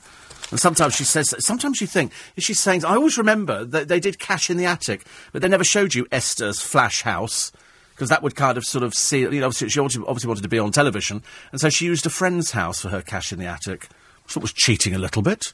And 0.50 0.60
sometimes 0.60 0.94
she 0.94 1.04
says, 1.04 1.34
sometimes 1.38 1.80
you 1.80 1.86
think, 1.86 2.12
is 2.36 2.44
she 2.44 2.54
saying, 2.54 2.84
I 2.84 2.94
always 2.94 3.18
remember 3.18 3.64
that 3.64 3.88
they 3.88 4.00
did 4.00 4.18
Cash 4.18 4.50
in 4.50 4.56
the 4.56 4.64
Attic, 4.64 5.04
but 5.32 5.42
they 5.42 5.48
never 5.48 5.64
showed 5.64 5.94
you 5.94 6.06
Esther's 6.10 6.60
flash 6.60 7.02
house. 7.02 7.52
Because 7.90 8.10
that 8.10 8.22
would 8.22 8.36
kind 8.36 8.56
of 8.56 8.64
sort 8.64 8.84
of 8.84 8.94
see, 8.94 9.20
you 9.20 9.40
know, 9.40 9.46
obviously, 9.46 9.68
she 9.70 9.80
obviously, 9.80 10.28
wanted 10.28 10.42
to 10.42 10.48
be 10.48 10.58
on 10.60 10.70
television, 10.70 11.20
and 11.50 11.60
so 11.60 11.68
she 11.68 11.84
used 11.84 12.06
a 12.06 12.10
friend's 12.10 12.52
house 12.52 12.80
for 12.80 12.90
her 12.90 13.02
cash 13.02 13.32
in 13.32 13.40
the 13.40 13.46
attic. 13.46 13.88
So 14.28 14.38
it 14.38 14.42
was 14.42 14.52
cheating 14.52 14.94
a 14.94 15.00
little 15.00 15.20
bit. 15.20 15.52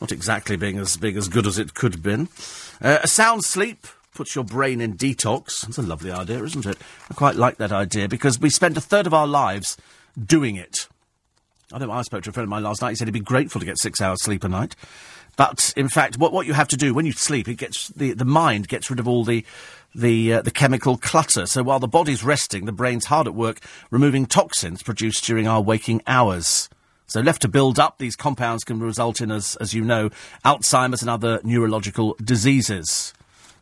Not 0.00 0.10
exactly 0.10 0.56
being 0.56 0.78
as 0.78 0.96
big 0.96 1.14
as 1.18 1.28
good 1.28 1.46
as 1.46 1.58
it 1.58 1.74
could 1.74 1.92
have 1.92 2.02
been. 2.02 2.28
Uh, 2.80 3.00
a 3.02 3.08
sound 3.08 3.44
sleep 3.44 3.86
puts 4.14 4.34
your 4.34 4.44
brain 4.44 4.80
in 4.80 4.96
detox. 4.96 5.60
That's 5.60 5.76
a 5.76 5.82
lovely 5.82 6.10
idea, 6.10 6.42
isn't 6.42 6.64
it? 6.64 6.78
I 7.10 7.14
quite 7.14 7.36
like 7.36 7.58
that 7.58 7.72
idea 7.72 8.08
because 8.08 8.40
we 8.40 8.48
spend 8.48 8.76
a 8.78 8.80
third 8.80 9.06
of 9.06 9.12
our 9.12 9.26
lives 9.26 9.76
doing 10.18 10.56
it. 10.56 10.88
I 11.74 11.78
don't 11.78 11.88
know 11.88 11.94
I 11.94 12.02
spoke 12.02 12.22
to 12.22 12.30
a 12.30 12.32
friend 12.32 12.44
of 12.44 12.50
mine 12.50 12.62
last 12.62 12.82
night. 12.82 12.90
He 12.90 12.96
said 12.96 13.08
he'd 13.08 13.12
be 13.12 13.20
grateful 13.20 13.58
to 13.58 13.66
get 13.66 13.78
six 13.78 14.00
hours 14.00 14.22
sleep 14.22 14.44
a 14.44 14.48
night. 14.48 14.76
But 15.36 15.74
in 15.76 15.88
fact, 15.88 16.16
what, 16.16 16.32
what 16.32 16.46
you 16.46 16.52
have 16.52 16.68
to 16.68 16.76
do 16.76 16.94
when 16.94 17.04
you 17.04 17.10
sleep, 17.10 17.48
it 17.48 17.56
gets 17.56 17.88
the, 17.88 18.12
the 18.12 18.24
mind 18.24 18.68
gets 18.68 18.88
rid 18.88 19.00
of 19.00 19.08
all 19.08 19.24
the 19.24 19.44
the 19.92 20.34
uh, 20.34 20.42
the 20.42 20.52
chemical 20.52 20.96
clutter. 20.96 21.46
So 21.46 21.64
while 21.64 21.80
the 21.80 21.88
body's 21.88 22.22
resting, 22.22 22.66
the 22.66 22.72
brain's 22.72 23.06
hard 23.06 23.26
at 23.26 23.34
work 23.34 23.58
removing 23.90 24.26
toxins 24.26 24.84
produced 24.84 25.24
during 25.24 25.48
our 25.48 25.60
waking 25.60 26.02
hours. 26.06 26.68
So 27.08 27.20
left 27.20 27.42
to 27.42 27.48
build 27.48 27.80
up, 27.80 27.98
these 27.98 28.14
compounds 28.14 28.62
can 28.62 28.78
result 28.78 29.20
in, 29.20 29.32
as 29.32 29.56
as 29.56 29.74
you 29.74 29.82
know, 29.82 30.10
Alzheimer's 30.44 31.02
and 31.02 31.10
other 31.10 31.40
neurological 31.42 32.16
diseases. 32.22 33.12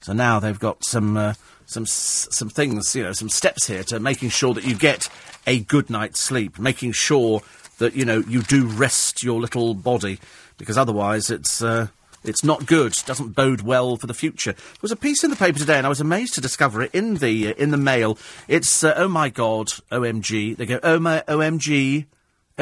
So 0.02 0.12
now 0.12 0.38
they've 0.38 0.58
got 0.58 0.84
some 0.84 1.16
uh, 1.16 1.34
some 1.64 1.86
some 1.86 2.50
things, 2.50 2.94
you 2.94 3.04
know, 3.04 3.12
some 3.12 3.30
steps 3.30 3.66
here 3.66 3.84
to 3.84 3.98
making 3.98 4.28
sure 4.28 4.52
that 4.52 4.64
you 4.64 4.74
get 4.74 5.08
a 5.46 5.60
good 5.60 5.88
night's 5.88 6.20
sleep, 6.20 6.58
making 6.58 6.92
sure 6.92 7.40
that 7.82 7.94
you 7.94 8.04
know 8.04 8.22
you 8.28 8.42
do 8.42 8.66
rest 8.66 9.22
your 9.22 9.40
little 9.40 9.74
body 9.74 10.18
because 10.56 10.78
otherwise 10.78 11.30
it's 11.30 11.60
uh, 11.62 11.88
it's 12.24 12.44
not 12.44 12.66
good. 12.66 12.92
Doesn't 13.04 13.34
bode 13.34 13.62
well 13.62 13.96
for 13.96 14.06
the 14.06 14.14
future. 14.14 14.52
There 14.52 14.78
was 14.80 14.92
a 14.92 14.96
piece 14.96 15.24
in 15.24 15.30
the 15.30 15.36
paper 15.36 15.58
today, 15.58 15.76
and 15.76 15.86
I 15.86 15.88
was 15.88 16.00
amazed 16.00 16.34
to 16.34 16.40
discover 16.40 16.82
it 16.82 16.94
in 16.94 17.16
the 17.16 17.48
uh, 17.48 17.54
in 17.58 17.70
the 17.70 17.76
mail. 17.76 18.16
It's 18.48 18.84
uh, 18.84 18.94
oh 18.96 19.08
my 19.08 19.28
god, 19.28 19.68
OMG. 19.90 20.56
They 20.56 20.66
go 20.66 20.78
oh 20.82 20.98
my 20.98 21.22
OMG. 21.26 22.06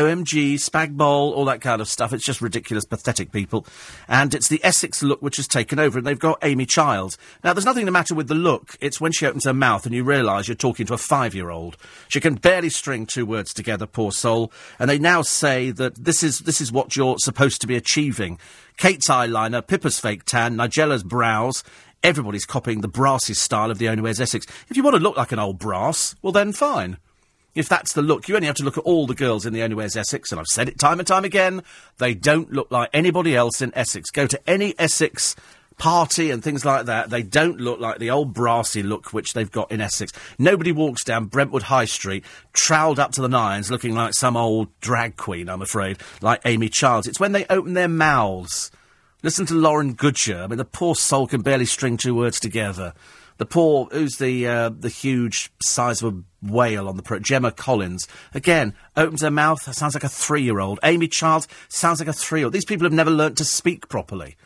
OMG, 0.01 0.55
spag 0.55 0.97
bowl, 0.97 1.33
all 1.33 1.45
that 1.45 1.61
kind 1.61 1.83
of 1.83 1.89
stuff. 1.89 2.13
It's 2.13 2.25
just 2.25 2.41
ridiculous, 2.41 2.87
pathetic 2.87 3.33
people. 3.33 3.67
And 4.09 4.35
it's 4.35 4.49
the 4.49 4.61
Essex 4.65 5.03
look 5.03 5.21
which 5.21 5.37
has 5.37 5.47
taken 5.47 5.79
over, 5.79 5.99
and 5.99 6.07
they've 6.07 6.19
got 6.19 6.39
Amy 6.43 6.65
Childs. 6.65 7.19
Now, 7.45 7.53
there's 7.53 7.67
nothing 7.67 7.85
the 7.85 7.91
matter 7.91 8.15
with 8.15 8.29
the 8.29 8.35
look. 8.35 8.77
It's 8.81 9.01
when 9.01 9.13
she 9.13 9.27
opens 9.27 9.45
her 9.45 9.53
mouth 9.53 9.85
and 9.85 9.95
you 9.95 10.03
realise 10.03 10.49
you're 10.49 10.55
talking 10.55 10.87
to 10.87 10.95
a 10.95 10.99
five-year-old. 10.99 11.77
She 12.09 12.21
can 12.21 12.35
barely 12.35 12.71
string 12.71 13.05
two 13.05 13.27
words 13.27 13.53
together, 13.53 13.87
poor 13.87 14.11
soul. 14.11 14.51
And 14.79 14.89
they 14.89 14.99
now 14.99 15.21
say 15.21 15.71
that 15.73 15.97
this 15.97 16.23
is, 16.23 16.41
this 16.41 16.61
is 16.61 16.73
what 16.73 16.97
you're 16.97 17.19
supposed 17.19 17.61
to 17.61 17.67
be 17.67 17.77
achieving. 17.77 18.39
Kate's 18.79 19.09
eyeliner, 19.09 19.67
Pippa's 19.67 20.01
fake 20.01 20.25
tan, 20.25 20.57
Nigella's 20.57 21.03
brows. 21.03 21.63
Everybody's 22.03 22.47
copying 22.47 22.81
the 22.81 22.89
brassy 22.89 23.35
style 23.35 23.71
of 23.71 23.77
the 23.77 23.91
Only 23.91 24.03
Way 24.03 24.11
Is 24.11 24.21
Essex. 24.21 24.47
If 24.71 24.77
you 24.79 24.83
want 24.83 24.97
to 24.97 25.03
look 25.03 25.19
like 25.19 25.33
an 25.33 25.39
old 25.39 25.59
brass, 25.59 26.15
well 26.23 26.33
then 26.33 26.53
fine. 26.53 26.97
If 27.55 27.69
that's 27.69 27.93
the 27.93 28.03
look, 28.03 28.29
you 28.29 28.37
only 28.37 28.47
have 28.47 28.57
to 28.57 28.65
look 28.65 28.79
at 28.79 28.85
all 28.85 29.07
the 29.07 29.15
girls 29.15 29.45
in 29.45 29.53
the 29.53 29.63
Only 29.63 29.75
Way 29.75 29.87
Is 29.87 29.97
Essex, 29.97 30.31
and 30.31 30.41
I've 30.41 30.47
said 30.47 30.69
it 30.69 30.79
time 30.79 31.01
and 31.01 31.07
time 31.07 31.25
again, 31.25 31.63
they 31.99 32.15
don't 32.15 32.53
look 32.53 32.71
like 32.71 32.91
anybody 32.93 33.35
else 33.35 33.61
in 33.61 33.73
Essex. 33.75 34.11
Go 34.11 34.27
to 34.27 34.41
any 34.49 34.75
Essex 34.79 35.35
party 35.81 36.31
and 36.31 36.45
things 36.45 36.65
like 36.65 36.87
that, 36.87 37.11
they 37.11 37.23
don't 37.23 37.59
look 37.59 37.81
like 37.81 37.99
the 37.99 38.11
old 38.11 38.35
brassy 38.35 38.83
look 38.83 39.13
which 39.13 39.33
they've 39.33 39.51
got 39.51 39.73
in 39.73 39.81
Essex. 39.81 40.13
Nobody 40.39 40.71
walks 40.71 41.03
down 41.03 41.25
Brentwood 41.25 41.65
High 41.65 41.87
Street, 41.87 42.23
troweled 42.53 42.99
up 42.99 43.13
to 43.13 43.23
the 43.23 43.29
nines, 43.29 43.71
looking 43.71 43.95
like 43.95 44.15
some 44.15 44.37
old 44.37 44.69
drag 44.81 45.17
queen, 45.17 45.49
I'm 45.49 45.63
afraid, 45.63 45.99
like 46.21 46.43
Amy 46.45 46.69
Childs. 46.69 47.09
It's 47.09 47.19
when 47.19 47.33
they 47.33 47.47
open 47.49 47.75
their 47.75 47.89
mouths. 47.89 48.71
Listen 49.23 49.47
to 49.47 49.55
Lauren 49.55 49.95
Goodger. 49.95 50.43
I 50.43 50.47
mean, 50.47 50.59
the 50.59 50.65
poor 50.65 50.95
soul 50.95 51.27
can 51.27 51.43
barely 51.43 51.67
string 51.67 51.97
two 51.97 52.15
words 52.15 52.39
together. 52.39 52.95
The 53.41 53.47
poor, 53.47 53.89
who's 53.91 54.19
the 54.19 54.47
uh, 54.47 54.69
the 54.69 54.91
huge 54.91 55.51
size 55.63 56.03
of 56.03 56.15
a 56.15 56.23
whale 56.47 56.87
on 56.87 56.99
the 56.99 57.03
pro, 57.03 57.21
Gemma 57.21 57.51
Collins. 57.51 58.07
Again, 58.35 58.75
opens 58.99 59.23
her 59.23 59.31
mouth, 59.31 59.63
sounds 59.75 59.95
like 59.95 60.05
a 60.05 60.11
three 60.11 60.43
year 60.43 60.61
old. 60.61 60.79
Amy 60.83 61.09
Childs 61.09 61.49
sounds 61.71 62.01
like 62.01 62.09
a 62.09 62.13
three 62.13 62.41
year 62.41 62.49
old. 62.49 62.53
These 62.53 62.67
people 62.67 62.85
have 62.85 62.93
never 62.93 63.11
learnt 63.11 63.39
to 63.39 63.47
speak 63.47 63.89
properly. 63.89 64.37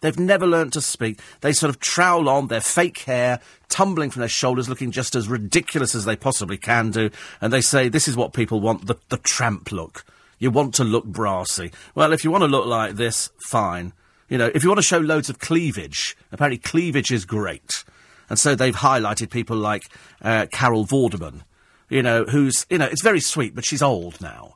They've 0.00 0.18
never 0.18 0.44
learnt 0.44 0.72
to 0.72 0.80
speak. 0.80 1.20
They 1.40 1.52
sort 1.52 1.70
of 1.70 1.78
trowel 1.78 2.28
on, 2.28 2.48
their 2.48 2.60
fake 2.60 2.98
hair 2.98 3.38
tumbling 3.68 4.10
from 4.10 4.18
their 4.18 4.28
shoulders, 4.28 4.68
looking 4.68 4.90
just 4.90 5.14
as 5.14 5.28
ridiculous 5.28 5.94
as 5.94 6.04
they 6.04 6.16
possibly 6.16 6.56
can 6.56 6.90
do. 6.90 7.10
And 7.40 7.52
they 7.52 7.60
say, 7.60 7.88
this 7.88 8.08
is 8.08 8.16
what 8.16 8.32
people 8.32 8.58
want, 8.58 8.88
the, 8.88 8.96
the 9.08 9.18
tramp 9.18 9.70
look. 9.70 10.04
You 10.40 10.50
want 10.50 10.74
to 10.74 10.84
look 10.84 11.04
brassy. 11.04 11.70
Well, 11.94 12.12
if 12.12 12.24
you 12.24 12.32
want 12.32 12.42
to 12.42 12.48
look 12.48 12.66
like 12.66 12.96
this, 12.96 13.30
fine. 13.46 13.92
You 14.28 14.36
know, 14.36 14.50
if 14.52 14.64
you 14.64 14.68
want 14.68 14.80
to 14.80 14.82
show 14.82 14.98
loads 14.98 15.30
of 15.30 15.38
cleavage, 15.38 16.16
apparently 16.32 16.58
cleavage 16.58 17.12
is 17.12 17.24
great. 17.24 17.84
And 18.32 18.38
so 18.38 18.54
they've 18.54 18.74
highlighted 18.74 19.28
people 19.28 19.58
like 19.58 19.90
uh, 20.22 20.46
Carol 20.50 20.86
Vorderman, 20.86 21.42
you 21.90 22.02
know, 22.02 22.24
who's, 22.24 22.64
you 22.70 22.78
know, 22.78 22.86
it's 22.86 23.02
very 23.02 23.20
sweet, 23.20 23.54
but 23.54 23.62
she's 23.62 23.82
old 23.82 24.22
now. 24.22 24.54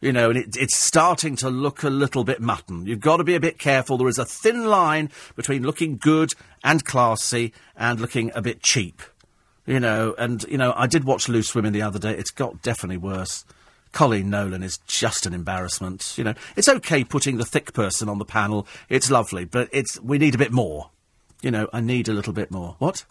You 0.00 0.10
know, 0.10 0.30
and 0.30 0.38
it, 0.38 0.56
it's 0.56 0.82
starting 0.82 1.36
to 1.36 1.50
look 1.50 1.82
a 1.82 1.90
little 1.90 2.24
bit 2.24 2.40
mutton. 2.40 2.86
You've 2.86 3.00
got 3.00 3.18
to 3.18 3.24
be 3.24 3.34
a 3.34 3.40
bit 3.40 3.58
careful. 3.58 3.98
There 3.98 4.08
is 4.08 4.16
a 4.16 4.24
thin 4.24 4.64
line 4.64 5.10
between 5.36 5.64
looking 5.64 5.98
good 5.98 6.30
and 6.64 6.82
classy 6.82 7.52
and 7.76 8.00
looking 8.00 8.32
a 8.34 8.40
bit 8.40 8.62
cheap. 8.62 9.02
You 9.66 9.80
know, 9.80 10.14
and, 10.16 10.42
you 10.44 10.56
know, 10.56 10.72
I 10.74 10.86
did 10.86 11.04
watch 11.04 11.28
Loose 11.28 11.54
Women 11.54 11.74
the 11.74 11.82
other 11.82 11.98
day. 11.98 12.12
It's 12.12 12.30
got 12.30 12.62
definitely 12.62 12.96
worse. 12.96 13.44
Coleen 13.92 14.28
Nolan 14.28 14.62
is 14.62 14.78
just 14.86 15.26
an 15.26 15.34
embarrassment. 15.34 16.14
You 16.16 16.24
know, 16.24 16.34
it's 16.56 16.70
okay 16.70 17.04
putting 17.04 17.36
the 17.36 17.44
thick 17.44 17.74
person 17.74 18.08
on 18.08 18.16
the 18.16 18.24
panel. 18.24 18.66
It's 18.88 19.10
lovely, 19.10 19.44
but 19.44 19.68
it's 19.72 20.00
we 20.00 20.16
need 20.16 20.34
a 20.34 20.38
bit 20.38 20.52
more. 20.52 20.88
You 21.42 21.50
know, 21.50 21.68
I 21.72 21.80
need 21.80 22.08
a 22.08 22.12
little 22.12 22.32
bit 22.32 22.50
more. 22.50 22.76
What? 22.78 23.04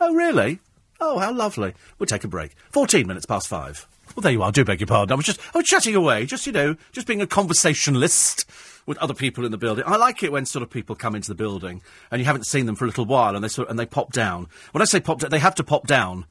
Oh, 0.00 0.14
really? 0.14 0.60
Oh, 1.00 1.18
how 1.18 1.32
lovely. 1.32 1.74
We'll 1.98 2.06
take 2.06 2.24
a 2.24 2.28
break. 2.28 2.52
Fourteen 2.70 3.06
minutes 3.06 3.26
past 3.26 3.48
five. 3.48 3.86
Well, 4.14 4.22
there 4.22 4.32
you 4.32 4.42
are. 4.42 4.52
Do 4.52 4.64
beg 4.64 4.80
your 4.80 4.86
pardon. 4.86 5.12
I 5.12 5.16
was 5.16 5.26
just, 5.26 5.40
I 5.54 5.58
was 5.58 5.66
chatting 5.66 5.94
away, 5.94 6.24
just, 6.26 6.46
you 6.46 6.52
know, 6.52 6.76
just 6.92 7.06
being 7.06 7.20
a 7.20 7.26
conversationalist 7.26 8.48
with 8.86 8.96
other 8.98 9.12
people 9.14 9.44
in 9.44 9.50
the 9.50 9.58
building. 9.58 9.84
I 9.86 9.96
like 9.96 10.22
it 10.22 10.32
when 10.32 10.46
sort 10.46 10.62
of 10.62 10.70
people 10.70 10.94
come 10.94 11.14
into 11.14 11.28
the 11.28 11.34
building 11.34 11.82
and 12.10 12.20
you 12.20 12.24
haven't 12.24 12.46
seen 12.46 12.66
them 12.66 12.76
for 12.76 12.84
a 12.84 12.88
little 12.88 13.04
while 13.04 13.34
and 13.34 13.44
they 13.44 13.48
sort 13.48 13.66
of, 13.66 13.70
and 13.70 13.78
they 13.78 13.84
pop 13.84 14.12
down. 14.12 14.46
When 14.72 14.80
I 14.80 14.84
say 14.84 15.00
pop 15.00 15.18
down, 15.18 15.30
they 15.30 15.40
have 15.40 15.56
to 15.56 15.64
pop 15.64 15.86
down 15.86 16.24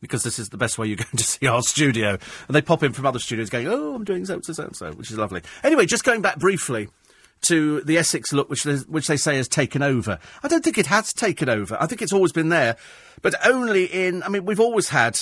because 0.00 0.22
this 0.22 0.38
is 0.38 0.48
the 0.48 0.56
best 0.56 0.78
way 0.78 0.86
you're 0.86 0.96
going 0.96 1.08
to 1.16 1.22
see 1.22 1.46
our 1.46 1.62
studio. 1.62 2.18
And 2.48 2.56
they 2.56 2.62
pop 2.62 2.82
in 2.82 2.92
from 2.92 3.06
other 3.06 3.18
studios 3.18 3.50
going, 3.50 3.68
oh, 3.68 3.94
I'm 3.94 4.04
doing 4.04 4.24
so, 4.24 4.40
so, 4.40 4.52
so, 4.52 4.70
so, 4.72 4.92
which 4.92 5.10
is 5.10 5.18
lovely. 5.18 5.42
Anyway, 5.62 5.86
just 5.86 6.04
going 6.04 6.22
back 6.22 6.38
briefly 6.38 6.88
to 7.42 7.80
the 7.82 7.98
Essex 7.98 8.32
look, 8.32 8.50
which 8.50 8.64
they, 8.64 8.76
which 8.76 9.06
they 9.06 9.16
say 9.16 9.36
has 9.36 9.48
taken 9.48 9.82
over. 9.82 10.18
I 10.42 10.48
don't 10.48 10.64
think 10.64 10.78
it 10.78 10.86
has 10.86 11.12
taken 11.12 11.48
over. 11.48 11.76
I 11.80 11.86
think 11.86 12.02
it's 12.02 12.12
always 12.12 12.32
been 12.32 12.48
there, 12.48 12.76
but 13.22 13.34
only 13.46 13.84
in. 13.84 14.22
I 14.22 14.28
mean, 14.28 14.44
we've 14.44 14.60
always 14.60 14.88
had 14.88 15.20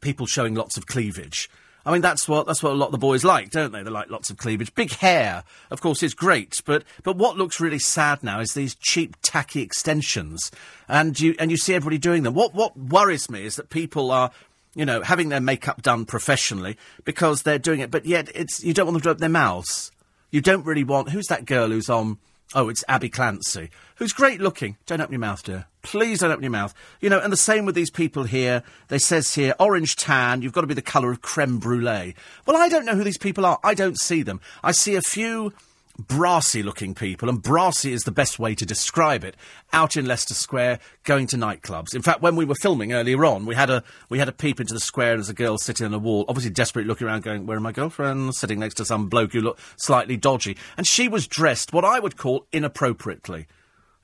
people 0.00 0.26
showing 0.26 0.54
lots 0.54 0.76
of 0.76 0.86
cleavage. 0.86 1.48
I 1.84 1.92
mean, 1.92 2.00
that's 2.00 2.28
what 2.28 2.46
that's 2.46 2.62
what 2.62 2.72
a 2.72 2.76
lot 2.76 2.86
of 2.86 2.92
the 2.92 2.98
boys 2.98 3.24
like, 3.24 3.50
don't 3.50 3.72
they? 3.72 3.82
They 3.82 3.90
like 3.90 4.10
lots 4.10 4.30
of 4.30 4.36
cleavage. 4.36 4.74
Big 4.74 4.92
hair, 4.92 5.42
of 5.70 5.80
course, 5.80 6.02
is 6.02 6.14
great, 6.14 6.60
but 6.64 6.84
but 7.02 7.16
what 7.16 7.36
looks 7.36 7.60
really 7.60 7.80
sad 7.80 8.22
now 8.22 8.40
is 8.40 8.54
these 8.54 8.76
cheap, 8.76 9.16
tacky 9.22 9.62
extensions, 9.62 10.52
and 10.88 11.18
you 11.18 11.34
and 11.40 11.50
you 11.50 11.56
see 11.56 11.74
everybody 11.74 11.98
doing 11.98 12.22
them. 12.22 12.34
What 12.34 12.54
what 12.54 12.76
worries 12.76 13.30
me 13.30 13.44
is 13.44 13.56
that 13.56 13.70
people 13.70 14.10
are. 14.10 14.30
You 14.74 14.86
know, 14.86 15.02
having 15.02 15.28
their 15.28 15.38
makeup 15.38 15.82
done 15.82 16.06
professionally 16.06 16.78
because 17.04 17.42
they're 17.42 17.58
doing 17.58 17.80
it, 17.80 17.90
but 17.90 18.06
yet 18.06 18.30
it's 18.34 18.64
you 18.64 18.72
don't 18.72 18.86
want 18.86 18.94
them 18.94 19.02
to 19.02 19.10
open 19.10 19.20
their 19.20 19.28
mouths. 19.28 19.92
You 20.32 20.40
don't 20.40 20.64
really 20.64 20.82
want. 20.82 21.10
Who's 21.10 21.26
that 21.26 21.44
girl 21.44 21.68
who's 21.68 21.90
on? 21.90 22.18
Oh, 22.54 22.68
it's 22.70 22.84
Abbey 22.88 23.08
Clancy, 23.10 23.70
who's 23.96 24.12
great 24.12 24.40
looking. 24.40 24.76
Don't 24.86 25.00
open 25.00 25.12
your 25.12 25.20
mouth, 25.20 25.42
dear. 25.42 25.66
Please 25.82 26.20
don't 26.20 26.30
open 26.30 26.42
your 26.42 26.50
mouth. 26.50 26.74
You 27.00 27.10
know, 27.10 27.18
and 27.18 27.32
the 27.32 27.36
same 27.36 27.66
with 27.66 27.74
these 27.74 27.90
people 27.90 28.24
here. 28.24 28.62
They 28.88 28.98
says 28.98 29.34
here, 29.34 29.54
orange 29.60 29.96
tan, 29.96 30.42
you've 30.42 30.52
got 30.52 30.62
to 30.62 30.66
be 30.66 30.74
the 30.74 30.82
colour 30.82 31.10
of 31.10 31.22
creme 31.22 31.58
brulee. 31.58 32.14
Well, 32.46 32.56
I 32.56 32.68
don't 32.68 32.86
know 32.86 32.94
who 32.94 33.04
these 33.04 33.18
people 33.18 33.46
are. 33.46 33.58
I 33.62 33.74
don't 33.74 33.98
see 33.98 34.22
them. 34.22 34.40
I 34.62 34.72
see 34.72 34.94
a 34.94 35.02
few 35.02 35.52
brassy 35.98 36.62
looking 36.62 36.94
people, 36.94 37.28
and 37.28 37.42
brassy 37.42 37.92
is 37.92 38.02
the 38.02 38.12
best 38.12 38.38
way 38.38 38.54
to 38.54 38.66
describe 38.66 39.24
it, 39.24 39.36
out 39.72 39.96
in 39.96 40.06
Leicester 40.06 40.34
Square, 40.34 40.78
going 41.04 41.26
to 41.28 41.36
nightclubs. 41.36 41.94
In 41.94 42.02
fact, 42.02 42.22
when 42.22 42.36
we 42.36 42.44
were 42.44 42.54
filming 42.54 42.92
earlier 42.92 43.24
on, 43.24 43.46
we 43.46 43.54
had 43.54 43.70
a 43.70 43.82
we 44.08 44.18
had 44.18 44.28
a 44.28 44.32
peep 44.32 44.60
into 44.60 44.74
the 44.74 44.80
square 44.80 45.12
and 45.12 45.20
there's 45.20 45.28
a 45.28 45.34
girl 45.34 45.58
sitting 45.58 45.86
on 45.86 45.94
a 45.94 45.98
wall, 45.98 46.24
obviously 46.28 46.50
desperately 46.50 46.88
looking 46.88 47.06
around 47.06 47.22
going, 47.22 47.46
Where 47.46 47.56
are 47.56 47.60
my 47.60 47.72
girlfriends? 47.72 48.38
Sitting 48.38 48.60
next 48.60 48.74
to 48.74 48.84
some 48.84 49.08
bloke 49.08 49.32
who 49.32 49.40
looked 49.40 49.60
slightly 49.76 50.16
dodgy. 50.16 50.56
And 50.76 50.86
she 50.86 51.08
was 51.08 51.26
dressed 51.26 51.72
what 51.72 51.84
I 51.84 51.98
would 51.98 52.16
call 52.16 52.46
inappropriately. 52.52 53.46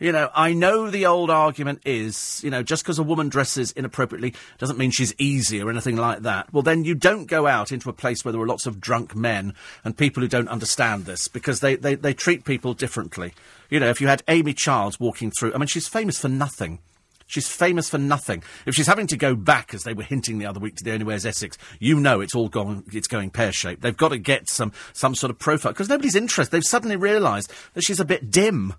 You 0.01 0.13
know, 0.13 0.31
I 0.33 0.53
know 0.53 0.91
the 0.91 1.07
old 1.07 1.29
argument 1.29 1.83
is, 1.85 2.41
you 2.45 2.51
know, 2.51 2.63
just 2.63 2.85
because 2.85 3.01
a 3.01 3.03
woman 3.03 3.29
dresses 3.29 3.73
inappropriately 3.73 4.33
doesn't 4.57 4.79
mean 4.79 4.93
she's 4.93 5.13
easy 5.19 5.61
or 5.61 5.71
anything 5.71 5.97
like 5.97 6.21
that. 6.21 6.53
Well, 6.53 6.63
then 6.63 6.85
you 6.85 6.95
don't 6.95 7.27
go 7.27 7.49
out 7.49 7.73
into 7.73 7.91
a 7.91 7.93
place 7.93 8.25
where 8.25 8.31
there 8.31 8.41
are 8.41 8.47
lots 8.47 8.67
of 8.67 8.81
drunk 8.81 9.17
men 9.17 9.55
and 9.83 9.97
people 9.97 10.23
who 10.23 10.29
don't 10.29 10.49
understand 10.49 11.05
this 11.05 11.27
because 11.27 11.59
they, 11.59 11.75
they, 11.75 11.97
they 11.97 12.15
treat 12.15 12.45
people 12.45 12.75
differently. 12.75 13.35
You 13.71 13.81
know, 13.81 13.89
if 13.89 14.01
you 14.01 14.07
had 14.07 14.23
Amy 14.29 14.55
Childs 14.55 15.01
walking 15.01 15.33
through, 15.33 15.53
I 15.53 15.59
mean, 15.59 15.67
she's 15.67 15.89
famous 15.89 16.19
for 16.19 16.29
nothing. 16.29 16.79
She's 17.27 17.49
famous 17.49 17.91
for 17.91 17.99
nothing. 17.99 18.43
If 18.67 18.75
she's 18.75 18.87
having 18.87 19.09
to 19.09 19.17
go 19.17 19.35
back, 19.35 19.75
as 19.75 19.83
they 19.83 19.93
were 19.95 20.05
hinting 20.05 20.39
the 20.39 20.47
other 20.47 20.61
week, 20.61 20.77
to 20.77 20.85
the 20.85 20.93
Only 20.93 21.15
is 21.15 21.27
Essex, 21.27 21.59
you 21.79 22.01
know 22.01 22.21
it's 22.21 22.35
all 22.35 22.49
gone. 22.49 22.85
It's 22.93 23.09
going 23.09 23.31
pear 23.31 23.53
shaped. 23.53 23.83
They've 23.83 23.97
got 23.97 24.09
to 24.11 24.19
get 24.19 24.49
some 24.49 24.73
some 24.95 25.15
sort 25.15 25.31
of 25.31 25.39
profile 25.39 25.73
because 25.73 25.91
nobody's 25.91 26.17
interested. 26.17 26.51
They've 26.51 26.65
suddenly 26.65 26.97
realised 26.97 27.53
that 27.75 27.83
she's 27.83 28.01
a 28.01 28.07
bit 28.07 28.31
dim 28.31 28.75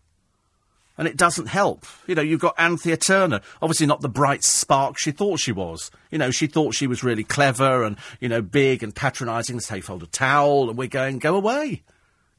and 1.00 1.08
it 1.08 1.16
doesn't 1.16 1.47
help. 1.47 1.86
You 2.08 2.14
know, 2.14 2.22
you've 2.22 2.41
got 2.41 2.60
Anthea 2.60 2.97
Turner, 2.97 3.39
obviously 3.62 3.88
not 3.88 4.02
the 4.02 4.10
bright 4.10 4.43
spark 4.43 5.00
she 5.00 5.12
thought 5.12 5.39
she 5.39 5.54
was. 5.54 5.89
You 6.12 6.18
know, 6.18 6.30
she 6.30 6.45
thought 6.45 6.76
she 6.76 6.88
was 6.88 7.06
really 7.06 7.24
clever 7.24 7.84
and, 7.84 7.95
you 8.20 8.28
know, 8.28 8.41
big 8.41 8.84
and 8.84 8.93
patronising. 8.93 9.56
Let's 9.56 9.68
say 9.68 9.80
fold 9.80 10.04
a 10.04 10.08
towel, 10.08 10.70
and 10.70 10.78
we're 10.78 10.89
going, 10.89 11.20
go 11.20 11.36
away. 11.36 11.84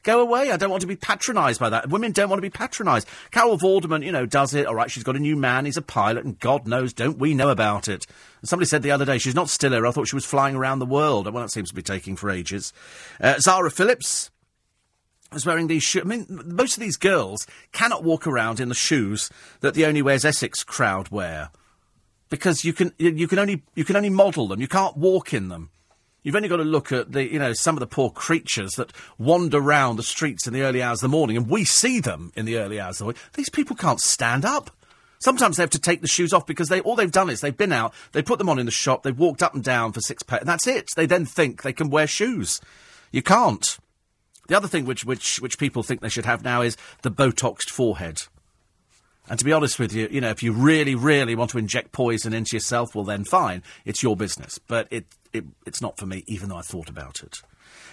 Go 0.02 0.20
away. 0.20 0.50
I 0.50 0.58
don't 0.58 0.70
want 0.70 0.82
to 0.82 0.86
be 0.86 0.96
patronised 0.96 1.58
by 1.58 1.70
that. 1.70 1.88
Women 1.88 2.12
don't 2.12 2.28
want 2.28 2.38
to 2.38 2.42
be 2.42 2.50
patronised. 2.50 3.08
Carol 3.30 3.58
Vorderman, 3.58 4.04
you 4.04 4.12
know, 4.12 4.26
does 4.26 4.54
it. 4.54 4.66
All 4.66 4.74
right, 4.74 4.90
she's 4.90 5.04
got 5.04 5.16
a 5.16 5.20
new 5.20 5.36
man. 5.36 5.64
He's 5.64 5.78
a 5.78 5.82
pilot, 5.82 6.26
and 6.26 6.38
God 6.38 6.66
knows, 6.66 6.92
don't 6.92 7.18
we 7.18 7.32
know 7.32 7.48
about 7.48 7.88
it? 7.88 8.06
And 8.40 8.48
somebody 8.48 8.66
said 8.66 8.82
the 8.82 8.90
other 8.90 9.06
day, 9.06 9.16
she's 9.18 9.34
not 9.34 9.48
still 9.48 9.72
here. 9.72 9.86
I 9.86 9.90
thought 9.90 10.08
she 10.08 10.16
was 10.16 10.26
flying 10.26 10.54
around 10.54 10.80
the 10.80 10.86
world. 10.86 11.32
Well, 11.32 11.42
that 11.42 11.50
seems 11.50 11.70
to 11.70 11.74
be 11.74 11.82
taking 11.82 12.16
for 12.16 12.30
ages. 12.30 12.74
Uh, 13.20 13.38
Zara 13.38 13.70
Phillips, 13.70 14.30
was 15.32 15.46
wearing 15.46 15.66
these 15.66 15.82
shoes. 15.82 16.02
I 16.02 16.06
mean, 16.06 16.26
most 16.28 16.76
of 16.76 16.80
these 16.80 16.96
girls 16.96 17.46
cannot 17.72 18.04
walk 18.04 18.26
around 18.26 18.60
in 18.60 18.68
the 18.68 18.74
shoes 18.74 19.30
that 19.60 19.74
the 19.74 19.86
Only 19.86 20.02
Way 20.02 20.14
Is 20.14 20.24
Essex 20.24 20.64
crowd 20.64 21.08
wear, 21.10 21.50
because 22.28 22.64
you 22.64 22.72
can 22.72 22.92
you 22.98 23.28
can 23.28 23.38
only 23.38 23.62
you 23.74 23.84
can 23.84 23.96
only 23.96 24.10
model 24.10 24.48
them. 24.48 24.60
You 24.60 24.68
can't 24.68 24.96
walk 24.96 25.32
in 25.32 25.48
them. 25.48 25.70
You've 26.22 26.36
only 26.36 26.48
got 26.48 26.58
to 26.58 26.64
look 26.64 26.92
at 26.92 27.12
the 27.12 27.24
you 27.24 27.38
know 27.38 27.52
some 27.52 27.76
of 27.76 27.80
the 27.80 27.86
poor 27.86 28.10
creatures 28.10 28.72
that 28.72 28.92
wander 29.18 29.60
round 29.60 29.98
the 29.98 30.02
streets 30.02 30.46
in 30.46 30.52
the 30.52 30.62
early 30.62 30.82
hours 30.82 30.98
of 30.98 31.10
the 31.10 31.16
morning, 31.16 31.36
and 31.36 31.48
we 31.48 31.64
see 31.64 32.00
them 32.00 32.32
in 32.34 32.44
the 32.44 32.58
early 32.58 32.80
hours 32.80 32.96
of 32.96 32.98
the 32.98 33.04
morning. 33.04 33.22
These 33.34 33.50
people 33.50 33.76
can't 33.76 34.00
stand 34.00 34.44
up. 34.44 34.70
Sometimes 35.22 35.56
they 35.56 35.62
have 35.62 35.70
to 35.70 35.78
take 35.78 36.00
the 36.00 36.08
shoes 36.08 36.32
off 36.32 36.46
because 36.46 36.68
they 36.68 36.80
all 36.80 36.96
they've 36.96 37.12
done 37.12 37.30
is 37.30 37.40
they've 37.40 37.56
been 37.56 37.72
out, 37.72 37.94
they 38.12 38.22
put 38.22 38.38
them 38.38 38.48
on 38.48 38.58
in 38.58 38.66
the 38.66 38.72
shop, 38.72 39.02
they've 39.02 39.18
walked 39.18 39.42
up 39.42 39.54
and 39.54 39.62
down 39.62 39.92
for 39.92 40.00
six 40.00 40.22
pence, 40.22 40.40
and 40.40 40.48
that's 40.48 40.66
it. 40.66 40.88
They 40.96 41.06
then 41.06 41.26
think 41.26 41.62
they 41.62 41.72
can 41.72 41.90
wear 41.90 42.06
shoes. 42.06 42.60
You 43.12 43.22
can't. 43.22 43.78
The 44.50 44.56
other 44.56 44.66
thing 44.66 44.84
which, 44.84 45.04
which, 45.04 45.36
which 45.40 45.58
people 45.58 45.84
think 45.84 46.00
they 46.00 46.08
should 46.08 46.24
have 46.26 46.42
now 46.42 46.60
is 46.60 46.76
the 47.02 47.10
Botoxed 47.10 47.70
forehead. 47.70 48.22
And 49.28 49.38
to 49.38 49.44
be 49.44 49.52
honest 49.52 49.78
with 49.78 49.94
you, 49.94 50.08
you 50.10 50.20
know, 50.20 50.30
if 50.30 50.42
you 50.42 50.52
really, 50.52 50.96
really 50.96 51.36
want 51.36 51.52
to 51.52 51.58
inject 51.58 51.92
poison 51.92 52.32
into 52.32 52.56
yourself, 52.56 52.92
well, 52.92 53.04
then 53.04 53.22
fine, 53.22 53.62
it's 53.84 54.02
your 54.02 54.16
business. 54.16 54.58
But 54.58 54.88
it, 54.90 55.06
it 55.32 55.44
it's 55.66 55.80
not 55.80 55.98
for 55.98 56.06
me, 56.06 56.24
even 56.26 56.48
though 56.48 56.56
I 56.56 56.62
thought 56.62 56.88
about 56.88 57.22
it. 57.22 57.36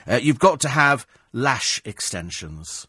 Uh, 0.08 0.16
you've 0.16 0.40
got 0.40 0.60
to 0.62 0.70
have 0.70 1.06
lash 1.32 1.80
extensions. 1.86 2.88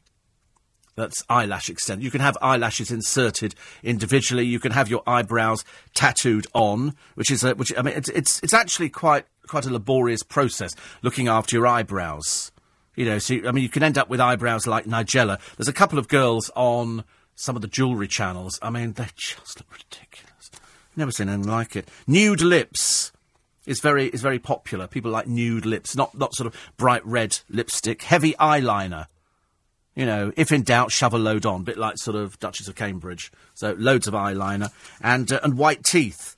That's 0.95 1.23
eyelash 1.29 1.69
extension. 1.69 2.03
You 2.03 2.11
can 2.11 2.23
have 2.23 2.39
eyelashes 2.41 2.91
inserted 2.91 3.55
individually. 3.83 4.47
You 4.47 4.61
can 4.61 4.73
have 4.73 4.89
your 4.89 5.03
eyebrows 5.07 5.63
tattooed 5.93 6.47
on, 6.55 6.95
which 7.17 7.31
is 7.31 7.45
a, 7.45 7.55
which 7.55 7.75
I 7.77 7.83
mean, 7.83 7.99
it's 7.99 8.09
it's, 8.09 8.43
it's 8.43 8.55
actually 8.55 8.89
quite 8.89 9.27
quite 9.47 9.67
a 9.67 9.71
laborious 9.71 10.23
process 10.23 10.73
looking 11.03 11.29
after 11.29 11.55
your 11.55 11.67
eyebrows. 11.67 12.51
You 12.99 13.05
know, 13.05 13.21
so 13.21 13.37
I 13.47 13.53
mean, 13.53 13.63
you 13.63 13.69
can 13.69 13.85
end 13.85 13.97
up 13.97 14.09
with 14.11 14.21
eyebrows 14.21 14.67
like 14.67 14.85
Nigella. 14.85 15.39
There's 15.57 15.69
a 15.69 15.73
couple 15.73 16.01
of 16.01 16.09
girls 16.09 16.51
on 16.57 17.05
some 17.37 17.55
of 17.55 17.63
the 17.63 17.69
jewellery 17.69 18.09
channels. 18.09 18.59
I 18.61 18.71
mean, 18.71 18.95
they 18.95 19.07
just 19.15 19.61
look 19.61 19.71
ridiculous. 19.71 20.51
Never 20.97 21.13
seen 21.13 21.29
anything 21.29 21.49
like 21.49 21.77
it. 21.77 21.89
Nude 22.09 22.41
lips 22.41 23.13
is 23.67 23.79
very 23.79 24.07
is 24.07 24.21
very 24.21 24.41
popular. 24.41 24.89
People 24.89 25.13
like 25.13 25.29
nude 25.29 25.65
lips, 25.65 25.95
not 25.95 26.19
not 26.19 26.35
sort 26.35 26.49
of 26.49 26.61
bright 26.77 27.07
red 27.07 27.39
lipstick. 27.49 28.03
Heavy 28.03 28.33
eyeliner. 28.33 29.07
You 29.95 30.05
know, 30.05 30.33
if 30.37 30.51
in 30.51 30.65
doubt, 30.65 30.91
shove 30.91 31.15
a 31.15 31.19
load 31.19 31.47
on. 31.47 31.63
Bit 31.63 31.79
like 31.79 31.99
sort 31.99 32.17
of 32.17 32.37
Duchess 32.41 32.67
of 32.67 32.75
Cambridge. 32.75 33.31
So 33.55 33.77
loads 33.79 34.09
of 34.09 34.15
eyeliner 34.15 34.71
and 35.01 35.31
uh, 35.31 35.39
and 35.45 35.57
white 35.57 35.85
teeth. 35.85 36.35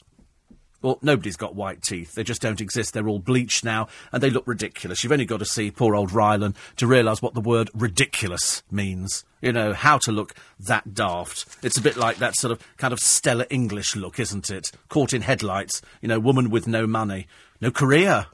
Well, 0.83 0.99
nobody's 1.03 1.37
got 1.37 1.55
white 1.55 1.83
teeth. 1.83 2.15
They 2.15 2.25
just 2.25 2.41
don't 2.41 2.61
exist. 2.61 2.95
They're 2.95 3.09
all 3.09 3.19
bleached 3.19 3.65
now, 3.65 3.89
and 4.13 4.23
they 4.23 4.31
look 4.31 4.47
ridiculous. 4.47 5.03
You've 5.03 5.13
only 5.13 5.27
got 5.27 5.41
to 5.41 5.45
see 5.45 5.71
poor 5.71 5.95
old 5.95 6.11
Rylan 6.11 6.55
to 6.77 6.87
realise 6.87 7.21
what 7.21 7.35
the 7.35 7.41
word 7.41 7.71
ridiculous 7.75 8.63
means. 8.71 9.25
You 9.43 9.53
know, 9.53 9.75
how 9.75 9.99
to 9.99 10.13
look 10.13 10.35
that 10.59 10.95
daft. 10.95 11.47
It's 11.63 11.77
a 11.77 11.83
bit 11.83 11.97
like 11.97 12.17
that 12.17 12.35
sort 12.37 12.53
of 12.53 12.77
kind 12.79 12.93
of 12.93 12.99
Stella 12.99 13.47
English 13.51 13.95
look, 13.95 14.19
isn't 14.19 14.51
it? 14.51 14.71
Caught 14.89 15.13
in 15.13 15.23
headlights. 15.23 15.83
You 16.01 16.09
know, 16.09 16.19
woman 16.19 16.49
with 16.49 16.67
no 16.67 16.87
money, 16.87 17.27
no 17.61 17.71
career, 17.71 18.27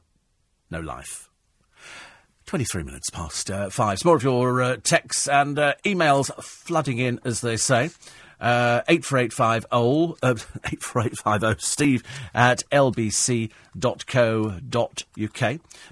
no 0.71 0.81
life. 0.81 1.29
23 2.47 2.85
minutes 2.85 3.11
past 3.11 3.51
uh, 3.51 3.71
five. 3.71 3.99
Some 3.99 4.11
more 4.11 4.17
of 4.17 4.23
your 4.23 4.63
uh, 4.63 4.77
texts 4.77 5.27
and 5.27 5.59
uh, 5.59 5.75
emails 5.85 6.33
flooding 6.45 6.99
in, 6.99 7.19
as 7.25 7.41
they 7.41 7.57
say. 7.57 7.91
Uh, 8.41 8.83
84850, 8.89 10.19
uh, 10.23 10.35
84850, 10.65 11.61
steve 11.65 12.03
at 12.35 12.63
lbc.co.uk. 12.71 13.51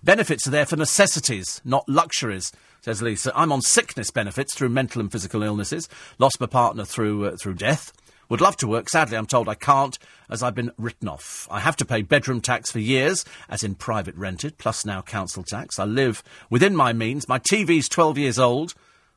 Benefits 0.03 0.47
are 0.47 0.51
there 0.51 0.67
for 0.67 0.77
necessities, 0.77 1.63
not 1.65 1.89
luxuries, 1.89 2.53
says 2.83 3.01
Lisa. 3.01 3.33
I'm 3.35 3.51
on 3.51 3.63
sickness 3.63 4.11
benefits 4.11 4.55
through 4.55 4.69
mental 4.69 5.01
and 5.01 5.11
physical 5.11 5.43
illnesses. 5.43 5.89
Lost 6.19 6.39
my 6.39 6.47
partner 6.47 6.85
through, 6.85 7.25
uh, 7.25 7.37
through 7.37 7.55
death. 7.55 7.93
Would 8.29 8.41
love 8.41 8.57
to 8.59 8.67
work. 8.67 8.89
Sadly, 8.89 9.17
I'm 9.17 9.27
told 9.27 9.49
I 9.49 9.55
can't, 9.55 9.99
as 10.31 10.43
I've 10.43 10.55
been 10.55 10.73
written 10.79 11.09
off. 11.09 11.47
I 11.51 11.61
have 11.61 11.77
to 11.77 11.85
pay 11.85 12.03
bedroom 12.03 12.41
tax 12.41 12.71
for 12.71 12.79
years, 12.79 13.25
as 13.49 13.63
in 13.63 13.75
private 13.75 14.17
rented, 14.17 14.59
plus 14.59 14.85
now 14.85 15.03
council 15.03 15.43
tax. 15.43 15.79
I 15.79 15.85
live 15.85 16.23
within 16.49 16.75
my 16.75 16.93
means. 16.93 17.29
My 17.29 17.39
TV's 17.39 17.89
12 17.89 18.19
years 18.19 18.39
old. 18.39 18.75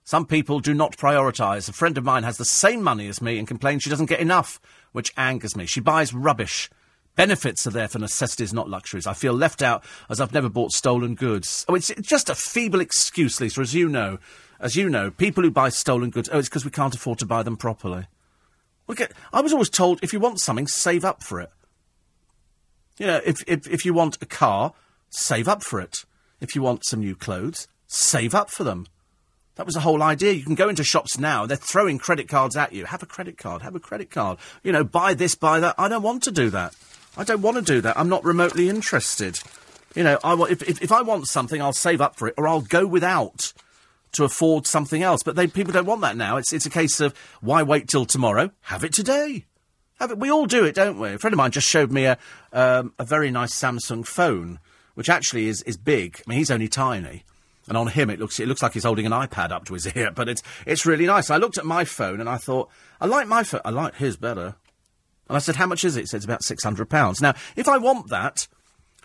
Some 0.08 0.26
people 0.26 0.62
do 0.62 0.74
not 0.74 0.96
prioritise. 0.96 1.68
A 1.68 1.74
friend 1.74 1.98
of 1.98 2.06
mine 2.06 2.24
has 2.24 2.38
the 2.38 2.46
same 2.46 2.82
money 2.82 3.10
as 3.10 3.22
me 3.22 3.38
and 3.38 3.46
complains 3.46 3.84
she 3.84 3.90
doesn't 3.90 4.06
get 4.06 4.22
enough, 4.22 4.58
which 4.94 5.12
angers 5.18 5.58
me. 5.58 5.66
She 5.66 5.82
buys 5.82 6.14
rubbish. 6.14 6.70
Benefits 7.18 7.68
are 7.68 7.72
there 7.72 7.90
for 7.90 8.00
necessities, 8.00 8.54
not 8.54 8.70
luxuries. 8.70 9.06
I 9.06 9.12
feel 9.12 9.34
left 9.34 9.62
out 9.62 9.84
as 10.10 10.22
I've 10.22 10.34
never 10.34 10.48
bought 10.48 10.72
stolen 10.72 11.16
goods. 11.16 11.66
Oh, 11.68 11.76
it's 11.76 11.92
just 12.00 12.30
a 12.30 12.36
feeble 12.36 12.80
excuse, 12.80 13.42
Lisa, 13.42 13.60
as 13.60 13.74
you 13.74 13.90
know. 13.90 14.18
As 14.62 14.78
you 14.78 14.88
know, 14.88 15.12
people 15.12 15.44
who 15.44 15.52
buy 15.52 15.68
stolen 15.68 16.10
goods, 16.10 16.30
oh, 16.32 16.40
it's 16.40 16.48
because 16.48 16.64
we 16.64 16.72
can't 16.72 16.96
afford 16.96 17.20
to 17.20 17.26
buy 17.26 17.44
them 17.44 17.58
properly. 17.58 18.06
Look 18.88 19.02
at, 19.02 19.12
I 19.34 19.42
was 19.42 19.52
always 19.52 19.70
told 19.70 20.02
if 20.02 20.14
you 20.14 20.22
want 20.22 20.40
something, 20.40 20.68
save 20.68 21.04
up 21.04 21.22
for 21.22 21.42
it. 21.42 21.52
You 22.98 23.08
know, 23.08 23.20
if, 23.26 23.44
if, 23.46 23.68
if 23.68 23.84
you 23.84 23.94
want 23.94 24.20
a 24.22 24.26
car, 24.26 24.72
save 25.10 25.50
up 25.50 25.64
for 25.64 25.82
it. 25.82 26.06
If 26.40 26.56
you 26.56 26.62
want 26.62 26.86
some 26.86 27.02
new 27.02 27.14
clothes, 27.14 27.68
save 27.88 28.34
up 28.34 28.50
for 28.50 28.64
them. 28.64 28.88
That 29.58 29.66
was 29.66 29.74
the 29.74 29.82
whole 29.82 30.04
idea. 30.04 30.34
You 30.34 30.44
can 30.44 30.56
go 30.56 30.70
into 30.70 30.84
shops 30.84 31.18
now, 31.18 31.48
they're 31.48 31.58
throwing 31.58 31.98
credit 31.98 32.30
cards 32.30 32.56
at 32.56 32.74
you. 32.74 32.86
Have 32.86 33.02
a 33.02 33.08
credit 33.08 33.38
card, 33.38 33.64
have 33.64 33.76
a 33.76 33.80
credit 33.80 34.12
card. 34.12 34.38
You 34.64 34.72
know, 34.72 34.84
buy 34.84 35.16
this, 35.16 35.34
buy 35.34 35.60
that. 35.60 35.76
I 35.80 35.90
don't 35.90 36.04
want 36.04 36.24
to 36.24 36.32
do 36.32 36.52
that. 36.52 36.76
I 37.18 37.24
don't 37.24 37.42
want 37.42 37.58
to 37.58 37.64
do 37.64 37.82
that. 37.82 37.98
I'm 37.98 38.08
not 38.08 38.24
remotely 38.24 38.70
interested. 38.70 39.40
You 39.96 40.04
know, 40.04 40.20
I 40.24 40.34
if, 40.44 40.62
if, 40.62 40.82
if 40.84 40.92
I 40.92 41.02
want 41.02 41.28
something, 41.28 41.60
I'll 41.60 41.74
save 41.74 42.02
up 42.02 42.16
for 42.18 42.28
it, 42.28 42.36
or 42.38 42.48
I'll 42.48 42.62
go 42.62 42.86
without 42.86 43.52
to 44.12 44.24
afford 44.24 44.68
something 44.68 45.02
else. 45.02 45.24
But 45.24 45.36
they, 45.36 45.48
people 45.48 45.74
don't 45.74 45.88
want 45.88 46.02
that 46.02 46.16
now. 46.16 46.38
It's, 46.38 46.54
it's 46.54 46.68
a 46.68 46.70
case 46.70 47.00
of 47.00 47.18
why 47.42 47.64
wait 47.64 47.88
till 47.88 48.06
tomorrow? 48.06 48.52
Have 48.62 48.84
it 48.84 48.94
today. 48.94 49.46
Have 50.00 50.12
it. 50.12 50.20
We 50.20 50.30
all 50.30 50.46
do 50.46 50.66
it, 50.66 50.76
don't 50.76 51.00
we? 51.00 51.14
A 51.14 51.18
friend 51.18 51.34
of 51.34 51.38
mine 51.38 51.50
just 51.50 51.68
showed 51.68 51.92
me 51.92 52.06
a, 52.06 52.20
um, 52.54 52.94
a 53.00 53.04
very 53.04 53.32
nice 53.32 53.60
Samsung 53.60 54.06
phone, 54.06 54.60
which 54.94 55.10
actually 55.10 55.48
is, 55.48 55.64
is 55.64 55.78
big. 55.78 56.22
I 56.26 56.30
mean, 56.30 56.38
he's 56.38 56.52
only 56.52 56.68
tiny 56.68 57.24
and 57.68 57.78
on 57.78 57.88
him 57.88 58.10
it 58.10 58.20
looks 58.20 58.40
it 58.40 58.48
looks 58.48 58.62
like 58.62 58.74
he's 58.74 58.84
holding 58.84 59.06
an 59.06 59.12
iPad 59.12 59.52
up 59.52 59.66
to 59.66 59.74
his 59.74 59.88
ear, 59.96 60.12
but 60.12 60.30
it's 60.30 60.44
it's 60.66 60.86
really 60.86 61.06
nice. 61.06 61.30
I 61.30 61.38
looked 61.38 61.58
at 61.58 61.66
my 61.66 61.84
phone 61.84 62.20
and 62.20 62.30
I 62.30 62.38
thought 62.38 62.70
I 63.02 63.06
like 63.06 63.28
my 63.28 63.44
phone. 63.44 63.62
I 63.66 63.70
like 63.70 63.96
his 63.96 64.18
better. 64.18 64.56
And 65.30 65.36
I 65.36 65.40
said, 65.40 65.58
"How 65.58 65.66
much 65.68 65.84
is 65.84 65.98
it?" 65.98 66.02
He 66.02 66.06
said, 66.06 66.18
"It's 66.18 66.26
about 66.26 66.44
six 66.44 66.64
hundred 66.64 66.90
pounds." 66.90 67.22
Now, 67.22 67.34
if 67.56 67.68
I 67.68 67.78
want 67.78 68.10
that, 68.10 68.48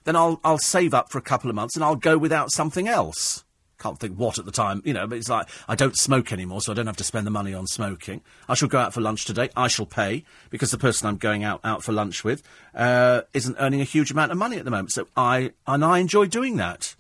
then 0.05 0.17
I'll 0.17 0.41
I'll 0.45 0.59
save 0.59 0.95
up 0.95 1.11
for 1.11 1.19
a 1.19 1.23
couple 1.23 1.51
of 1.51 1.57
months 1.57 1.75
and 1.77 1.85
I'll 1.85 1.97
go 1.97 2.17
without 2.17 2.51
something 2.53 2.89
else. 2.89 3.45
can't 3.79 3.99
think 3.99 4.17
what 4.17 4.39
at 4.39 4.45
the 4.45 4.53
time, 4.53 4.81
you 4.85 4.93
know, 4.93 5.09
but 5.09 5.19
it's 5.19 5.29
like, 5.29 5.49
I 5.69 5.75
don't 5.75 5.97
smoke 5.99 6.33
anymore, 6.33 6.61
so 6.61 6.71
I 6.71 6.75
don't 6.77 6.87
have 6.87 6.97
to 6.99 7.05
spend 7.05 7.27
the 7.27 7.33
money 7.33 7.53
on 7.53 7.67
smoking. 7.67 8.21
I 8.49 8.55
shall 8.55 8.69
go 8.69 8.79
out 8.79 8.95
for 8.95 9.01
lunch 9.01 9.25
today. 9.25 9.51
I 9.57 9.67
shall 9.67 9.87
pay, 9.87 10.25
because 10.51 10.71
the 10.71 10.79
person 10.79 11.09
I'm 11.09 11.17
going 11.17 11.43
out, 11.43 11.61
out 11.65 11.83
for 11.83 11.91
lunch 11.91 12.23
with, 12.23 12.45
uh, 12.77 13.23
isn't 13.35 13.57
earning 13.59 13.81
a 13.81 13.85
huge 13.85 14.13
amount 14.13 14.31
of 14.31 14.39
money 14.39 14.57
at 14.59 14.65
the 14.65 14.71
moment. 14.71 14.93
So 14.93 15.09
I, 15.17 15.53
and 15.67 15.85
I 15.85 15.99
enjoy 15.99 16.27
doing 16.27 16.59
that. 16.59 16.95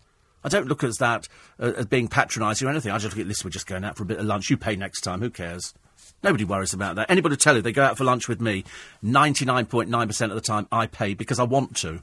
I 0.44 0.48
don't 0.48 0.66
look 0.68 0.84
at 0.84 0.98
that 0.98 1.28
uh, 1.60 1.72
as 1.76 1.86
being 1.86 2.08
patronising 2.08 2.66
or 2.66 2.70
anything. 2.70 2.92
I 2.92 2.98
just 2.98 3.16
look 3.16 3.22
at 3.22 3.28
this, 3.28 3.44
we're 3.44 3.50
just 3.50 3.66
going 3.66 3.84
out 3.84 3.96
for 3.96 4.02
a 4.02 4.06
bit 4.06 4.18
of 4.18 4.26
lunch. 4.26 4.50
You 4.50 4.56
pay 4.56 4.76
next 4.76 5.00
time, 5.02 5.20
who 5.20 5.30
cares? 5.30 5.74
Nobody 6.22 6.44
worries 6.44 6.72
about 6.72 6.96
that. 6.96 7.10
Anybody 7.10 7.36
tell 7.36 7.56
you 7.56 7.62
they 7.62 7.72
go 7.72 7.84
out 7.84 7.98
for 7.98 8.04
lunch 8.04 8.28
with 8.28 8.40
me, 8.40 8.64
99.9% 9.04 10.22
of 10.28 10.34
the 10.34 10.40
time 10.40 10.68
I 10.70 10.86
pay 10.86 11.14
because 11.14 11.38
I 11.38 11.44
want 11.44 11.76
to. 11.78 12.02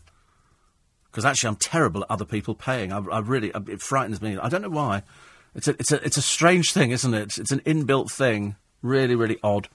Because 1.12 1.26
actually 1.26 1.50
I'm 1.50 1.56
terrible 1.56 2.04
at 2.04 2.12
other 2.12 2.26
people 2.26 2.54
paying. 2.54 2.92
I, 2.92 3.00
I 3.00 3.20
really, 3.20 3.52
it 3.68 3.82
frightens 3.82 4.22
me. 4.22 4.38
I 4.38 4.50
don't 4.50 4.62
know 4.62 4.70
why. 4.70 5.04
It's 5.56 5.68
a, 5.68 5.72
it's 5.72 5.92
a, 5.92 6.06
it's 6.06 6.18
a 6.18 6.22
strange 6.22 6.74
thing, 6.74 6.92
isn't 6.92 7.14
it? 7.14 7.38
It's 7.38 7.52
an 7.52 7.62
inbuilt 7.62 8.12
thing. 8.12 8.56
Really, 8.82 9.16
really 9.16 9.40
odd. 9.44 9.68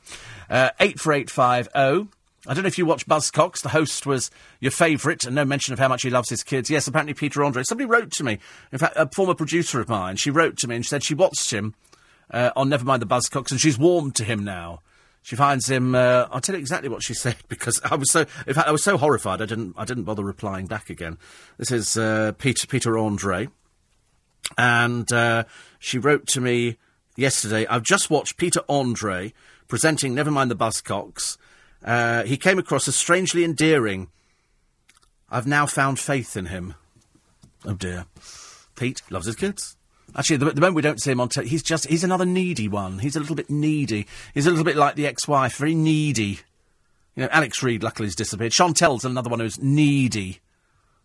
Uh, 0.49 0.71
84850. 0.81 2.11
I 2.47 2.53
don't 2.53 2.63
know 2.63 2.69
if 2.69 2.77
you 2.77 2.85
watch 2.85 3.07
Buzzcocks. 3.07 3.63
The 3.63 3.71
host 3.71 4.05
was 4.07 4.31
your 4.61 4.71
favourite, 4.71 5.25
and 5.25 5.35
no 5.35 5.45
mention 5.45 5.73
of 5.73 5.79
how 5.79 5.89
much 5.89 6.03
he 6.03 6.11
loves 6.11 6.29
his 6.29 6.43
kids. 6.43 6.69
Yes, 6.69 6.87
apparently 6.87 7.15
Peter 7.15 7.43
Andre. 7.43 7.63
Somebody 7.63 7.89
wrote 7.89 8.11
to 8.13 8.25
me. 8.25 8.39
In 8.71 8.79
fact, 8.79 8.95
a 8.97 9.09
former 9.09 9.35
producer 9.35 9.81
of 9.81 9.89
mine. 9.89 10.17
She 10.17 10.31
wrote 10.31 10.59
to 10.59 10.69
me 10.69 10.77
and 10.77 10.85
she 10.85 10.91
said 10.91 11.03
she 11.03 11.15
watched 11.15 11.51
him 11.51 11.75
uh, 12.31 12.51
on 12.55 12.69
Never 12.69 12.85
Mind 12.85 13.01
the 13.01 13.07
Buzzcocks, 13.07 13.51
and 13.51 13.61
she's 13.61 13.79
warmed 13.79 14.15
to 14.17 14.25
him 14.25 14.45
now. 14.45 14.81
She 15.23 15.37
finds 15.37 15.71
him. 15.71 15.95
Uh, 15.95 16.27
I'll 16.31 16.43
tell 16.43 16.55
you 16.55 16.61
exactly 16.61 16.91
what 16.91 17.03
she 17.03 17.15
said 17.15 17.37
because 17.49 17.81
I 17.83 17.95
was 17.95 18.11
so. 18.11 18.27
In 18.47 18.55
fact, 18.55 18.69
I 18.69 18.73
was 18.73 18.85
so 18.85 18.99
horrified. 18.99 19.41
I 19.41 19.47
didn't. 19.47 19.75
I 19.79 19.87
didn't 19.87 20.05
bother 20.05 20.23
replying 20.23 20.67
back 20.67 20.91
again. 20.91 21.19
This 21.57 21.71
is 21.71 21.97
uh, 21.97 22.33
Peter 22.39 22.67
Peter 22.67 22.99
Andre, 22.99 23.49
and 24.59 25.11
uh, 25.13 25.45
she 25.79 25.99
wrote 25.99 26.27
to 26.29 26.43
me 26.43 26.77
yesterday. 27.17 27.67
I've 27.69 27.85
just 27.85 28.11
watched 28.11 28.37
Peter 28.37 28.61
Andre 28.69 29.33
presenting 29.67 30.15
Never 30.15 30.31
Mind 30.31 30.51
the 30.51 30.57
Buzzcocks. 30.57 31.39
Uh, 31.85 32.25
he 32.25 32.37
came 32.37 32.59
across 32.59 32.89
as 32.89 32.97
strangely 32.97 33.45
endearing. 33.45 34.09
I've 35.31 35.47
now 35.47 35.67
found 35.67 35.99
faith 35.99 36.37
in 36.37 36.47
him. 36.47 36.75
Oh 37.65 37.75
dear. 37.75 38.07
Pete 38.77 39.03
loves 39.11 39.27
his 39.27 39.37
kids. 39.37 39.77
Actually, 40.17 40.37
the, 40.37 40.47
the 40.47 40.61
moment 40.61 40.77
we 40.77 40.83
don't 40.83 41.01
see 41.01 41.11
him 41.11 41.21
on 41.21 41.29
telly, 41.29 41.49
he's 41.49 41.63
just, 41.63 41.87
he's 41.89 42.05
another 42.05 42.25
needy 42.25 42.69
one. 42.69 43.01
He's 43.01 43.17
a 43.17 43.21
little 43.21 43.37
bit 43.37 43.51
needy. 43.51 44.07
He's 44.33 44.47
a 44.47 44.51
little 44.51 44.65
bit 44.65 44.77
like 44.77 44.95
the 44.95 45.07
ex-wife, 45.07 45.57
very 45.57 45.75
needy. 45.75 46.41
You 47.17 47.25
know, 47.25 47.29
Alex 47.31 47.63
Reid 47.63 47.83
luckily 47.83 48.07
has 48.07 48.15
disappeared. 48.15 48.53
Chantel's 48.53 49.05
another 49.05 49.31
one 49.31 49.41
who's 49.41 49.61
needy. 49.61 50.41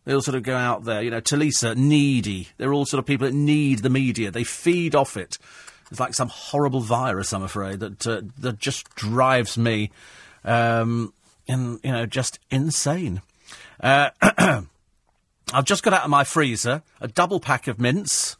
They 0.05 0.13
all 0.13 0.21
sort 0.21 0.35
of 0.35 0.43
go 0.43 0.55
out 0.55 0.85
there. 0.85 1.01
You 1.01 1.11
know, 1.11 1.21
Tulisa, 1.21 1.75
needy. 1.75 2.49
They're 2.57 2.73
all 2.73 2.85
sort 2.85 2.99
of 2.99 3.05
people 3.05 3.27
that 3.27 3.33
need 3.33 3.79
the 3.79 3.89
media. 3.89 4.31
They 4.31 4.43
feed 4.43 4.95
off 4.95 5.17
it. 5.17 5.37
It's 5.91 5.99
like 5.99 6.13
some 6.13 6.29
horrible 6.29 6.81
virus, 6.81 7.33
I'm 7.33 7.43
afraid, 7.43 7.79
that, 7.79 8.05
uh, 8.05 8.21
that 8.39 8.59
just 8.59 8.93
drives 8.95 9.57
me, 9.57 9.89
um, 10.43 11.13
in, 11.47 11.79
you 11.83 11.91
know, 11.91 12.05
just 12.05 12.39
insane. 12.49 13.21
Uh, 13.79 14.09
I've 15.53 15.65
just 15.65 15.83
got 15.83 15.93
out 15.93 16.03
of 16.03 16.09
my 16.09 16.23
freezer 16.23 16.83
a 17.01 17.07
double 17.07 17.39
pack 17.39 17.67
of 17.67 17.79
mince 17.79 18.37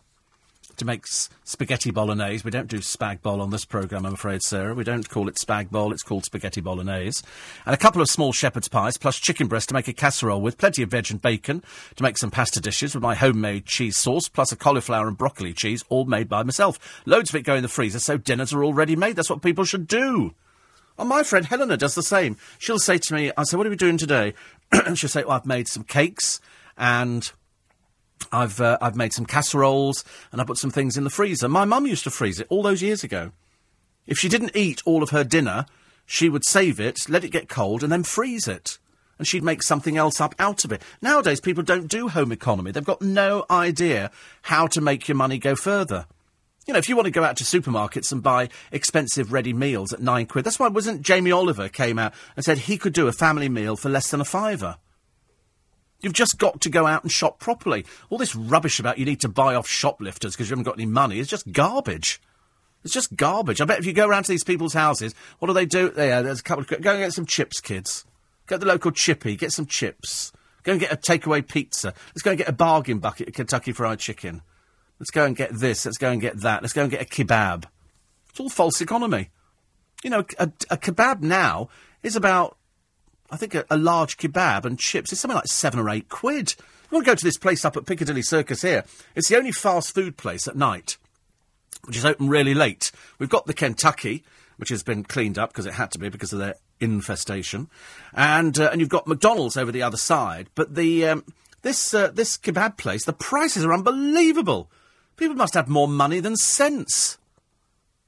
to 0.80 0.86
make 0.86 1.06
spaghetti 1.44 1.92
bolognese. 1.92 2.44
We 2.44 2.52
don't 2.52 2.68
do 2.68 2.78
spag 2.78 3.22
bol 3.22 3.42
on 3.42 3.52
this 3.52 3.66
programme, 3.66 4.06
I'm 4.06 4.14
afraid, 4.14 4.42
Sarah. 4.42 4.74
We 4.74 4.84
don't 4.84 5.08
call 5.08 5.28
it 5.28 5.36
spag 5.36 5.70
bol, 5.70 5.92
it's 5.92 6.04
called 6.04 6.26
spaghetti 6.26 6.62
bolognese. 6.62 7.24
And 7.66 7.74
a 7.74 7.78
couple 7.78 8.02
of 8.02 8.10
small 8.10 8.32
shepherd's 8.32 8.68
pies, 8.68 8.98
plus 8.98 9.18
chicken 9.18 9.48
breast 9.48 9.70
to 9.70 9.74
make 9.74 9.88
a 9.88 9.94
casserole 9.94 10.42
with, 10.42 10.58
plenty 10.58 10.82
of 10.82 10.90
veg 10.90 11.12
and 11.12 11.22
bacon 11.22 11.64
to 11.96 12.04
make 12.04 12.18
some 12.18 12.32
pasta 12.32 12.60
dishes 12.60 12.96
with 12.96 13.04
my 13.04 13.16
homemade 13.16 13.66
cheese 13.66 13.98
sauce, 13.98 14.28
plus 14.30 14.52
a 14.52 14.56
cauliflower 14.56 15.08
and 15.08 15.18
broccoli 15.18 15.54
cheese, 15.54 15.84
all 15.90 16.06
made 16.06 16.30
by 16.30 16.44
myself. 16.44 16.80
Loads 17.06 17.30
of 17.30 17.36
it 17.36 17.44
go 17.44 17.56
in 17.56 17.62
the 17.62 17.68
freezer, 17.68 18.00
so 18.00 18.18
dinners 18.18 18.54
are 18.54 18.64
already 18.64 18.96
made. 18.96 19.16
That's 19.16 19.30
what 19.30 19.42
people 19.42 19.66
should 19.66 19.88
do. 19.88 20.34
My 21.06 21.24
friend 21.24 21.46
Helena 21.46 21.78
does 21.78 21.96
the 21.96 22.04
same. 22.04 22.38
She'll 22.58 22.80
say 22.80 22.98
to 22.98 23.14
me, 23.14 23.32
I 23.38 23.44
say, 23.44 23.58
what 23.58 23.66
are 23.66 23.70
we 23.70 23.76
doing 23.76 23.98
today? 23.98 24.34
and 24.72 24.98
she'll 25.00 25.10
say, 25.10 25.24
well, 25.24 25.32
I've 25.32 25.46
made 25.46 25.68
some 25.68 25.84
cakes 25.84 26.40
and 26.78 27.32
I've 28.32 28.60
uh, 28.60 28.78
I've 28.82 28.96
made 28.96 29.14
some 29.14 29.26
casseroles 29.26 30.04
and 30.32 30.42
I 30.42 30.44
put 30.44 30.58
some 30.58 30.72
things 30.72 30.98
in 30.98 31.04
the 31.04 31.10
freezer. 31.10 31.48
My 31.48 31.66
mum 31.66 31.88
used 31.88 32.04
to 32.04 32.12
freeze 32.12 32.40
it 32.40 32.48
all 32.50 32.64
those 32.64 32.82
years 32.82 33.04
ago. 33.04 33.32
If 34.08 34.18
she 34.18 34.30
didn't 34.30 34.56
eat 34.56 34.82
all 34.86 35.04
of 35.04 35.12
her 35.12 35.24
dinner, 35.24 35.66
she 36.06 36.30
would 36.30 36.46
save 36.46 36.80
it, 36.80 37.10
let 37.10 37.24
it 37.24 37.30
get 37.30 37.50
cold, 37.50 37.84
and 37.84 37.92
then 37.92 38.04
freeze 38.04 38.48
it. 38.48 38.80
And 39.18 39.28
she'd 39.28 39.44
make 39.44 39.62
something 39.62 39.98
else 39.98 40.22
up 40.22 40.34
out 40.40 40.64
of 40.64 40.72
it. 40.72 40.82
Nowadays, 41.02 41.42
people 41.42 41.62
don't 41.62 41.88
do 41.88 42.08
home 42.08 42.32
economy. 42.32 42.72
They've 42.72 42.84
got 42.84 43.02
no 43.02 43.46
idea 43.52 44.12
how 44.44 44.66
to 44.68 44.82
make 44.82 45.08
your 45.08 45.16
money 45.16 45.38
go 45.38 45.56
further. 45.56 46.06
You 46.70 46.74
know, 46.74 46.78
if 46.78 46.88
you 46.88 46.96
want 46.96 47.08
to 47.08 47.12
go 47.12 47.24
out 47.24 47.36
to 47.38 47.44
supermarkets 47.44 48.12
and 48.12 48.22
buy 48.22 48.48
expensive 48.72 49.34
ready 49.34 49.54
meals 49.54 49.92
at 49.92 50.04
nine 50.04 50.28
quid, 50.28 50.46
that's 50.46 50.60
why 50.60 50.68
wasn't 50.68 51.02
Jamie 51.02 51.32
Oliver 51.32 51.68
came 51.68 51.98
out 51.98 52.14
and 52.36 52.46
said 52.46 52.60
he 52.60 52.78
could 52.78 52.94
do 52.94 53.08
a 53.08 53.12
family 53.12 53.50
meal 53.50 53.76
for 53.76 53.90
less 53.90 54.12
than 54.12 54.22
a 54.22 54.24
fiver. 54.24 54.78
You've 56.00 56.14
just 56.14 56.38
got 56.38 56.62
to 56.62 56.70
go 56.70 56.86
out 56.86 57.02
and 57.02 57.12
shop 57.12 57.40
properly. 57.40 57.88
All 58.12 58.20
this 58.20 58.36
rubbish 58.36 58.80
about 58.80 59.00
you 59.00 59.06
need 59.06 59.20
to 59.22 59.28
buy 59.28 59.56
off 59.56 59.68
shoplifters 59.68 60.36
because 60.36 60.48
you 60.48 60.54
haven't 60.54 60.66
got 60.66 60.76
any 60.76 60.86
money 60.86 61.18
is 61.18 61.28
just 61.28 61.52
garbage. 61.52 62.22
It's 62.84 62.94
just 62.94 63.16
garbage. 63.16 63.62
I 63.62 63.66
bet 63.66 63.80
if 63.80 63.88
you 63.88 63.94
go 63.94 64.08
around 64.08 64.26
to 64.26 64.32
these 64.32 64.44
people's 64.44 64.76
houses, 64.76 65.16
what 65.40 65.48
do 65.48 65.56
they 65.56 65.66
do? 65.66 65.90
There, 65.90 66.18
uh, 66.18 66.22
there's 66.22 66.42
a 66.42 66.44
couple 66.44 66.62
of. 66.62 66.68
Go 66.68 66.76
and 66.92 67.00
get 67.00 67.14
some 67.14 67.26
chips, 67.26 67.60
kids. 67.60 68.06
Go 68.46 68.58
to 68.58 68.60
the 68.60 68.72
local 68.72 68.92
chippy, 68.92 69.36
get 69.36 69.54
some 69.54 69.66
chips. 69.66 70.32
Go 70.62 70.74
and 70.74 70.82
get 70.82 70.94
a 70.94 70.98
takeaway 70.98 71.48
pizza. 71.48 71.96
Let's 72.10 72.22
go 72.22 72.30
and 72.30 72.38
get 72.38 72.48
a 72.48 72.54
bargain 72.54 73.00
bucket 73.00 73.30
of 73.30 73.34
Kentucky 73.34 73.72
Fried 73.72 73.98
Chicken. 73.98 74.44
Let's 75.00 75.12
go 75.12 75.26
and 75.26 75.36
get 75.36 75.54
this. 75.54 75.86
Let's 75.86 75.98
go 75.98 76.12
and 76.12 76.20
get 76.20 76.42
that. 76.42 76.62
Let's 76.62 76.74
go 76.74 76.82
and 76.84 76.92
get 76.92 77.02
a 77.02 77.06
kebab. 77.06 77.66
It's 78.30 78.40
all 78.40 78.50
false 78.50 78.82
economy. 78.82 79.30
You 80.04 80.10
know, 80.10 80.26
a, 80.38 80.52
a 80.70 80.78
kebab 80.78 81.22
now 81.22 81.70
is 82.04 82.16
about 82.16 82.58
I 83.32 83.38
think 83.38 83.56
a, 83.56 83.66
a, 83.70 83.78
large 83.78 84.18
kebab 84.18 84.66
and 84.66 84.80
chips 84.80 85.14
is 85.14 85.20
something 85.20 85.36
like 85.36 85.48
seven 85.48 85.80
or 85.80 85.90
eight 85.90 86.10
quid. 86.10 86.56
You 86.58 86.96
want 86.96 87.06
to 87.06 87.12
go 87.12 87.16
to 87.16 87.24
this 87.24 87.38
place 87.38 87.64
up 87.64 87.78
at 87.78 87.86
Piccadilly 87.86 88.24
Circus 88.24 88.64
here? 88.64 88.84
It's 89.16 89.30
the 89.30 89.38
only 89.38 89.52
fast 89.52 89.94
food 89.94 90.18
place 90.18 90.48
at 90.48 90.56
night, 90.56 90.98
which 91.86 91.98
is 91.98 92.06
open 92.06 92.28
really 92.28 92.56
late. 92.56 92.92
We've 93.20 93.30
got 93.30 93.46
the 93.46 93.54
Kentucky, 93.54 94.24
which 94.58 94.70
has 94.70 94.82
been 94.82 95.04
cleaned 95.04 95.38
up 95.38 95.52
because 95.52 95.68
it 95.68 95.74
had 95.74 95.92
to 95.92 96.00
be 96.00 96.10
because 96.10 96.34
of 96.34 96.40
their 96.40 96.56
infestation, 96.80 97.70
and 98.14 98.60
uh, 98.60 98.70
and 98.72 98.82
you've 98.82 98.90
got 98.90 99.08
McDonald's 99.08 99.58
over 99.58 99.72
the 99.72 99.84
other 99.84 99.98
side. 99.98 100.50
But 100.56 100.74
the 100.74 101.08
um, 101.08 101.26
this 101.62 101.94
uh, 101.94 102.08
this 102.08 102.38
kebab 102.38 102.78
place, 102.78 103.06
the 103.06 103.14
prices 103.14 103.64
are 103.64 103.74
unbelievable. 103.74 104.72
People 105.20 105.36
must 105.36 105.54
have 105.54 105.68
more 105.68 105.88
money 105.88 106.22
than 106.22 106.38
sense. 106.38 107.18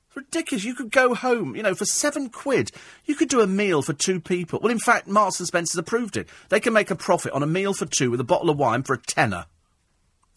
It's 0.08 0.16
ridiculous. 0.16 0.64
You 0.64 0.74
could 0.74 0.92
go 0.92 1.14
home, 1.14 1.58
you 1.58 1.62
know, 1.62 1.76
for 1.76 1.84
seven 1.84 2.30
quid. 2.30 2.72
You 3.04 3.16
could 3.16 3.28
do 3.28 3.42
a 3.42 3.48
meal 3.48 3.82
for 3.82 3.92
two 3.92 4.22
people. 4.22 4.62
Well, 4.64 4.72
in 4.72 4.80
fact, 4.80 5.10
Marks 5.10 5.38
and 5.38 5.46
Spencer's 5.46 5.78
approved 5.78 6.16
it. 6.16 6.30
They 6.48 6.62
can 6.62 6.72
make 6.72 6.90
a 6.90 6.96
profit 6.96 7.34
on 7.34 7.44
a 7.44 7.48
meal 7.48 7.74
for 7.74 7.86
two 7.86 8.12
with 8.12 8.22
a 8.22 8.24
bottle 8.24 8.50
of 8.50 8.58
wine 8.58 8.84
for 8.84 8.94
a 8.94 8.98
tenner. 8.98 9.48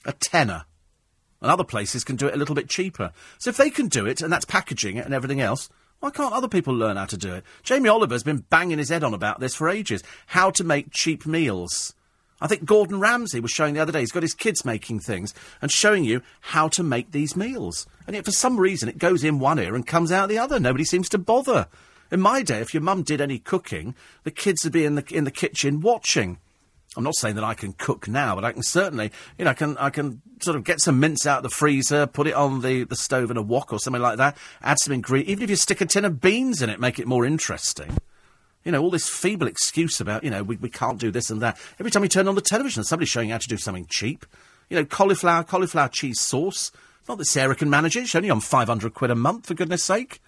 A 0.05 0.13
tenner. 0.15 0.65
And 1.41 1.49
other 1.49 1.63
places 1.63 2.03
can 2.03 2.17
do 2.17 2.27
it 2.27 2.35
a 2.35 2.39
little 2.39 2.57
bit 2.57 2.69
cheaper. 2.69 3.13
So 3.39 3.51
if 3.51 3.57
they 3.57 3.71
can 3.71 3.87
do 3.87 4.05
it, 4.05 4.21
and 4.21 4.33
that's 4.33 4.45
packaging 4.45 4.97
it 4.97 5.05
and 5.05 5.15
everything 5.15 5.41
else, 5.41 5.71
why 6.01 6.11
can't 6.11 6.35
other 6.35 6.49
people 6.49 6.75
learn 6.75 6.97
how 6.97 7.05
to 7.05 7.17
do 7.17 7.35
it? 7.35 7.45
Jamie 7.63 7.89
Oliver's 7.89 8.25
been 8.25 8.45
banging 8.51 8.79
his 8.79 8.89
head 8.89 9.05
on 9.05 9.15
about 9.15 9.39
this 9.39 9.55
for 9.55 9.69
ages. 9.69 10.03
How 10.27 10.51
to 10.51 10.65
make 10.65 10.91
cheap 10.91 11.25
meals. 11.25 11.95
I 12.41 12.47
think 12.47 12.65
Gordon 12.65 13.01
Ramsay 13.01 13.41
was 13.41 13.51
showing 13.51 13.75
the 13.75 13.81
other 13.81 13.93
day, 13.93 14.01
he's 14.01 14.13
got 14.13 14.23
his 14.23 14.35
kids 14.35 14.65
making 14.65 15.01
things 15.01 15.33
and 15.63 15.71
showing 15.71 16.05
you 16.05 16.23
how 16.41 16.69
to 16.69 16.83
make 16.83 17.13
these 17.13 17.37
meals. 17.37 17.87
And 18.07 18.15
yet, 18.15 18.25
for 18.25 18.33
some 18.33 18.59
reason, 18.59 18.89
it 18.89 18.99
goes 18.99 19.25
in 19.25 19.39
one 19.39 19.59
ear 19.59 19.75
and 19.75 19.87
comes 19.87 20.13
out 20.13 20.29
the 20.29 20.39
other. 20.39 20.59
Nobody 20.61 20.85
seems 20.85 21.09
to 21.11 21.19
bother. 21.19 21.69
In 22.11 22.21
my 22.21 22.43
day, 22.43 22.61
if 22.61 22.75
your 22.75 22.83
mum 22.83 23.03
did 23.03 23.21
any 23.21 23.39
cooking, 23.39 23.95
the 24.25 24.31
kids 24.31 24.63
would 24.65 24.73
be 24.73 24.85
in 24.85 24.95
the, 24.95 25.05
in 25.11 25.25
the 25.25 25.31
kitchen 25.31 25.81
watching. 25.81 26.39
I'm 26.97 27.05
not 27.05 27.17
saying 27.17 27.35
that 27.37 27.45
I 27.45 27.55
can 27.55 27.73
cook 27.73 28.07
now, 28.07 28.35
but 28.35 28.45
I 28.45 28.53
can 28.53 28.63
certainly, 28.63 29.11
you 29.39 29.45
know, 29.45 29.51
I 29.51 29.55
can, 29.55 29.77
I 29.79 29.91
can 29.91 30.23
sort 30.41 30.57
of 30.57 30.65
get 30.65 30.81
some 30.81 31.01
mince 31.01 31.27
out 31.27 31.39
of 31.39 31.43
the 31.45 31.49
freezer, 31.51 32.07
put 32.07 32.27
it 32.27 32.35
on 32.35 32.61
the, 32.61 32.85
the 32.85 32.95
stove 32.95 33.31
in 33.31 33.37
a 33.37 33.43
wok 33.43 33.73
or 33.73 33.81
something 33.81 34.03
like 34.03 34.19
that, 34.19 34.37
add 34.63 34.79
some 34.81 34.93
ingredients. 34.93 35.31
Even 35.31 35.45
if 35.45 35.51
you 35.51 35.57
stick 35.57 35.81
a 35.81 35.87
tin 35.87 36.05
of 36.05 36.21
beans 36.21 36.63
in 36.63 36.71
it, 36.71 36.79
make 36.79 36.99
it 36.99 37.07
more 37.07 37.25
interesting. 37.25 37.97
You 38.65 38.73
know, 38.73 38.83
all 38.83 38.91
this 38.91 39.09
feeble 39.09 39.47
excuse 39.47 40.01
about, 40.01 40.25
you 40.25 40.31
know, 40.31 40.43
we, 40.43 40.57
we 40.57 40.71
can't 40.71 40.99
do 40.99 41.11
this 41.11 41.31
and 41.31 41.41
that. 41.43 41.59
Every 41.79 41.91
time 41.91 42.03
you 42.03 42.09
turn 42.09 42.29
on 42.29 42.35
the 42.35 42.41
television, 42.41 42.83
somebody's 42.85 43.11
showing 43.11 43.29
you 43.29 43.35
how 43.35 43.39
to 43.39 43.49
do 43.49 43.59
something 43.59 43.87
cheap. 43.89 44.25
You 44.71 44.79
know, 44.79 44.85
cauliflower, 44.85 45.45
cauliflower 45.45 45.89
cheese 45.89 46.21
sauce. 46.21 46.73
Not 47.09 47.19
that 47.19 47.27
Sarah 47.27 47.55
can 47.55 47.69
manage 47.69 47.97
it. 47.97 48.07
She's 48.07 48.15
only 48.15 48.31
on 48.31 48.41
500 48.41 48.95
quid 48.95 49.11
a 49.11 49.15
month, 49.15 49.47
for 49.47 49.55
goodness 49.55 49.85
sake. 49.85 50.21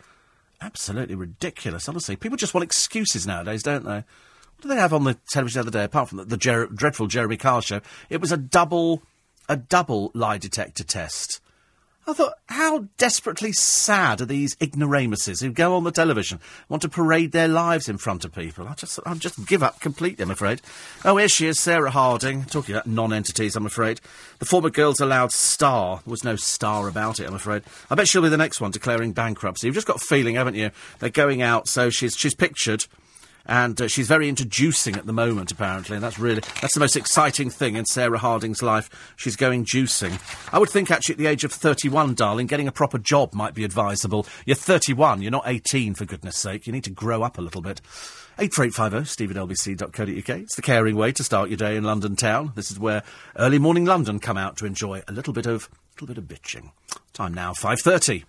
Absolutely 0.60 1.14
ridiculous, 1.14 1.88
honestly. 1.88 2.16
People 2.16 2.36
just 2.36 2.54
want 2.54 2.64
excuses 2.64 3.26
nowadays, 3.26 3.62
don't 3.62 3.84
they? 3.84 4.04
What 4.56 4.62
did 4.62 4.68
they 4.68 4.76
have 4.76 4.92
on 4.92 5.04
the 5.04 5.14
television 5.30 5.60
the 5.60 5.68
other 5.68 5.78
day, 5.78 5.84
apart 5.84 6.08
from 6.08 6.18
the, 6.18 6.24
the 6.24 6.36
Jer- 6.36 6.66
dreadful 6.66 7.06
Jeremy 7.06 7.36
Kyle 7.36 7.60
show? 7.60 7.80
It 8.08 8.20
was 8.20 8.32
a 8.32 8.36
double, 8.36 9.02
a 9.48 9.56
double 9.56 10.10
lie 10.14 10.38
detector 10.38 10.84
test. 10.84 11.40
I 12.08 12.12
thought, 12.12 12.34
how 12.48 12.86
desperately 12.98 13.50
sad 13.52 14.20
are 14.20 14.26
these 14.26 14.56
ignoramuses 14.60 15.40
who 15.40 15.50
go 15.50 15.74
on 15.74 15.82
the 15.82 15.90
television, 15.90 16.38
want 16.68 16.82
to 16.82 16.88
parade 16.88 17.32
their 17.32 17.48
lives 17.48 17.88
in 17.88 17.98
front 17.98 18.24
of 18.24 18.32
people? 18.32 18.68
I 18.68 18.74
just, 18.74 19.00
I 19.04 19.12
just 19.14 19.44
give 19.46 19.62
up 19.62 19.80
completely, 19.80 20.22
I'm 20.22 20.30
afraid. 20.30 20.60
Oh, 21.04 21.16
here 21.16 21.28
she 21.28 21.48
is, 21.48 21.58
Sarah 21.58 21.90
Harding, 21.90 22.44
talking 22.44 22.76
about 22.76 22.86
non-entities, 22.86 23.56
I'm 23.56 23.66
afraid. 23.66 24.00
The 24.38 24.44
former 24.44 24.70
Girls 24.70 25.00
Aloud 25.00 25.32
star. 25.32 26.00
There 26.04 26.10
was 26.12 26.22
no 26.22 26.36
star 26.36 26.86
about 26.86 27.18
it, 27.18 27.26
I'm 27.26 27.34
afraid. 27.34 27.62
I 27.90 27.96
bet 27.96 28.06
she'll 28.06 28.22
be 28.22 28.28
the 28.28 28.36
next 28.36 28.60
one 28.60 28.70
declaring 28.70 29.12
bankruptcy. 29.12 29.66
You've 29.66 29.74
just 29.74 29.88
got 29.88 29.96
a 29.96 30.06
feeling, 30.06 30.36
haven't 30.36 30.54
you? 30.54 30.70
They're 31.00 31.10
going 31.10 31.42
out, 31.42 31.66
so 31.66 31.90
she's, 31.90 32.16
she's 32.16 32.36
pictured 32.36 32.86
and 33.46 33.80
uh, 33.80 33.88
she's 33.88 34.08
very 34.08 34.28
into 34.28 34.44
juicing 34.44 34.96
at 34.96 35.06
the 35.06 35.12
moment, 35.12 35.52
apparently, 35.52 35.96
and 35.96 36.04
that's 36.04 36.18
really 36.18 36.42
that's 36.60 36.74
the 36.74 36.80
most 36.80 36.96
exciting 36.96 37.50
thing 37.50 37.76
in 37.76 37.84
Sarah 37.86 38.18
Harding's 38.18 38.62
life. 38.62 38.90
She's 39.16 39.36
going 39.36 39.64
juicing. 39.64 40.20
I 40.52 40.58
would 40.58 40.70
think, 40.70 40.90
actually, 40.90 41.14
at 41.14 41.18
the 41.18 41.26
age 41.26 41.44
of 41.44 41.52
31, 41.52 42.14
darling, 42.14 42.46
getting 42.46 42.68
a 42.68 42.72
proper 42.72 42.98
job 42.98 43.34
might 43.34 43.54
be 43.54 43.64
advisable. 43.64 44.26
You're 44.44 44.56
31, 44.56 45.22
you're 45.22 45.30
not 45.30 45.44
18, 45.46 45.94
for 45.94 46.04
goodness 46.04 46.36
sake. 46.36 46.66
You 46.66 46.72
need 46.72 46.84
to 46.84 46.90
grow 46.90 47.22
up 47.22 47.38
a 47.38 47.42
little 47.42 47.62
bit. 47.62 47.80
84850 48.38 49.10
steve 49.10 49.30
at 49.30 49.36
lbc.co.uk. 49.36 50.40
It's 50.42 50.56
the 50.56 50.62
caring 50.62 50.96
way 50.96 51.12
to 51.12 51.24
start 51.24 51.48
your 51.48 51.56
day 51.56 51.76
in 51.76 51.84
London 51.84 52.16
town. 52.16 52.52
This 52.54 52.70
is 52.70 52.78
where 52.78 53.02
early 53.36 53.58
morning 53.58 53.86
London 53.86 54.18
come 54.18 54.36
out 54.36 54.56
to 54.58 54.66
enjoy 54.66 55.02
a 55.08 55.12
little 55.12 55.32
bit 55.32 55.46
of, 55.46 55.70
a 55.72 56.02
little 56.02 56.06
bit 56.06 56.18
of 56.18 56.24
bitching. 56.24 56.72
Time 57.14 57.32
now, 57.32 57.52
5.30. 57.52 58.24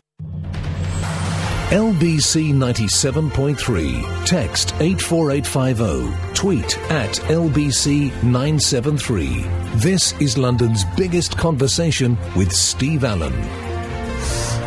LBC 1.67 2.53
97.3. 2.53 4.25
Text 4.25 4.73
84850. 4.79 6.33
Tweet 6.33 6.77
at 6.89 7.09
LBC 7.09 8.07
973. 8.23 9.41
This 9.75 10.13
is 10.21 10.37
London's 10.37 10.85
biggest 10.95 11.37
conversation 11.37 12.17
with 12.37 12.53
Steve 12.53 13.03
Allen. 13.03 13.33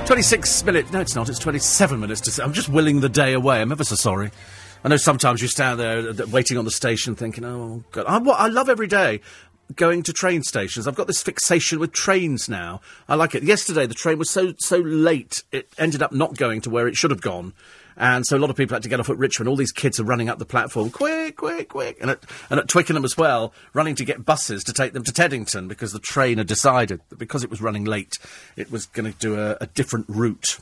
26 0.05 0.63
minutes. 0.65 0.93
No, 0.93 1.01
it's 1.01 1.15
not. 1.15 1.31
It's 1.31 1.39
27 1.39 1.99
minutes 1.99 2.21
to. 2.21 2.45
I'm 2.45 2.53
just 2.53 2.69
willing 2.69 3.01
the 3.01 3.09
day 3.09 3.33
away. 3.33 3.63
I'm 3.63 3.73
ever 3.73 3.85
so 3.85 3.95
sorry. 3.95 4.31
I 4.85 4.89
know 4.89 4.99
sometimes 4.99 5.41
you 5.41 5.49
stand 5.49 5.81
there 5.81 6.11
uh, 6.11 6.27
waiting 6.31 6.59
on 6.59 6.67
the 6.67 6.71
station 6.71 7.15
thinking, 7.15 7.47
oh, 7.47 7.83
God. 7.93 8.05
I, 8.07 8.19
I 8.31 8.49
love 8.49 8.69
every 8.69 8.89
day 8.89 9.23
going 9.77 10.03
to 10.05 10.13
train 10.13 10.43
stations. 10.43 10.87
I've 10.87 10.95
got 10.95 11.07
this 11.07 11.23
fixation 11.23 11.79
with 11.79 11.93
trains 11.93 12.49
now. 12.49 12.81
I 13.09 13.15
like 13.15 13.35
it. 13.35 13.43
Yesterday, 13.43 13.87
the 13.87 13.95
train 13.95 14.19
was 14.19 14.31
so 14.31 14.55
so 14.59 14.79
late, 14.79 15.43
it 15.53 15.69
ended 15.79 16.03
up 16.03 16.13
not 16.13 16.37
going 16.37 16.61
to 16.63 16.71
where 16.71 16.89
it 16.89 16.97
should 16.97 17.11
have 17.11 17.21
gone. 17.21 17.53
And 17.97 18.25
so 18.25 18.37
a 18.37 18.39
lot 18.39 18.49
of 18.49 18.57
people 18.57 18.75
had 18.75 18.83
to 18.85 18.89
get 18.89 18.99
off 18.99 19.11
at 19.11 19.19
Richmond. 19.19 19.49
All 19.49 19.57
these 19.57 19.73
kids 19.73 20.01
are 20.01 20.05
running 20.05 20.31
up 20.31 20.39
the 20.39 20.47
platform, 20.47 20.91
quick, 20.91 21.37
quick, 21.37 21.69
quick. 21.69 21.99
And 22.01 22.11
at, 22.11 22.25
and 22.49 22.59
at 22.59 22.67
Twickenham 22.67 23.05
as 23.05 23.17
well, 23.17 23.53
running 23.75 23.95
to 23.97 24.07
get 24.07 24.25
buses 24.25 24.65
to 24.65 24.73
take 24.73 24.95
them 24.95 25.05
to 25.05 25.13
Teddington 25.13 25.69
because 25.69 25.93
the 25.93 25.99
train 25.99 26.39
had 26.39 26.47
decided 26.47 27.01
that 27.11 27.19
because 27.19 27.45
it 27.45 27.51
was 27.51 27.61
running 27.61 27.85
late, 27.85 28.19
it 28.57 28.71
was 28.71 28.87
going 28.87 29.13
to 29.13 29.19
do 29.19 29.39
a, 29.39 29.59
a 29.61 29.67
different 29.67 30.07
route. 30.09 30.59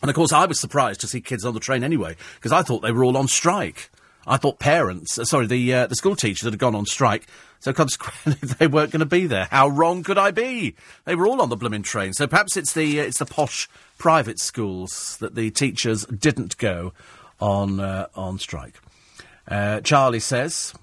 And 0.00 0.08
of 0.08 0.16
course, 0.16 0.32
I 0.32 0.46
was 0.46 0.58
surprised 0.58 1.02
to 1.02 1.06
see 1.06 1.20
kids 1.20 1.44
on 1.44 1.52
the 1.52 1.60
train 1.60 1.84
anyway, 1.84 2.16
because 2.36 2.52
I 2.52 2.62
thought 2.62 2.80
they 2.80 2.92
were 2.92 3.04
all 3.04 3.18
on 3.18 3.28
strike. 3.28 3.90
I 4.30 4.36
thought 4.36 4.60
parents, 4.60 5.18
uh, 5.18 5.24
sorry, 5.24 5.48
the 5.48 5.74
uh, 5.74 5.86
the 5.88 5.96
school 5.96 6.14
teachers 6.14 6.48
had 6.48 6.56
gone 6.56 6.76
on 6.76 6.86
strike, 6.86 7.26
so 7.58 7.72
consequently 7.72 8.34
they 8.58 8.68
weren't 8.68 8.92
going 8.92 9.00
to 9.00 9.06
be 9.06 9.26
there. 9.26 9.48
How 9.50 9.66
wrong 9.66 10.04
could 10.04 10.18
I 10.18 10.30
be? 10.30 10.76
They 11.04 11.16
were 11.16 11.26
all 11.26 11.42
on 11.42 11.48
the 11.48 11.56
blooming 11.56 11.82
train. 11.82 12.12
So 12.12 12.28
perhaps 12.28 12.56
it's 12.56 12.72
the 12.72 13.00
uh, 13.00 13.02
it's 13.02 13.18
the 13.18 13.26
posh 13.26 13.68
private 13.98 14.38
schools 14.38 15.16
that 15.18 15.34
the 15.34 15.50
teachers 15.50 16.06
didn't 16.06 16.56
go 16.58 16.92
on 17.40 17.80
uh, 17.80 18.06
on 18.14 18.38
strike. 18.38 18.80
Uh, 19.48 19.80
Charlie 19.80 20.20
says, 20.20 20.74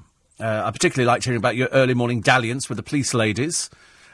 uh, 0.42 0.64
I 0.66 0.72
particularly 0.72 1.08
liked 1.08 1.24
hearing 1.24 1.38
about 1.38 1.56
your 1.56 1.70
early 1.70 1.94
morning 1.94 2.20
dalliance 2.20 2.68
with 2.68 2.76
the 2.76 2.84
police 2.84 3.14
ladies. 3.14 3.70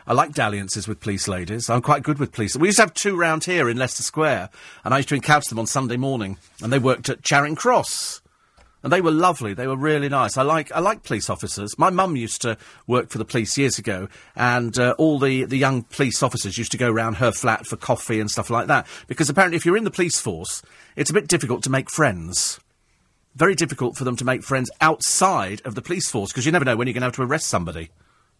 I 0.05 0.13
like 0.13 0.33
dalliances 0.33 0.87
with 0.87 0.99
police 0.99 1.27
ladies. 1.27 1.71
I'm 1.71 1.81
quite 1.81 2.03
good 2.03 2.19
with 2.19 2.33
police. 2.33 2.55
We 2.55 2.67
used 2.67 2.75
to 2.75 2.83
have 2.83 2.93
two 2.93 3.15
round 3.15 3.45
here 3.45 3.67
in 3.67 3.77
Leicester 3.77 4.03
Square, 4.03 4.49
and 4.83 4.93
I 4.93 4.97
used 4.97 5.09
to 5.09 5.15
encounter 5.15 5.49
them 5.49 5.57
on 5.57 5.65
Sunday 5.65 5.97
morning, 5.97 6.37
and 6.61 6.71
they 6.71 6.77
worked 6.77 7.09
at 7.09 7.23
Charing 7.23 7.55
Cross 7.55 8.21
and 8.83 8.91
they 8.91 9.01
were 9.01 9.11
lovely. 9.11 9.53
They 9.53 9.65
were 9.65 9.77
really 9.77 10.09
nice. 10.09 10.37
I 10.37 10.43
like 10.43 10.71
I 10.71 10.79
like 10.79 11.03
police 11.03 11.29
officers. 11.29 11.77
My 11.79 11.89
mum 11.89 12.15
used 12.15 12.41
to 12.41 12.57
work 12.85 13.09
for 13.09 13.17
the 13.17 13.25
police 13.25 13.57
years 13.57 13.79
ago, 13.79 14.09
and 14.35 14.77
uh, 14.77 14.93
all 14.97 15.17
the 15.17 15.45
the 15.45 15.57
young 15.57 15.83
police 15.83 16.21
officers 16.21 16.57
used 16.57 16.71
to 16.73 16.77
go 16.77 16.91
around 16.91 17.15
her 17.15 17.31
flat 17.31 17.65
for 17.65 17.77
coffee 17.77 18.19
and 18.19 18.29
stuff 18.29 18.49
like 18.49 18.67
that. 18.67 18.85
Because 19.07 19.29
apparently, 19.29 19.55
if 19.55 19.65
you're 19.65 19.77
in 19.77 19.85
the 19.85 19.91
police 19.91 20.19
force, 20.19 20.61
it's 20.95 21.09
a 21.09 21.13
bit 21.13 21.27
difficult 21.27 21.63
to 21.63 21.69
make 21.69 21.89
friends. 21.89 22.59
Very 23.35 23.55
difficult 23.55 23.97
for 23.97 24.03
them 24.03 24.15
to 24.17 24.25
make 24.25 24.43
friends 24.43 24.69
outside 24.79 25.61
of 25.65 25.73
the 25.73 25.81
police 25.81 26.09
force 26.09 26.31
because 26.31 26.45
you 26.45 26.51
never 26.51 26.65
know 26.65 26.75
when 26.75 26.87
you're 26.87 26.93
going 26.93 27.01
to 27.01 27.07
have 27.07 27.15
to 27.15 27.23
arrest 27.23 27.47
somebody 27.47 27.89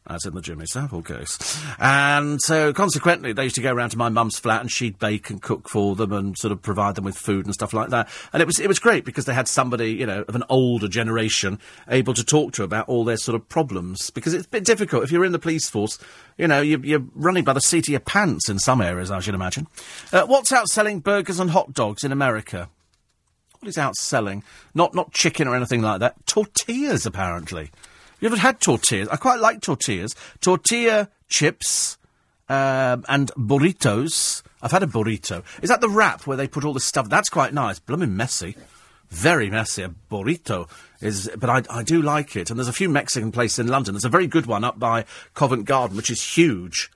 as 0.08 0.26
in 0.26 0.34
the 0.34 0.42
Jimmy 0.42 0.66
Savile 0.66 1.02
case. 1.02 1.38
And 1.80 2.42
so, 2.42 2.74
consequently, 2.74 3.34
they 3.34 3.44
used 3.44 3.56
to 3.56 3.62
go 3.62 3.74
around 3.74 3.92
to 3.92 3.98
my 3.98 4.10
mum's 4.10 4.38
flat 4.38 4.62
and 4.62 4.72
she'd 4.72 5.00
bake 5.00 5.30
and 5.30 5.42
cook 5.42 5.70
for 5.70 5.96
them 5.96 6.12
and 6.12 6.38
sort 6.38 6.52
of 6.52 6.62
provide 6.62 6.96
them 6.96 7.06
with 7.06 7.16
food 7.16 7.46
and 7.46 7.54
stuff 7.54 7.74
like 7.74 7.90
that. 7.90 8.10
And 8.34 8.42
it 8.42 8.46
was, 8.46 8.60
it 8.60 8.68
was 8.68 8.80
great 8.80 9.06
because 9.06 9.26
they 9.26 9.34
had 9.34 9.48
somebody, 9.48 9.92
you 9.92 10.06
know, 10.06 10.26
of 10.28 10.36
an 10.36 10.44
older 10.50 10.88
generation 10.88 11.60
able 11.88 12.14
to 12.14 12.24
talk 12.24 12.54
to 12.54 12.64
about 12.64 12.90
all 12.90 13.04
their 13.06 13.18
sort 13.18 13.36
of 13.36 13.48
problems. 13.48 14.10
Because 14.10 14.34
it's 14.34 14.46
a 14.46 14.50
bit 14.50 14.66
difficult. 14.66 15.04
If 15.04 15.12
you're 15.12 15.26
in 15.26 15.32
the 15.32 15.40
police 15.40 15.70
force, 15.70 15.98
you 16.38 16.48
know, 16.48 16.62
you're, 16.62 16.84
you're 16.86 17.06
running 17.16 17.44
by 17.44 17.54
the 17.54 17.62
seat 17.62 17.88
of 17.88 17.92
your 17.92 18.00
pants 18.00 18.50
in 18.50 18.60
some 18.60 18.82
areas, 18.82 19.12
I 19.12 19.20
should 19.20 19.36
imagine. 19.36 19.68
Uh, 20.12 20.26
what's 20.26 20.52
outselling 20.52 21.02
burgers 21.02 21.40
and 21.40 21.52
hot 21.52 21.74
dogs 21.74 22.04
in 22.04 22.12
America? 22.12 22.70
What 23.60 23.70
is 23.70 23.78
outselling? 23.78 24.44
Not, 24.74 24.94
not 24.94 25.14
chicken 25.14 25.48
or 25.48 25.56
anything 25.56 25.82
like 25.82 26.02
that. 26.02 26.26
Tortillas, 26.26 27.06
apparently. 27.06 27.72
You 28.24 28.30
ever 28.30 28.38
had 28.38 28.62
tortillas? 28.62 29.10
I 29.10 29.18
quite 29.18 29.42
like 29.42 29.60
tortillas. 29.60 30.16
Tortilla 30.40 31.10
chips 31.28 31.98
um, 32.48 33.04
and 33.10 33.30
burritos. 33.36 34.44
I've 34.62 34.72
had 34.72 34.82
a 34.82 34.88
burrito. 34.88 35.44
Is 35.62 35.68
that 35.68 35.82
the 35.82 35.90
wrap 35.90 36.26
where 36.26 36.38
they 36.38 36.48
put 36.48 36.64
all 36.64 36.72
the 36.72 36.80
stuff? 36.80 37.10
That's 37.10 37.28
quite 37.28 37.54
nice. 37.54 37.80
Blooming 37.80 38.16
messy. 38.16 38.56
Very 39.10 39.50
messy. 39.50 39.84
A 39.84 39.90
burrito 40.10 40.70
is, 41.02 41.30
but 41.38 41.50
I, 41.50 41.64
I 41.70 41.84
do 41.84 42.02
like 42.02 42.38
it. 42.38 42.50
And 42.50 42.58
there's 42.58 42.70
a 42.70 42.72
few 42.72 42.88
Mexican 42.88 43.34
places 43.34 43.60
in 43.60 43.68
London. 43.68 43.94
There's 43.94 44.06
a 44.06 44.10
very 44.10 44.28
good 44.28 44.46
one 44.46 44.64
up 44.64 44.80
by 44.80 45.04
Covent 45.34 45.66
Garden, 45.66 45.98
which 45.98 46.10
is 46.10 46.24
huge. 46.24 46.90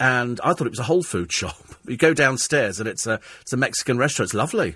And 0.00 0.40
I 0.42 0.54
thought 0.54 0.66
it 0.66 0.70
was 0.70 0.80
a 0.80 0.82
Whole 0.82 1.04
Food 1.04 1.30
shop. 1.32 1.62
You 1.86 1.96
go 1.96 2.14
downstairs 2.14 2.80
and 2.80 2.88
it's 2.88 3.06
a, 3.06 3.20
it's 3.42 3.52
a 3.52 3.56
Mexican 3.56 3.96
restaurant. 3.96 4.26
It's 4.26 4.34
lovely. 4.34 4.74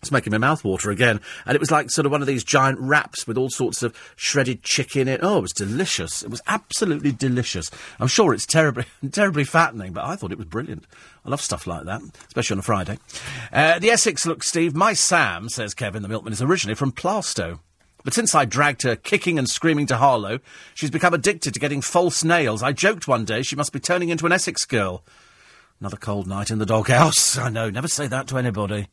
It's 0.00 0.10
making 0.10 0.30
my 0.30 0.38
mouth 0.38 0.64
water 0.64 0.90
again. 0.90 1.20
And 1.44 1.54
it 1.54 1.60
was 1.60 1.70
like 1.70 1.90
sort 1.90 2.06
of 2.06 2.12
one 2.12 2.22
of 2.22 2.26
these 2.26 2.42
giant 2.42 2.78
wraps 2.80 3.26
with 3.26 3.36
all 3.36 3.50
sorts 3.50 3.82
of 3.82 3.94
shredded 4.16 4.62
chicken 4.62 5.02
in 5.02 5.08
it. 5.08 5.20
Oh, 5.22 5.38
it 5.38 5.42
was 5.42 5.52
delicious. 5.52 6.22
It 6.22 6.30
was 6.30 6.40
absolutely 6.46 7.12
delicious. 7.12 7.70
I'm 7.98 8.08
sure 8.08 8.32
it's 8.32 8.46
terribly, 8.46 8.84
terribly 9.12 9.44
fattening, 9.44 9.92
but 9.92 10.06
I 10.06 10.16
thought 10.16 10.32
it 10.32 10.38
was 10.38 10.46
brilliant. 10.46 10.86
I 11.24 11.28
love 11.28 11.42
stuff 11.42 11.66
like 11.66 11.84
that, 11.84 12.00
especially 12.28 12.54
on 12.54 12.60
a 12.60 12.62
Friday. 12.62 12.98
Uh, 13.52 13.78
the 13.78 13.90
Essex 13.90 14.24
look, 14.24 14.42
Steve. 14.42 14.74
My 14.74 14.94
Sam, 14.94 15.50
says 15.50 15.74
Kevin 15.74 16.02
the 16.02 16.08
milkman, 16.08 16.32
is 16.32 16.40
originally 16.40 16.74
from 16.74 16.92
Plaistow. 16.92 17.58
But 18.02 18.14
since 18.14 18.34
I 18.34 18.46
dragged 18.46 18.82
her 18.82 18.96
kicking 18.96 19.38
and 19.38 19.48
screaming 19.48 19.86
to 19.86 19.98
Harlow, 19.98 20.38
she's 20.72 20.90
become 20.90 21.12
addicted 21.12 21.52
to 21.52 21.60
getting 21.60 21.82
false 21.82 22.24
nails. 22.24 22.62
I 22.62 22.72
joked 22.72 23.06
one 23.06 23.26
day 23.26 23.42
she 23.42 23.56
must 23.56 23.72
be 23.72 23.80
turning 23.80 24.08
into 24.08 24.24
an 24.24 24.32
Essex 24.32 24.64
girl. 24.64 25.04
Another 25.78 25.98
cold 25.98 26.26
night 26.26 26.50
in 26.50 26.58
the 26.58 26.64
doghouse. 26.64 27.36
I 27.38 27.50
know, 27.50 27.68
never 27.68 27.88
say 27.88 28.06
that 28.06 28.26
to 28.28 28.38
anybody. 28.38 28.88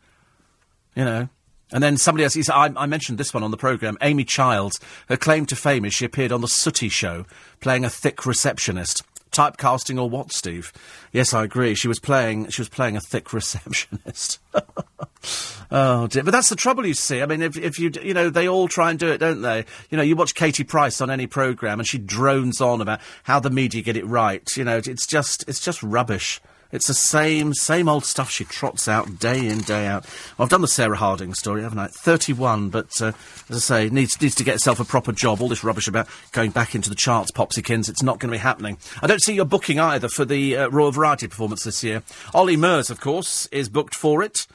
You 0.98 1.06
know. 1.06 1.30
And 1.72 1.84
then 1.84 1.98
somebody 1.98 2.24
else, 2.24 2.34
said, 2.34 2.50
I, 2.50 2.72
I, 2.76 2.86
mentioned 2.86 3.18
this 3.18 3.34
one 3.34 3.44
on 3.44 3.52
the 3.52 3.58
programme, 3.58 3.98
Amy 4.02 4.24
Childs. 4.24 4.80
Her 5.10 5.18
claim 5.18 5.46
to 5.48 5.56
fame 5.56 5.86
is 5.86 5.94
she 5.94 6.06
appeared 6.06 6.32
on 6.32 6.42
The 6.42 6.48
Sooty 6.48 6.90
Show, 6.90 7.26
playing 7.60 7.84
a 7.86 7.90
thick 7.90 8.26
receptionist. 8.26 9.04
Typecasting 9.32 10.02
or 10.02 10.10
what, 10.10 10.32
Steve? 10.32 10.72
Yes, 11.12 11.34
I 11.34 11.44
agree. 11.44 11.76
She 11.76 11.90
was 11.90 12.00
playing, 12.00 12.50
she 12.50 12.62
was 12.62 12.70
playing 12.70 12.96
a 12.96 13.02
thick 13.02 13.32
receptionist. 13.34 14.40
oh 15.72 16.08
dear. 16.08 16.24
But 16.24 16.32
that's 16.32 16.50
the 16.50 16.56
trouble, 16.56 16.86
you 16.86 16.94
see. 16.94 17.22
I 17.22 17.26
mean, 17.26 17.42
if, 17.42 17.58
if 17.58 17.78
you, 17.78 17.92
you 18.02 18.14
know, 18.14 18.30
they 18.30 18.48
all 18.48 18.70
try 18.70 18.90
and 18.90 18.98
do 18.98 19.10
it, 19.10 19.20
don't 19.20 19.42
they? 19.42 19.66
You 19.92 19.98
know, 19.98 20.04
you 20.04 20.16
watch 20.16 20.34
Katie 20.34 20.64
Price 20.64 21.02
on 21.02 21.12
any 21.12 21.28
programme 21.28 21.80
and 21.80 21.88
she 21.88 22.00
drones 22.00 22.62
on 22.62 22.82
about 22.82 23.02
how 23.24 23.40
the 23.40 23.52
media 23.52 23.84
get 23.84 23.98
it 23.98 24.06
right. 24.06 24.48
You 24.56 24.64
know, 24.64 24.78
it's 24.78 25.06
just, 25.06 25.44
it's 25.48 25.60
just 25.60 25.84
rubbish. 25.84 26.42
It's 26.72 26.88
the 26.88 26.94
same, 26.94 27.54
same 27.54 27.88
old 27.88 28.04
stuff 28.04 28.30
she 28.30 28.44
trots 28.44 28.88
out 28.88 29.20
day 29.20 29.48
in, 29.48 29.60
day 29.60 29.88
out. 29.88 30.06
Well, 30.38 30.46
I've 30.46 30.50
done 30.50 30.62
the 30.62 30.68
Sarah 30.68 30.98
Harding 30.98 31.34
story, 31.34 31.62
haven't 31.62 31.80
I? 31.80 31.88
31, 31.88 32.70
but 32.70 33.02
uh, 33.02 33.14
as 33.50 33.56
I 33.56 33.60
say, 33.60 33.90
needs, 33.90 34.20
needs 34.22 34.36
to 34.36 34.44
get 34.44 34.54
herself 34.54 34.80
a 34.80 34.86
proper 34.86 35.12
job. 35.12 35.42
All 35.42 35.48
this 35.48 35.64
rubbish 35.64 35.88
about 35.88 36.08
going 36.34 36.52
back 36.52 36.76
into 36.76 36.90
the 36.90 36.96
charts, 36.96 37.32
Popsykins, 37.32 37.90
it's 37.90 38.04
not 38.04 38.20
going 38.20 38.30
to 38.32 38.38
be 38.38 38.42
happening. 38.42 38.78
I 39.02 39.08
don't 39.08 39.22
see 39.22 39.34
your 39.34 39.46
booking 39.46 39.80
either 39.80 40.10
for 40.10 40.26
the 40.26 40.58
uh, 40.58 40.70
Royal 40.70 40.92
Variety 40.92 41.28
performance 41.28 41.64
this 41.64 41.84
year. 41.84 42.04
Ollie 42.34 42.58
Murs, 42.58 42.90
of 42.90 43.00
course, 43.00 43.46
is 43.48 43.70
booked 43.70 43.96
for 43.96 44.22
it. 44.22 44.46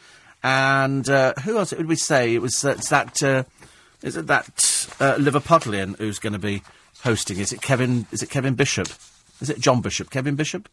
And 0.42 1.08
uh, 1.08 1.34
who 1.44 1.56
else 1.56 1.72
would 1.72 1.86
we 1.86 1.96
say? 1.96 2.34
It 2.34 2.42
was 2.42 2.64
uh, 2.64 2.70
it's 2.70 2.88
that, 2.88 3.22
uh, 3.22 3.44
is 4.02 4.16
it 4.16 4.26
that 4.26 4.48
uh, 5.00 5.14
Liverpudlian 5.14 5.96
who's 5.98 6.18
going 6.18 6.32
to 6.32 6.38
be 6.38 6.62
hosting? 7.02 7.38
Is 7.38 7.52
it 7.52 7.62
Kevin, 7.62 8.06
is 8.10 8.22
it 8.22 8.30
Kevin 8.30 8.54
Bishop? 8.54 8.88
Is 9.40 9.50
it 9.50 9.60
John 9.60 9.80
Bishop? 9.80 10.10
Kevin 10.10 10.34
Bishop? 10.34 10.68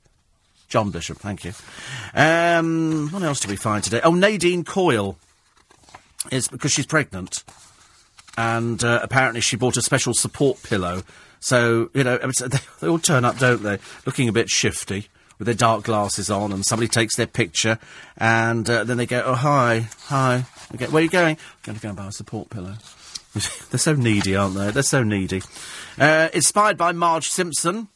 John 0.69 0.91
Bishop, 0.91 1.17
thank 1.17 1.43
you. 1.43 1.53
Um, 2.13 3.09
what 3.09 3.23
else 3.23 3.39
do 3.39 3.49
we 3.49 3.55
find 3.55 3.83
today? 3.83 4.01
Oh, 4.03 4.13
Nadine 4.13 4.63
Coyle 4.63 5.17
is 6.31 6.47
because 6.47 6.71
she's 6.71 6.85
pregnant, 6.85 7.43
and 8.37 8.83
uh, 8.83 8.99
apparently 9.01 9.41
she 9.41 9.55
bought 9.55 9.77
a 9.77 9.81
special 9.81 10.13
support 10.13 10.61
pillow. 10.61 11.03
So 11.39 11.89
you 11.93 12.03
know, 12.03 12.17
they, 12.79 12.87
all 12.87 12.99
turn 12.99 13.25
up, 13.25 13.39
don't 13.39 13.63
they? 13.63 13.79
Looking 14.05 14.29
a 14.29 14.31
bit 14.31 14.49
shifty 14.49 15.07
with 15.39 15.47
their 15.47 15.55
dark 15.55 15.85
glasses 15.85 16.29
on, 16.29 16.51
and 16.51 16.63
somebody 16.63 16.87
takes 16.87 17.15
their 17.15 17.27
picture, 17.27 17.79
and 18.17 18.69
uh, 18.69 18.83
then 18.83 18.97
they 18.97 19.07
go, 19.07 19.23
"Oh 19.25 19.35
hi, 19.35 19.87
hi." 20.05 20.45
Where 20.77 21.01
are 21.01 21.01
you 21.01 21.09
going? 21.09 21.35
I'm 21.35 21.63
going 21.63 21.75
to 21.77 21.81
go 21.81 21.89
and 21.89 21.97
buy 21.97 22.07
a 22.07 22.11
support 22.11 22.51
pillow. 22.51 22.75
They're 23.71 23.79
so 23.79 23.93
needy, 23.93 24.35
aren't 24.35 24.55
they? 24.55 24.69
They're 24.69 24.83
so 24.83 25.01
needy. 25.03 25.41
Uh, 25.97 26.29
inspired 26.33 26.77
by 26.77 26.91
Marge 26.91 27.27
Simpson. 27.27 27.87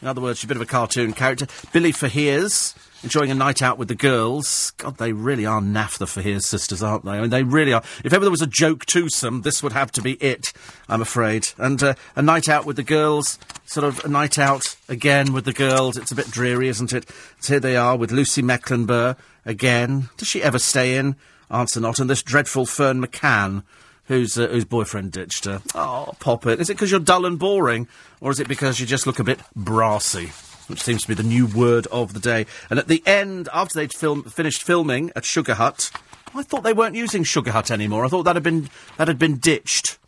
In 0.00 0.06
other 0.06 0.20
words, 0.20 0.38
she's 0.38 0.44
a 0.44 0.48
bit 0.48 0.56
of 0.56 0.62
a 0.62 0.66
cartoon 0.66 1.12
character. 1.12 1.46
Billie 1.72 1.92
Faiers, 1.92 2.74
enjoying 3.02 3.32
a 3.32 3.34
night 3.34 3.62
out 3.62 3.78
with 3.78 3.88
the 3.88 3.96
girls. 3.96 4.70
God, 4.76 4.96
they 4.96 5.12
really 5.12 5.44
are 5.44 5.60
naff, 5.60 5.98
the 5.98 6.06
Faiers 6.06 6.44
sisters, 6.44 6.84
aren't 6.84 7.04
they? 7.04 7.12
I 7.12 7.20
mean, 7.20 7.30
they 7.30 7.42
really 7.42 7.72
are. 7.72 7.82
If 8.04 8.12
ever 8.12 8.24
there 8.24 8.30
was 8.30 8.42
a 8.42 8.46
joke 8.46 8.86
twosome, 8.86 9.42
this 9.42 9.60
would 9.60 9.72
have 9.72 9.90
to 9.92 10.02
be 10.02 10.12
it, 10.14 10.52
I'm 10.88 11.02
afraid. 11.02 11.48
And 11.58 11.82
uh, 11.82 11.94
a 12.14 12.22
night 12.22 12.48
out 12.48 12.64
with 12.64 12.76
the 12.76 12.84
girls, 12.84 13.40
sort 13.66 13.84
of 13.84 14.04
a 14.04 14.08
night 14.08 14.38
out 14.38 14.76
again 14.88 15.32
with 15.32 15.44
the 15.44 15.52
girls. 15.52 15.96
It's 15.96 16.12
a 16.12 16.16
bit 16.16 16.30
dreary, 16.30 16.68
isn't 16.68 16.92
it? 16.92 17.10
So 17.40 17.54
here 17.54 17.60
they 17.60 17.76
are 17.76 17.96
with 17.96 18.12
Lucy 18.12 18.40
Mecklenburgh 18.40 19.16
again. 19.44 20.10
Does 20.16 20.28
she 20.28 20.44
ever 20.44 20.60
stay 20.60 20.96
in? 20.96 21.16
Answer 21.50 21.80
not. 21.80 21.98
And 21.98 22.08
this 22.08 22.22
dreadful 22.22 22.66
Fern 22.66 23.04
McCann 23.04 23.64
whose 24.08 24.36
uh, 24.36 24.48
whose 24.48 24.64
boyfriend 24.64 25.12
ditched 25.12 25.44
her. 25.44 25.62
Oh, 25.74 26.14
pop 26.18 26.46
it. 26.46 26.60
Is 26.60 26.68
it 26.68 26.74
because 26.74 26.90
you're 26.90 27.00
dull 27.00 27.24
and 27.24 27.38
boring, 27.38 27.86
or 28.20 28.30
is 28.30 28.40
it 28.40 28.48
because 28.48 28.80
you 28.80 28.86
just 28.86 29.06
look 29.06 29.18
a 29.18 29.24
bit 29.24 29.40
brassy? 29.54 30.32
Which 30.66 30.82
seems 30.82 31.02
to 31.02 31.08
be 31.08 31.14
the 31.14 31.22
new 31.22 31.46
word 31.46 31.86
of 31.86 32.12
the 32.12 32.20
day. 32.20 32.44
And 32.68 32.78
at 32.78 32.88
the 32.88 33.02
end, 33.06 33.48
after 33.54 33.78
they'd 33.78 33.94
film, 33.94 34.24
finished 34.24 34.62
filming 34.62 35.10
at 35.16 35.24
Sugar 35.24 35.54
Hut, 35.54 35.90
I 36.34 36.42
thought 36.42 36.62
they 36.62 36.74
weren't 36.74 36.94
using 36.94 37.24
Sugar 37.24 37.52
Hut 37.52 37.70
anymore. 37.70 38.04
I 38.04 38.08
thought 38.08 38.24
that 38.24 38.36
had 38.36 38.42
been 38.42 38.68
that 38.96 39.08
had 39.08 39.18
been 39.18 39.36
ditched. 39.36 39.98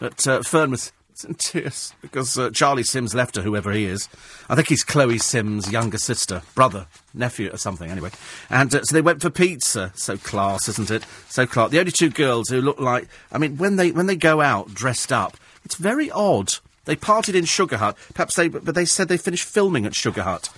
But 0.00 0.26
uh, 0.26 0.42
Fern 0.42 0.74
was 1.14 1.24
in 1.28 1.34
tears 1.34 1.94
because 2.00 2.38
uh, 2.38 2.50
Charlie 2.50 2.82
Sims 2.82 3.14
left 3.14 3.36
her, 3.36 3.42
whoever 3.42 3.72
he 3.72 3.84
is. 3.84 4.08
I 4.48 4.54
think 4.54 4.68
he's 4.68 4.84
Chloe 4.84 5.18
Sims' 5.18 5.70
younger 5.70 5.98
sister, 5.98 6.42
brother, 6.54 6.86
nephew, 7.12 7.50
or 7.52 7.56
something. 7.56 7.90
Anyway, 7.90 8.10
and 8.50 8.74
uh, 8.74 8.82
so 8.82 8.94
they 8.94 9.02
went 9.02 9.22
for 9.22 9.30
pizza. 9.30 9.92
So 9.94 10.16
class, 10.16 10.68
isn't 10.68 10.90
it? 10.90 11.04
So 11.28 11.46
class. 11.46 11.70
The 11.70 11.80
only 11.80 11.92
two 11.92 12.10
girls 12.10 12.48
who 12.48 12.60
look 12.60 12.80
like, 12.80 13.08
I 13.32 13.38
mean, 13.38 13.56
when 13.56 13.76
they 13.76 13.92
when 13.92 14.06
they 14.06 14.16
go 14.16 14.40
out 14.40 14.74
dressed 14.74 15.12
up, 15.12 15.36
it's 15.64 15.76
very 15.76 16.10
odd. 16.10 16.54
They 16.84 16.96
partied 16.96 17.34
in 17.34 17.46
Sugar 17.46 17.78
Hut. 17.78 17.96
Perhaps 18.12 18.36
they, 18.36 18.48
but 18.48 18.74
they 18.74 18.84
said 18.84 19.08
they 19.08 19.16
finished 19.16 19.44
filming 19.44 19.86
at 19.86 19.94
Sugar 19.94 20.22
Hut. 20.22 20.50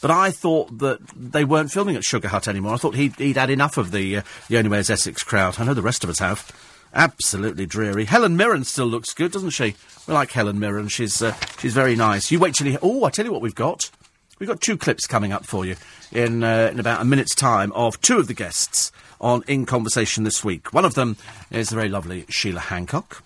But 0.00 0.10
I 0.10 0.30
thought 0.30 0.78
that 0.78 1.00
they 1.16 1.44
weren't 1.44 1.72
filming 1.72 1.96
at 1.96 2.04
Sugar 2.04 2.28
Hut 2.28 2.46
anymore. 2.46 2.74
I 2.74 2.76
thought 2.76 2.94
he'd, 2.94 3.16
he'd 3.16 3.36
had 3.36 3.50
enough 3.50 3.76
of 3.76 3.90
the 3.90 4.18
uh, 4.18 4.22
the 4.48 4.58
Only 4.58 4.70
Way 4.70 4.78
is 4.78 4.90
Essex 4.90 5.22
crowd. 5.22 5.58
I 5.58 5.64
know 5.64 5.74
the 5.74 5.82
rest 5.82 6.04
of 6.04 6.10
us 6.10 6.20
have. 6.20 6.52
Absolutely 6.94 7.66
dreary. 7.66 8.04
Helen 8.04 8.36
Mirren 8.36 8.64
still 8.64 8.86
looks 8.86 9.12
good, 9.12 9.32
doesn't 9.32 9.50
she? 9.50 9.74
We 10.06 10.14
like 10.14 10.32
Helen 10.32 10.58
Mirren. 10.58 10.88
She's 10.88 11.20
uh, 11.20 11.34
she's 11.58 11.74
very 11.74 11.96
nice. 11.96 12.30
You 12.30 12.38
wait 12.38 12.54
till 12.54 12.66
you. 12.66 12.78
Oh, 12.80 13.04
I 13.04 13.10
tell 13.10 13.24
you 13.24 13.32
what, 13.32 13.42
we've 13.42 13.54
got. 13.54 13.90
We've 14.38 14.48
got 14.48 14.60
two 14.60 14.76
clips 14.76 15.06
coming 15.06 15.32
up 15.32 15.46
for 15.46 15.64
you 15.64 15.76
in 16.12 16.42
uh, 16.44 16.70
in 16.72 16.80
about 16.80 17.00
a 17.00 17.04
minute's 17.04 17.34
time 17.34 17.72
of 17.72 18.00
two 18.00 18.18
of 18.18 18.28
the 18.28 18.34
guests 18.34 18.92
on 19.20 19.42
In 19.46 19.66
Conversation 19.66 20.24
this 20.24 20.44
week. 20.44 20.72
One 20.72 20.84
of 20.84 20.94
them 20.94 21.16
is 21.50 21.70
the 21.70 21.76
very 21.76 21.88
lovely 21.88 22.26
Sheila 22.28 22.60
Hancock. 22.60 23.22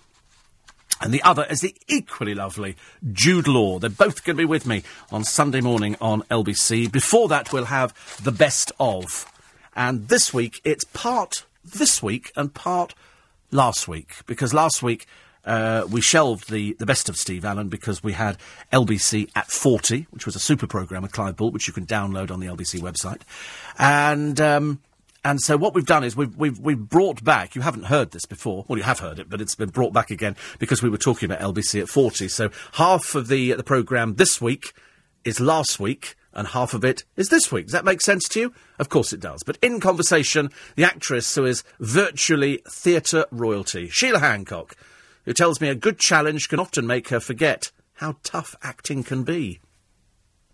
And 1.01 1.11
the 1.11 1.23
other 1.23 1.47
is 1.49 1.61
the 1.61 1.75
equally 1.87 2.35
lovely 2.35 2.77
Jude 3.11 3.47
Law. 3.47 3.79
They're 3.79 3.89
both 3.89 4.23
going 4.23 4.37
to 4.37 4.41
be 4.41 4.45
with 4.45 4.67
me 4.67 4.83
on 5.11 5.23
Sunday 5.23 5.59
morning 5.59 5.97
on 5.99 6.21
LBC. 6.23 6.91
Before 6.91 7.27
that, 7.27 7.51
we'll 7.51 7.65
have 7.65 7.93
the 8.23 8.31
best 8.31 8.71
of. 8.79 9.25
And 9.75 10.09
this 10.09 10.31
week, 10.31 10.61
it's 10.63 10.83
part 10.83 11.45
this 11.65 12.03
week 12.03 12.31
and 12.35 12.53
part 12.53 12.93
last 13.51 13.87
week. 13.87 14.15
Because 14.25 14.53
last 14.53 14.81
week, 14.81 15.05
uh, 15.45 15.85
we 15.89 16.01
shelved 16.01 16.49
the, 16.49 16.73
the 16.73 16.85
best 16.85 17.09
of 17.09 17.17
Steve 17.17 17.45
Allen 17.45 17.67
because 17.67 18.03
we 18.03 18.13
had 18.13 18.37
LBC 18.71 19.29
at 19.35 19.47
40, 19.47 20.07
which 20.11 20.25
was 20.25 20.35
a 20.35 20.39
super 20.39 20.67
programme 20.67 21.01
with 21.01 21.11
Clive 21.11 21.35
Bull, 21.35 21.51
which 21.51 21.67
you 21.67 21.73
can 21.73 21.85
download 21.85 22.31
on 22.31 22.39
the 22.39 22.47
LBC 22.47 22.79
website. 22.79 23.21
And. 23.77 24.39
Um, 24.39 24.81
and 25.23 25.39
so 25.39 25.55
what 25.55 25.75
we've 25.75 25.85
done 25.85 26.03
is 26.03 26.15
we've, 26.15 26.35
we've, 26.35 26.59
we've 26.59 26.89
brought 26.89 27.23
back, 27.23 27.53
you 27.53 27.61
haven't 27.61 27.83
heard 27.83 28.09
this 28.09 28.25
before, 28.25 28.65
well 28.67 28.79
you 28.79 28.83
have 28.83 29.01
heard 29.01 29.19
it, 29.19 29.29
but 29.29 29.39
it's 29.39 29.53
been 29.53 29.69
brought 29.69 29.93
back 29.93 30.09
again 30.09 30.35
because 30.57 30.81
we 30.81 30.89
were 30.89 30.97
talking 30.97 31.31
about 31.31 31.53
LBC 31.53 31.79
at 31.79 31.89
40. 31.89 32.27
So 32.27 32.49
half 32.73 33.13
of 33.13 33.27
the, 33.27 33.53
the 33.53 33.63
programme 33.63 34.15
this 34.15 34.41
week 34.41 34.73
is 35.23 35.39
last 35.39 35.79
week 35.79 36.15
and 36.33 36.47
half 36.49 36.73
of 36.73 36.83
it 36.83 37.03
is 37.15 37.29
this 37.29 37.51
week. 37.51 37.65
Does 37.65 37.73
that 37.73 37.85
make 37.85 38.01
sense 38.01 38.27
to 38.29 38.39
you? 38.39 38.53
Of 38.79 38.89
course 38.89 39.13
it 39.13 39.19
does. 39.19 39.43
But 39.43 39.57
in 39.61 39.79
conversation, 39.79 40.49
the 40.75 40.83
actress 40.83 41.35
who 41.35 41.45
is 41.45 41.63
virtually 41.79 42.61
theatre 42.69 43.25
royalty, 43.31 43.89
Sheila 43.89 44.19
Hancock, 44.19 44.75
who 45.25 45.33
tells 45.33 45.61
me 45.61 45.69
a 45.69 45.75
good 45.75 45.99
challenge 45.99 46.49
can 46.49 46.59
often 46.59 46.87
make 46.87 47.09
her 47.09 47.19
forget 47.19 47.71
how 47.95 48.17
tough 48.23 48.55
acting 48.63 49.03
can 49.03 49.23
be. 49.23 49.59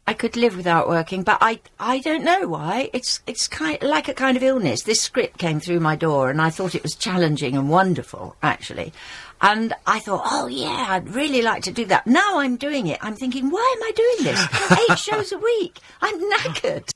I 0.07 0.13
could 0.13 0.37
live 0.37 0.55
without 0.55 0.87
working, 0.87 1.23
but 1.23 1.37
I 1.41 1.59
I 1.79 1.99
don't 1.99 2.23
know 2.23 2.47
why. 2.47 2.89
It's 2.93 3.19
it's 3.27 3.47
kind 3.49 3.77
like 3.83 4.07
a 4.07 4.13
kind 4.13 4.37
of 4.37 4.43
illness. 4.43 4.83
This 4.83 5.01
script 5.01 5.37
came 5.37 5.59
through 5.59 5.81
my 5.81 5.97
door, 5.97 6.29
and 6.29 6.41
I 6.41 6.49
thought 6.49 6.75
it 6.75 6.83
was 6.83 6.95
challenging 6.95 7.57
and 7.57 7.69
wonderful, 7.69 8.37
actually. 8.41 8.93
And 9.41 9.73
I 9.85 9.99
thought, 9.99 10.23
oh 10.25 10.47
yeah, 10.47 10.87
I'd 10.89 11.13
really 11.13 11.41
like 11.41 11.61
to 11.63 11.71
do 11.71 11.85
that. 11.85 12.07
Now 12.07 12.39
I'm 12.39 12.55
doing 12.55 12.87
it. 12.87 12.99
I'm 13.01 13.15
thinking, 13.15 13.49
why 13.51 13.75
am 13.77 13.83
I 13.83 13.91
doing 13.91 14.23
this? 14.23 14.89
Eight 14.89 14.97
shows 14.97 15.31
a 15.33 15.37
week. 15.37 15.79
I'm 16.01 16.19
knackered. 16.31 16.89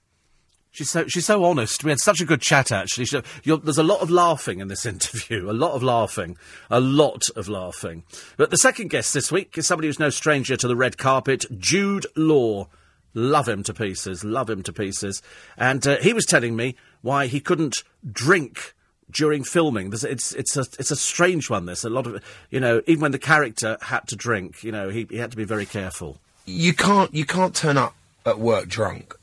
She's 0.72 0.90
so 0.90 1.06
she's 1.08 1.26
so 1.26 1.44
honest. 1.44 1.84
We 1.84 1.92
had 1.92 2.00
such 2.00 2.22
a 2.22 2.26
good 2.26 2.42
chat 2.42 2.72
actually. 2.72 3.06
She, 3.06 3.22
there's 3.44 3.78
a 3.78 3.84
lot 3.84 4.00
of 4.00 4.10
laughing 4.10 4.62
in 4.62 4.70
this 4.70 4.86
interview. 4.94 5.52
A 5.52 5.54
lot 5.54 5.74
of 5.74 5.84
laughing. 5.84 6.38
A 6.70 6.80
lot 6.80 7.30
of 7.36 7.50
laughing. 7.50 8.04
But 8.38 8.52
the 8.52 8.58
second 8.58 8.90
guest 8.90 9.14
this 9.14 9.34
week 9.34 9.58
is 9.58 9.68
somebody 9.68 9.90
who's 9.90 10.00
no 10.00 10.10
stranger 10.10 10.56
to 10.56 10.68
the 10.70 10.78
red 10.78 10.98
carpet, 10.98 11.46
Jude 11.60 12.08
Law. 12.16 12.70
Love 13.14 13.48
him 13.48 13.64
to 13.64 13.74
pieces, 13.74 14.24
love 14.24 14.50
him 14.50 14.64
to 14.64 14.74
pieces. 14.74 15.22
And 15.58 15.86
uh, 15.86 15.98
he 15.98 16.14
was 16.14 16.26
telling 16.26 16.56
me 16.56 16.76
why 17.02 17.28
he 17.28 17.40
couldn't 17.40 17.84
drink 18.10 18.74
during 19.10 19.44
filming. 19.44 19.90
There's, 19.90 20.04
it's 20.04 20.34
it's 20.34 20.56
a 20.56 20.62
it's 20.80 20.92
a 20.92 20.96
strange 20.96 21.50
one. 21.50 21.66
This 21.66 21.84
a 21.84 21.90
lot 21.90 22.08
of 22.08 22.24
you 22.50 22.60
know 22.60 22.82
even 22.88 23.02
when 23.02 23.12
the 23.12 23.20
character 23.20 23.78
had 23.82 24.08
to 24.08 24.16
drink, 24.16 24.64
you 24.64 24.72
know 24.72 24.90
he, 24.90 25.08
he 25.10 25.18
had 25.18 25.32
to 25.32 25.38
be 25.38 25.44
very 25.44 25.66
careful. 25.66 26.18
You 26.46 26.74
can't 26.74 27.14
you 27.14 27.26
can't 27.26 27.56
turn 27.56 27.78
up 27.78 27.96
at 28.26 28.40
work 28.40 28.68
drunk 28.68 29.16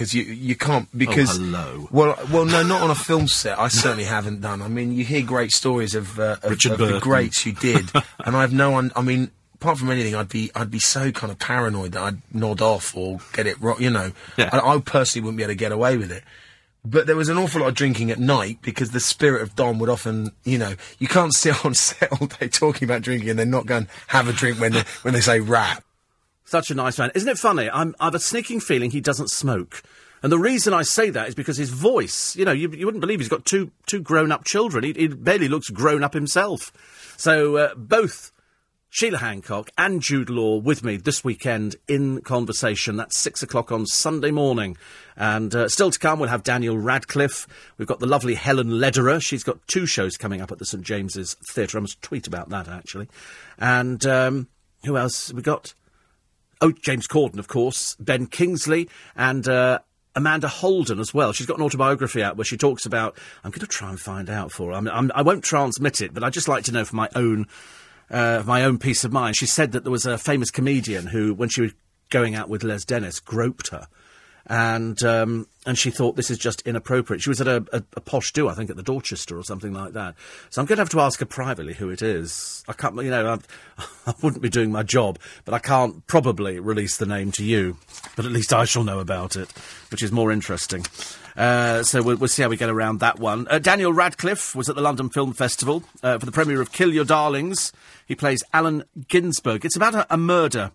because 0.00 0.14
you 0.14 0.22
you 0.22 0.56
can't 0.56 0.88
because 0.96 1.38
oh, 1.38 1.42
hello. 1.42 1.88
Well, 1.90 2.18
well, 2.32 2.44
no, 2.44 2.62
not 2.62 2.82
on 2.82 2.90
a 2.90 2.94
film 2.94 3.28
set. 3.28 3.58
I 3.58 3.68
certainly 3.68 4.04
haven't 4.04 4.40
done. 4.40 4.62
I 4.62 4.68
mean, 4.68 4.92
you 4.92 5.04
hear 5.04 5.22
great 5.22 5.52
stories 5.52 5.94
of, 5.94 6.18
uh, 6.18 6.36
of, 6.42 6.50
Richard 6.50 6.72
of 6.72 6.78
the 6.78 7.00
greats 7.00 7.42
who 7.42 7.52
did, 7.52 7.90
and 8.24 8.36
I've 8.36 8.52
no 8.52 8.70
one. 8.70 8.92
I 8.96 9.02
mean, 9.02 9.30
apart 9.60 9.78
from 9.78 9.90
anything, 9.90 10.14
I'd 10.14 10.28
be 10.28 10.50
I'd 10.54 10.70
be 10.70 10.78
so 10.80 11.12
kind 11.12 11.30
of 11.30 11.38
paranoid 11.38 11.92
that 11.92 12.02
I'd 12.02 12.34
nod 12.34 12.62
off 12.62 12.96
or 12.96 13.18
get 13.32 13.46
it 13.46 13.60
wrong. 13.60 13.80
You 13.80 13.90
know, 13.90 14.12
Yeah. 14.36 14.50
I, 14.52 14.58
I 14.58 14.78
personally 14.80 15.24
wouldn't 15.24 15.36
be 15.36 15.42
able 15.42 15.52
to 15.52 15.56
get 15.56 15.72
away 15.72 15.96
with 15.96 16.10
it. 16.10 16.24
But 16.82 17.06
there 17.06 17.16
was 17.16 17.28
an 17.28 17.36
awful 17.36 17.60
lot 17.60 17.68
of 17.68 17.74
drinking 17.74 18.10
at 18.10 18.18
night 18.18 18.60
because 18.62 18.90
the 18.92 19.00
spirit 19.00 19.42
of 19.42 19.54
Don 19.54 19.78
would 19.80 19.90
often, 19.90 20.30
you 20.44 20.56
know, 20.56 20.76
you 20.98 21.08
can't 21.08 21.34
sit 21.34 21.62
on 21.64 21.74
set 21.74 22.10
all 22.12 22.26
day 22.26 22.48
talking 22.48 22.86
about 22.88 23.02
drinking 23.02 23.28
and 23.28 23.38
then 23.38 23.50
not 23.50 23.66
go 23.66 23.76
and 23.76 23.86
have 24.06 24.28
a 24.28 24.32
drink 24.32 24.58
when 24.58 24.72
they, 24.72 24.80
when 25.02 25.12
they 25.12 25.20
say 25.20 25.40
wrap. 25.40 25.84
Such 26.46 26.70
a 26.70 26.74
nice 26.74 26.98
man. 26.98 27.10
Isn't 27.14 27.28
it 27.28 27.38
funny? 27.38 27.68
I'm, 27.70 27.94
I 28.00 28.06
have 28.06 28.14
a 28.14 28.18
sneaking 28.18 28.60
feeling 28.60 28.90
he 28.90 29.00
doesn't 29.02 29.30
smoke. 29.30 29.82
And 30.22 30.32
the 30.32 30.38
reason 30.38 30.72
I 30.72 30.82
say 30.82 31.10
that 31.10 31.28
is 31.28 31.34
because 31.34 31.58
his 31.58 31.70
voice, 31.70 32.34
you 32.34 32.46
know, 32.46 32.52
you, 32.52 32.70
you 32.70 32.86
wouldn't 32.86 33.00
believe 33.02 33.20
he's 33.20 33.28
got 33.28 33.44
two, 33.44 33.70
two 33.86 34.00
grown 34.00 34.32
up 34.32 34.44
children. 34.44 34.82
He, 34.82 34.92
he 34.94 35.08
barely 35.08 35.48
looks 35.48 35.68
grown 35.68 36.02
up 36.02 36.14
himself. 36.14 36.72
So, 37.18 37.56
uh, 37.56 37.74
both 37.74 38.32
Sheila 38.92 39.18
Hancock 39.18 39.70
and 39.78 40.02
Jude 40.02 40.28
Law 40.28 40.56
with 40.56 40.82
me 40.82 40.96
this 40.96 41.22
weekend 41.22 41.76
in 41.86 42.22
conversation. 42.22 42.96
That's 42.96 43.16
six 43.16 43.40
o'clock 43.40 43.70
on 43.70 43.86
Sunday 43.86 44.32
morning. 44.32 44.76
And 45.16 45.54
uh, 45.54 45.68
still 45.68 45.92
to 45.92 45.98
come, 45.98 46.18
we'll 46.18 46.28
have 46.28 46.42
Daniel 46.42 46.76
Radcliffe. 46.76 47.46
We've 47.78 47.86
got 47.86 48.00
the 48.00 48.06
lovely 48.06 48.34
Helen 48.34 48.80
Lederer. 48.80 49.20
She's 49.20 49.44
got 49.44 49.64
two 49.68 49.86
shows 49.86 50.16
coming 50.16 50.40
up 50.40 50.50
at 50.50 50.58
the 50.58 50.66
St 50.66 50.82
James's 50.82 51.36
Theatre. 51.52 51.78
I 51.78 51.82
must 51.82 52.02
tweet 52.02 52.26
about 52.26 52.48
that, 52.48 52.66
actually. 52.66 53.08
And 53.58 54.04
um, 54.06 54.48
who 54.84 54.96
else 54.96 55.32
we 55.32 55.40
got? 55.40 55.72
Oh, 56.60 56.72
James 56.72 57.06
Corden, 57.06 57.38
of 57.38 57.46
course, 57.46 57.94
Ben 58.00 58.26
Kingsley, 58.26 58.88
and 59.14 59.48
uh, 59.48 59.78
Amanda 60.16 60.48
Holden 60.48 60.98
as 60.98 61.14
well. 61.14 61.32
She's 61.32 61.46
got 61.46 61.58
an 61.58 61.64
autobiography 61.64 62.22
out 62.22 62.36
where 62.36 62.44
she 62.44 62.56
talks 62.56 62.84
about. 62.86 63.16
I'm 63.44 63.50
going 63.50 63.60
to 63.60 63.66
try 63.66 63.88
and 63.88 64.00
find 64.00 64.28
out 64.28 64.50
for 64.50 64.70
her. 64.70 64.74
I, 64.74 64.80
mean, 64.80 64.92
I'm, 64.92 65.12
I 65.14 65.22
won't 65.22 65.44
transmit 65.44 66.00
it, 66.00 66.12
but 66.12 66.24
I'd 66.24 66.32
just 66.32 66.48
like 66.48 66.64
to 66.64 66.72
know 66.72 66.84
for 66.84 66.96
my 66.96 67.08
own, 67.14 67.46
uh, 68.10 68.42
my 68.46 68.64
own 68.64 68.78
peace 68.78 69.04
of 69.04 69.12
mind. 69.12 69.36
She 69.36 69.46
said 69.46 69.72
that 69.72 69.84
there 69.84 69.92
was 69.92 70.06
a 70.06 70.18
famous 70.18 70.50
comedian 70.50 71.06
who, 71.06 71.34
when 71.34 71.48
she 71.48 71.62
was 71.62 71.72
going 72.10 72.34
out 72.34 72.48
with 72.48 72.64
Les 72.64 72.84
Dennis, 72.84 73.20
groped 73.20 73.68
her. 73.68 73.88
And 74.46 75.00
um, 75.04 75.46
and 75.66 75.78
she 75.78 75.90
thought 75.90 76.16
this 76.16 76.30
is 76.30 76.38
just 76.38 76.62
inappropriate. 76.62 77.22
She 77.22 77.28
was 77.28 77.40
at 77.40 77.46
a, 77.46 77.64
a, 77.72 77.82
a 77.96 78.00
posh 78.00 78.32
do, 78.32 78.48
I 78.48 78.54
think, 78.54 78.70
at 78.70 78.76
the 78.76 78.82
Dorchester 78.82 79.38
or 79.38 79.44
something 79.44 79.72
like 79.72 79.92
that. 79.92 80.14
So 80.48 80.60
I'm 80.60 80.66
going 80.66 80.78
to 80.78 80.80
have 80.80 80.88
to 80.90 81.00
ask 81.00 81.20
her 81.20 81.26
privately 81.26 81.74
who 81.74 81.90
it 81.90 82.00
is. 82.00 82.64
I 82.66 82.72
can't, 82.72 82.96
you 82.96 83.10
know, 83.10 83.38
I, 83.78 83.84
I 84.10 84.14
wouldn't 84.22 84.42
be 84.42 84.48
doing 84.48 84.72
my 84.72 84.82
job, 84.82 85.18
but 85.44 85.52
I 85.52 85.58
can't 85.58 86.04
probably 86.06 86.58
release 86.58 86.96
the 86.96 87.06
name 87.06 87.30
to 87.32 87.44
you. 87.44 87.76
But 88.16 88.24
at 88.24 88.32
least 88.32 88.52
I 88.52 88.64
shall 88.64 88.82
know 88.82 88.98
about 88.98 89.36
it, 89.36 89.52
which 89.90 90.02
is 90.02 90.10
more 90.10 90.32
interesting. 90.32 90.84
Uh, 91.36 91.82
so 91.82 92.02
we'll, 92.02 92.16
we'll 92.16 92.28
see 92.28 92.42
how 92.42 92.48
we 92.48 92.56
get 92.56 92.70
around 92.70 93.00
that 93.00 93.18
one. 93.18 93.46
Uh, 93.48 93.58
Daniel 93.58 93.92
Radcliffe 93.92 94.54
was 94.54 94.68
at 94.68 94.76
the 94.76 94.82
London 94.82 95.08
Film 95.08 95.32
Festival 95.32 95.84
uh, 96.02 96.18
for 96.18 96.26
the 96.26 96.32
premiere 96.32 96.60
of 96.60 96.72
Kill 96.72 96.92
Your 96.92 97.04
Darlings. 97.04 97.72
He 98.06 98.14
plays 98.14 98.42
Allen 98.52 98.84
Ginsberg. 99.08 99.64
It's 99.64 99.76
about 99.76 99.94
a, 99.94 100.06
a 100.12 100.16
murder 100.16 100.72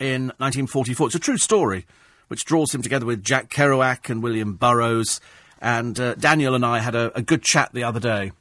in 0.00 0.26
1944. 0.38 1.06
It's 1.08 1.16
a 1.16 1.20
true 1.20 1.38
story 1.38 1.86
which 2.28 2.44
draws 2.44 2.74
him 2.74 2.82
together 2.82 3.06
with 3.06 3.22
Jack 3.22 3.50
Kerouac 3.50 4.08
and 4.08 4.22
William 4.22 4.54
Burroughs. 4.54 5.20
And 5.60 5.98
uh, 6.00 6.14
Daniel 6.14 6.54
and 6.54 6.64
I 6.64 6.78
had 6.78 6.94
a, 6.94 7.16
a 7.16 7.22
good 7.22 7.42
chat 7.42 7.70
the 7.72 7.84
other 7.84 8.00
day 8.00 8.32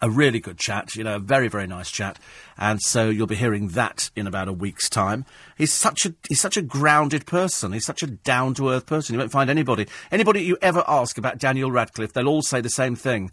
a 0.00 0.10
really 0.10 0.40
good 0.40 0.58
chat, 0.58 0.96
you 0.96 1.04
know, 1.04 1.16
a 1.16 1.20
very, 1.20 1.48
very 1.48 1.66
nice 1.66 1.90
chat. 1.90 2.18
And 2.58 2.80
so 2.80 3.08
you'll 3.08 3.26
be 3.26 3.36
hearing 3.36 3.68
that 3.68 4.10
in 4.16 4.26
about 4.26 4.48
a 4.48 4.52
week's 4.52 4.88
time. 4.88 5.24
He's 5.56 5.72
such 5.72 6.06
a, 6.06 6.14
he's 6.28 6.40
such 6.40 6.56
a 6.56 6.62
grounded 6.62 7.26
person. 7.26 7.72
He's 7.72 7.86
such 7.86 8.02
a 8.02 8.06
down 8.06 8.54
to 8.54 8.70
earth 8.70 8.86
person. 8.86 9.14
You 9.14 9.18
won't 9.18 9.32
find 9.32 9.50
anybody, 9.50 9.86
anybody 10.10 10.42
you 10.42 10.58
ever 10.62 10.84
ask 10.86 11.18
about 11.18 11.38
Daniel 11.38 11.70
Radcliffe, 11.70 12.12
they'll 12.12 12.28
all 12.28 12.42
say 12.42 12.60
the 12.60 12.70
same 12.70 12.96
thing. 12.96 13.30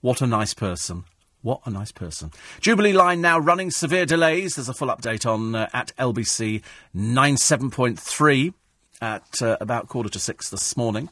What 0.00 0.20
a 0.20 0.26
nice 0.26 0.54
person. 0.54 1.04
What 1.42 1.60
a 1.64 1.70
nice 1.70 1.90
person. 1.90 2.30
Jubilee 2.60 2.92
line 2.92 3.20
now 3.20 3.38
running 3.38 3.70
severe 3.70 4.06
delays. 4.06 4.54
There's 4.54 4.68
a 4.68 4.74
full 4.74 4.88
update 4.88 5.26
on 5.26 5.56
uh, 5.56 5.68
at 5.72 5.92
LBC 5.98 6.62
97.3 6.94 8.54
at 9.00 9.42
uh, 9.42 9.56
about 9.60 9.88
quarter 9.88 10.08
to 10.08 10.20
six 10.20 10.48
this 10.50 10.76
morning. 10.76 11.08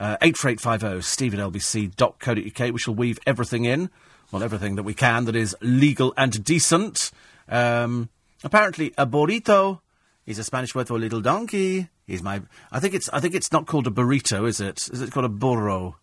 Uh, 0.00 0.16
84850 0.20 1.00
steve 1.02 1.34
at 1.34 1.40
lbc.co.uk. 1.40 2.72
We 2.72 2.78
shall 2.78 2.94
weave 2.94 3.20
everything 3.24 3.64
in 3.64 3.90
well, 4.30 4.42
everything 4.42 4.76
that 4.76 4.82
we 4.82 4.94
can 4.94 5.24
that 5.24 5.36
is 5.36 5.56
legal 5.60 6.12
and 6.16 6.44
decent. 6.44 7.10
Um, 7.48 8.08
apparently, 8.44 8.92
a 8.98 9.06
burrito 9.06 9.80
is 10.26 10.38
a 10.38 10.44
Spanish 10.44 10.74
word 10.74 10.88
for 10.88 10.94
a 10.94 10.98
little 10.98 11.20
donkey. 11.20 11.88
Is 12.06 12.22
my? 12.22 12.42
I 12.72 12.80
think 12.80 12.94
it's. 12.94 13.08
I 13.10 13.20
think 13.20 13.34
it's 13.34 13.52
not 13.52 13.66
called 13.66 13.86
a 13.86 13.90
burrito, 13.90 14.48
is 14.48 14.60
it? 14.60 14.88
Is 14.92 15.00
it 15.00 15.12
called 15.12 15.26
a 15.26 15.30
burro? 15.30 15.96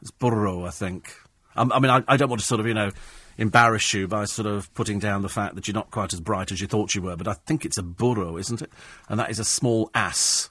It's 0.00 0.10
burro, 0.10 0.64
I 0.64 0.70
think. 0.70 1.14
Um, 1.54 1.72
I 1.72 1.78
mean, 1.78 1.90
I, 1.90 2.02
I 2.08 2.16
don't 2.16 2.28
want 2.28 2.40
to 2.40 2.46
sort 2.46 2.60
of, 2.60 2.66
you 2.66 2.74
know, 2.74 2.90
embarrass 3.38 3.92
you 3.92 4.08
by 4.08 4.24
sort 4.24 4.46
of 4.46 4.72
putting 4.74 4.98
down 4.98 5.22
the 5.22 5.28
fact 5.28 5.54
that 5.54 5.68
you're 5.68 5.74
not 5.74 5.90
quite 5.90 6.12
as 6.12 6.20
bright 6.20 6.50
as 6.50 6.60
you 6.60 6.66
thought 6.66 6.94
you 6.94 7.02
were, 7.02 7.16
but 7.16 7.28
I 7.28 7.34
think 7.34 7.64
it's 7.64 7.78
a 7.78 7.82
burro, 7.82 8.36
isn't 8.36 8.62
it? 8.62 8.72
And 9.08 9.18
that 9.20 9.30
is 9.30 9.38
a 9.38 9.44
small 9.44 9.90
ass. 9.94 10.48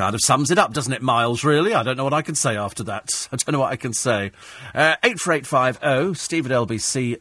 Kind 0.00 0.14
of 0.14 0.22
sums 0.22 0.50
it 0.50 0.56
up, 0.56 0.72
doesn't 0.72 0.94
it, 0.94 1.02
Miles, 1.02 1.44
really? 1.44 1.74
I 1.74 1.82
don't 1.82 1.98
know 1.98 2.04
what 2.04 2.14
I 2.14 2.22
can 2.22 2.34
say 2.34 2.56
after 2.56 2.82
that. 2.84 3.28
I 3.32 3.36
don't 3.36 3.52
know 3.52 3.58
what 3.58 3.70
I 3.70 3.76
can 3.76 3.92
say. 3.92 4.32
Uh, 4.74 4.96
84850, 5.02 6.14
steve 6.14 6.50
at 6.50 6.52
lbc.co.uk. 6.52 7.20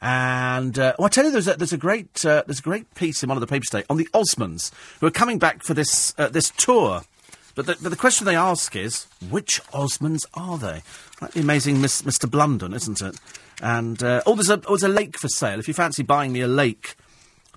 And 0.00 0.78
uh, 0.78 0.94
well, 0.96 1.06
I 1.06 1.08
tell 1.08 1.24
you, 1.24 1.32
there's 1.32 1.48
a, 1.48 1.54
there's 1.54 1.72
a 1.72 1.76
great 1.76 2.24
uh, 2.24 2.44
there's 2.46 2.60
a 2.60 2.62
great 2.62 2.94
piece 2.94 3.24
in 3.24 3.28
one 3.28 3.36
of 3.36 3.40
the 3.40 3.48
papers 3.48 3.66
today 3.68 3.82
on 3.90 3.96
the 3.96 4.08
Osmonds 4.14 4.70
who 5.00 5.08
are 5.08 5.10
coming 5.10 5.40
back 5.40 5.64
for 5.64 5.74
this 5.74 6.14
uh, 6.18 6.28
this 6.28 6.50
tour. 6.50 7.02
But 7.56 7.66
the, 7.66 7.76
but 7.82 7.88
the 7.88 7.96
question 7.96 8.24
they 8.24 8.36
ask 8.36 8.76
is, 8.76 9.08
which 9.28 9.60
Osmonds 9.72 10.24
are 10.34 10.56
they? 10.56 10.82
Like 11.20 11.32
the 11.32 11.40
amazing 11.40 11.80
Miss, 11.80 12.02
Mr. 12.02 12.30
Blunden, 12.30 12.74
isn't 12.74 13.02
it? 13.02 13.18
And 13.60 14.00
uh, 14.04 14.22
oh, 14.24 14.36
there's 14.36 14.50
a 14.50 14.62
oh, 14.68 14.76
there's 14.76 14.84
a 14.84 14.88
lake 14.88 15.18
for 15.18 15.26
sale. 15.26 15.58
If 15.58 15.66
you 15.66 15.74
fancy 15.74 16.04
buying 16.04 16.32
me 16.32 16.42
a 16.42 16.46
lake, 16.46 16.94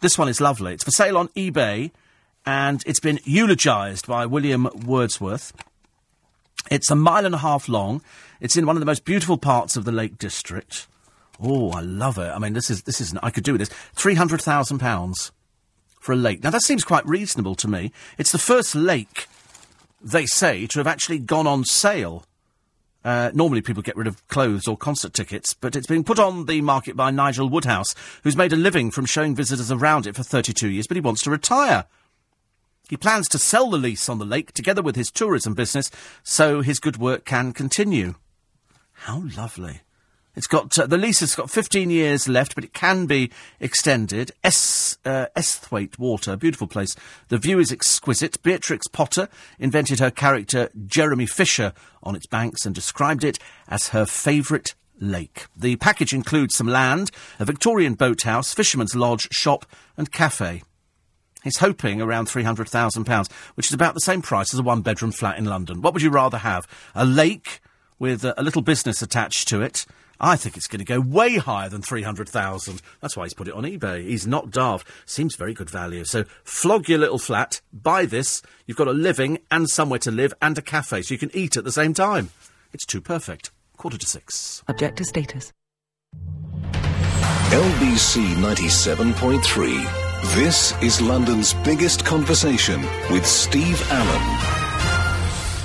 this 0.01 0.17
one 0.17 0.27
is 0.27 0.41
lovely. 0.41 0.73
It's 0.73 0.83
for 0.83 0.89
sale 0.89 1.19
on 1.19 1.27
eBay 1.27 1.91
and 2.45 2.81
it's 2.85 2.99
been 2.99 3.19
eulogised 3.23 4.07
by 4.07 4.25
William 4.25 4.69
Wordsworth. 4.85 5.53
It's 6.69 6.91
a 6.91 6.95
mile 6.95 7.25
and 7.25 7.35
a 7.35 7.39
half 7.39 7.67
long. 7.67 8.01
It's 8.39 8.57
in 8.57 8.65
one 8.65 8.75
of 8.75 8.79
the 8.79 8.85
most 8.85 9.05
beautiful 9.05 9.37
parts 9.37 9.75
of 9.75 9.85
the 9.85 9.91
Lake 9.91 10.17
District. 10.17 10.87
Oh, 11.41 11.71
I 11.71 11.81
love 11.81 12.17
it. 12.17 12.29
I 12.29 12.39
mean, 12.39 12.53
this 12.53 12.69
is 12.69 12.83
this 12.83 13.01
is 13.01 13.15
I 13.23 13.31
could 13.31 13.43
do 13.43 13.57
this. 13.57 13.69
Three 13.93 14.15
hundred 14.15 14.41
thousand 14.41 14.79
pounds 14.79 15.31
for 15.99 16.13
a 16.13 16.15
lake. 16.15 16.43
Now 16.43 16.49
that 16.51 16.61
seems 16.61 16.83
quite 16.83 17.05
reasonable 17.07 17.55
to 17.55 17.67
me. 17.67 17.91
It's 18.17 18.31
the 18.31 18.37
first 18.37 18.75
lake 18.75 19.27
they 20.01 20.25
say 20.25 20.67
to 20.67 20.79
have 20.79 20.87
actually 20.87 21.19
gone 21.19 21.47
on 21.47 21.63
sale. 21.63 22.25
Uh, 23.03 23.31
normally 23.33 23.61
people 23.61 23.81
get 23.81 23.97
rid 23.97 24.05
of 24.05 24.27
clothes 24.27 24.67
or 24.67 24.77
concert 24.77 25.13
tickets, 25.13 25.55
but 25.55 25.75
it's 25.75 25.87
been 25.87 26.03
put 26.03 26.19
on 26.19 26.45
the 26.45 26.61
market 26.61 26.95
by 26.95 27.09
Nigel 27.09 27.49
Woodhouse, 27.49 27.95
who's 28.23 28.35
made 28.35 28.53
a 28.53 28.55
living 28.55 28.91
from 28.91 29.05
showing 29.05 29.35
visitors 29.35 29.71
around 29.71 30.05
it 30.05 30.15
for 30.15 30.21
32 30.21 30.69
years, 30.69 30.85
but 30.85 30.97
he 30.97 31.01
wants 31.01 31.23
to 31.23 31.31
retire. 31.31 31.85
He 32.91 32.97
plans 32.97 33.29
to 33.29 33.39
sell 33.39 33.69
the 33.69 33.77
lease 33.77 34.09
on 34.09 34.19
the 34.19 34.25
lake 34.25 34.51
together 34.51 34.81
with 34.81 34.97
his 34.97 35.09
tourism 35.09 35.53
business 35.53 35.89
so 36.23 36.59
his 36.59 36.77
good 36.77 36.97
work 36.97 37.23
can 37.23 37.53
continue. 37.53 38.15
How 38.91 39.23
lovely. 39.37 39.79
It's 40.35 40.45
got 40.45 40.77
uh, 40.77 40.87
the 40.87 40.97
lease 40.97 41.21
has 41.21 41.33
got 41.33 41.49
15 41.49 41.89
years 41.89 42.27
left, 42.27 42.53
but 42.53 42.65
it 42.65 42.73
can 42.73 43.05
be 43.05 43.31
extended. 43.61 44.33
Es, 44.43 44.97
uh, 45.05 45.27
Esthwaite 45.37 45.97
Water, 45.99 46.35
beautiful 46.35 46.67
place. 46.67 46.93
The 47.29 47.37
view 47.37 47.59
is 47.59 47.71
exquisite. 47.71 48.43
Beatrix 48.43 48.87
Potter 48.87 49.29
invented 49.57 49.99
her 49.99 50.11
character 50.11 50.69
Jeremy 50.85 51.27
Fisher 51.27 51.71
on 52.03 52.17
its 52.17 52.27
banks 52.27 52.65
and 52.65 52.75
described 52.75 53.23
it 53.23 53.39
as 53.69 53.89
her 53.89 54.05
favourite 54.05 54.75
lake. 54.99 55.45
The 55.55 55.77
package 55.77 56.11
includes 56.13 56.57
some 56.57 56.67
land, 56.67 57.09
a 57.39 57.45
Victorian 57.45 57.93
boathouse, 57.93 58.53
fisherman's 58.53 58.95
lodge, 58.95 59.29
shop, 59.31 59.65
and 59.95 60.11
cafe. 60.11 60.63
He's 61.43 61.57
hoping 61.57 62.01
around 62.01 62.27
£300,000, 62.27 63.31
which 63.55 63.67
is 63.67 63.73
about 63.73 63.93
the 63.93 63.99
same 64.01 64.21
price 64.21 64.53
as 64.53 64.59
a 64.59 64.63
one 64.63 64.81
bedroom 64.81 65.11
flat 65.11 65.37
in 65.37 65.45
London. 65.45 65.81
What 65.81 65.93
would 65.93 66.03
you 66.03 66.09
rather 66.09 66.37
have? 66.37 66.67
A 66.93 67.05
lake 67.05 67.61
with 67.99 68.23
a, 68.23 68.39
a 68.39 68.43
little 68.43 68.61
business 68.61 69.01
attached 69.01 69.47
to 69.49 69.61
it? 69.61 69.85
I 70.23 70.35
think 70.35 70.55
it's 70.55 70.67
going 70.67 70.79
to 70.79 70.85
go 70.85 70.99
way 70.99 71.37
higher 71.37 71.67
than 71.67 71.81
300,000. 71.81 72.81
That's 73.01 73.17
why 73.17 73.23
he's 73.23 73.33
put 73.33 73.47
it 73.47 73.55
on 73.55 73.63
eBay. 73.63 74.03
He's 74.03 74.27
not 74.27 74.51
daft. 74.51 74.87
Seems 75.05 75.35
very 75.35 75.55
good 75.55 75.69
value. 75.69 76.03
So 76.05 76.25
flog 76.43 76.87
your 76.87 76.99
little 76.99 77.17
flat, 77.17 77.59
buy 77.73 78.05
this. 78.05 78.43
You've 78.67 78.77
got 78.77 78.87
a 78.87 78.93
living 78.93 79.39
and 79.49 79.67
somewhere 79.67 79.99
to 79.99 80.11
live 80.11 80.33
and 80.39 80.57
a 80.59 80.61
cafe 80.61 81.01
so 81.01 81.13
you 81.13 81.17
can 81.17 81.31
eat 81.33 81.57
at 81.57 81.63
the 81.63 81.71
same 81.71 81.95
time. 81.95 82.29
It's 82.71 82.85
too 82.85 83.01
perfect. 83.01 83.49
Quarter 83.77 83.97
to 83.97 84.05
six. 84.05 84.63
Objective 84.67 85.07
status. 85.07 85.51
LBC 87.49 88.35
97.3. 88.35 90.10
This 90.23 90.73
is 90.81 91.01
London's 91.01 91.53
biggest 91.55 92.05
conversation 92.05 92.81
with 93.09 93.25
Steve 93.25 93.81
Allen. 93.91 94.21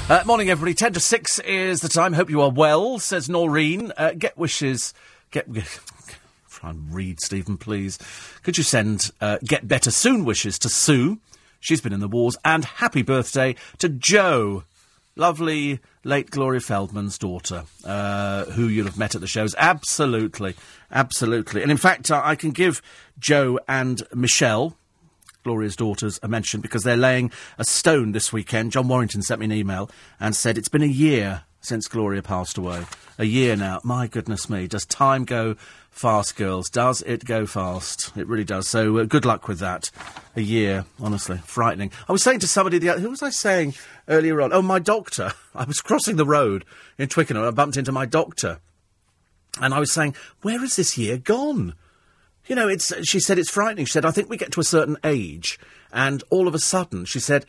Uh, 0.08 0.24
morning, 0.26 0.48
everybody. 0.48 0.74
10 0.74 0.94
to 0.94 1.00
6 1.00 1.38
is 1.40 1.82
the 1.82 1.88
time. 1.88 2.14
Hope 2.14 2.30
you 2.30 2.40
are 2.40 2.50
well, 2.50 2.98
says 2.98 3.28
Noreen. 3.28 3.92
Uh, 3.96 4.12
get 4.18 4.36
wishes. 4.36 4.94
Get. 5.30 5.46
Try 6.50 6.70
and 6.70 6.92
read, 6.92 7.20
Stephen, 7.20 7.58
please. 7.58 7.98
Could 8.42 8.56
you 8.56 8.64
send 8.64 9.12
uh, 9.20 9.38
get 9.44 9.68
better 9.68 9.90
soon 9.90 10.24
wishes 10.24 10.58
to 10.60 10.70
Sue? 10.70 11.20
She's 11.60 11.82
been 11.82 11.92
in 11.92 12.00
the 12.00 12.08
wars. 12.08 12.36
And 12.44 12.64
happy 12.64 13.02
birthday 13.02 13.56
to 13.78 13.90
Joe 13.90 14.64
lovely 15.16 15.80
late 16.04 16.30
Gloria 16.30 16.60
Feldman's 16.60 17.18
daughter, 17.18 17.64
uh, 17.84 18.44
who 18.46 18.68
you'll 18.68 18.86
have 18.86 18.98
met 18.98 19.14
at 19.14 19.20
the 19.20 19.26
shows. 19.26 19.54
Absolutely, 19.58 20.54
absolutely. 20.92 21.62
And 21.62 21.70
in 21.70 21.76
fact, 21.76 22.10
uh, 22.10 22.20
I 22.22 22.36
can 22.36 22.52
give 22.52 22.80
Joe 23.18 23.58
and 23.66 24.02
Michelle. 24.14 24.76
Gloria's 25.42 25.76
daughters 25.76 26.18
a 26.24 26.28
mention 26.28 26.60
because 26.60 26.82
they're 26.82 26.96
laying 26.96 27.30
a 27.56 27.64
stone 27.64 28.12
this 28.12 28.32
weekend. 28.32 28.72
John 28.72 28.88
Warrington 28.88 29.22
sent 29.22 29.40
me 29.40 29.46
an 29.46 29.52
email 29.52 29.88
and 30.18 30.34
said 30.34 30.58
it's 30.58 30.68
been 30.68 30.82
a 30.82 30.86
year 30.86 31.44
since 31.60 31.88
Gloria 31.88 32.22
passed 32.22 32.58
away. 32.58 32.84
A 33.18 33.24
year 33.24 33.56
now. 33.56 33.80
My 33.82 34.08
goodness 34.08 34.50
me. 34.50 34.66
Does 34.66 34.84
time 34.84 35.24
go 35.24 35.54
fast, 35.90 36.36
girls. 36.36 36.68
Does 36.68 37.02
it 37.02 37.24
go 37.24 37.46
fast? 37.46 38.12
It 38.16 38.26
really 38.26 38.44
does. 38.44 38.68
So 38.68 38.98
uh, 38.98 39.04
good 39.04 39.24
luck 39.24 39.48
with 39.48 39.60
that. 39.60 39.90
A 40.36 40.42
year, 40.42 40.84
honestly, 41.00 41.38
frightening. 41.38 41.90
I 42.08 42.12
was 42.12 42.22
saying 42.22 42.40
to 42.40 42.46
somebody 42.46 42.78
the 42.78 42.90
other, 42.90 43.00
who 43.00 43.08
was 43.08 43.22
I 43.22 43.30
saying 43.30 43.74
earlier 44.06 44.42
on? 44.42 44.52
Oh, 44.52 44.60
my 44.60 44.78
doctor. 44.78 45.32
I 45.54 45.64
was 45.64 45.80
crossing 45.80 46.16
the 46.16 46.26
road 46.26 46.66
in 46.98 47.08
Twickenham. 47.08 47.42
I 47.42 47.50
bumped 47.50 47.78
into 47.78 47.90
my 47.90 48.04
doctor, 48.04 48.60
and 49.62 49.72
I 49.72 49.80
was 49.80 49.92
saying, 49.92 50.14
where 50.42 50.58
has 50.58 50.76
this 50.76 50.98
year 50.98 51.16
gone? 51.16 51.74
You 52.46 52.54
know, 52.54 52.68
it's. 52.68 52.92
She 53.08 53.18
said 53.18 53.38
it's 53.38 53.50
frightening. 53.50 53.86
She 53.86 53.92
said, 53.92 54.04
I 54.04 54.10
think 54.10 54.28
we 54.28 54.36
get 54.36 54.52
to 54.52 54.60
a 54.60 54.64
certain 54.64 54.98
age, 55.02 55.58
and 55.90 56.22
all 56.30 56.46
of 56.46 56.54
a 56.54 56.60
sudden, 56.60 57.06
she 57.06 57.18
said 57.18 57.46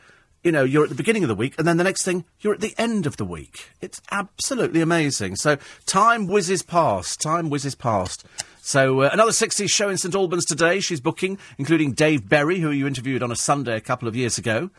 you 0.48 0.54
know, 0.54 0.64
you're 0.64 0.84
at 0.84 0.90
the 0.90 0.96
beginning 0.96 1.26
of 1.26 1.28
the 1.28 1.36
week, 1.36 1.56
and 1.58 1.68
then 1.68 1.76
the 1.76 1.84
next 1.84 2.04
thing, 2.04 2.24
you're 2.40 2.54
at 2.54 2.62
the 2.62 2.74
end 2.78 3.06
of 3.06 3.18
the 3.18 3.26
week. 3.26 3.70
It's 3.82 4.02
absolutely 4.12 4.80
amazing. 4.80 5.36
So 5.36 5.58
time 5.86 6.26
whizzes 6.26 6.62
past. 6.62 7.20
Time 7.20 7.50
whizzes 7.50 7.76
past. 7.76 8.26
So 8.62 9.02
uh, 9.02 9.10
another 9.12 9.32
60s 9.32 9.70
show 9.70 9.90
in 9.90 9.98
St 9.98 10.16
Albans 10.16 10.46
today. 10.46 10.80
She's 10.80 11.02
booking, 11.02 11.38
including 11.58 11.92
Dave 11.92 12.30
Berry, 12.30 12.60
who 12.60 12.72
you 12.72 12.88
interviewed 12.88 13.24
on 13.24 13.30
a 13.30 13.36
Sunday 13.36 13.76
a 13.76 13.82
couple 13.82 14.08
of 14.08 14.16
years 14.16 14.38
ago. 14.38 14.70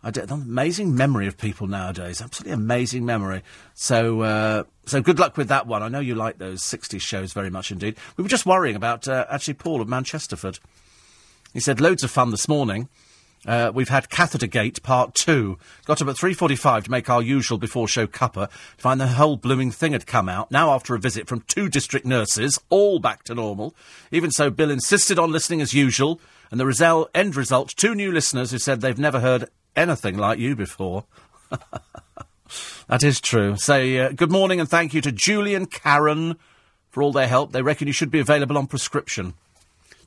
I 0.00 0.12
did 0.12 0.30
an 0.30 0.42
amazing 0.42 0.94
memory 0.94 1.26
of 1.26 1.36
people 1.36 1.66
nowadays. 1.66 2.22
Absolutely 2.22 2.52
amazing 2.52 3.04
memory. 3.04 3.42
So, 3.74 4.20
uh, 4.20 4.62
so 4.84 5.02
good 5.02 5.18
luck 5.18 5.36
with 5.36 5.48
that 5.48 5.66
one. 5.66 5.82
I 5.82 5.88
know 5.88 5.98
you 5.98 6.14
like 6.14 6.38
those 6.38 6.62
60s 6.62 7.00
shows 7.00 7.32
very 7.32 7.50
much 7.50 7.72
indeed. 7.72 7.96
We 8.16 8.22
were 8.22 8.28
just 8.28 8.46
worrying 8.46 8.76
about 8.76 9.08
uh, 9.08 9.26
actually 9.28 9.54
Paul 9.54 9.80
of 9.80 9.88
Manchesterford. 9.88 10.60
He 11.52 11.58
said 11.58 11.80
loads 11.80 12.04
of 12.04 12.12
fun 12.12 12.30
this 12.30 12.48
morning. 12.48 12.88
Uh, 13.46 13.70
we've 13.74 13.88
had 13.88 14.10
Catheter 14.10 14.46
Gate 14.46 14.82
Part 14.82 15.14
2. 15.14 15.58
Got 15.84 16.02
up 16.02 16.08
at 16.08 16.16
3.45 16.16 16.84
to 16.84 16.90
make 16.90 17.08
our 17.10 17.22
usual 17.22 17.58
before-show 17.58 18.06
cuppa, 18.06 18.48
to 18.48 18.82
find 18.82 19.00
the 19.00 19.06
whole 19.06 19.36
blooming 19.36 19.70
thing 19.70 19.92
had 19.92 20.06
come 20.06 20.28
out. 20.28 20.50
Now 20.50 20.70
after 20.70 20.94
a 20.94 20.98
visit 20.98 21.28
from 21.28 21.42
two 21.42 21.68
district 21.68 22.06
nurses, 22.06 22.60
all 22.70 22.98
back 22.98 23.22
to 23.24 23.34
normal. 23.34 23.74
Even 24.10 24.30
so, 24.30 24.50
Bill 24.50 24.70
insisted 24.70 25.18
on 25.18 25.30
listening 25.30 25.60
as 25.60 25.74
usual, 25.74 26.20
and 26.50 26.58
the 26.58 26.66
result, 26.66 27.10
end 27.14 27.36
result, 27.36 27.74
two 27.76 27.94
new 27.94 28.10
listeners 28.10 28.50
who 28.50 28.58
said 28.58 28.80
they've 28.80 28.98
never 28.98 29.20
heard 29.20 29.48
anything 29.76 30.16
like 30.16 30.38
you 30.38 30.56
before. 30.56 31.04
that 32.88 33.02
is 33.02 33.20
true. 33.20 33.56
Say 33.56 33.98
uh, 33.98 34.10
good 34.10 34.32
morning 34.32 34.58
and 34.58 34.68
thank 34.68 34.94
you 34.94 35.00
to 35.02 35.12
Julie 35.12 35.54
and 35.54 35.70
Karen 35.70 36.36
for 36.90 37.02
all 37.02 37.12
their 37.12 37.28
help. 37.28 37.52
They 37.52 37.62
reckon 37.62 37.86
you 37.86 37.92
should 37.92 38.10
be 38.10 38.20
available 38.20 38.58
on 38.58 38.66
prescription. 38.66 39.34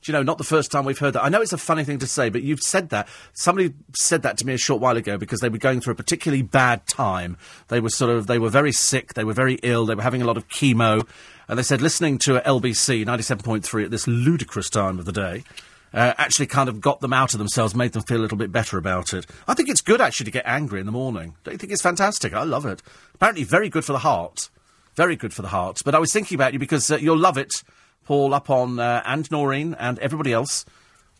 Do 0.02 0.10
you 0.10 0.12
know, 0.12 0.22
not 0.22 0.38
the 0.38 0.44
first 0.44 0.70
time 0.70 0.84
we've 0.84 0.98
heard 0.98 1.14
that. 1.14 1.24
I 1.24 1.28
know 1.28 1.42
it's 1.42 1.52
a 1.52 1.58
funny 1.58 1.84
thing 1.84 1.98
to 1.98 2.06
say, 2.06 2.30
but 2.30 2.42
you've 2.42 2.60
said 2.60 2.88
that. 2.90 3.08
Somebody 3.32 3.74
said 3.94 4.22
that 4.22 4.38
to 4.38 4.46
me 4.46 4.54
a 4.54 4.58
short 4.58 4.80
while 4.80 4.96
ago 4.96 5.18
because 5.18 5.40
they 5.40 5.48
were 5.48 5.58
going 5.58 5.80
through 5.80 5.92
a 5.92 5.96
particularly 5.96 6.42
bad 6.42 6.86
time. 6.86 7.36
They 7.68 7.80
were 7.80 7.90
sort 7.90 8.10
of, 8.10 8.26
they 8.26 8.38
were 8.38 8.48
very 8.48 8.72
sick, 8.72 9.14
they 9.14 9.24
were 9.24 9.34
very 9.34 9.58
ill, 9.62 9.84
they 9.84 9.94
were 9.94 10.02
having 10.02 10.22
a 10.22 10.26
lot 10.26 10.36
of 10.36 10.48
chemo, 10.48 11.06
and 11.48 11.58
they 11.58 11.62
said 11.62 11.82
listening 11.82 12.18
to 12.18 12.40
LBC 12.40 13.04
97.3 13.04 13.84
at 13.84 13.90
this 13.90 14.06
ludicrous 14.06 14.70
time 14.70 14.98
of 14.98 15.04
the 15.04 15.12
day 15.12 15.44
uh, 15.92 16.14
actually 16.18 16.46
kind 16.46 16.68
of 16.68 16.80
got 16.80 17.00
them 17.00 17.12
out 17.12 17.32
of 17.32 17.38
themselves, 17.38 17.74
made 17.74 17.92
them 17.92 18.02
feel 18.02 18.18
a 18.18 18.22
little 18.22 18.38
bit 18.38 18.52
better 18.52 18.78
about 18.78 19.12
it. 19.12 19.26
I 19.48 19.54
think 19.54 19.68
it's 19.68 19.80
good 19.80 20.00
actually 20.00 20.24
to 20.26 20.30
get 20.30 20.46
angry 20.46 20.80
in 20.80 20.86
the 20.86 20.92
morning. 20.92 21.34
Don't 21.44 21.52
you 21.52 21.58
think 21.58 21.72
it's 21.72 21.82
fantastic? 21.82 22.32
I 22.32 22.44
love 22.44 22.66
it. 22.66 22.82
Apparently, 23.14 23.44
very 23.44 23.68
good 23.68 23.84
for 23.84 23.92
the 23.92 23.98
heart. 24.00 24.50
Very 24.94 25.16
good 25.16 25.32
for 25.32 25.42
the 25.42 25.48
heart. 25.48 25.78
But 25.84 25.94
I 25.94 25.98
was 25.98 26.12
thinking 26.12 26.34
about 26.34 26.52
you 26.52 26.58
because 26.58 26.90
uh, 26.90 26.96
you'll 26.96 27.18
love 27.18 27.38
it, 27.38 27.62
Paul, 28.10 28.34
up 28.34 28.50
on, 28.50 28.80
uh, 28.80 29.04
and 29.06 29.30
Noreen 29.30 29.74
and 29.74 29.96
everybody 30.00 30.32
else, 30.32 30.64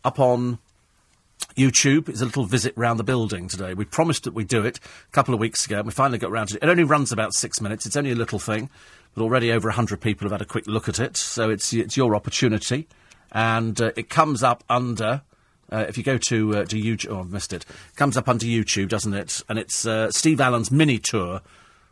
up 0.03 0.19
on 0.19 0.59
YouTube. 1.55 2.09
It's 2.09 2.19
a 2.19 2.25
little 2.25 2.43
visit 2.43 2.73
round 2.75 2.99
the 2.99 3.05
building 3.05 3.47
today. 3.47 3.73
We 3.73 3.85
promised 3.85 4.25
that 4.25 4.33
we'd 4.33 4.49
do 4.49 4.65
it 4.65 4.77
a 4.77 5.11
couple 5.13 5.33
of 5.33 5.39
weeks 5.39 5.65
ago, 5.65 5.77
and 5.77 5.85
we 5.85 5.93
finally 5.93 6.17
got 6.17 6.31
round 6.31 6.49
to 6.49 6.57
it. 6.57 6.63
It 6.63 6.67
only 6.67 6.83
runs 6.83 7.13
about 7.13 7.33
six 7.33 7.61
minutes. 7.61 7.85
It's 7.85 7.95
only 7.95 8.11
a 8.11 8.15
little 8.15 8.39
thing, 8.39 8.69
but 9.15 9.23
already 9.23 9.53
over 9.53 9.69
100 9.69 10.01
people 10.01 10.25
have 10.25 10.33
had 10.33 10.41
a 10.41 10.45
quick 10.45 10.67
look 10.67 10.89
at 10.89 10.99
it, 10.99 11.15
so 11.15 11.49
it's, 11.49 11.71
it's 11.71 11.95
your 11.95 12.13
opportunity. 12.13 12.89
And 13.31 13.81
uh, 13.81 13.93
it 13.95 14.09
comes 14.09 14.43
up 14.43 14.65
under. 14.69 15.21
Uh, 15.71 15.85
if 15.87 15.97
you 15.97 16.03
go 16.03 16.17
to 16.17 16.57
uh, 16.57 16.65
to 16.65 16.75
YouTube, 16.75 17.11
oh, 17.13 17.21
I've 17.21 17.31
missed 17.31 17.53
it. 17.53 17.65
Comes 17.95 18.17
up 18.17 18.27
under 18.27 18.45
YouTube, 18.45 18.89
doesn't 18.89 19.13
it? 19.13 19.41
And 19.47 19.57
it's 19.57 19.85
uh, 19.85 20.11
Steve 20.11 20.41
Allen's 20.41 20.71
mini 20.71 20.99
tour 20.99 21.39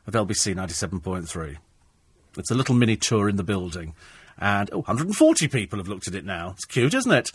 of 0.07 0.13
LBC 0.13 0.55
97.3. 0.55 1.55
It's 2.37 2.51
a 2.51 2.55
little 2.55 2.75
mini 2.75 2.97
tour 2.97 3.29
in 3.29 3.37
the 3.37 3.45
building. 3.45 3.93
And, 4.39 4.69
oh, 4.71 4.77
140 4.77 5.47
people 5.49 5.77
have 5.79 5.87
looked 5.87 6.07
at 6.07 6.15
it 6.15 6.25
now. 6.25 6.51
It's 6.51 6.65
cute, 6.65 6.93
isn't 6.93 7.11
it? 7.11 7.31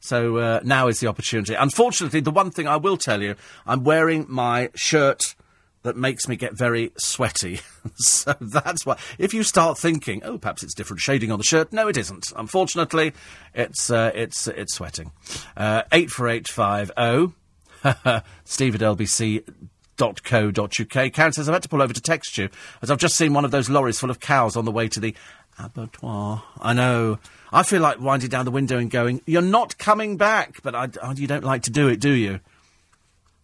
So 0.00 0.36
uh, 0.36 0.60
now 0.64 0.88
is 0.88 1.00
the 1.00 1.06
opportunity. 1.06 1.54
Unfortunately, 1.54 2.20
the 2.20 2.30
one 2.30 2.50
thing 2.50 2.68
I 2.68 2.76
will 2.76 2.96
tell 2.96 3.22
you, 3.22 3.34
I'm 3.66 3.84
wearing 3.84 4.26
my 4.28 4.70
shirt 4.74 5.34
that 5.82 5.96
makes 5.96 6.28
me 6.28 6.36
get 6.36 6.56
very 6.56 6.92
sweaty. 6.98 7.60
so 7.96 8.34
that's 8.40 8.84
why. 8.84 8.96
If 9.18 9.32
you 9.32 9.42
start 9.42 9.78
thinking, 9.78 10.22
oh, 10.24 10.38
perhaps 10.38 10.62
it's 10.62 10.74
different 10.74 11.00
shading 11.00 11.32
on 11.32 11.38
the 11.38 11.44
shirt, 11.44 11.72
no, 11.72 11.88
it 11.88 11.96
isn't. 11.96 12.32
Unfortunately, 12.36 13.12
it's 13.54 13.90
uh, 13.90 14.10
it's 14.14 14.46
it's 14.48 14.74
sweating. 14.74 15.12
Uh, 15.56 15.82
eight 15.92 16.10
four 16.10 16.28
eight 16.28 16.48
five 16.48 16.90
zero. 16.98 17.32
Steve 18.44 18.74
at 18.74 18.80
LBC 18.80 19.44
uk. 20.00 21.12
Karen 21.12 21.32
says, 21.32 21.48
I've 21.48 21.54
had 21.54 21.62
to 21.62 21.68
pull 21.68 21.82
over 21.82 21.92
to 21.92 22.00
text 22.00 22.38
you, 22.38 22.48
as 22.82 22.90
I've 22.90 22.98
just 22.98 23.16
seen 23.16 23.32
one 23.32 23.44
of 23.44 23.50
those 23.50 23.68
lorries 23.68 23.98
full 23.98 24.10
of 24.10 24.20
cows 24.20 24.56
on 24.56 24.64
the 24.64 24.70
way 24.70 24.88
to 24.88 25.00
the 25.00 25.14
abattoir. 25.58 26.42
I 26.60 26.72
know. 26.72 27.18
I 27.52 27.62
feel 27.62 27.80
like 27.80 28.00
winding 28.00 28.30
down 28.30 28.44
the 28.44 28.50
window 28.50 28.78
and 28.78 28.90
going, 28.90 29.22
You're 29.26 29.42
not 29.42 29.78
coming 29.78 30.16
back! 30.16 30.62
But 30.62 30.74
I, 30.74 30.88
I, 31.02 31.12
you 31.12 31.26
don't 31.26 31.44
like 31.44 31.62
to 31.64 31.70
do 31.70 31.88
it, 31.88 32.00
do 32.00 32.12
you? 32.12 32.40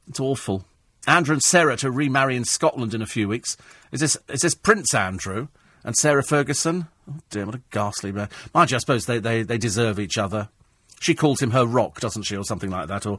It's 0.08 0.20
awful. 0.20 0.64
Andrew 1.06 1.34
and 1.34 1.42
Sarah 1.42 1.76
to 1.78 1.90
remarry 1.90 2.36
in 2.36 2.44
Scotland 2.44 2.94
in 2.94 3.02
a 3.02 3.06
few 3.06 3.28
weeks. 3.28 3.56
Is 3.92 4.00
this, 4.00 4.16
is 4.28 4.40
this 4.40 4.54
Prince 4.54 4.94
Andrew 4.94 5.48
and 5.82 5.94
Sarah 5.96 6.22
Ferguson? 6.22 6.86
Oh 7.10 7.20
dear, 7.30 7.46
what 7.46 7.54
a 7.54 7.62
ghastly 7.70 8.12
man. 8.12 8.28
Mind 8.54 8.70
you, 8.70 8.76
I 8.76 8.80
suppose 8.80 9.06
they, 9.06 9.18
they, 9.18 9.42
they 9.42 9.58
deserve 9.58 9.98
each 10.00 10.16
other. 10.16 10.48
She 11.00 11.14
calls 11.14 11.42
him 11.42 11.50
her 11.50 11.66
rock, 11.66 12.00
doesn't 12.00 12.22
she, 12.22 12.36
or 12.36 12.44
something 12.44 12.70
like 12.70 12.88
that, 12.88 13.04
or 13.04 13.18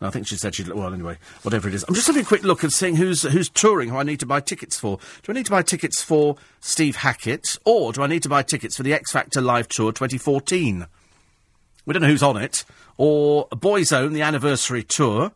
I 0.00 0.10
think 0.10 0.26
she 0.26 0.36
said 0.36 0.54
she'd. 0.54 0.68
Well, 0.68 0.92
anyway, 0.92 1.16
whatever 1.42 1.68
it 1.68 1.74
is. 1.74 1.84
I'm 1.88 1.94
just 1.94 2.06
having 2.06 2.22
a 2.22 2.26
quick 2.26 2.42
look 2.42 2.62
and 2.62 2.72
seeing 2.72 2.96
who's 2.96 3.22
who's 3.22 3.48
touring, 3.48 3.88
who 3.88 3.96
I 3.96 4.02
need 4.02 4.20
to 4.20 4.26
buy 4.26 4.40
tickets 4.40 4.78
for. 4.78 4.98
Do 5.22 5.32
I 5.32 5.34
need 5.34 5.46
to 5.46 5.50
buy 5.50 5.62
tickets 5.62 6.02
for 6.02 6.36
Steve 6.60 6.96
Hackett, 6.96 7.58
or 7.64 7.92
do 7.92 8.02
I 8.02 8.06
need 8.06 8.22
to 8.24 8.28
buy 8.28 8.42
tickets 8.42 8.76
for 8.76 8.82
the 8.82 8.92
X 8.92 9.12
Factor 9.12 9.40
Live 9.40 9.68
Tour 9.68 9.92
2014? 9.92 10.86
We 11.86 11.92
don't 11.92 12.02
know 12.02 12.08
who's 12.08 12.22
on 12.22 12.36
it. 12.36 12.64
Or 12.98 13.48
Boyzone, 13.48 14.12
the 14.12 14.22
anniversary 14.22 14.82
tour. 14.82 15.32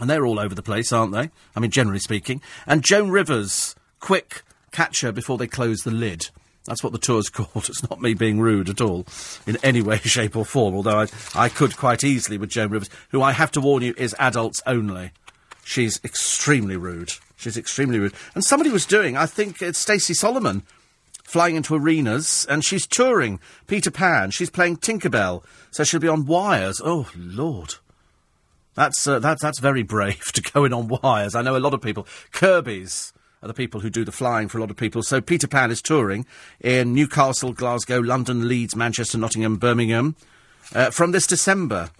And 0.00 0.10
they're 0.10 0.26
all 0.26 0.38
over 0.38 0.54
the 0.54 0.62
place, 0.62 0.92
aren't 0.92 1.12
they? 1.12 1.30
I 1.56 1.60
mean, 1.60 1.70
generally 1.70 2.00
speaking. 2.00 2.42
And 2.66 2.84
Joan 2.84 3.10
Rivers, 3.10 3.74
quick 4.00 4.42
catch 4.72 5.00
her 5.00 5.12
before 5.12 5.38
they 5.38 5.46
close 5.46 5.78
the 5.78 5.90
lid. 5.90 6.30
That's 6.68 6.84
what 6.84 6.92
the 6.92 6.98
tour's 6.98 7.28
called. 7.30 7.68
It's 7.68 7.88
not 7.88 8.00
me 8.00 8.14
being 8.14 8.38
rude 8.38 8.68
at 8.68 8.80
all, 8.80 9.06
in 9.46 9.56
any 9.62 9.82
way, 9.82 9.98
shape, 10.04 10.36
or 10.36 10.44
form. 10.44 10.74
Although 10.74 11.00
I, 11.00 11.06
I 11.34 11.48
could 11.48 11.76
quite 11.76 12.04
easily 12.04 12.38
with 12.38 12.50
Joan 12.50 12.70
Rivers, 12.70 12.90
who 13.10 13.22
I 13.22 13.32
have 13.32 13.50
to 13.52 13.60
warn 13.60 13.82
you 13.82 13.94
is 13.96 14.14
adults 14.18 14.62
only. 14.66 15.12
She's 15.64 16.00
extremely 16.04 16.76
rude. 16.76 17.12
She's 17.36 17.56
extremely 17.56 17.98
rude. 17.98 18.14
And 18.34 18.44
somebody 18.44 18.70
was 18.70 18.86
doing, 18.86 19.16
I 19.16 19.26
think 19.26 19.60
it's 19.60 19.78
Stacey 19.78 20.14
Solomon, 20.14 20.62
flying 21.24 21.56
into 21.56 21.74
arenas, 21.74 22.46
and 22.48 22.64
she's 22.64 22.86
touring 22.86 23.40
Peter 23.66 23.90
Pan. 23.90 24.30
She's 24.30 24.50
playing 24.50 24.78
Tinkerbell, 24.78 25.42
so 25.70 25.84
she'll 25.84 26.00
be 26.00 26.08
on 26.08 26.26
wires. 26.26 26.80
Oh 26.82 27.08
Lord. 27.16 27.74
That's, 28.74 29.06
uh, 29.06 29.18
that's, 29.18 29.42
that's 29.42 29.58
very 29.58 29.82
brave 29.82 30.24
to 30.34 30.40
go 30.40 30.64
in 30.64 30.72
on 30.72 30.88
wires. 30.88 31.34
I 31.34 31.42
know 31.42 31.56
a 31.56 31.58
lot 31.58 31.74
of 31.74 31.82
people. 31.82 32.06
Kirby's 32.32 33.12
are 33.42 33.48
the 33.48 33.54
people 33.54 33.80
who 33.80 33.90
do 33.90 34.04
the 34.04 34.12
flying 34.12 34.48
for 34.48 34.58
a 34.58 34.60
lot 34.60 34.70
of 34.70 34.76
people. 34.76 35.02
So 35.02 35.20
Peter 35.20 35.46
Pan 35.46 35.70
is 35.70 35.80
touring 35.80 36.26
in 36.60 36.94
Newcastle, 36.94 37.52
Glasgow, 37.52 37.98
London, 37.98 38.48
Leeds, 38.48 38.74
Manchester, 38.74 39.18
Nottingham, 39.18 39.56
Birmingham 39.56 40.16
uh, 40.74 40.90
from 40.90 41.12
this 41.12 41.26
December. 41.26 41.90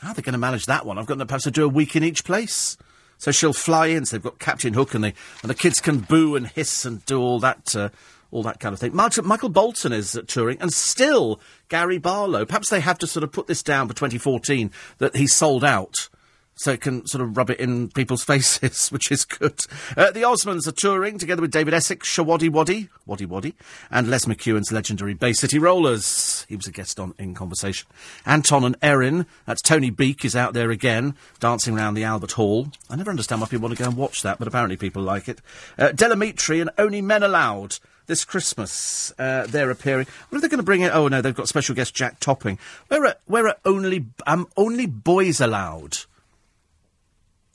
How 0.00 0.10
are 0.10 0.14
they 0.14 0.22
going 0.22 0.34
to 0.34 0.38
manage 0.38 0.66
that 0.66 0.84
one? 0.84 0.98
I've 0.98 1.06
got 1.06 1.18
to 1.18 1.26
perhaps 1.26 1.44
to 1.44 1.50
do 1.50 1.64
a 1.64 1.68
week 1.68 1.96
in 1.96 2.04
each 2.04 2.24
place. 2.24 2.76
So 3.18 3.30
she'll 3.30 3.54
fly 3.54 3.86
in. 3.86 4.04
So 4.04 4.16
they've 4.16 4.22
got 4.22 4.38
Captain 4.38 4.74
Hook, 4.74 4.94
and, 4.94 5.02
they, 5.02 5.14
and 5.42 5.50
the 5.50 5.54
kids 5.54 5.80
can 5.80 6.00
boo 6.00 6.36
and 6.36 6.46
hiss 6.46 6.84
and 6.84 7.04
do 7.06 7.18
all 7.18 7.40
that, 7.40 7.74
uh, 7.74 7.88
all 8.30 8.42
that 8.42 8.60
kind 8.60 8.74
of 8.74 8.78
thing. 8.78 8.94
Michael, 8.94 9.24
Michael 9.24 9.48
Bolton 9.48 9.92
is 9.92 10.16
uh, 10.16 10.22
touring, 10.26 10.58
and 10.60 10.70
still 10.72 11.40
Gary 11.70 11.96
Barlow. 11.96 12.44
Perhaps 12.44 12.68
they 12.68 12.80
have 12.80 12.98
to 12.98 13.06
sort 13.06 13.24
of 13.24 13.32
put 13.32 13.46
this 13.46 13.62
down 13.62 13.88
for 13.88 13.94
2014 13.94 14.70
that 14.98 15.16
he's 15.16 15.34
sold 15.34 15.64
out 15.64 16.10
so 16.56 16.72
it 16.72 16.80
can 16.80 17.06
sort 17.06 17.22
of 17.22 17.36
rub 17.36 17.50
it 17.50 17.60
in 17.60 17.88
people's 17.88 18.24
faces, 18.24 18.88
which 18.88 19.12
is 19.12 19.24
good. 19.24 19.60
Uh, 19.96 20.10
the 20.10 20.22
Osmonds 20.22 20.66
are 20.66 20.72
touring 20.72 21.18
together 21.18 21.42
with 21.42 21.52
David 21.52 21.74
Essex, 21.74 22.08
Showaddy 22.08 22.50
Waddy, 22.50 22.88
Waddy 23.04 23.26
Waddy, 23.26 23.54
and 23.90 24.08
Les 24.08 24.24
McKeown's 24.24 24.72
legendary 24.72 25.14
Bay 25.14 25.32
City 25.32 25.58
Rollers. 25.58 26.46
He 26.48 26.56
was 26.56 26.66
a 26.66 26.72
guest 26.72 26.98
on 26.98 27.14
In 27.18 27.34
Conversation. 27.34 27.88
Anton 28.24 28.64
and 28.64 28.76
Erin, 28.82 29.26
that's 29.44 29.62
Tony 29.62 29.90
Beak, 29.90 30.24
is 30.24 30.34
out 30.34 30.54
there 30.54 30.70
again, 30.70 31.14
dancing 31.40 31.76
around 31.76 31.94
the 31.94 32.04
Albert 32.04 32.32
Hall. 32.32 32.68
I 32.88 32.96
never 32.96 33.10
understand 33.10 33.40
why 33.40 33.48
people 33.48 33.68
want 33.68 33.76
to 33.76 33.82
go 33.82 33.88
and 33.88 33.98
watch 33.98 34.22
that, 34.22 34.38
but 34.38 34.48
apparently 34.48 34.76
people 34.76 35.02
like 35.02 35.28
it. 35.28 35.40
Uh, 35.78 35.92
Del 35.92 36.12
Amitri 36.12 36.60
and 36.60 36.70
Only 36.78 37.02
Men 37.02 37.22
Aloud 37.22 37.78
this 38.06 38.24
Christmas. 38.24 39.12
Uh, 39.18 39.46
they're 39.48 39.70
appearing. 39.70 40.06
What 40.28 40.38
are 40.38 40.40
they 40.40 40.48
going 40.48 40.58
to 40.58 40.64
bring 40.64 40.82
in? 40.82 40.90
Oh 40.90 41.08
no, 41.08 41.20
they've 41.20 41.34
got 41.34 41.48
special 41.48 41.74
guest 41.74 41.94
Jack 41.94 42.20
Topping. 42.20 42.58
Where 42.88 43.04
are 43.04 43.16
where 43.26 43.48
are 43.48 43.56
only 43.64 44.06
um 44.26 44.48
Only 44.56 44.86
Boys 44.86 45.40
Aloud? 45.40 45.98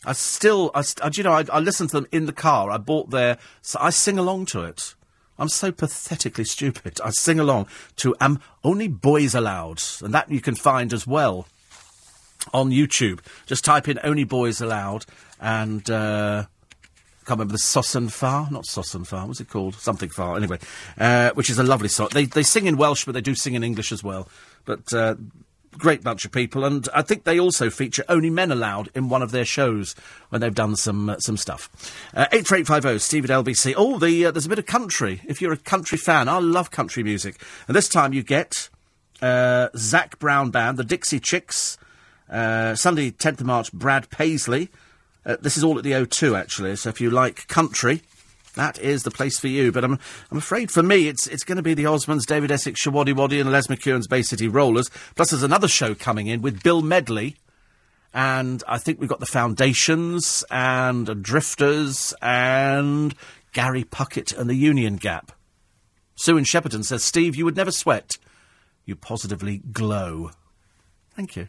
I 0.05 0.13
still, 0.13 0.71
I, 0.73 0.83
I 1.01 1.11
you 1.13 1.23
know, 1.23 1.33
I, 1.33 1.45
I 1.51 1.59
listen 1.59 1.87
to 1.87 1.93
them 1.93 2.07
in 2.11 2.25
the 2.25 2.33
car. 2.33 2.71
I 2.71 2.77
bought 2.77 3.11
their, 3.11 3.37
so 3.61 3.77
I 3.81 3.91
sing 3.91 4.17
along 4.17 4.47
to 4.47 4.63
it. 4.63 4.95
I'm 5.37 5.49
so 5.49 5.71
pathetically 5.71 6.43
stupid. 6.43 6.99
I 7.03 7.09
sing 7.11 7.39
along 7.39 7.67
to 7.97 8.15
"Am 8.19 8.39
Only 8.63 8.87
Boys 8.87 9.33
Aloud," 9.33 9.81
and 10.01 10.13
that 10.13 10.29
you 10.29 10.41
can 10.41 10.55
find 10.55 10.93
as 10.93 11.07
well 11.07 11.47
on 12.53 12.69
YouTube. 12.69 13.19
Just 13.45 13.65
type 13.65 13.87
in 13.87 13.99
"Only 14.03 14.23
Boys 14.23 14.61
Aloud" 14.61 15.05
and. 15.39 15.89
Uh, 15.89 16.45
can't 17.23 17.37
remember 17.37 17.53
the 17.53 17.59
Sossen 17.59 18.11
Far, 18.11 18.49
not 18.49 18.63
Sossen 18.63 19.05
Far. 19.05 19.27
What's 19.27 19.39
it 19.39 19.47
called? 19.47 19.75
Something 19.75 20.09
Far. 20.09 20.35
Anyway, 20.35 20.57
uh, 20.97 21.29
which 21.35 21.51
is 21.51 21.59
a 21.59 21.63
lovely 21.63 21.87
song. 21.87 22.09
They 22.11 22.25
they 22.25 22.41
sing 22.41 22.65
in 22.65 22.77
Welsh, 22.77 23.05
but 23.05 23.13
they 23.13 23.21
do 23.21 23.35
sing 23.35 23.53
in 23.53 23.63
English 23.63 23.91
as 23.91 24.03
well. 24.03 24.27
But 24.65 24.91
uh, 24.91 25.15
great 25.77 26.03
bunch 26.03 26.25
of 26.25 26.31
people, 26.31 26.63
and 26.65 26.87
I 26.93 27.01
think 27.01 27.23
they 27.23 27.39
also 27.39 27.69
feature 27.69 28.03
Only 28.09 28.29
Men 28.29 28.51
Aloud 28.51 28.89
in 28.93 29.09
one 29.09 29.21
of 29.21 29.31
their 29.31 29.45
shows 29.45 29.95
when 30.29 30.41
they've 30.41 30.53
done 30.53 30.75
some 30.75 31.09
uh, 31.09 31.19
some 31.19 31.37
stuff. 31.37 31.69
Uh, 32.13 32.27
eight 32.31 32.47
four 32.47 32.57
eight 32.57 32.67
five 32.67 32.83
zero, 32.83 32.97
Steve 32.97 33.29
at 33.29 33.31
LBC. 33.31 33.73
Oh, 33.77 33.99
the 33.99 34.25
uh, 34.25 34.31
there's 34.31 34.45
a 34.45 34.49
bit 34.49 34.59
of 34.59 34.65
country. 34.65 35.21
If 35.27 35.41
you're 35.41 35.53
a 35.53 35.57
country 35.57 35.97
fan, 35.97 36.27
I 36.27 36.39
love 36.39 36.71
country 36.71 37.03
music, 37.03 37.41
and 37.67 37.75
this 37.75 37.89
time 37.89 38.13
you 38.13 38.23
get 38.23 38.69
uh, 39.21 39.69
Zac 39.75 40.19
Brown 40.19 40.51
Band, 40.51 40.77
the 40.77 40.83
Dixie 40.83 41.19
Chicks. 41.19 41.77
Uh, 42.29 42.75
Sunday, 42.75 43.11
10th 43.11 43.41
of 43.41 43.45
March, 43.45 43.73
Brad 43.73 44.09
Paisley. 44.09 44.69
Uh, 45.25 45.35
this 45.41 45.57
is 45.57 45.65
all 45.65 45.77
at 45.77 45.83
the 45.83 45.91
O2, 45.91 46.39
actually, 46.39 46.75
so 46.77 46.89
if 46.89 47.01
you 47.01 47.09
like 47.09 47.45
country, 47.47 48.01
that 48.55 48.79
is 48.79 49.03
the 49.03 49.11
place 49.11 49.39
for 49.39 49.47
you. 49.47 49.71
But 49.71 49.83
I'm, 49.83 49.99
I'm 50.31 50.37
afraid 50.37 50.71
for 50.71 50.83
me, 50.83 51.07
it's, 51.07 51.27
it's 51.27 51.43
going 51.43 51.57
to 51.57 51.61
be 51.61 51.73
the 51.73 51.85
Osmonds, 51.85 52.25
David 52.25 52.51
Essex, 52.51 52.81
Showaddy 52.81 53.15
Waddy, 53.15 53.39
and 53.39 53.51
Les 53.51 53.67
McKeown's 53.67 54.07
Bay 54.07 54.21
City 54.21 54.47
Rollers. 54.47 54.89
Plus, 55.15 55.29
there's 55.31 55.43
another 55.43 55.67
show 55.67 55.95
coming 55.95 56.27
in 56.27 56.41
with 56.41 56.63
Bill 56.63 56.81
Medley. 56.81 57.37
And 58.13 58.61
I 58.67 58.77
think 58.77 58.99
we've 58.99 59.09
got 59.09 59.21
the 59.21 59.25
Foundations 59.25 60.43
and 60.51 61.23
Drifters 61.23 62.13
and 62.21 63.15
Gary 63.53 63.85
Puckett 63.85 64.37
and 64.37 64.49
the 64.49 64.55
Union 64.55 64.97
Gap. 64.97 65.31
Sue 66.15 66.37
in 66.37 66.43
Shepperton 66.43 66.83
says, 66.83 67.03
Steve, 67.03 67.35
you 67.35 67.45
would 67.45 67.55
never 67.55 67.71
sweat. 67.71 68.11
You 68.85 68.95
positively 68.95 69.61
glow. 69.71 70.31
Thank 71.15 71.37
you. 71.37 71.47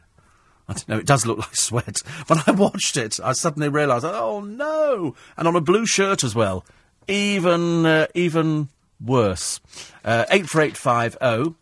I 0.68 0.74
don't 0.74 0.88
know, 0.88 0.98
it 0.98 1.06
does 1.06 1.26
look 1.26 1.38
like 1.40 1.56
sweat. 1.56 1.98
When 2.28 2.40
I 2.46 2.52
watched 2.52 2.96
it, 2.96 3.18
I 3.22 3.32
suddenly 3.32 3.68
realised, 3.68 4.04
oh 4.04 4.40
no! 4.40 5.16
And 5.36 5.48
on 5.48 5.56
a 5.56 5.60
blue 5.60 5.84
shirt 5.84 6.22
as 6.22 6.34
well 6.34 6.64
even 7.08 7.86
uh, 7.86 8.06
even 8.14 8.68
worse. 9.04 9.60
Uh, 10.04 10.24
eight 10.30 10.46
four 10.46 10.62
eight 10.62 10.76
five 10.76 11.16
zero. 11.22 11.56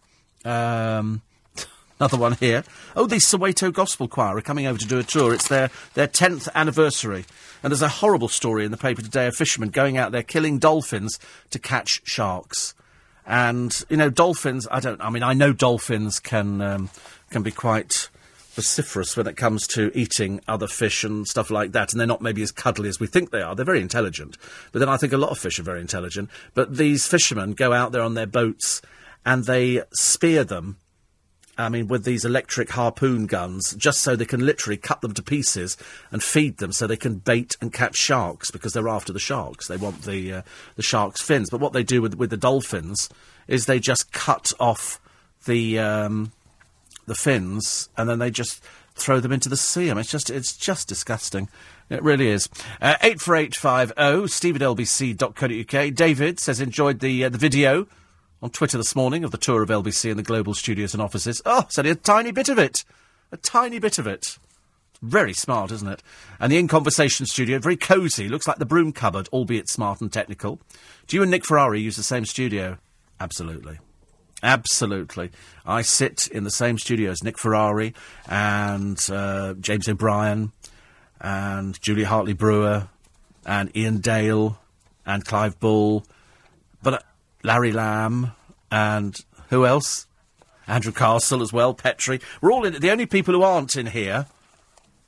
Oh. 0.45 0.51
Um, 0.51 1.23
Another 2.01 2.17
one 2.17 2.33
here. 2.33 2.65
Oh, 2.97 3.07
the 3.07 3.17
Soweto 3.17 3.71
Gospel 3.71 4.09
Choir 4.09 4.39
are 4.39 4.41
coming 4.41 4.67
over 4.67 4.79
to 4.79 4.87
do 4.87 4.99
a 4.99 5.03
tour. 5.03 5.35
It's 5.35 5.49
their, 5.49 5.69
their 5.93 6.09
10th 6.09 6.49
anniversary. 6.55 7.27
And 7.63 7.71
there's 7.71 7.83
a 7.83 7.89
horrible 7.89 8.29
story 8.29 8.65
in 8.65 8.71
the 8.71 8.79
paper 8.79 9.03
today 9.03 9.27
of 9.27 9.37
fishermen 9.37 9.69
going 9.69 9.99
out 9.99 10.11
there 10.11 10.23
killing 10.23 10.59
dolphins 10.59 11.19
to 11.51 11.59
catch 11.59 12.01
sharks. 12.05 12.75
And, 13.27 13.85
you 13.91 13.99
know, 13.99 14.09
dolphins, 14.09 14.67
I 14.71 14.81
don't, 14.81 14.99
I 15.03 15.11
mean, 15.11 15.23
I 15.23 15.35
know 15.35 15.53
dolphins 15.53 16.21
can, 16.21 16.63
um, 16.63 16.89
can 17.29 17.43
be 17.43 17.51
quite 17.51 18.09
vociferous 18.51 19.17
when 19.17 19.27
it 19.27 19.37
comes 19.37 19.67
to 19.69 19.91
eating 19.95 20.41
other 20.49 20.67
fish 20.67 21.05
and 21.05 21.27
stuff 21.27 21.51
like 21.51 21.73
that, 21.73 21.93
and 21.93 22.01
they're 22.01 22.07
not 22.07 22.23
maybe 22.23 22.43
as 22.43 22.53
cuddly 22.53 22.89
as 22.89 23.01
we 23.01 23.07
think 23.07 23.31
they 23.31 23.43
are. 23.43 23.55
They're 23.55 23.65
very 23.65 23.81
intelligent. 23.81 24.37
But 24.73 24.81
then 24.81 24.89
I 24.89 24.97
think 24.97 25.13
a 25.13 25.19
lot 25.19 25.31
of 25.31 25.39
fish 25.39 25.59
are 25.59 25.65
very 25.65 25.81
intelligent. 25.81 26.31
But 26.55 26.77
these 26.77 27.07
fishermen 27.07 27.53
go 27.53 27.73
out 27.73 27.93
there 27.93 28.03
on 28.03 28.15
their 28.15 28.27
boats 28.27 28.83
and 29.25 29.45
they 29.45 29.83
spear 29.93 30.45
them 30.45 30.79
I 31.61 31.69
mean, 31.69 31.89
with 31.89 32.05
these 32.05 32.25
electric 32.25 32.71
harpoon 32.71 33.27
guns, 33.27 33.75
just 33.75 34.01
so 34.01 34.17
they 34.17 34.25
can 34.25 34.45
literally 34.45 34.77
cut 34.77 35.03
them 35.03 35.13
to 35.15 35.23
pieces 35.23 35.77
and 36.11 36.23
feed 36.23 36.59
them, 36.59 36.73
so 36.73 36.87
they 36.87 36.97
can 36.97 37.17
bait 37.17 37.55
and 37.61 37.73
catch 37.73 37.97
sharks 37.97 38.51
because 38.51 38.73
they're 38.73 38.89
after 38.89 39.13
the 39.13 39.19
sharks. 39.19 39.69
They 39.69 39.77
want 39.77 40.03
the 40.03 40.33
uh, 40.33 40.43
the 40.77 40.83
sharks' 40.83 41.21
fins. 41.21 41.51
But 41.51 41.61
what 41.61 41.73
they 41.73 41.83
do 41.83 42.01
with 42.01 42.15
with 42.15 42.31
the 42.31 42.37
dolphins 42.37 43.11
is 43.47 43.67
they 43.67 43.79
just 43.79 44.13
cut 44.13 44.53
off 44.59 45.01
the 45.45 45.79
um, 45.79 46.33
the 47.11 47.15
fins 47.17 47.89
and 47.97 48.09
then 48.09 48.21
they 48.21 48.31
just 48.31 48.63
throw 48.95 49.19
them 49.19 49.33
into 49.33 49.49
the 49.49 49.57
sea. 49.57 49.91
I 49.91 49.95
mean, 49.95 49.99
it's 50.01 50.11
just 50.11 50.31
it's 50.31 50.57
just 50.57 50.89
disgusting. 50.89 51.49
It 51.91 52.03
really 52.03 52.29
is. 52.29 52.49
Uh, 52.81 52.95
eight 53.03 53.21
four 53.21 53.35
eight 53.35 53.57
five 53.57 53.93
zero. 53.99 54.27
Steve 54.27 54.57
at 54.57 54.63
lbc.co.uk. 54.63 55.95
David 55.95 56.39
says 56.39 56.61
enjoyed 56.61 57.01
the 57.01 57.25
uh, 57.25 57.29
the 57.29 57.37
video 57.37 57.89
on 58.41 58.51
Twitter 58.51 58.79
this 58.79 58.95
morning 58.95 59.25
of 59.25 59.33
the 59.33 59.39
tour 59.39 59.63
of 59.63 59.69
LBC 59.69 60.09
and 60.09 60.19
the 60.19 60.23
global 60.23 60.55
studios 60.55 60.95
and 60.95 61.03
offices. 61.03 61.43
Oh, 61.45 61.63
it's 61.63 61.79
only 61.79 61.91
a 61.91 61.97
tiny 61.97 62.31
bit 62.31 62.49
of 62.49 62.59
it. 62.59 62.85
A 63.33 63.37
tiny 63.37 63.81
bit 63.81 63.99
of 63.99 64.07
it. 64.07 64.39
Very 65.03 65.33
smart, 65.33 65.73
isn't 65.73 65.89
it? 65.89 66.03
And 66.39 66.53
the 66.53 66.59
In 66.59 66.69
Conversation 66.69 67.27
studio, 67.27 67.59
very 67.59 67.77
cosy, 67.77 68.29
looks 68.29 68.47
like 68.47 68.59
the 68.59 68.67
broom 68.67 68.93
cupboard, 68.93 69.29
albeit 69.33 69.69
smart 69.69 70.01
and 70.01 70.13
technical. 70.13 70.61
Do 71.07 71.17
you 71.17 71.23
and 71.23 71.31
Nick 71.31 71.45
Ferrari 71.45 71.81
use 71.81 71.97
the 71.97 72.03
same 72.03 72.25
studio? 72.25 72.79
Absolutely. 73.19 73.79
Absolutely. 74.43 75.31
I 75.67 75.83
sit 75.83 76.27
in 76.29 76.45
the 76.45 76.51
same 76.51 76.79
studio 76.79 77.11
as 77.11 77.23
Nick 77.23 77.39
Ferrari 77.39 77.95
and 78.29 78.99
uh, 79.11 79.55
James 79.55 79.89
O'Brien 79.89 80.53
and 81.21 81.81
Julia 81.81 82.07
Hartley 82.07 82.33
Brewer 82.33 82.89
and 83.45 83.71
Iain 83.77 84.01
Dale 84.01 84.59
and 85.05 85.25
Clive 85.25 85.61
Bull. 85.61 86.07
But 86.83 86.95
uh, 86.95 86.99
Larry 87.43 87.73
Lamb, 87.73 88.33
and 88.71 89.17
who 89.51 89.67
else? 89.67 90.07
Andrew 90.67 90.93
Castle 90.93 91.43
as 91.43 91.53
well, 91.53 91.75
Petrie. 91.75 92.21
We're 92.41 92.53
all 92.53 92.65
in. 92.65 92.75
The 92.75 92.91
only 92.91 93.07
people 93.07 93.35
who 93.35 93.43
aren't 93.43 93.77
in 93.77 93.87
here, 93.87 94.27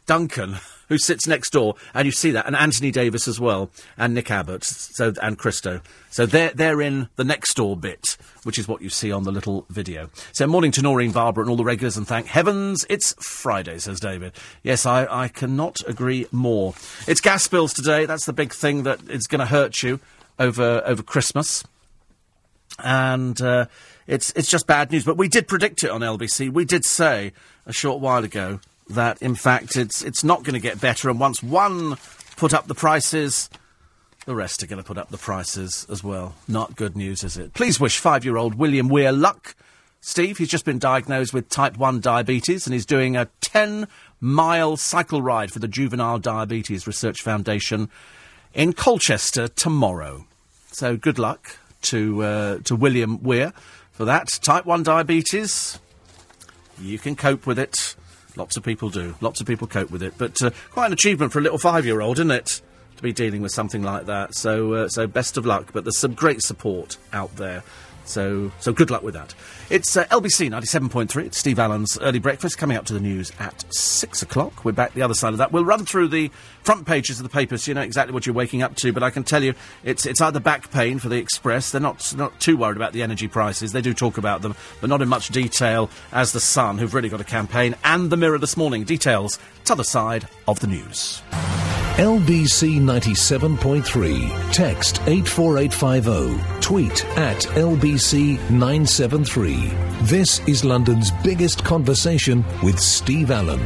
Duncan, 0.07 0.57
who 0.93 0.99
sits 0.99 1.27
next 1.27 1.51
door, 1.55 1.75
and 1.95 2.05
you 2.05 2.13
see 2.13 2.31
that, 2.33 2.47
and 2.47 2.55
Anthony 2.55 2.91
Davis 2.91 3.27
as 3.27 3.41
well, 3.41 3.71
and 3.97 4.13
Nick 4.13 4.31
Abbott, 4.31 4.63
so 4.63 5.15
and 5.23 5.39
Christo. 5.39 5.81
So 6.11 6.27
they're 6.27 6.51
they're 6.51 6.83
in 6.83 7.09
the 7.17 7.25
next 7.25 7.55
door 7.55 7.79
bit, 7.79 8.19
which 8.45 8.59
is 8.59 8.69
what 8.69 8.83
you 8.83 8.91
see 8.91 9.11
on 9.11 9.25
the 9.25 9.33
little 9.33 9.65
video. 9.71 10.11
So 10.33 10.47
morning 10.47 10.71
to 10.73 10.83
Noreen, 10.83 11.11
Barbara, 11.11 11.45
and 11.45 11.51
all 11.51 11.57
the 11.57 11.65
regulars, 11.65 11.97
and 11.97 12.07
thank 12.07 12.27
heavens 12.27 12.85
it's 12.91 13.15
Friday, 13.27 13.79
says 13.79 14.01
David. 14.01 14.35
Yes, 14.63 14.85
I, 14.85 15.07
I 15.11 15.29
cannot 15.29 15.79
agree 15.89 16.27
more. 16.31 16.75
It's 17.09 17.23
gas 17.23 17.49
bills 17.49 17.73
today. 17.73 18.05
That's 18.05 18.27
the 18.27 18.35
big 18.35 18.53
thing 18.53 18.83
that 18.83 19.01
is 19.09 19.27
going 19.27 19.41
to 19.41 19.47
hurt 19.47 19.83
you 19.83 19.99
over 20.39 20.83
over 20.85 21.03
Christmas 21.03 21.65
and 22.79 23.41
uh, 23.41 23.67
it's 24.07 24.33
it's 24.33 24.49
just 24.49 24.67
bad 24.67 24.91
news. 24.91 25.05
But 25.05 25.17
we 25.17 25.29
did 25.29 25.49
predict 25.49 25.85
it 25.85 25.91
on 25.91 26.03
LBC. 26.03 26.53
We 26.53 26.65
did 26.65 26.85
say 26.85 27.33
a 27.67 27.73
short 27.73 28.01
while 28.01 28.25
ago 28.25 28.61
that 28.95 29.21
in 29.21 29.35
fact 29.35 29.77
it's 29.77 30.03
it's 30.03 30.25
not 30.25 30.43
going 30.43 30.55
to 30.55 30.61
get 30.61 30.81
better, 30.81 31.11
and 31.11 31.19
once 31.21 31.43
one 31.43 31.97
put 32.37 32.53
up 32.55 32.67
the 32.67 32.75
prices. 32.75 33.49
The 34.25 34.37
rest 34.37 34.63
are 34.63 34.69
going 34.69 34.81
to 34.81 34.87
put 34.87 34.99
up 34.99 35.11
the 35.11 35.19
prices 35.19 35.85
as 35.91 36.05
well. 36.05 36.37
Not 36.47 36.77
good 36.77 36.97
news, 36.97 37.25
is 37.25 37.37
it? 37.37 37.55
Please 37.55 37.81
wish 37.81 37.99
five 37.99 38.25
year 38.25 38.37
old 38.37 38.55
William 38.55 38.89
Weir 38.89 39.11
luck. 39.11 39.57
Steve, 40.01 40.39
he's 40.39 40.49
just 40.49 40.65
been 40.65 40.81
diagnosed 40.81 41.33
with 41.33 41.49
type 41.49 41.77
1 41.77 42.01
diabetes 42.01 42.67
and 42.67 42.75
he's 42.75 42.85
doing 42.85 43.17
a 43.17 43.29
10 43.41 43.87
mile 44.21 44.77
cycle 44.77 45.23
ride 45.23 45.53
for 45.53 45.61
the 45.61 45.69
Juvenile 45.69 46.19
Diabetes 46.19 46.89
Research 46.89 47.23
Foundation 47.23 47.89
in 48.53 48.73
Colchester 48.73 49.47
tomorrow. 49.47 50.27
So 50.73 50.97
good 50.97 51.21
luck 51.21 51.59
to 51.83 52.23
uh, 52.23 52.59
to 52.65 52.75
William 52.75 53.23
Weir 53.23 53.53
for 53.93 54.05
that. 54.05 54.27
Type 54.43 54.67
1 54.67 54.83
diabetes, 54.83 55.79
you 56.81 56.99
can 56.99 57.15
cope 57.15 57.47
with 57.47 57.59
it. 57.59 57.95
Lots 58.37 58.57
of 58.57 58.63
people 58.63 58.89
do. 58.89 59.15
Lots 59.21 59.41
of 59.41 59.47
people 59.47 59.67
cope 59.67 59.91
with 59.91 60.03
it. 60.03 60.15
But 60.19 60.41
uh, 60.43 60.51
quite 60.71 60.87
an 60.87 60.93
achievement 60.93 61.33
for 61.33 61.39
a 61.39 61.43
little 61.43 61.59
five 61.59 61.85
year 61.85 62.01
old, 62.01 62.19
isn't 62.19 62.31
it? 62.31 62.61
To 62.97 63.03
be 63.03 63.13
dealing 63.13 63.43
with 63.43 63.53
something 63.53 63.83
like 63.83 64.07
that. 64.07 64.35
So, 64.35 64.75
uh, 64.75 64.89
so 64.89 65.07
best 65.07 65.37
of 65.37 65.47
luck. 65.47 65.71
But 65.73 65.85
there's 65.85 65.99
some 65.99 66.15
great 66.15 66.43
support 66.43 66.97
out 67.13 67.37
there 67.37 67.63
so, 68.05 68.51
so 68.61 68.73
good 68.73 68.91
luck 68.91 69.03
with 69.03 69.15
that. 69.15 69.35
It's 69.71 69.97
uh, 69.97 70.05
LBC 70.07 70.51
97.3. 70.51 71.25
It's 71.25 71.39
Steve 71.39 71.59
Allen's 71.59 71.99
Early 71.99 72.19
Breakfast 72.19 72.59
coming 72.59 72.77
up 72.77 72.85
to 72.87 72.93
the 72.93 73.01
news 73.01 73.33
at 73.39 73.65
6 73.73 74.23
o'clock. 74.23 74.65
We're 74.65 74.73
back 74.73 74.95
the 74.95 75.03
other 75.03 75.15
side 75.15 75.33
of 75.33 75.39
that. 75.39 75.53
We'll 75.53 75.65
run 75.65 75.85
through 75.85 76.09
the 76.09 76.31
front 76.63 76.87
pages 76.87 77.19
of 77.19 77.23
the 77.25 77.31
papers 77.31 77.65
so 77.65 77.71
you 77.71 77.75
know 77.75 77.83
exactly 77.83 78.13
what 78.13 78.27
you're 78.27 78.35
waking 78.35 78.63
up 78.63 78.75
to, 78.77 78.93
but 78.93 79.03
I 79.03 79.11
can 79.11 79.25
tell 79.25 79.43
you 79.43 79.55
it's, 79.85 80.07
it's 80.07 80.21
either 80.21 80.41
back 80.41 80.71
pain 80.71 80.99
for 80.99 81.09
the 81.09 81.17
Express. 81.17 81.71
They're 81.71 81.81
not, 81.81 82.15
not 82.17 82.39
too 82.41 82.57
worried 82.57 82.77
about 82.77 82.93
the 82.93 83.03
energy 83.03 83.29
prices. 83.29 83.73
They 83.73 83.81
do 83.81 83.95
talk 83.95 84.19
about 84.19 84.43
them, 84.43 84.55
but 84.81 84.91
not 84.91 85.03
in 85.03 85.09
much 85.09 85.29
detail 85.29 85.91
as 86.13 86.33
The 86.33 86.41
Sun, 86.41 86.79
who've 86.79 86.95
really 86.95 87.09
got 87.09 87.21
a 87.21 87.25
campaign, 87.25 87.75
and 87.85 88.11
The 88.11 88.17
Mirror 88.17 88.39
this 88.39 88.57
morning. 88.57 88.85
Details 88.85 89.39
t'other 89.65 89.85
side 89.85 90.29
of 90.47 90.61
the 90.61 90.67
news. 90.67 91.23
LBC 91.97 92.81
97.3. 92.81 94.51
Text 94.51 95.03
84850. 95.07 96.61
Tweet 96.63 97.05
at 97.19 97.37
LBC 97.37 98.39
973. 98.51 99.67
This 100.01 100.41
is 100.49 100.65
London's 100.65 101.11
biggest 101.23 101.63
conversation 101.63 102.43
with 102.63 102.81
Steve 102.81 103.31
Allen. 103.31 103.61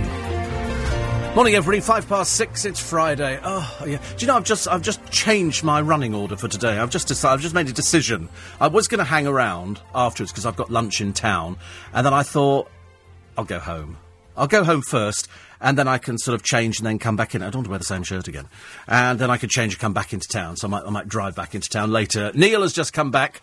Morning, 1.37 1.55
everybody. 1.55 1.81
Five 1.81 2.09
past 2.09 2.33
six. 2.33 2.65
It's 2.65 2.81
Friday. 2.81 3.39
Oh, 3.45 3.85
yeah. 3.87 3.99
Do 3.99 4.05
you 4.19 4.27
know 4.27 4.35
I've 4.37 4.45
just 4.45 4.67
I've 4.67 4.83
just 4.83 5.09
changed 5.13 5.63
my 5.63 5.81
running 5.81 6.13
order 6.13 6.37
for 6.37 6.49
today. 6.49 6.79
I've 6.79 6.91
just 6.91 7.07
decided. 7.07 7.35
I've 7.35 7.43
just 7.43 7.55
made 7.55 7.69
a 7.69 7.73
decision. 7.73 8.29
I 8.61 8.67
was 8.67 8.89
going 8.89 8.99
to 8.99 9.05
hang 9.05 9.29
around 9.29 9.81
afterwards 9.95 10.33
because 10.33 10.47
I've 10.47 10.57
got 10.57 10.69
lunch 10.69 11.01
in 11.01 11.13
town, 11.13 11.59
and 11.95 12.05
then 12.05 12.13
I 12.13 12.25
thought 12.25 12.69
I'll 13.39 13.45
go 13.45 13.61
home. 13.61 13.99
I'll 14.37 14.47
go 14.47 14.65
home 14.65 14.83
first, 14.83 15.29
and 15.61 15.79
then 15.79 15.89
I 15.89 15.99
can 15.99 16.19
sort 16.19 16.35
of 16.35 16.43
change 16.43 16.79
and 16.79 16.87
then 16.87 16.99
come 16.99 17.17
back 17.17 17.35
in. 17.35 17.43
I 17.43 17.47
don't 17.47 17.57
want 17.57 17.65
to 17.67 17.71
wear 17.71 17.79
the 17.79 17.85
same 17.85 18.03
shirt 18.03 18.29
again. 18.29 18.49
And 18.87 19.19
then 19.19 19.31
I 19.31 19.37
can 19.37 19.49
change 19.49 19.75
and 19.75 19.81
come 19.81 19.93
back 19.93 20.13
into 20.13 20.29
town. 20.29 20.57
So 20.57 20.69
I 20.69 20.71
might, 20.71 20.85
I 20.85 20.91
might 20.91 21.09
drive 21.09 21.35
back 21.35 21.55
into 21.55 21.69
town 21.69 21.91
later. 21.91 22.31
Neil 22.35 22.63
has 22.63 22.73
just 22.73 22.93
come 22.93 23.11
back 23.11 23.43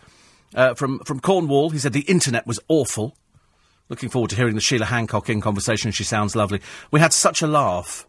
uh, 0.55 0.73
from, 0.75 0.99
from 0.99 1.19
Cornwall. 1.19 1.69
He 1.69 1.79
said 1.79 1.93
the 1.93 2.01
internet 2.01 2.45
was 2.47 2.59
awful. 2.67 3.15
Looking 3.89 4.09
forward 4.09 4.29
to 4.29 4.35
hearing 4.35 4.55
the 4.55 4.61
Sheila 4.61 4.85
Hancock 4.85 5.29
in 5.29 5.41
conversation. 5.41 5.91
She 5.91 6.03
sounds 6.03 6.35
lovely. 6.35 6.61
We 6.91 6.99
had 6.99 7.13
such 7.13 7.41
a 7.41 7.47
laugh. 7.47 8.07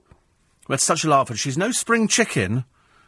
We 0.68 0.74
had 0.74 0.80
such 0.80 1.04
a 1.04 1.08
laugh, 1.08 1.28
and 1.28 1.38
she's 1.38 1.58
no 1.58 1.72
spring 1.72 2.08
chicken. 2.08 2.64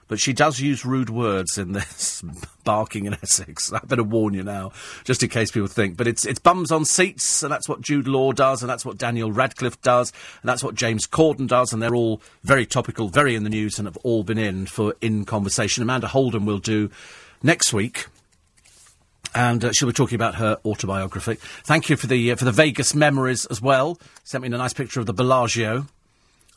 But 0.08 0.20
she 0.20 0.32
does 0.32 0.60
use 0.60 0.84
rude 0.84 1.10
words 1.10 1.58
in 1.58 1.72
this 1.72 2.22
barking 2.64 3.06
in 3.06 3.14
Essex. 3.14 3.72
I 3.72 3.80
better 3.80 4.04
warn 4.04 4.34
you 4.34 4.42
now, 4.42 4.72
just 5.04 5.22
in 5.22 5.28
case 5.28 5.50
people 5.50 5.68
think. 5.68 5.96
But 5.96 6.06
it's 6.06 6.24
it's 6.24 6.38
bums 6.38 6.70
on 6.70 6.84
seats, 6.84 7.42
and 7.42 7.52
that's 7.52 7.68
what 7.68 7.80
Jude 7.80 8.06
Law 8.06 8.32
does, 8.32 8.62
and 8.62 8.70
that's 8.70 8.84
what 8.84 8.98
Daniel 8.98 9.32
Radcliffe 9.32 9.80
does, 9.82 10.12
and 10.42 10.48
that's 10.48 10.62
what 10.62 10.74
James 10.74 11.06
Corden 11.06 11.48
does, 11.48 11.72
and 11.72 11.82
they're 11.82 11.94
all 11.94 12.20
very 12.44 12.66
topical, 12.66 13.08
very 13.08 13.34
in 13.34 13.44
the 13.44 13.50
news, 13.50 13.78
and 13.78 13.86
have 13.86 13.98
all 13.98 14.22
been 14.22 14.38
in 14.38 14.66
for 14.66 14.94
in 15.00 15.24
conversation. 15.24 15.82
Amanda 15.82 16.08
Holden 16.08 16.44
will 16.44 16.58
do 16.58 16.90
next 17.42 17.72
week 17.72 18.06
and 19.34 19.64
uh, 19.64 19.72
she'll 19.72 19.88
be 19.88 19.92
talking 19.92 20.16
about 20.16 20.36
her 20.36 20.58
autobiography. 20.64 21.34
Thank 21.64 21.90
you 21.90 21.96
for 21.96 22.06
the 22.06 22.32
uh, 22.32 22.36
for 22.36 22.44
the 22.44 22.52
Vegas 22.52 22.94
memories 22.94 23.44
as 23.46 23.60
well. 23.60 23.98
Sent 24.24 24.42
me 24.42 24.48
a 24.48 24.50
nice 24.50 24.72
picture 24.72 24.98
of 24.98 25.06
the 25.06 25.12
Bellagio. 25.12 25.86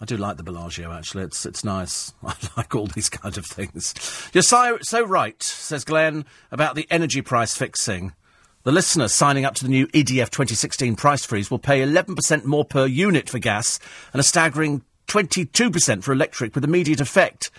I 0.02 0.06
do 0.06 0.16
like 0.16 0.38
the 0.38 0.44
Bellagio, 0.44 0.92
actually. 0.92 1.24
It's, 1.24 1.46
it's 1.46 1.64
nice. 1.64 2.14
I 2.24 2.34
like 2.56 2.74
all 2.74 2.88
these 2.88 3.10
kind 3.10 3.38
of 3.38 3.46
things. 3.46 3.94
You're 4.34 4.44
so, 4.44 4.78
so 4.82 5.04
right, 5.04 5.42
says 5.44 5.84
Glenn, 5.84 6.26
about 6.52 6.76
the 6.76 6.88
energy 6.90 7.22
price 7.22 7.56
fixing. 7.56 8.14
The 8.64 8.72
listeners 8.72 9.14
signing 9.14 9.46
up 9.46 9.56
to 9.56 9.64
the 9.64 9.70
new 9.70 9.88
EDF 9.88 10.30
2016 10.30 10.96
price 10.96 11.26
freeze 11.26 11.50
will 11.50 11.60
pay 11.60 11.82
11% 11.82 12.44
more 12.44 12.66
per 12.66 12.86
unit 12.86 13.30
for 13.30 13.40
gas 13.40 13.80
and 14.14 14.20
a 14.20 14.24
staggering 14.24 14.84
22% 15.08 16.04
for 16.04 16.12
electric 16.12 16.54
with 16.56 16.64
immediate 16.64 17.02
effect 17.02 17.52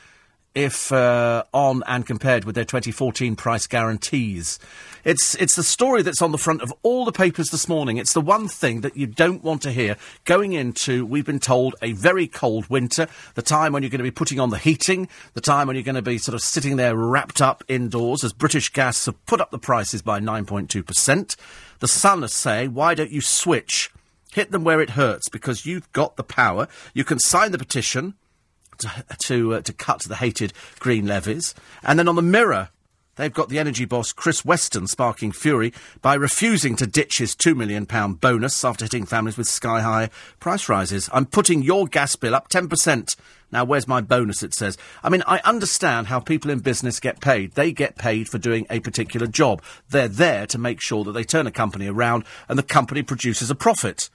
if 0.54 0.90
uh, 0.90 1.44
on 1.54 1.82
and 1.86 2.06
compared 2.06 2.44
with 2.44 2.54
their 2.54 2.64
2014 2.64 3.36
price 3.36 3.66
guarantees. 3.66 4.58
It's 5.04 5.34
it's 5.36 5.56
the 5.56 5.62
story 5.62 6.02
that's 6.02 6.20
on 6.20 6.32
the 6.32 6.38
front 6.38 6.60
of 6.60 6.72
all 6.82 7.04
the 7.04 7.12
papers 7.12 7.48
this 7.48 7.68
morning. 7.68 7.96
It's 7.96 8.12
the 8.12 8.20
one 8.20 8.48
thing 8.48 8.82
that 8.82 8.96
you 8.96 9.06
don't 9.06 9.42
want 9.42 9.62
to 9.62 9.72
hear 9.72 9.96
going 10.24 10.52
into. 10.52 11.06
We've 11.06 11.24
been 11.24 11.40
told 11.40 11.76
a 11.80 11.92
very 11.92 12.26
cold 12.26 12.68
winter, 12.68 13.06
the 13.34 13.42
time 13.42 13.72
when 13.72 13.82
you're 13.82 13.90
going 13.90 13.98
to 13.98 14.04
be 14.04 14.10
putting 14.10 14.40
on 14.40 14.50
the 14.50 14.58
heating, 14.58 15.08
the 15.34 15.40
time 15.40 15.68
when 15.68 15.76
you're 15.76 15.84
going 15.84 15.94
to 15.94 16.02
be 16.02 16.18
sort 16.18 16.34
of 16.34 16.42
sitting 16.42 16.76
there 16.76 16.94
wrapped 16.94 17.40
up 17.40 17.64
indoors, 17.68 18.24
as 18.24 18.32
British 18.32 18.70
Gas 18.70 19.06
have 19.06 19.24
put 19.26 19.40
up 19.40 19.50
the 19.50 19.58
prices 19.58 20.02
by 20.02 20.20
9.2 20.20 20.84
percent. 20.84 21.36
The 21.78 21.88
Sun 21.88 22.22
is 22.24 22.34
saying, 22.34 22.74
why 22.74 22.94
don't 22.94 23.10
you 23.10 23.22
switch? 23.22 23.90
Hit 24.32 24.50
them 24.50 24.64
where 24.64 24.80
it 24.80 24.90
hurts 24.90 25.28
because 25.28 25.66
you've 25.66 25.90
got 25.92 26.16
the 26.16 26.22
power. 26.22 26.68
You 26.94 27.04
can 27.04 27.18
sign 27.18 27.52
the 27.52 27.58
petition 27.58 28.14
to 28.80 29.04
to, 29.18 29.54
uh, 29.54 29.60
to 29.62 29.72
cut 29.72 30.00
the 30.02 30.16
hated 30.16 30.52
green 30.78 31.06
levies, 31.06 31.54
and 31.82 31.98
then 31.98 32.08
on 32.08 32.16
the 32.16 32.22
Mirror. 32.22 32.70
They've 33.16 33.30
got 33.30 33.50
the 33.50 33.58
energy 33.58 33.84
boss 33.84 34.14
Chris 34.14 34.46
Weston 34.46 34.86
sparking 34.86 35.30
fury 35.32 35.74
by 36.00 36.14
refusing 36.14 36.74
to 36.76 36.86
ditch 36.86 37.18
his 37.18 37.36
£2 37.36 37.54
million 37.54 37.84
bonus 38.14 38.64
after 38.64 38.86
hitting 38.86 39.04
families 39.04 39.36
with 39.36 39.46
sky 39.46 39.82
high 39.82 40.08
price 40.38 40.70
rises. 40.70 41.10
I'm 41.12 41.26
putting 41.26 41.60
your 41.60 41.86
gas 41.86 42.16
bill 42.16 42.34
up 42.34 42.48
10%. 42.48 43.16
Now, 43.52 43.64
where's 43.64 43.86
my 43.86 44.00
bonus? 44.00 44.42
It 44.42 44.54
says. 44.54 44.78
I 45.02 45.10
mean, 45.10 45.22
I 45.26 45.40
understand 45.44 46.06
how 46.06 46.20
people 46.20 46.50
in 46.50 46.60
business 46.60 46.98
get 46.98 47.20
paid. 47.20 47.52
They 47.52 47.72
get 47.72 47.96
paid 47.98 48.26
for 48.26 48.38
doing 48.38 48.66
a 48.70 48.80
particular 48.80 49.26
job. 49.26 49.62
They're 49.90 50.08
there 50.08 50.46
to 50.46 50.58
make 50.58 50.80
sure 50.80 51.04
that 51.04 51.12
they 51.12 51.24
turn 51.24 51.46
a 51.46 51.52
company 51.52 51.88
around 51.88 52.24
and 52.48 52.58
the 52.58 52.62
company 52.62 53.02
produces 53.02 53.50
a 53.50 53.54
profit. 53.54 54.08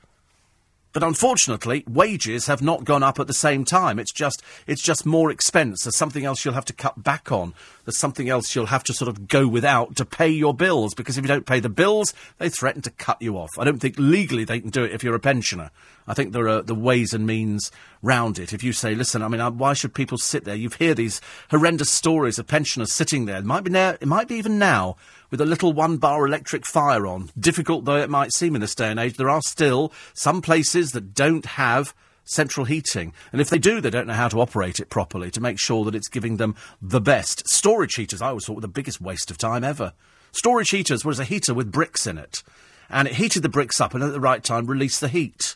But 0.96 1.04
unfortunately, 1.04 1.84
wages 1.90 2.46
have 2.46 2.62
not 2.62 2.86
gone 2.86 3.04
up 3.04 3.20
at 3.20 3.28
the 3.28 3.34
same 3.34 3.66
time. 3.66 4.00
It's 4.00 4.14
just 4.14 4.42
it's 4.66 4.82
just 4.82 5.06
more 5.06 5.30
expense. 5.30 5.84
There's 5.84 5.98
something 5.98 6.24
else 6.24 6.46
you'll 6.46 6.54
have 6.54 6.64
to 6.64 6.74
cut 6.74 7.04
back 7.04 7.34
on. 7.34 7.54
There's 7.84 7.98
something 7.98 8.30
else 8.30 8.56
you'll 8.56 8.68
have 8.68 8.86
to 8.86 8.94
sort 8.94 9.10
of 9.10 9.28
go 9.28 9.46
without 9.46 9.98
to 9.98 10.06
pay 10.06 10.30
your 10.30 10.54
bills 10.54 10.94
because 10.94 11.18
if 11.18 11.26
you 11.26 11.28
don't 11.28 11.46
pay 11.46 11.60
the 11.60 11.68
bills, 11.68 12.14
they 12.38 12.48
threaten 12.48 12.82
to 12.84 12.92
cut 12.92 13.22
you 13.22 13.38
off. 13.38 13.50
I 13.60 13.66
don't 13.66 13.80
think 13.80 13.96
legally 13.98 14.46
they 14.46 14.62
can 14.62 14.70
do 14.70 14.86
it 14.86 14.94
if 14.94 15.04
you're 15.04 15.16
a 15.16 15.20
pensioner. 15.20 15.70
I 16.08 16.14
think 16.14 16.32
there 16.32 16.48
are 16.48 16.62
the 16.62 16.74
ways 16.74 17.14
and 17.14 17.28
means 17.28 17.74
round 18.02 18.40
it. 18.40 18.54
If 18.54 18.64
you 18.64 18.72
say, 18.72 18.96
listen, 18.96 19.22
I 19.22 19.28
mean, 19.28 19.42
uh, 19.42 19.52
why 19.52 19.74
should 19.74 19.94
people 19.94 20.18
sit 20.18 20.46
there? 20.46 20.56
You 20.56 20.70
hear 20.70 20.94
these 20.94 21.20
horrendous 21.52 21.92
stories 21.92 22.40
of 22.40 22.48
pensioners 22.48 22.94
sitting 22.94 23.26
there. 23.26 23.38
It 23.38 23.46
might 23.46 23.66
be 23.66 23.72
now, 23.72 23.98
it 24.00 24.08
might 24.08 24.30
be 24.30 24.36
even 24.36 24.58
now 24.58 24.96
with 25.32 25.42
a 25.42 25.46
little 25.46 25.74
one 25.74 25.98
bar 25.98 26.26
electric 26.26 26.66
fire 26.66 27.06
on. 27.08 27.30
Difficult 27.38 27.86
though 27.86 27.98
it 27.98 28.10
might 28.10 28.34
seem 28.34 28.56
in 28.56 28.62
this 28.62 28.76
day 28.76 28.90
and 28.90 29.00
age, 29.00 29.18
there 29.18 29.30
are 29.30 29.42
still 29.42 29.92
some 30.14 30.42
places 30.42 30.92
that 30.92 31.14
don't 31.14 31.46
have 31.46 31.94
central 32.26 32.66
heating. 32.66 33.14
And 33.32 33.40
if 33.40 33.50
they 33.50 33.60
do, 33.60 33.80
they 33.80 33.90
don't 33.90 34.08
know 34.08 34.14
how 34.14 34.28
to 34.28 34.42
operate 34.42 34.80
it 34.80 34.90
properly 34.90 35.32
to 35.32 35.42
make 35.42 35.60
sure 35.60 35.86
that 35.86 35.96
it's 35.96 36.10
giving 36.10 36.38
them 36.38 36.56
the 36.82 37.02
best. 37.02 37.48
Storage 37.48 37.96
heaters, 37.96 38.22
I 38.22 38.30
always 38.30 38.46
thought 38.46 38.56
were 38.56 38.62
the 38.62 38.68
biggest 38.68 39.00
waste 39.00 39.32
of 39.32 39.38
time 39.38 39.64
ever. 39.64 39.94
Storage 40.32 40.72
heaters 40.72 41.06
was 41.06 41.20
a 41.20 41.24
heater 41.24 41.54
with 41.54 41.72
bricks 41.72 42.06
in 42.06 42.18
it. 42.18 42.44
And 42.90 43.08
it 43.08 43.16
heated 43.16 43.44
the 43.44 43.50
bricks 43.50 43.80
up 43.80 43.94
and 43.94 44.04
at 44.04 44.12
the 44.12 44.20
right 44.20 44.44
time 44.44 44.68
released 44.68 45.02
the 45.02 45.08
heat. 45.08 45.56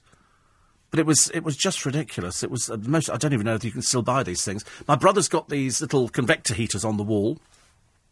But 0.90 1.00
it 1.00 1.06
was 1.06 1.30
it 1.36 1.44
was 1.44 1.56
just 1.56 1.86
ridiculous. 1.86 2.42
It 2.42 2.50
was 2.50 2.70
uh, 2.70 2.78
most. 2.78 3.12
I 3.12 3.18
don't 3.18 3.34
even 3.34 3.46
know 3.46 3.54
if 3.54 3.64
you 3.64 3.72
can 3.72 3.84
still 3.84 4.02
buy 4.02 4.24
these 4.24 4.44
things. 4.44 4.66
My 4.88 4.96
brother's 4.96 5.28
got 5.28 5.50
these 5.50 5.82
little 5.82 6.10
convector 6.10 6.56
heaters 6.56 6.84
on 6.84 6.98
the 6.98 7.04
wall, 7.04 7.38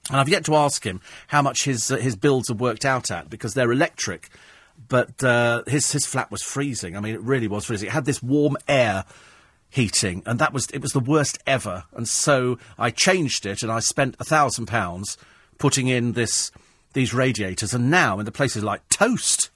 and 0.10 0.20
I've 0.20 0.30
yet 0.30 0.46
to 0.46 0.56
ask 0.56 0.86
him 0.86 1.02
how 1.28 1.42
much 1.42 1.66
his 1.66 1.92
uh, 1.92 1.98
his 1.98 2.16
builds 2.16 2.50
have 2.50 2.60
worked 2.60 2.86
out 2.86 3.12
at 3.12 3.30
because 3.30 3.54
they're 3.54 3.72
electric. 3.72 4.30
But 4.88 5.24
uh, 5.24 5.64
his 5.68 5.92
his 5.92 6.06
flat 6.06 6.32
was 6.32 6.44
freezing. 6.44 6.96
I 6.96 7.00
mean, 7.00 7.16
it 7.16 7.22
really 7.22 7.48
was 7.48 7.66
freezing. 7.66 7.88
It 7.88 7.94
had 7.94 8.06
this 8.06 8.22
warm 8.22 8.58
air 8.68 9.06
heating, 9.70 10.24
and 10.26 10.40
that 10.40 10.54
was 10.54 10.68
it 10.68 10.82
was 10.82 10.92
the 10.92 11.00
worst 11.00 11.40
ever. 11.48 11.86
And 11.94 12.08
so 12.08 12.58
I 12.78 12.92
changed 12.92 13.46
it, 13.46 13.64
and 13.64 13.72
I 13.72 13.80
spent 13.80 14.16
a 14.20 14.24
thousand 14.24 14.68
pounds 14.68 15.18
putting 15.58 15.88
in 15.88 16.14
this 16.14 16.52
these 16.94 17.14
radiators. 17.14 17.74
And 17.74 17.90
now 17.90 18.20
in 18.20 18.26
the 18.26 18.32
places 18.32 18.64
like 18.64 18.88
toast. 18.90 19.50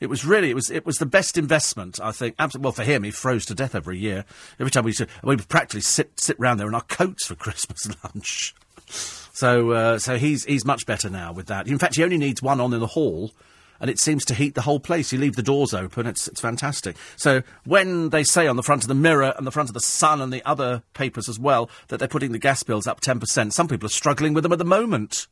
It 0.00 0.08
was 0.08 0.24
really, 0.24 0.48
it 0.48 0.54
was, 0.54 0.70
it 0.70 0.86
was 0.86 0.96
the 0.96 1.04
best 1.04 1.36
investment, 1.36 2.00
I 2.02 2.10
think. 2.10 2.34
Absolutely, 2.38 2.64
well, 2.64 2.72
for 2.72 2.84
him, 2.84 3.02
he 3.02 3.10
froze 3.10 3.44
to 3.44 3.54
death 3.54 3.74
every 3.74 3.98
year. 3.98 4.24
Every 4.58 4.70
time 4.70 4.84
we 4.84 4.92
used 4.92 5.00
to, 5.00 5.08
we 5.22 5.36
practically 5.36 5.82
sit, 5.82 6.18
sit 6.18 6.40
round 6.40 6.58
there 6.58 6.68
in 6.68 6.74
our 6.74 6.80
coats 6.80 7.26
for 7.26 7.34
Christmas 7.36 7.86
lunch. 8.02 8.54
So, 9.40 9.70
uh, 9.70 9.98
so 9.98 10.18
he's, 10.18 10.44
he's 10.44 10.66
much 10.66 10.84
better 10.84 11.08
now 11.08 11.32
with 11.32 11.46
that. 11.46 11.66
In 11.66 11.78
fact, 11.78 11.96
he 11.96 12.04
only 12.04 12.18
needs 12.18 12.42
one 12.42 12.60
on 12.60 12.74
in 12.74 12.80
the 12.80 12.86
hall, 12.86 13.32
and 13.80 13.88
it 13.88 13.98
seems 13.98 14.22
to 14.26 14.34
heat 14.34 14.54
the 14.54 14.60
whole 14.60 14.78
place. 14.78 15.14
You 15.14 15.18
leave 15.18 15.34
the 15.34 15.42
doors 15.42 15.72
open, 15.72 16.06
it's, 16.06 16.28
it's 16.28 16.42
fantastic. 16.42 16.94
So 17.16 17.42
when 17.64 18.10
they 18.10 18.22
say 18.22 18.46
on 18.46 18.56
the 18.56 18.62
front 18.62 18.84
of 18.84 18.88
the 18.88 18.94
Mirror 18.94 19.32
and 19.38 19.46
the 19.46 19.50
front 19.50 19.70
of 19.70 19.72
the 19.72 19.80
Sun 19.80 20.20
and 20.20 20.30
the 20.30 20.46
other 20.46 20.82
papers 20.92 21.26
as 21.26 21.38
well 21.38 21.70
that 21.88 21.96
they're 21.96 22.06
putting 22.06 22.32
the 22.32 22.38
gas 22.38 22.62
bills 22.62 22.86
up 22.86 23.00
10%, 23.00 23.54
some 23.54 23.66
people 23.66 23.86
are 23.86 23.88
struggling 23.88 24.34
with 24.34 24.42
them 24.42 24.52
at 24.52 24.58
the 24.58 24.64
moment. 24.66 25.26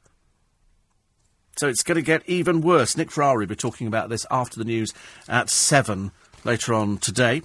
So 1.58 1.68
it's 1.68 1.82
going 1.82 1.96
to 1.96 2.02
get 2.02 2.26
even 2.26 2.62
worse. 2.62 2.96
Nick 2.96 3.10
Ferrari 3.10 3.40
will 3.40 3.50
be 3.50 3.56
talking 3.56 3.88
about 3.88 4.08
this 4.08 4.24
after 4.30 4.58
the 4.58 4.64
news 4.64 4.94
at 5.28 5.50
7 5.50 6.12
later 6.44 6.72
on 6.72 6.96
today. 6.96 7.42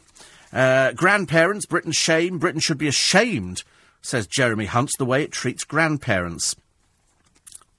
Uh, 0.54 0.94
grandparents, 0.94 1.66
Britain's 1.66 1.98
shame. 1.98 2.40
Britain 2.40 2.62
should 2.62 2.78
be 2.78 2.88
ashamed, 2.88 3.64
says 4.04 4.28
Jeremy 4.28 4.66
Hunt, 4.66 4.92
the 5.00 5.06
way 5.06 5.24
it 5.24 5.32
treats 5.32 5.64
grandparents. 5.64 6.56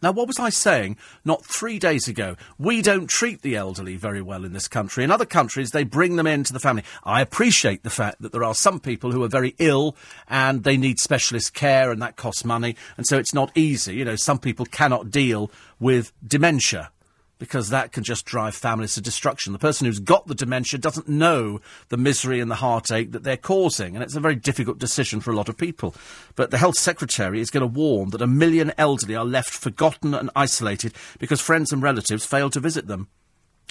Now, 0.02 0.12
what 0.12 0.26
was 0.26 0.38
I 0.38 0.50
saying 0.50 0.98
not 1.24 1.46
three 1.46 1.78
days 1.78 2.08
ago? 2.08 2.36
We 2.58 2.82
don't 2.82 3.08
treat 3.08 3.40
the 3.40 3.56
elderly 3.56 3.96
very 3.96 4.20
well 4.20 4.44
in 4.44 4.52
this 4.52 4.68
country. 4.68 5.02
In 5.02 5.10
other 5.10 5.24
countries, 5.24 5.70
they 5.70 5.82
bring 5.82 6.16
them 6.16 6.26
into 6.26 6.52
the 6.52 6.60
family. 6.60 6.84
I 7.04 7.22
appreciate 7.22 7.84
the 7.84 7.90
fact 7.90 8.20
that 8.20 8.30
there 8.30 8.44
are 8.44 8.54
some 8.54 8.80
people 8.80 9.12
who 9.12 9.22
are 9.22 9.28
very 9.28 9.54
ill 9.58 9.96
and 10.28 10.62
they 10.62 10.76
need 10.76 10.98
specialist 10.98 11.54
care 11.54 11.90
and 11.90 12.02
that 12.02 12.16
costs 12.16 12.44
money. 12.44 12.76
And 12.98 13.06
so 13.06 13.16
it's 13.16 13.32
not 13.32 13.50
easy. 13.54 13.94
You 13.94 14.04
know, 14.04 14.16
some 14.16 14.38
people 14.38 14.66
cannot 14.66 15.10
deal 15.10 15.50
with 15.80 16.12
dementia 16.26 16.90
because 17.38 17.70
that 17.70 17.92
can 17.92 18.04
just 18.04 18.24
drive 18.24 18.54
families 18.54 18.94
to 18.94 19.00
destruction. 19.00 19.52
The 19.52 19.58
person 19.58 19.86
who's 19.86 19.98
got 19.98 20.26
the 20.26 20.34
dementia 20.34 20.78
doesn't 20.78 21.08
know 21.08 21.60
the 21.88 21.96
misery 21.96 22.40
and 22.40 22.50
the 22.50 22.56
heartache 22.56 23.12
that 23.12 23.22
they're 23.22 23.36
causing, 23.36 23.94
and 23.94 24.02
it's 24.02 24.16
a 24.16 24.20
very 24.20 24.36
difficult 24.36 24.78
decision 24.78 25.20
for 25.20 25.30
a 25.30 25.36
lot 25.36 25.48
of 25.48 25.56
people. 25.56 25.94
But 26.36 26.50
the 26.50 26.58
Health 26.58 26.78
Secretary 26.78 27.40
is 27.40 27.50
going 27.50 27.62
to 27.62 27.66
warn 27.66 28.10
that 28.10 28.22
a 28.22 28.26
million 28.26 28.72
elderly 28.78 29.16
are 29.16 29.24
left 29.24 29.50
forgotten 29.50 30.14
and 30.14 30.30
isolated 30.36 30.94
because 31.18 31.40
friends 31.40 31.72
and 31.72 31.82
relatives 31.82 32.24
fail 32.24 32.50
to 32.50 32.60
visit 32.60 32.86
them. 32.86 33.08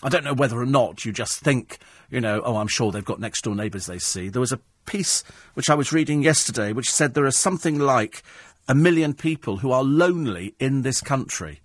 I 0.02 0.10
don't 0.10 0.26
know 0.26 0.34
whether 0.34 0.60
or 0.60 0.66
not 0.66 1.06
you 1.06 1.14
just 1.14 1.40
think, 1.40 1.78
you 2.10 2.20
know, 2.20 2.42
oh, 2.44 2.58
I'm 2.58 2.68
sure 2.68 2.92
they've 2.92 3.06
got 3.06 3.22
next 3.22 3.44
door 3.44 3.56
neighbours 3.56 3.86
they 3.86 4.00
see. 4.00 4.28
There 4.28 4.42
was 4.42 4.52
a 4.52 4.60
piece 4.86 5.24
which 5.54 5.70
I 5.70 5.76
was 5.76 5.94
reading 5.94 6.24
yesterday 6.24 6.74
which 6.74 6.92
said 6.92 7.14
there 7.14 7.26
are 7.26 7.32
something 7.32 7.80
like 7.80 8.22
a 8.68 8.76
million 8.76 9.14
people 9.14 9.58
who 9.58 9.72
are 9.72 9.84
lonely 9.84 10.56
in 10.60 10.82
this 10.82 11.00
country 11.00 11.62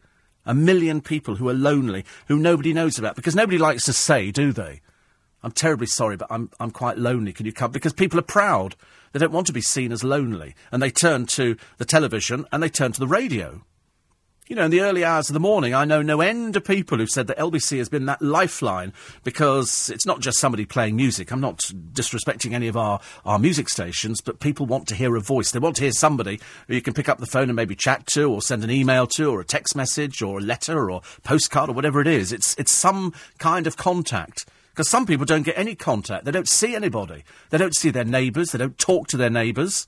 a 0.48 0.54
million 0.54 1.00
people 1.00 1.36
who 1.36 1.48
are 1.48 1.54
lonely, 1.54 2.04
who 2.26 2.38
nobody 2.38 2.72
knows 2.72 2.98
about, 2.98 3.14
because 3.14 3.36
nobody 3.36 3.58
likes 3.58 3.84
to 3.84 3.92
say, 3.92 4.32
do 4.32 4.50
they? 4.52 4.80
I'm 5.42 5.52
terribly 5.52 5.86
sorry, 5.86 6.16
but 6.16 6.26
I'm, 6.30 6.50
I'm 6.58 6.72
quite 6.72 6.98
lonely. 6.98 7.32
Can 7.32 7.46
you 7.46 7.52
come? 7.52 7.70
Because 7.70 7.92
people 7.92 8.18
are 8.18 8.22
proud. 8.22 8.74
They 9.12 9.20
don't 9.20 9.30
want 9.30 9.46
to 9.46 9.52
be 9.52 9.60
seen 9.60 9.92
as 9.92 10.02
lonely. 10.02 10.54
And 10.72 10.82
they 10.82 10.90
turn 10.90 11.26
to 11.26 11.56
the 11.76 11.84
television 11.84 12.46
and 12.50 12.62
they 12.62 12.68
turn 12.68 12.92
to 12.92 13.00
the 13.00 13.06
radio. 13.06 13.62
You 14.48 14.56
know, 14.56 14.64
in 14.64 14.70
the 14.70 14.80
early 14.80 15.04
hours 15.04 15.28
of 15.28 15.34
the 15.34 15.40
morning, 15.40 15.74
I 15.74 15.84
know 15.84 16.00
no 16.00 16.22
end 16.22 16.56
of 16.56 16.64
people 16.64 16.96
who've 16.96 17.10
said 17.10 17.26
that 17.26 17.36
LBC 17.36 17.76
has 17.76 17.90
been 17.90 18.06
that 18.06 18.22
lifeline 18.22 18.94
because 19.22 19.90
it's 19.90 20.06
not 20.06 20.20
just 20.20 20.38
somebody 20.38 20.64
playing 20.64 20.96
music. 20.96 21.30
I'm 21.30 21.40
not 21.42 21.58
disrespecting 21.92 22.54
any 22.54 22.66
of 22.66 22.74
our, 22.74 22.98
our 23.26 23.38
music 23.38 23.68
stations, 23.68 24.22
but 24.22 24.40
people 24.40 24.64
want 24.64 24.88
to 24.88 24.94
hear 24.94 25.14
a 25.16 25.20
voice. 25.20 25.50
They 25.50 25.58
want 25.58 25.76
to 25.76 25.82
hear 25.82 25.92
somebody 25.92 26.40
who 26.66 26.74
you 26.74 26.80
can 26.80 26.94
pick 26.94 27.10
up 27.10 27.18
the 27.18 27.26
phone 27.26 27.50
and 27.50 27.56
maybe 27.56 27.76
chat 27.76 28.06
to 28.06 28.24
or 28.24 28.40
send 28.40 28.64
an 28.64 28.70
email 28.70 29.06
to 29.08 29.30
or 29.30 29.42
a 29.42 29.44
text 29.44 29.76
message 29.76 30.22
or 30.22 30.38
a 30.38 30.42
letter 30.42 30.90
or 30.90 31.02
postcard 31.24 31.68
or 31.68 31.74
whatever 31.74 32.00
it 32.00 32.06
is. 32.06 32.32
It's, 32.32 32.54
it's 32.56 32.72
some 32.72 33.12
kind 33.36 33.66
of 33.66 33.76
contact. 33.76 34.46
Because 34.70 34.88
some 34.88 35.04
people 35.04 35.26
don't 35.26 35.42
get 35.42 35.58
any 35.58 35.74
contact. 35.74 36.24
They 36.24 36.30
don't 36.30 36.48
see 36.48 36.74
anybody. 36.74 37.22
They 37.50 37.58
don't 37.58 37.76
see 37.76 37.90
their 37.90 38.06
neighbours. 38.06 38.52
They 38.52 38.58
don't 38.58 38.78
talk 38.78 39.08
to 39.08 39.18
their 39.18 39.28
neighbours. 39.28 39.86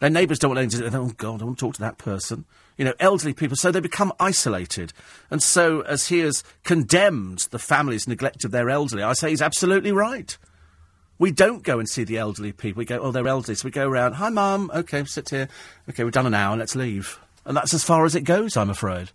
Their 0.00 0.10
neighbours 0.10 0.40
don't 0.40 0.48
want 0.48 0.58
anything 0.58 0.80
to 0.80 0.90
do. 0.90 0.96
Oh, 0.96 1.12
God, 1.16 1.40
I 1.40 1.44
want 1.44 1.58
to 1.58 1.64
talk 1.64 1.74
to 1.74 1.82
that 1.82 1.98
person 1.98 2.46
you 2.76 2.84
know, 2.84 2.94
elderly 3.00 3.34
people, 3.34 3.56
so 3.56 3.70
they 3.70 3.80
become 3.80 4.12
isolated. 4.18 4.92
And 5.30 5.42
so, 5.42 5.82
as 5.82 6.08
he 6.08 6.20
has 6.20 6.42
condemned 6.64 7.48
the 7.50 7.58
family's 7.58 8.08
neglect 8.08 8.44
of 8.44 8.50
their 8.50 8.70
elderly, 8.70 9.02
I 9.02 9.12
say 9.12 9.30
he's 9.30 9.42
absolutely 9.42 9.92
right. 9.92 10.36
We 11.18 11.30
don't 11.30 11.62
go 11.62 11.78
and 11.78 11.88
see 11.88 12.04
the 12.04 12.18
elderly 12.18 12.52
people. 12.52 12.80
We 12.80 12.84
go, 12.84 12.98
oh, 12.98 13.12
they're 13.12 13.28
elderly. 13.28 13.54
So 13.54 13.66
we 13.66 13.70
go 13.70 13.88
around, 13.88 14.14
hi, 14.14 14.28
mum, 14.28 14.70
okay, 14.74 15.04
sit 15.04 15.28
here. 15.28 15.48
Okay, 15.88 16.02
we've 16.02 16.12
done 16.12 16.26
an 16.26 16.34
hour, 16.34 16.56
let's 16.56 16.74
leave. 16.74 17.20
And 17.44 17.56
that's 17.56 17.74
as 17.74 17.84
far 17.84 18.04
as 18.04 18.14
it 18.14 18.22
goes, 18.22 18.56
I'm 18.56 18.70
afraid. 18.70 19.10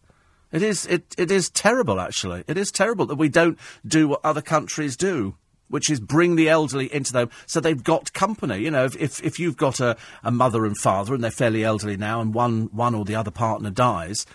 It 0.52 0.62
is, 0.62 0.86
it, 0.86 1.14
it 1.18 1.32
is 1.32 1.50
terrible, 1.50 2.00
actually. 2.00 2.44
It 2.48 2.58
is 2.58 2.72
terrible 2.72 3.06
that 3.08 3.16
we 3.16 3.28
don't 3.28 3.60
do 3.86 4.08
what 4.08 4.22
other 4.24 4.42
countries 4.42 4.96
do 4.96 5.36
which 5.70 5.90
is 5.90 6.00
bring 6.00 6.36
the 6.36 6.50
elderly 6.50 6.94
into 6.94 7.14
them 7.14 7.30
so 7.46 7.60
they've 7.60 7.84
got 7.84 8.14
company. 8.14 8.60
You 8.60 8.72
know, 8.72 8.86
if, 8.86 8.96
if, 8.96 9.24
if 9.24 9.40
you've 9.40 9.58
got 9.58 9.80
a, 9.80 9.98
a 10.24 10.32
mother 10.32 10.66
and 10.66 10.78
father 10.78 11.14
and 11.14 11.24
they're 11.24 11.32
fairly 11.32 11.64
elderly 11.64 11.98
now 11.98 12.22
and 12.22 12.34
one, 12.34 12.70
one 12.72 12.96
or 12.96 13.06
the 13.06 13.16
other 13.16 13.32
partner 13.32 13.70
dies, 13.70 14.26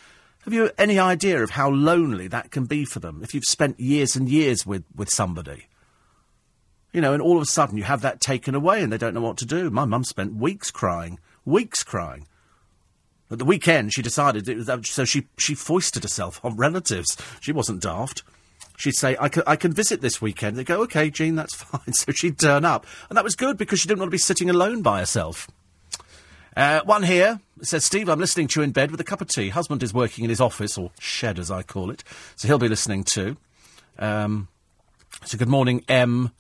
have 0.45 0.53
you 0.53 0.71
any 0.77 0.99
idea 0.99 1.43
of 1.43 1.51
how 1.51 1.71
lonely 1.71 2.29
that 2.29 2.51
can 2.51 2.65
be 2.65 2.85
for 2.85 3.01
them 3.01 3.21
if 3.23 3.33
you've 3.35 3.45
spent 3.45 3.79
years 3.79 4.17
and 4.17 4.29
years 4.29 4.67
with, 4.67 4.85
with 4.95 5.09
somebody? 5.09 5.67
You 6.93 7.01
know, 7.01 7.13
and 7.13 7.23
all 7.23 7.37
of 7.37 7.43
a 7.43 7.47
sudden 7.47 7.79
you 7.79 7.85
have 7.85 8.03
that 8.03 8.21
taken 8.21 8.55
away 8.55 8.83
and 8.83 8.93
they 8.93 8.99
don't 8.99 9.15
know 9.15 9.21
what 9.21 9.39
to 9.39 9.47
do. 9.47 9.71
My 9.71 9.85
mum 9.85 10.05
spent 10.05 10.35
weeks 10.35 10.71
crying, 10.71 11.19
weeks 11.45 11.83
crying. 11.83 12.27
At 13.31 13.39
the 13.39 13.47
weekend, 13.47 13.95
she 13.95 14.03
decided, 14.03 14.47
it 14.47 14.59
was, 14.59 14.91
so 14.91 15.07
she, 15.07 15.27
she 15.39 15.55
foisted 15.55 16.03
herself 16.03 16.39
on 16.45 16.57
relatives. 16.57 17.17
She 17.41 17.51
wasn't 17.51 17.81
daft 17.81 18.23
she'd 18.77 18.95
say, 18.95 19.17
I 19.21 19.29
can, 19.29 19.43
I 19.47 19.57
can 19.57 19.73
visit 19.73 20.01
this 20.01 20.21
weekend. 20.21 20.57
They'd 20.57 20.67
go, 20.67 20.83
okay, 20.83 21.11
Jean, 21.11 21.35
that's 21.37 21.55
fine. 21.63 21.93
So 21.93 22.13
she'd 22.13 22.39
turn 22.39 22.65
up. 22.65 22.87
And 23.09 23.17
that 23.17 23.25
was 23.25 23.35
good 23.37 23.57
because 23.57 23.81
she 23.81 23.89
didn't 23.89 24.01
want 24.01 24.09
to 24.09 24.15
be 24.15 24.19
sitting 24.19 24.51
alone 24.51 24.83
by 24.83 25.01
herself. 25.01 25.49
Uh, 26.57 26.81
one 26.85 27.03
here 27.03 27.41
says, 27.63 27.85
Steve, 27.85 28.09
I'm 28.09 28.21
listening 28.21 28.47
to 28.49 28.61
you 28.61 28.65
in 28.65 28.73
bed 28.73 28.91
with 28.91 29.01
a 29.01 29.05
cup 29.05 29.21
of 29.23 29.29
tea. 29.29 29.49
Husband 29.49 29.83
is 29.83 29.95
working 29.95 30.25
in 30.25 30.31
his 30.31 30.41
office, 30.41 30.77
or 30.77 30.91
shed 31.01 31.39
as 31.39 31.51
I 31.51 31.63
call 31.63 31.91
it, 31.91 32.05
so 32.37 32.47
he'll 32.47 32.59
be 32.59 32.69
listening 32.69 33.05
too. 33.05 33.37
Um, 33.99 34.49
So 35.25 35.39
good 35.39 35.49
morning, 35.49 35.85
M. 35.89 36.31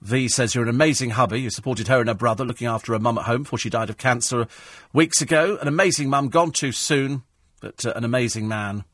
V 0.00 0.28
says 0.28 0.54
you're 0.54 0.62
an 0.62 0.70
amazing 0.70 1.10
hubby. 1.10 1.40
You 1.40 1.50
supported 1.50 1.88
her 1.88 1.98
and 1.98 2.08
her 2.08 2.14
brother 2.14 2.44
looking 2.44 2.68
after 2.68 2.92
her 2.92 2.98
mum 3.00 3.18
at 3.18 3.24
home 3.24 3.42
before 3.42 3.58
she 3.58 3.68
died 3.68 3.90
of 3.90 3.98
cancer 3.98 4.46
weeks 4.92 5.20
ago. 5.20 5.58
An 5.60 5.66
amazing 5.68 6.08
mum, 6.08 6.28
gone 6.28 6.52
too 6.52 6.70
soon, 6.72 7.22
but 7.60 7.84
uh, 7.84 7.92
an 7.96 8.04
amazing 8.04 8.46
man, 8.46 8.84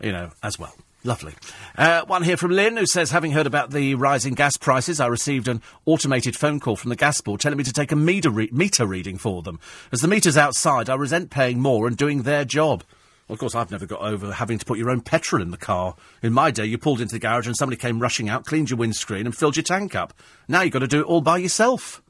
you 0.00 0.12
know, 0.12 0.30
as 0.42 0.58
well. 0.58 0.74
Lovely. 1.04 1.34
Uh, 1.76 2.04
one 2.06 2.22
here 2.22 2.36
from 2.36 2.52
Lynn 2.52 2.76
who 2.76 2.86
says, 2.86 3.10
having 3.10 3.32
heard 3.32 3.48
about 3.48 3.72
the 3.72 3.96
rising 3.96 4.34
gas 4.34 4.56
prices, 4.56 5.00
I 5.00 5.06
received 5.08 5.48
an 5.48 5.60
automated 5.84 6.36
phone 6.36 6.60
call 6.60 6.76
from 6.76 6.90
the 6.90 6.96
gas 6.96 7.20
board 7.20 7.40
telling 7.40 7.58
me 7.58 7.64
to 7.64 7.72
take 7.72 7.90
a 7.90 7.96
meter, 7.96 8.30
re- 8.30 8.50
meter 8.52 8.86
reading 8.86 9.18
for 9.18 9.42
them. 9.42 9.58
As 9.90 9.98
the 9.98 10.06
meter's 10.06 10.36
outside, 10.36 10.88
I 10.88 10.94
resent 10.94 11.30
paying 11.30 11.58
more 11.58 11.88
and 11.88 11.96
doing 11.96 12.22
their 12.22 12.44
job. 12.44 12.84
Well, 13.26 13.34
of 13.34 13.40
course, 13.40 13.56
I've 13.56 13.72
never 13.72 13.86
got 13.86 14.00
over 14.00 14.32
having 14.32 14.58
to 14.58 14.64
put 14.64 14.78
your 14.78 14.90
own 14.90 15.00
petrol 15.00 15.42
in 15.42 15.50
the 15.50 15.56
car. 15.56 15.96
In 16.22 16.32
my 16.32 16.52
day, 16.52 16.66
you 16.66 16.78
pulled 16.78 17.00
into 17.00 17.14
the 17.14 17.18
garage 17.18 17.48
and 17.48 17.56
somebody 17.56 17.80
came 17.80 17.98
rushing 17.98 18.28
out, 18.28 18.44
cleaned 18.44 18.70
your 18.70 18.78
windscreen 18.78 19.26
and 19.26 19.36
filled 19.36 19.56
your 19.56 19.64
tank 19.64 19.96
up. 19.96 20.14
Now 20.46 20.62
you've 20.62 20.72
got 20.72 20.80
to 20.80 20.86
do 20.86 21.00
it 21.00 21.06
all 21.06 21.20
by 21.20 21.38
yourself. 21.38 22.00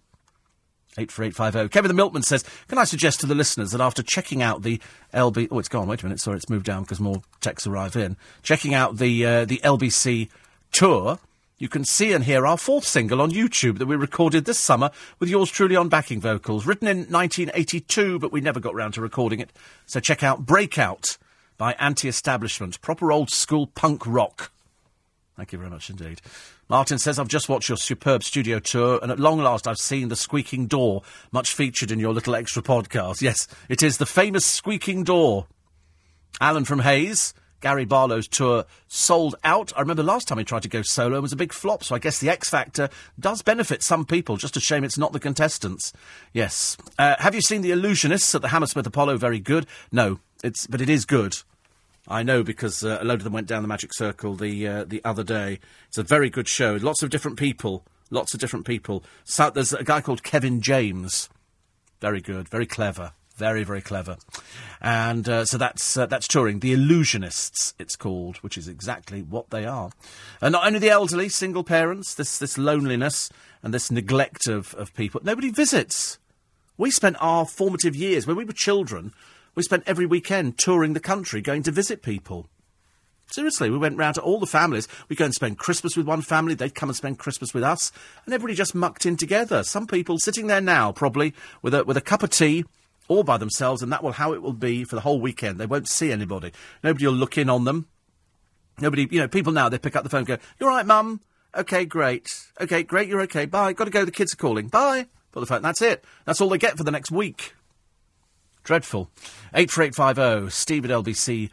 84850. 0.99 1.73
Kevin 1.73 1.89
the 1.89 1.95
Milkman 1.95 2.23
says, 2.23 2.45
Can 2.69 2.79
I 2.79 2.85
suggest 2.85 3.21
to 3.21 3.27
the 3.27 3.35
listeners 3.35 3.71
that 3.71 3.81
after 3.81 4.03
checking 4.03 4.43
out 4.43 4.63
the 4.63 4.81
LB. 5.15 5.49
Oh, 5.51 5.59
it's 5.59 5.69
gone. 5.69 5.89
Wait 5.89 6.03
a 6.03 6.07
minute. 6.07 6.21
Sorry, 6.21 6.37
it's 6.37 6.49
moved 6.49 6.67
down 6.67 6.83
because 6.83 7.01
more 7.01 7.23
texts 7.41 7.67
arrive 7.67 7.97
in. 7.97 8.17
Checking 8.43 8.75
out 8.75 8.97
the, 8.97 9.25
uh, 9.25 9.45
the 9.45 9.59
LBC 9.59 10.29
tour, 10.71 11.19
you 11.59 11.69
can 11.69 11.85
see 11.85 12.13
and 12.13 12.25
hear 12.25 12.47
our 12.47 12.57
fourth 12.57 12.85
single 12.85 13.21
on 13.21 13.31
YouTube 13.31 13.79
that 13.79 13.87
we 13.87 13.97
recorded 13.97 14.45
this 14.45 14.59
summer 14.59 14.91
with 15.19 15.29
yours 15.29 15.51
truly 15.51 15.77
on 15.77 15.89
backing 15.89 16.21
vocals. 16.21 16.67
Written 16.67 16.89
in 16.89 16.99
1982, 16.99 18.19
but 18.19 18.33
we 18.33 18.41
never 18.41 18.61
got 18.61 18.75
round 18.75 18.95
to 18.95 19.01
recording 19.01 19.41
it. 19.41 19.53
So 19.87 20.01
check 20.01 20.23
out 20.23 20.45
Breakout 20.45 21.19
by 21.59 21.73
Anti 21.75 22.09
Establishment. 22.09 22.81
Proper 22.81 23.13
old 23.13 23.31
school 23.31 23.67
punk 23.67 24.03
rock. 24.07 24.51
Thank 25.37 25.53
you 25.53 25.59
very 25.59 25.71
much 25.71 25.89
indeed. 25.89 26.21
Martin 26.73 26.97
says, 26.99 27.19
I've 27.19 27.29
just 27.29 27.51
watched 27.51 27.69
your 27.69 27.77
superb 27.77 28.25
studio 28.25 28.59
tour, 28.59 28.99
and 29.03 29.13
at 29.13 29.21
long 29.21 29.39
last 29.39 29.69
I've 29.69 29.77
seen 29.77 30.09
the 30.09 30.17
squeaking 30.17 30.69
door, 30.69 31.03
much 31.31 31.53
featured 31.53 31.91
in 31.91 31.99
your 31.99 32.15
little 32.15 32.35
extra 32.35 32.63
podcast. 32.63 33.21
Yes, 33.21 33.47
it 33.69 33.83
is 33.83 33.99
the 33.99 34.07
famous 34.07 34.47
squeaking 34.47 35.05
door. 35.05 35.49
Alan 36.41 36.65
from 36.65 36.79
Hayes, 36.79 37.35
Gary 37.61 37.85
Barlow's 37.85 38.27
tour 38.27 38.65
sold 38.89 39.35
out. 39.45 39.71
I 39.77 39.81
remember 39.81 40.03
last 40.03 40.29
time 40.29 40.39
he 40.39 40.45
tried 40.45 40.63
to 40.63 40.71
go 40.71 40.81
solo, 40.81 41.19
it 41.19 41.21
was 41.21 41.35
a 41.35 41.37
big 41.37 41.53
flop, 41.53 41.85
so 41.85 41.95
I 41.95 41.99
guess 41.99 42.21
the 42.21 42.31
X 42.31 42.49
Factor 42.49 42.89
does 43.21 43.43
benefit 43.43 43.83
some 43.83 44.07
people. 44.07 44.39
Just 44.39 44.57
a 44.57 44.61
shame 44.61 44.83
it's 44.83 44.97
not 44.97 45.13
the 45.13 45.21
contestants. 45.21 45.93
Yes. 46.33 46.79
Uh, 46.99 47.17
have 47.19 47.35
you 47.35 47.43
seen 47.43 47.61
The 47.61 47.73
Illusionists 47.73 48.35
at 48.35 48.41
the 48.41 48.49
Hammersmith 48.49 48.87
Apollo? 48.87 49.19
Very 49.19 49.41
good. 49.41 49.67
No, 49.93 50.21
it's, 50.43 50.67
but 50.67 50.81
it 50.81 50.89
is 50.89 51.05
good. 51.05 51.37
I 52.09 52.23
know 52.23 52.43
because 52.43 52.83
uh, 52.83 52.99
a 53.01 53.05
load 53.05 53.21
of 53.21 53.25
them 53.25 53.33
went 53.33 53.47
down 53.47 53.63
the 53.63 53.69
Magic 53.69 53.95
Circle 53.95 54.35
the 54.37 54.67
uh, 54.67 54.85
the 54.85 55.05
other 55.05 55.23
day. 55.23 55.61
It's 55.89 55.99
a 55.99 56.03
very 56.03 56.31
good 56.31 56.49
show. 56.49 56.79
Lots 56.81 57.03
of 57.03 57.11
different 57.11 57.39
people. 57.39 57.85
Lots 58.11 58.35
of 58.35 58.41
different 58.41 58.67
people. 58.67 59.05
So, 59.25 59.51
there's 59.51 59.73
a 59.73 59.85
guy 59.85 60.01
called 60.01 60.23
Kevin 60.23 60.61
James. 60.61 61.31
Very 62.01 62.21
good. 62.21 62.49
Very 62.49 62.67
clever. 62.67 63.13
Very 63.37 63.65
very 63.65 63.81
clever. 63.81 64.19
And 64.81 65.29
uh, 65.29 65.45
so 65.45 65.57
that's 65.57 65.97
uh, 65.97 66.07
that's 66.07 66.29
touring. 66.29 66.59
The 66.59 66.75
Illusionists, 66.75 67.73
it's 67.79 67.97
called, 67.97 68.37
which 68.39 68.59
is 68.59 68.69
exactly 68.69 69.23
what 69.23 69.51
they 69.51 69.65
are. 69.65 69.91
And 70.41 70.53
not 70.53 70.67
only 70.67 70.81
the 70.81 70.91
elderly, 70.91 71.29
single 71.29 71.65
parents, 71.65 72.15
this 72.15 72.39
this 72.39 72.59
loneliness 72.59 73.31
and 73.63 73.73
this 73.73 73.91
neglect 73.91 74.49
of, 74.49 74.75
of 74.75 74.93
people. 74.95 75.21
Nobody 75.25 75.51
visits. 75.51 76.19
We 76.77 76.91
spent 76.91 77.17
our 77.21 77.47
formative 77.47 77.95
years 77.95 78.27
when 78.27 78.37
we 78.37 78.45
were 78.45 78.53
children 78.53 79.13
we 79.55 79.63
spent 79.63 79.85
every 79.87 80.07
weekend 80.07 80.59
touring 80.59 80.93
the 80.93 81.01
country, 81.01 81.41
going 81.41 81.63
to 81.65 81.71
visit 81.71 82.03
people. 82.03 82.49
Seriously, 83.33 83.71
we 83.71 83.79
went 83.79 83.97
round 83.97 84.17
to 84.17 84.21
all 84.21 84.39
the 84.39 84.47
families. 84.47 84.87
We'd 85.09 85.17
go 85.17 85.25
and 85.25 85.35
spend 85.35 85.59
Christmas 85.59 85.97
with 85.97 86.07
one 86.07 86.23
family, 86.23 86.55
they'd 86.55 86.75
come 86.75 86.91
and 86.91 86.97
spend 86.97 87.19
Christmas 87.19 87.55
with 87.55 87.65
us, 87.65 87.91
and 88.25 88.35
everybody 88.35 88.55
just 88.55 88.75
mucked 88.75 89.07
in 89.07 89.17
together. 89.17 89.63
Some 89.63 89.87
people 89.87 90.19
sitting 90.19 90.49
there 90.49 90.61
now, 90.61 90.93
probably, 90.93 91.35
with 91.63 91.75
a, 91.75 91.85
with 91.85 91.97
a 91.97 92.03
cup 92.03 92.23
of 92.23 92.31
tea, 92.31 92.65
all 93.09 93.23
by 93.23 93.39
themselves, 93.39 93.83
and 93.83 93.93
that 93.93 94.03
will 94.03 94.13
how 94.13 94.35
it 94.35 94.43
will 94.43 94.53
be 94.53 94.85
for 94.85 94.97
the 94.97 95.01
whole 95.01 95.21
weekend. 95.21 95.59
They 95.59 95.67
won't 95.67 95.89
see 95.89 96.13
anybody. 96.13 96.53
Nobody 96.83 97.07
will 97.07 97.15
look 97.15 97.39
in 97.39 97.49
on 97.49 97.65
them. 97.65 97.87
Nobody, 98.81 99.09
you 99.11 99.21
know, 99.21 99.29
people 99.29 99.53
now, 99.53 99.69
they 99.69 99.79
pick 99.79 99.97
up 99.97 100.03
the 100.05 100.11
phone 100.11 100.19
and 100.19 100.27
go, 100.27 100.39
You 100.61 100.67
all 100.67 100.75
right, 100.75 100.87
mum? 100.87 101.21
Okay, 101.55 101.85
great. 101.85 102.29
Okay, 102.61 102.83
great, 102.83 103.09
you're 103.09 103.21
okay. 103.23 103.47
Bye. 103.47 103.75
Got 103.75 103.85
to 103.85 103.91
go, 103.91 104.05
the 104.05 104.11
kids 104.11 104.33
are 104.33 104.39
calling. 104.39 104.69
Bye. 104.69 105.07
Put 105.33 105.41
the 105.41 105.47
phone, 105.47 105.63
that's 105.63 105.83
it. 105.83 106.05
That's 106.25 106.41
all 106.41 106.49
they 106.49 106.59
get 106.59 106.77
for 106.77 106.85
the 106.85 106.91
next 106.91 107.11
week. 107.11 107.55
Dreadful. 108.63 109.11
84850 109.55 110.51
steve 110.51 110.85
at 110.85 110.91
lbc.co.uk. 110.91 111.49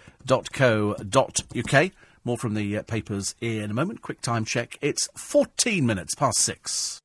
More 2.23 2.38
from 2.38 2.53
the 2.53 2.77
uh, 2.77 2.84
papers 2.84 3.36
in 3.41 3.72
a 3.72 3.73
moment. 3.73 4.02
Quick 4.02 4.22
time 4.22 4.45
check. 4.45 4.77
It's 4.81 5.10
14 5.15 5.86
minutes 5.86 6.15
past 6.15 6.40
six. 6.40 7.02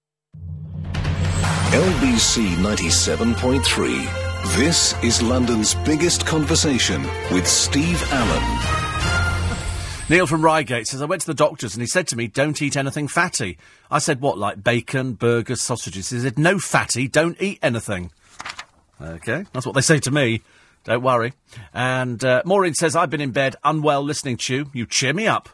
LBC 1.72 2.54
97.3. 2.56 4.56
This 4.56 4.94
is 5.02 5.22
London's 5.22 5.74
biggest 5.74 6.26
conversation 6.26 7.02
with 7.32 7.48
Steve 7.48 8.02
Allen. 8.12 8.84
Neil 10.10 10.26
from 10.26 10.44
Reigate 10.44 10.86
says, 10.86 11.00
I 11.00 11.06
went 11.06 11.22
to 11.22 11.26
the 11.26 11.34
doctor's 11.34 11.74
and 11.74 11.80
he 11.80 11.86
said 11.86 12.06
to 12.08 12.16
me, 12.16 12.28
don't 12.28 12.60
eat 12.60 12.76
anything 12.76 13.08
fatty. 13.08 13.56
I 13.90 13.98
said, 13.98 14.20
what, 14.20 14.36
like 14.36 14.62
bacon, 14.62 15.14
burgers, 15.14 15.62
sausages? 15.62 16.10
He 16.10 16.20
said, 16.20 16.38
no 16.38 16.58
fatty, 16.58 17.08
don't 17.08 17.40
eat 17.40 17.58
anything. 17.62 18.10
Okay, 19.00 19.44
that's 19.52 19.66
what 19.66 19.74
they 19.74 19.80
say 19.80 19.98
to 20.00 20.10
me. 20.10 20.42
Don't 20.84 21.02
worry. 21.02 21.32
And 21.72 22.22
uh, 22.22 22.42
Maureen 22.44 22.74
says, 22.74 22.94
I've 22.94 23.10
been 23.10 23.20
in 23.20 23.30
bed 23.32 23.56
unwell 23.64 24.02
listening 24.02 24.36
to 24.38 24.54
you. 24.54 24.70
You 24.74 24.86
cheer 24.86 25.14
me 25.14 25.26
up. 25.26 25.48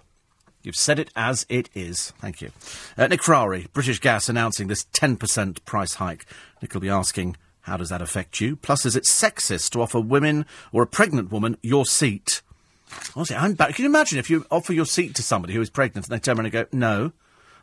You've 0.62 0.76
said 0.76 0.98
it 0.98 1.10
as 1.16 1.46
it 1.48 1.70
is. 1.74 2.12
Thank 2.20 2.42
you. 2.42 2.50
Uh, 2.98 3.06
Nick 3.06 3.22
Ferrari, 3.22 3.68
British 3.72 4.00
Gas 4.00 4.28
announcing 4.28 4.68
this 4.68 4.84
10% 4.92 5.64
price 5.64 5.94
hike. 5.94 6.26
Nick 6.60 6.74
will 6.74 6.80
be 6.80 6.90
asking, 6.90 7.36
how 7.62 7.76
does 7.76 7.88
that 7.88 8.02
affect 8.02 8.40
you? 8.40 8.56
Plus, 8.56 8.84
is 8.84 8.96
it 8.96 9.04
sexist 9.04 9.70
to 9.70 9.80
offer 9.80 10.00
women 10.00 10.44
or 10.72 10.82
a 10.82 10.86
pregnant 10.86 11.30
woman 11.32 11.56
your 11.62 11.86
seat? 11.86 12.42
Honestly, 13.14 13.36
I'm 13.36 13.54
back. 13.54 13.74
Can 13.74 13.84
you 13.84 13.88
imagine 13.88 14.18
if 14.18 14.28
you 14.28 14.44
offer 14.50 14.72
your 14.72 14.84
seat 14.84 15.14
to 15.14 15.22
somebody 15.22 15.54
who 15.54 15.60
is 15.60 15.70
pregnant 15.70 16.06
and 16.06 16.14
they 16.14 16.20
turn 16.20 16.36
around 16.36 16.46
and 16.46 16.52
go, 16.52 16.66
no, 16.72 17.12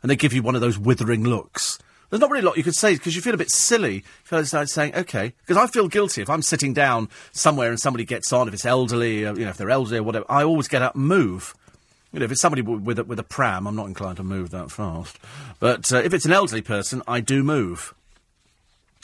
and 0.02 0.10
they 0.10 0.16
give 0.16 0.32
you 0.32 0.42
one 0.42 0.54
of 0.54 0.60
those 0.60 0.78
withering 0.78 1.22
looks? 1.22 1.78
There's 2.10 2.20
not 2.20 2.30
really 2.30 2.42
a 2.42 2.46
lot 2.46 2.56
you 2.56 2.62
could 2.62 2.74
say 2.74 2.94
because 2.94 3.14
you 3.14 3.20
feel 3.22 3.34
a 3.34 3.38
bit 3.38 3.50
silly. 3.50 3.96
You 3.96 4.02
feel 4.24 4.38
like 4.52 4.68
saying, 4.68 4.94
okay, 4.94 5.34
because 5.46 5.56
I 5.56 5.66
feel 5.66 5.88
guilty 5.88 6.22
if 6.22 6.30
I'm 6.30 6.42
sitting 6.42 6.72
down 6.72 7.08
somewhere 7.32 7.70
and 7.70 7.78
somebody 7.78 8.04
gets 8.04 8.32
on, 8.32 8.48
if 8.48 8.54
it's 8.54 8.64
elderly, 8.64 9.26
uh, 9.26 9.34
you 9.34 9.44
know, 9.44 9.50
if 9.50 9.58
they're 9.58 9.70
elderly 9.70 9.98
or 9.98 10.02
whatever, 10.02 10.24
I 10.28 10.42
always 10.42 10.68
get 10.68 10.80
up 10.80 10.94
and 10.94 11.06
move. 11.06 11.54
You 12.12 12.20
know, 12.20 12.24
if 12.24 12.32
it's 12.32 12.40
somebody 12.40 12.62
with 12.62 12.98
a, 12.98 13.04
with 13.04 13.18
a 13.18 13.24
pram, 13.24 13.66
I'm 13.66 13.76
not 13.76 13.86
inclined 13.86 14.16
to 14.16 14.24
move 14.24 14.50
that 14.50 14.70
fast. 14.70 15.18
But 15.60 15.92
uh, 15.92 15.98
if 15.98 16.14
it's 16.14 16.24
an 16.24 16.32
elderly 16.32 16.62
person, 16.62 17.02
I 17.06 17.20
do 17.20 17.42
move. 17.42 17.94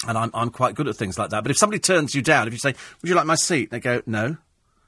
And 0.09 0.16
I'm, 0.16 0.31
I'm 0.32 0.51
quite 0.51 0.74
good 0.74 0.89
at 0.89 0.97
things 0.97 1.18
like 1.18 1.31
that. 1.31 1.43
But 1.44 1.51
if 1.51 1.59
somebody 1.59 1.81
turns 1.81 2.14
you 2.14 2.22
down, 2.22 2.47
if 2.47 2.55
you 2.55 2.59
say, 2.59 2.74
would 3.02 3.09
you 3.09 3.14
like 3.14 3.26
my 3.26 3.35
seat? 3.35 3.70
They 3.70 3.81
go, 3.81 4.02
no. 4.06 4.39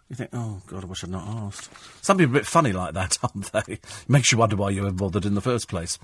You 0.09 0.15
think, 0.15 0.31
oh, 0.33 0.63
God, 0.69 0.85
I 0.85 0.87
wish 0.87 1.03
I'd 1.03 1.11
not 1.11 1.27
asked. 1.27 1.69
Some 2.05 2.17
people 2.17 2.35
are 2.35 2.39
a 2.39 2.41
bit 2.41 2.47
funny 2.47 2.73
like 2.73 2.95
that, 2.95 3.19
aren't 3.23 3.51
they? 3.53 3.81
Makes 4.07 4.31
you 4.31 4.39
wonder 4.39 4.55
why 4.55 4.71
you 4.71 4.83
were 4.83 4.93
bothered 4.93 5.25
in 5.25 5.35
the 5.35 5.41
first 5.41 5.69
place. 5.69 5.99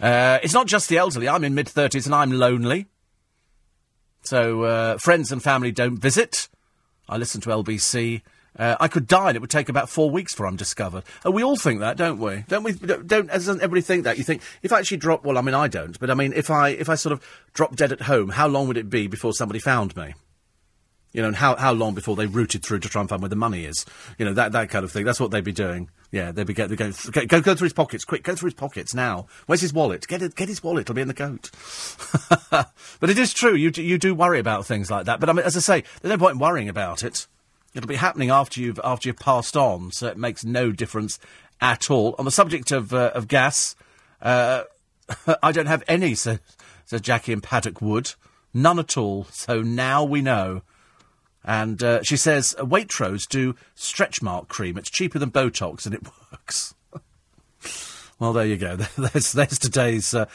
Uh, 0.00 0.38
it's 0.42 0.54
not 0.54 0.68
just 0.68 0.88
the 0.88 0.98
elderly. 0.98 1.28
I'm 1.28 1.42
in 1.42 1.54
mid 1.54 1.66
30s 1.66 2.06
and 2.06 2.14
I'm 2.14 2.30
lonely. 2.30 2.86
So, 4.22 4.62
uh, 4.62 4.98
friends 4.98 5.32
and 5.32 5.42
family 5.42 5.72
don't 5.72 5.96
visit. 5.96 6.48
I 7.08 7.16
listen 7.16 7.40
to 7.40 7.48
LBC. 7.48 8.22
Uh, 8.56 8.76
I 8.78 8.88
could 8.88 9.06
die 9.06 9.28
and 9.28 9.36
it 9.36 9.40
would 9.40 9.50
take 9.50 9.68
about 9.68 9.88
four 9.88 10.10
weeks 10.10 10.34
before 10.34 10.46
I'm 10.46 10.56
discovered. 10.56 11.04
And 11.24 11.34
we 11.34 11.42
all 11.42 11.56
think 11.56 11.80
that, 11.80 11.96
don't 11.96 12.18
we? 12.18 12.44
Don't 12.48 12.62
we? 12.62 12.72
Don't, 12.72 13.28
doesn't 13.28 13.58
everybody 13.62 13.80
think 13.80 14.04
that? 14.04 14.18
You 14.18 14.24
think, 14.24 14.42
if 14.62 14.72
I 14.72 14.78
actually 14.78 14.96
drop, 14.98 15.24
well, 15.24 15.38
I 15.38 15.40
mean, 15.40 15.54
I 15.54 15.68
don't, 15.68 15.98
but 15.98 16.10
I 16.10 16.14
mean, 16.14 16.32
if 16.32 16.50
I, 16.50 16.70
if 16.70 16.88
I 16.88 16.94
sort 16.94 17.12
of 17.12 17.24
drop 17.54 17.76
dead 17.76 17.92
at 17.92 18.02
home, 18.02 18.30
how 18.30 18.48
long 18.48 18.68
would 18.68 18.76
it 18.76 18.90
be 18.90 19.06
before 19.06 19.32
somebody 19.32 19.60
found 19.60 19.96
me? 19.96 20.14
You 21.12 21.22
know, 21.22 21.28
and 21.28 21.36
how, 21.36 21.56
how 21.56 21.72
long 21.72 21.94
before 21.94 22.16
they 22.16 22.26
routed 22.26 22.62
through 22.62 22.80
to 22.80 22.88
try 22.88 23.00
and 23.00 23.08
find 23.08 23.22
where 23.22 23.30
the 23.30 23.36
money 23.36 23.64
is? 23.64 23.86
You 24.18 24.26
know, 24.26 24.34
that, 24.34 24.52
that 24.52 24.68
kind 24.68 24.84
of 24.84 24.92
thing. 24.92 25.04
That's 25.04 25.18
what 25.18 25.30
they'd 25.30 25.42
be 25.42 25.52
doing. 25.52 25.88
Yeah, 26.10 26.32
they'd 26.32 26.46
be 26.46 26.54
going, 26.54 26.74
go, 26.74 26.90
go, 27.26 27.40
go 27.40 27.54
through 27.54 27.66
his 27.66 27.72
pockets, 27.72 28.04
quick, 28.04 28.22
go 28.22 28.34
through 28.34 28.48
his 28.48 28.54
pockets 28.54 28.94
now. 28.94 29.26
Where's 29.46 29.60
his 29.60 29.72
wallet? 29.72 30.06
Get 30.06 30.34
get 30.34 30.48
his 30.48 30.62
wallet, 30.62 30.82
it'll 30.82 30.94
be 30.94 31.02
in 31.02 31.08
the 31.08 31.14
coat. 31.14 31.50
but 33.00 33.10
it 33.10 33.18
is 33.18 33.34
true, 33.34 33.54
you, 33.54 33.70
do- 33.70 33.82
you 33.82 33.98
do 33.98 34.14
worry 34.14 34.38
about 34.38 34.64
things 34.64 34.90
like 34.90 35.04
that. 35.06 35.20
But 35.20 35.28
I 35.28 35.32
mean, 35.34 35.44
as 35.44 35.56
I 35.56 35.60
say, 35.60 35.84
there's 36.00 36.10
no 36.10 36.18
point 36.18 36.34
in 36.34 36.38
worrying 36.40 36.68
about 36.68 37.02
it. 37.02 37.26
It'll 37.74 37.88
be 37.88 37.96
happening 37.96 38.30
after 38.30 38.60
you've, 38.60 38.80
after 38.82 39.08
you've 39.08 39.18
passed 39.18 39.56
on, 39.56 39.92
so 39.92 40.06
it 40.06 40.16
makes 40.16 40.44
no 40.44 40.72
difference 40.72 41.18
at 41.60 41.90
all. 41.90 42.14
On 42.18 42.24
the 42.24 42.30
subject 42.30 42.70
of, 42.70 42.94
uh, 42.94 43.12
of 43.14 43.28
gas, 43.28 43.76
uh, 44.22 44.62
I 45.42 45.52
don't 45.52 45.66
have 45.66 45.82
any, 45.88 46.14
says, 46.14 46.38
says 46.86 47.00
Jackie 47.02 47.32
in 47.32 47.40
Paddock 47.40 47.82
Wood. 47.82 48.14
None 48.54 48.78
at 48.78 48.96
all. 48.96 49.24
So 49.30 49.62
now 49.62 50.04
we 50.04 50.22
know. 50.22 50.62
And 51.44 51.82
uh, 51.82 52.02
she 52.02 52.16
says 52.16 52.54
Waitrose 52.58 53.26
do 53.28 53.54
stretch 53.74 54.22
mark 54.22 54.48
cream. 54.48 54.76
It's 54.76 54.90
cheaper 54.90 55.18
than 55.18 55.30
Botox 55.30 55.86
and 55.86 55.94
it 55.94 56.02
works. 56.32 56.74
well, 58.18 58.32
there 58.32 58.46
you 58.46 58.56
go. 58.56 58.76
There's, 58.98 59.32
there's 59.32 59.58
today's 59.58 60.14
uh, 60.14 60.26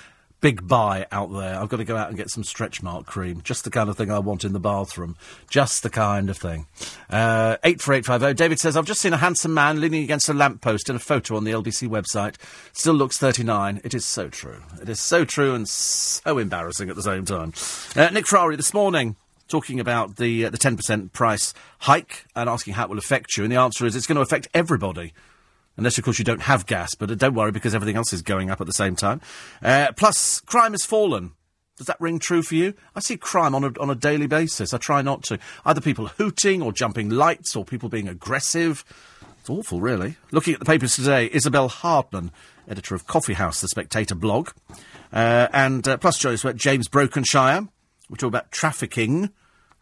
big 0.43 0.67
buy 0.67 1.07
out 1.09 1.31
there. 1.31 1.57
I've 1.57 1.69
got 1.69 1.77
to 1.77 1.85
go 1.85 1.95
out 1.95 2.09
and 2.09 2.17
get 2.17 2.29
some 2.29 2.43
stretch 2.43 2.83
mark 2.83 3.05
cream. 3.05 3.39
Just 3.45 3.63
the 3.63 3.69
kind 3.69 3.89
of 3.89 3.95
thing 3.95 4.11
I 4.11 4.19
want 4.19 4.43
in 4.43 4.51
the 4.51 4.59
bathroom. 4.59 5.15
Just 5.49 5.83
the 5.83 5.89
kind 5.89 6.29
of 6.29 6.37
thing. 6.37 6.67
Uh, 7.09 7.55
84850. 7.63 8.33
David 8.33 8.59
says, 8.59 8.75
I've 8.75 8.85
just 8.85 8.99
seen 8.99 9.13
a 9.13 9.17
handsome 9.17 9.53
man 9.53 9.79
leaning 9.79 10.03
against 10.03 10.27
a 10.27 10.33
lamppost 10.33 10.89
in 10.89 10.97
a 10.97 10.99
photo 10.99 11.37
on 11.37 11.45
the 11.45 11.51
LBC 11.51 11.87
website. 11.87 12.35
Still 12.73 12.93
looks 12.93 13.17
39. 13.17 13.79
It 13.85 13.93
is 13.93 14.03
so 14.03 14.27
true. 14.27 14.61
It 14.81 14.89
is 14.89 14.99
so 14.99 15.23
true 15.23 15.55
and 15.55 15.67
so 15.67 16.37
embarrassing 16.37 16.89
at 16.89 16.97
the 16.97 17.03
same 17.03 17.23
time. 17.23 17.53
Uh, 17.95 18.09
Nick 18.09 18.27
Ferrari 18.27 18.57
this 18.57 18.73
morning 18.73 19.15
talking 19.47 19.79
about 19.79 20.17
the 20.17 20.45
uh, 20.45 20.49
the 20.49 20.57
10% 20.57 21.11
price 21.13 21.53
hike 21.79 22.25
and 22.35 22.49
asking 22.49 22.73
how 22.73 22.85
it 22.85 22.89
will 22.89 22.97
affect 22.97 23.37
you. 23.37 23.43
And 23.43 23.51
the 23.51 23.57
answer 23.57 23.85
is 23.85 23.95
it's 23.95 24.07
going 24.07 24.15
to 24.15 24.21
affect 24.21 24.47
everybody. 24.53 25.13
Unless, 25.75 25.97
of 25.97 26.03
course, 26.03 26.19
you 26.19 26.25
don't 26.25 26.43
have 26.43 26.67
gas, 26.67 26.93
but 26.93 27.09
uh, 27.09 27.15
don't 27.15 27.33
worry 27.33 27.51
because 27.51 27.73
everything 27.73 27.95
else 27.95 28.13
is 28.13 28.21
going 28.21 28.51
up 28.51 28.61
at 28.61 28.67
the 28.67 28.73
same 28.73 28.95
time. 28.95 29.21
Uh, 29.61 29.91
plus, 29.95 30.39
crime 30.41 30.73
has 30.73 30.85
fallen. 30.85 31.31
Does 31.77 31.87
that 31.87 31.99
ring 31.99 32.19
true 32.19 32.43
for 32.43 32.53
you? 32.53 32.75
I 32.95 32.99
see 32.99 33.17
crime 33.17 33.55
on 33.55 33.63
a, 33.63 33.71
on 33.79 33.89
a 33.89 33.95
daily 33.95 34.27
basis. 34.27 34.73
I 34.73 34.77
try 34.77 35.01
not 35.01 35.23
to. 35.23 35.39
Either 35.65 35.81
people 35.81 36.07
hooting 36.07 36.61
or 36.61 36.71
jumping 36.71 37.09
lights 37.09 37.55
or 37.55 37.65
people 37.65 37.89
being 37.89 38.07
aggressive. 38.07 38.85
It's 39.39 39.49
awful, 39.49 39.81
really. 39.81 40.17
Looking 40.31 40.53
at 40.53 40.59
the 40.59 40.65
papers 40.65 40.95
today, 40.95 41.29
Isabel 41.33 41.69
Hardman, 41.69 42.31
editor 42.67 42.93
of 42.93 43.07
Coffee 43.07 43.33
House, 43.33 43.59
the 43.59 43.67
Spectator 43.67 44.13
blog. 44.13 44.51
Uh, 45.11 45.47
and 45.51 45.87
uh, 45.87 45.97
plus, 45.97 46.19
Joyce, 46.19 46.45
James 46.55 46.87
Brokenshire. 46.87 47.67
We 48.09 48.17
talk 48.17 48.27
about 48.27 48.51
trafficking 48.51 49.31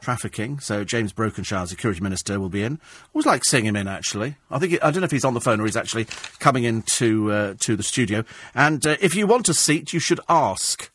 trafficking. 0.02 0.60
So 0.60 0.84
James 0.84 1.14
Brokenshire, 1.14 1.68
Security 1.68 2.02
Minister, 2.02 2.39
will 2.39 2.49
be 2.49 2.64
in. 2.64 2.73
I 2.73 3.07
always 3.14 3.26
like 3.26 3.45
seeing 3.45 3.65
him 3.65 3.76
in. 3.76 3.88
Actually, 3.88 4.35
I 4.49 4.60
think 4.60 4.73
I 4.84 4.91
don't 4.91 5.02
know 5.02 5.06
if 5.06 5.11
he's 5.11 5.26
on 5.26 5.34
the 5.34 5.41
phone 5.41 5.61
or 5.61 5.65
he's 5.65 5.77
actually 5.77 6.07
coming 6.39 6.65
into 6.65 7.31
uh, 7.31 7.53
to 7.61 7.76
the 7.76 7.84
studio. 7.84 8.26
And 8.53 8.85
uh, 8.85 8.98
if 8.99 9.15
you 9.15 9.27
want 9.27 9.48
a 9.48 9.53
seat, 9.53 9.93
you 9.93 9.99
should 9.99 10.19
ask. 10.27 10.91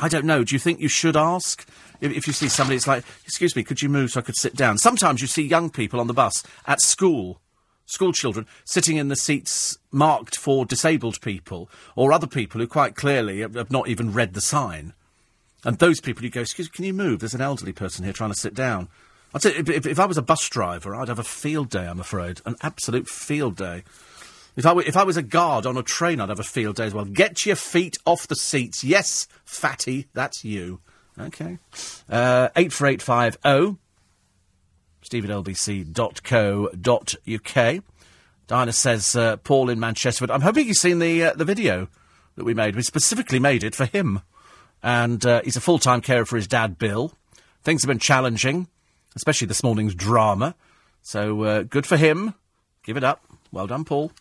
I 0.00 0.08
don't 0.08 0.24
know. 0.24 0.42
Do 0.42 0.54
you 0.54 0.58
think 0.58 0.80
you 0.80 0.88
should 0.88 1.16
ask? 1.16 1.68
If, 2.00 2.12
if 2.12 2.26
you 2.26 2.32
see 2.32 2.48
somebody, 2.48 2.76
it's 2.76 2.88
like, 2.88 3.04
excuse 3.24 3.54
me, 3.54 3.62
could 3.62 3.80
you 3.80 3.88
move 3.88 4.10
so 4.10 4.20
I 4.20 4.22
could 4.24 4.36
sit 4.36 4.56
down? 4.56 4.78
Sometimes 4.78 5.20
you 5.20 5.28
see 5.28 5.42
young 5.42 5.70
people 5.70 6.00
on 6.00 6.08
the 6.08 6.14
bus 6.14 6.42
at 6.66 6.80
school 6.80 7.40
school 7.88 8.12
children 8.12 8.44
sitting 8.64 8.96
in 8.96 9.06
the 9.06 9.14
seats 9.14 9.78
marked 9.92 10.36
for 10.36 10.66
disabled 10.66 11.20
people 11.20 11.70
or 11.94 12.12
other 12.12 12.26
people 12.26 12.60
who 12.60 12.66
quite 12.66 12.96
clearly 12.96 13.42
have 13.42 13.70
not 13.70 13.86
even 13.86 14.12
read 14.12 14.34
the 14.34 14.40
sign. 14.40 14.92
And 15.64 15.78
those 15.78 16.00
people, 16.00 16.24
you 16.24 16.30
go, 16.30 16.42
excuse 16.42 16.68
can 16.68 16.84
you 16.84 16.92
move? 16.92 17.20
There's 17.20 17.34
an 17.34 17.40
elderly 17.40 17.72
person 17.72 18.04
here 18.04 18.12
trying 18.12 18.32
to 18.32 18.38
sit 18.38 18.54
down. 18.54 18.88
I'd 19.34 19.42
say 19.42 19.56
if, 19.56 19.86
if, 19.86 19.98
I 19.98 20.06
was 20.06 20.16
a 20.16 20.22
bus 20.22 20.48
driver, 20.48 20.94
I'd 20.94 21.08
have 21.08 21.18
a 21.18 21.24
field 21.24 21.70
day, 21.70 21.86
I'm 21.86 22.00
afraid. 22.00 22.40
An 22.46 22.56
absolute 22.62 23.08
field 23.08 23.56
day. 23.56 23.82
If 24.54 24.64
I, 24.64 24.78
if 24.78 24.96
I 24.96 25.02
was 25.04 25.16
a 25.16 25.22
guard 25.22 25.66
on 25.66 25.76
a 25.76 25.82
train, 25.82 26.20
I'd 26.20 26.30
have 26.30 26.40
a 26.40 26.44
field 26.44 26.76
day 26.76 26.86
as 26.86 26.94
well. 26.94 27.04
Get 27.04 27.44
your 27.44 27.56
feet 27.56 27.98
off 28.06 28.26
the 28.28 28.36
seats. 28.36 28.82
Yes, 28.82 29.26
fatty, 29.44 30.06
that's 30.14 30.44
you. 30.44 30.80
Okay. 31.18 31.58
Uh, 32.08 32.48
84850 32.56 33.78
steve 35.02 35.24
lbc.co.uk. 35.24 35.94
Diana 38.48 38.72
says, 38.72 39.16
uh, 39.16 39.36
Paul 39.38 39.70
in 39.70 39.80
Manchester. 39.80 40.26
I'm 40.30 40.40
hoping 40.40 40.66
you've 40.66 40.76
seen 40.76 40.98
the, 40.98 41.24
uh, 41.24 41.32
the 41.34 41.44
video 41.44 41.88
that 42.36 42.44
we 42.44 42.54
made. 42.54 42.76
We 42.76 42.82
specifically 42.82 43.38
made 43.38 43.64
it 43.64 43.74
for 43.74 43.86
him 43.86 44.22
and 44.86 45.26
uh, 45.26 45.42
he's 45.42 45.56
a 45.56 45.60
full 45.60 45.80
time 45.80 46.00
carer 46.00 46.24
for 46.24 46.36
his 46.36 46.46
dad, 46.46 46.78
Bill. 46.78 47.12
Things 47.64 47.82
have 47.82 47.88
been 47.88 47.98
challenging, 47.98 48.68
especially 49.16 49.48
this 49.48 49.64
morning's 49.64 49.96
drama. 49.96 50.54
So 51.02 51.42
uh, 51.42 51.62
good 51.64 51.84
for 51.84 51.96
him. 51.96 52.34
Give 52.84 52.96
it 52.96 53.02
up. 53.02 53.24
Well 53.50 53.66
done, 53.66 53.84
Paul. 53.84 54.12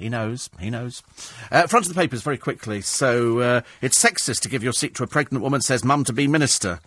He 0.00 0.08
knows. 0.08 0.50
He 0.58 0.70
knows. 0.70 1.04
Uh, 1.52 1.68
front 1.68 1.86
of 1.86 1.94
the 1.94 2.00
papers 2.00 2.22
very 2.22 2.36
quickly. 2.36 2.80
So 2.80 3.38
uh, 3.38 3.60
it's 3.80 4.02
sexist 4.02 4.40
to 4.40 4.48
give 4.48 4.64
your 4.64 4.72
seat 4.72 4.96
to 4.96 5.04
a 5.04 5.06
pregnant 5.06 5.44
woman, 5.44 5.60
says 5.60 5.84
mum 5.84 6.02
to 6.04 6.12
be 6.12 6.26
minister. 6.26 6.80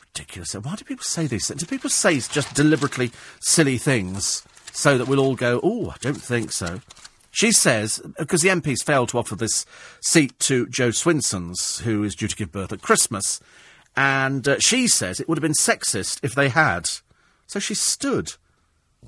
Ridiculous. 0.00 0.54
Why 0.54 0.74
do 0.74 0.84
people 0.84 1.04
say 1.04 1.28
these? 1.28 1.46
things? 1.46 1.60
Do 1.60 1.66
people 1.66 1.88
say 1.88 2.18
just 2.18 2.52
deliberately 2.52 3.12
silly 3.40 3.78
things 3.78 4.44
so 4.72 4.98
that 4.98 5.06
we'll 5.06 5.20
all 5.20 5.36
go, 5.36 5.60
oh, 5.62 5.90
I 5.90 5.96
don't 6.00 6.20
think 6.20 6.50
so? 6.50 6.80
She 7.32 7.50
says, 7.50 8.00
because 8.18 8.42
the 8.42 8.50
MPs 8.50 8.84
failed 8.84 9.08
to 9.08 9.18
offer 9.18 9.34
this 9.34 9.64
seat 10.02 10.38
to 10.40 10.66
Jo 10.68 10.90
Swinson's, 10.90 11.80
who 11.80 12.04
is 12.04 12.14
due 12.14 12.28
to 12.28 12.36
give 12.36 12.52
birth 12.52 12.72
at 12.72 12.82
Christmas, 12.82 13.40
and 13.96 14.46
uh, 14.46 14.58
she 14.60 14.86
says 14.86 15.18
it 15.18 15.28
would 15.28 15.38
have 15.38 15.42
been 15.42 15.52
sexist 15.52 16.20
if 16.22 16.34
they 16.34 16.50
had. 16.50 16.90
So 17.46 17.58
she 17.58 17.74
stood 17.74 18.34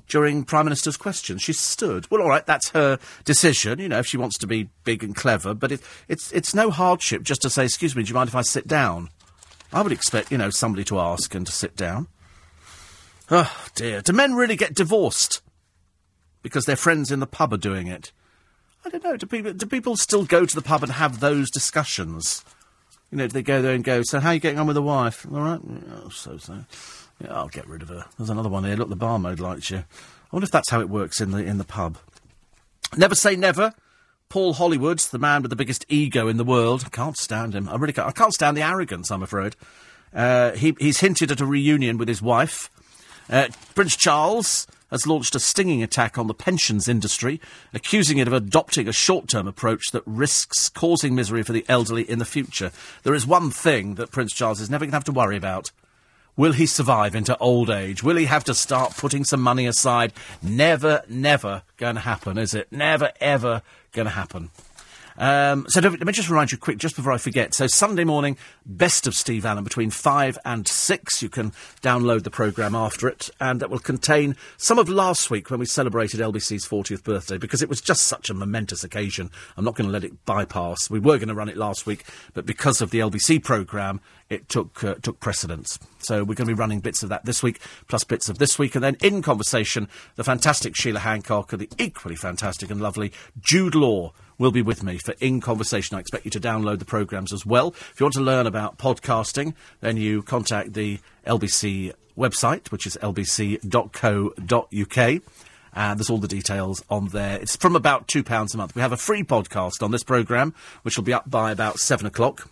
during 0.07 0.43
Prime 0.43 0.65
Minister's 0.65 0.97
questions. 0.97 1.43
She 1.43 1.53
stood. 1.53 2.09
Well, 2.09 2.21
all 2.21 2.29
right, 2.29 2.45
that's 2.45 2.69
her 2.69 2.99
decision, 3.23 3.79
you 3.79 3.89
know, 3.89 3.99
if 3.99 4.07
she 4.07 4.17
wants 4.17 4.37
to 4.39 4.47
be 4.47 4.69
big 4.83 5.03
and 5.03 5.15
clever, 5.15 5.53
but 5.53 5.71
it, 5.71 5.81
it's, 6.07 6.31
it's 6.31 6.53
no 6.55 6.71
hardship 6.71 7.21
just 7.21 7.43
to 7.43 7.49
say, 7.49 7.65
excuse 7.65 7.95
me, 7.95 8.03
do 8.03 8.09
you 8.09 8.15
mind 8.15 8.29
if 8.29 8.35
I 8.35 8.41
sit 8.41 8.67
down? 8.67 9.09
I 9.71 9.81
would 9.81 9.91
expect, 9.91 10.31
you 10.31 10.37
know, 10.37 10.49
somebody 10.49 10.83
to 10.85 10.99
ask 10.99 11.33
and 11.35 11.45
to 11.45 11.51
sit 11.51 11.75
down. 11.75 12.07
Oh, 13.29 13.55
dear. 13.75 14.01
Do 14.01 14.13
men 14.13 14.33
really 14.33 14.55
get 14.55 14.73
divorced? 14.73 15.41
because 16.45 16.65
their 16.65 16.75
friends 16.75 17.11
in 17.11 17.19
the 17.19 17.25
pub 17.25 17.51
are 17.51 17.57
doing 17.57 17.87
it. 17.87 18.11
I 18.85 18.89
don't 18.89 19.03
know. 19.03 19.17
Do 19.17 19.25
people 19.25 19.53
do 19.53 19.65
people 19.65 19.97
still 19.97 20.25
go 20.25 20.45
to 20.45 20.55
the 20.55 20.61
pub 20.61 20.83
and 20.83 20.91
have 20.91 21.19
those 21.19 21.49
discussions? 21.49 22.45
You 23.11 23.17
know, 23.17 23.27
do 23.27 23.33
they 23.33 23.43
go 23.43 23.61
there 23.61 23.73
and 23.73 23.83
go, 23.83 24.01
so 24.03 24.19
how 24.19 24.29
are 24.29 24.33
you 24.33 24.39
getting 24.39 24.59
on 24.59 24.67
with 24.67 24.75
the 24.75 24.81
wife? 24.81 25.25
All 25.31 25.39
right? 25.39 25.59
Oh, 25.91 26.09
so, 26.09 26.37
so. 26.37 26.65
Yeah, 27.23 27.33
I'll 27.33 27.47
get 27.47 27.67
rid 27.67 27.81
of 27.81 27.89
her. 27.89 28.05
There's 28.17 28.29
another 28.29 28.49
one 28.49 28.63
here. 28.63 28.75
Look, 28.75 28.89
the 28.89 28.95
barmaid 28.95 29.39
likes 29.39 29.71
you. 29.71 29.77
I 29.77 29.83
wonder 30.31 30.45
if 30.45 30.51
that's 30.51 30.69
how 30.69 30.81
it 30.81 30.89
works 30.89 31.21
in 31.21 31.31
the, 31.31 31.37
in 31.37 31.57
the 31.57 31.63
pub. 31.63 31.97
Never 32.97 33.15
say 33.15 33.35
never. 33.35 33.73
Paul 34.27 34.53
Hollywood, 34.53 34.99
the 34.99 35.19
man 35.19 35.41
with 35.41 35.49
the 35.49 35.55
biggest 35.55 35.85
ego 35.87 36.27
in 36.27 36.37
the 36.37 36.43
world. 36.43 36.83
I 36.85 36.89
can't 36.89 37.15
stand 37.15 37.53
him. 37.53 37.69
I 37.69 37.75
really 37.75 37.93
can't. 37.93 38.07
I 38.07 38.11
can't 38.11 38.33
stand 38.33 38.57
the 38.57 38.63
arrogance, 38.63 39.11
I'm 39.11 39.23
afraid. 39.23 39.55
Uh, 40.13 40.51
he, 40.53 40.75
he's 40.79 40.99
hinted 40.99 41.31
at 41.31 41.41
a 41.41 41.45
reunion 41.45 41.97
with 41.97 42.07
his 42.07 42.21
wife. 42.21 42.69
Uh, 43.29 43.47
Prince 43.75 43.95
Charles 43.95 44.67
has 44.91 45.07
launched 45.07 45.35
a 45.35 45.39
stinging 45.39 45.81
attack 45.81 46.17
on 46.17 46.27
the 46.27 46.33
pensions 46.33 46.87
industry, 46.87 47.41
accusing 47.73 48.17
it 48.17 48.27
of 48.27 48.33
adopting 48.33 48.87
a 48.87 48.93
short 48.93 49.27
term 49.27 49.47
approach 49.47 49.91
that 49.91 50.03
risks 50.05 50.69
causing 50.69 51.15
misery 51.15 51.43
for 51.43 51.53
the 51.53 51.65
elderly 51.67 52.09
in 52.09 52.19
the 52.19 52.25
future. 52.25 52.71
There 53.03 53.13
is 53.13 53.27
one 53.27 53.51
thing 53.51 53.95
that 53.95 54.11
Prince 54.11 54.33
Charles 54.33 54.61
is 54.61 54.69
never 54.69 54.85
going 54.85 54.91
to 54.91 54.97
have 54.97 55.03
to 55.05 55.11
worry 55.11 55.37
about. 55.37 55.71
Will 56.37 56.51
he 56.51 56.65
survive 56.65 57.15
into 57.15 57.37
old 57.37 57.69
age? 57.69 58.03
Will 58.03 58.17
he 58.17 58.25
have 58.25 58.43
to 58.45 58.53
start 58.53 58.97
putting 58.97 59.23
some 59.23 59.41
money 59.41 59.65
aside? 59.65 60.11
Never, 60.43 61.03
never 61.07 61.63
going 61.77 61.95
to 61.95 62.01
happen, 62.01 62.37
is 62.37 62.53
it? 62.53 62.71
Never, 62.71 63.11
ever 63.21 63.61
going 63.93 64.05
to 64.05 64.11
happen. 64.11 64.49
Um, 65.17 65.65
so 65.69 65.79
let 65.79 66.05
me 66.05 66.11
just 66.11 66.29
remind 66.29 66.51
you 66.51 66.57
quick, 66.57 66.77
just 66.77 66.95
before 66.95 67.11
I 67.11 67.17
forget. 67.17 67.53
So 67.53 67.67
Sunday 67.67 68.03
morning, 68.03 68.37
best 68.65 69.07
of 69.07 69.15
Steve 69.15 69.45
Allen 69.45 69.63
between 69.63 69.89
five 69.89 70.37
and 70.43 70.67
six. 70.67 71.21
You 71.23 71.29
can 71.29 71.51
download 71.81 72.23
the 72.23 72.29
programme 72.29 72.75
after 72.75 73.07
it, 73.07 73.29
and 73.39 73.59
that 73.61 73.69
will 73.69 73.79
contain 73.79 74.35
some 74.57 74.77
of 74.77 74.89
last 74.89 75.31
week 75.31 75.49
when 75.49 75.59
we 75.59 75.65
celebrated 75.65 76.19
LBC's 76.19 76.67
40th 76.67 77.03
birthday 77.03 77.37
because 77.37 77.61
it 77.61 77.69
was 77.69 77.81
just 77.81 78.03
such 78.03 78.29
a 78.29 78.33
momentous 78.33 78.83
occasion. 78.83 79.31
I'm 79.55 79.65
not 79.65 79.75
going 79.75 79.87
to 79.87 79.93
let 79.93 80.03
it 80.03 80.25
bypass. 80.25 80.89
We 80.89 80.99
were 80.99 81.17
going 81.17 81.29
to 81.29 81.35
run 81.35 81.49
it 81.49 81.57
last 81.57 81.85
week, 81.85 82.03
but 82.33 82.45
because 82.45 82.81
of 82.81 82.91
the 82.91 82.99
LBC 82.99 83.43
programme, 83.43 84.01
it 84.29 84.49
took 84.49 84.83
uh, 84.83 84.95
took 84.95 85.19
precedence. 85.19 85.77
So 85.99 86.19
we're 86.19 86.35
going 86.35 86.47
to 86.47 86.53
be 86.55 86.59
running 86.59 86.79
bits 86.79 87.03
of 87.03 87.09
that 87.09 87.25
this 87.25 87.43
week, 87.43 87.59
plus 87.87 88.03
bits 88.03 88.29
of 88.29 88.37
this 88.37 88.57
week, 88.57 88.75
and 88.75 88.83
then 88.83 88.97
in 89.01 89.21
conversation, 89.21 89.87
the 90.15 90.23
fantastic 90.23 90.75
Sheila 90.75 90.99
Hancock 90.99 91.53
and 91.53 91.61
the 91.61 91.69
equally 91.77 92.15
fantastic 92.15 92.69
and 92.69 92.81
lovely 92.81 93.11
Jude 93.39 93.75
Law 93.75 94.13
will 94.37 94.51
be 94.51 94.61
with 94.61 94.83
me 94.83 94.97
for 94.97 95.15
In 95.19 95.41
Conversation. 95.41 95.95
I 95.95 95.99
expect 95.99 96.25
you 96.25 96.31
to 96.31 96.39
download 96.39 96.79
the 96.79 96.85
programmes 96.85 97.31
as 97.31 97.45
well. 97.45 97.69
If 97.69 97.99
you 97.99 98.05
want 98.05 98.15
to 98.15 98.21
learn 98.21 98.47
about 98.47 98.77
podcasting, 98.77 99.53
then 99.79 99.97
you 99.97 100.23
contact 100.23 100.73
the 100.73 100.99
LBC 101.25 101.93
website, 102.17 102.71
which 102.71 102.85
is 102.85 102.97
lbc.co.uk. 103.01 103.61
And 105.77 105.99
there's 105.99 106.09
all 106.09 106.19
the 106.19 106.27
details 106.27 106.83
on 106.89 107.09
there. 107.09 107.37
It's 107.39 107.57
from 107.57 107.75
about 107.75 108.07
£2 108.07 108.53
a 108.53 108.57
month. 108.57 108.75
We 108.75 108.81
have 108.81 108.93
a 108.93 108.97
free 108.97 109.23
podcast 109.23 109.83
on 109.83 109.91
this 109.91 110.03
programme, 110.03 110.53
which 110.83 110.95
will 110.95 111.03
be 111.03 111.11
up 111.13 111.29
by 111.29 111.51
about 111.51 111.79
7 111.79 112.05
o'clock, 112.05 112.47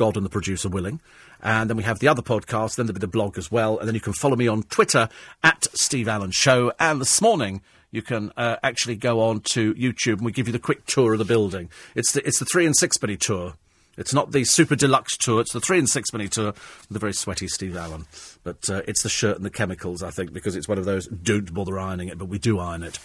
God 0.00 0.16
and 0.16 0.24
the 0.24 0.30
producer 0.30 0.70
willing. 0.70 0.98
And 1.42 1.68
then 1.68 1.76
we 1.76 1.82
have 1.82 1.98
the 1.98 2.08
other 2.08 2.22
podcast, 2.22 2.76
then 2.76 2.86
there'll 2.86 2.94
be 2.94 3.00
the 3.00 3.06
blog 3.06 3.36
as 3.36 3.52
well. 3.52 3.78
And 3.78 3.86
then 3.86 3.94
you 3.94 4.00
can 4.00 4.14
follow 4.14 4.34
me 4.34 4.48
on 4.48 4.62
Twitter 4.62 5.10
at 5.44 5.66
Steve 5.74 6.08
Allen 6.08 6.30
Show. 6.30 6.72
And 6.80 7.02
this 7.02 7.20
morning, 7.20 7.60
you 7.90 8.00
can 8.00 8.32
uh, 8.34 8.56
actually 8.62 8.96
go 8.96 9.20
on 9.20 9.40
to 9.52 9.74
YouTube 9.74 10.14
and 10.14 10.24
we 10.24 10.32
give 10.32 10.46
you 10.46 10.54
the 10.54 10.58
quick 10.58 10.86
tour 10.86 11.12
of 11.12 11.18
the 11.18 11.26
building. 11.26 11.68
It's 11.94 12.12
the, 12.12 12.26
it's 12.26 12.38
the 12.38 12.46
three 12.46 12.64
and 12.64 12.74
sixpenny 12.74 13.18
tour. 13.18 13.56
It's 13.98 14.14
not 14.14 14.32
the 14.32 14.44
super 14.44 14.74
deluxe 14.74 15.18
tour, 15.18 15.42
it's 15.42 15.52
the 15.52 15.60
three 15.60 15.78
and 15.78 15.88
sixpenny 15.88 16.28
tour 16.28 16.54
the 16.90 16.98
very 16.98 17.12
sweaty 17.12 17.46
Steve 17.46 17.76
Allen. 17.76 18.06
But 18.42 18.70
uh, 18.70 18.82
it's 18.88 19.02
the 19.02 19.08
shirt 19.08 19.36
and 19.36 19.44
the 19.44 19.50
chemicals, 19.50 20.02
I 20.02 20.10
think, 20.10 20.32
because 20.32 20.56
it's 20.56 20.68
one 20.68 20.78
of 20.78 20.86
those 20.86 21.06
don't 21.06 21.52
bother 21.52 21.78
ironing 21.78 22.08
it, 22.08 22.16
but 22.16 22.26
we 22.26 22.38
do 22.38 22.58
iron 22.58 22.82
it. 22.82 22.98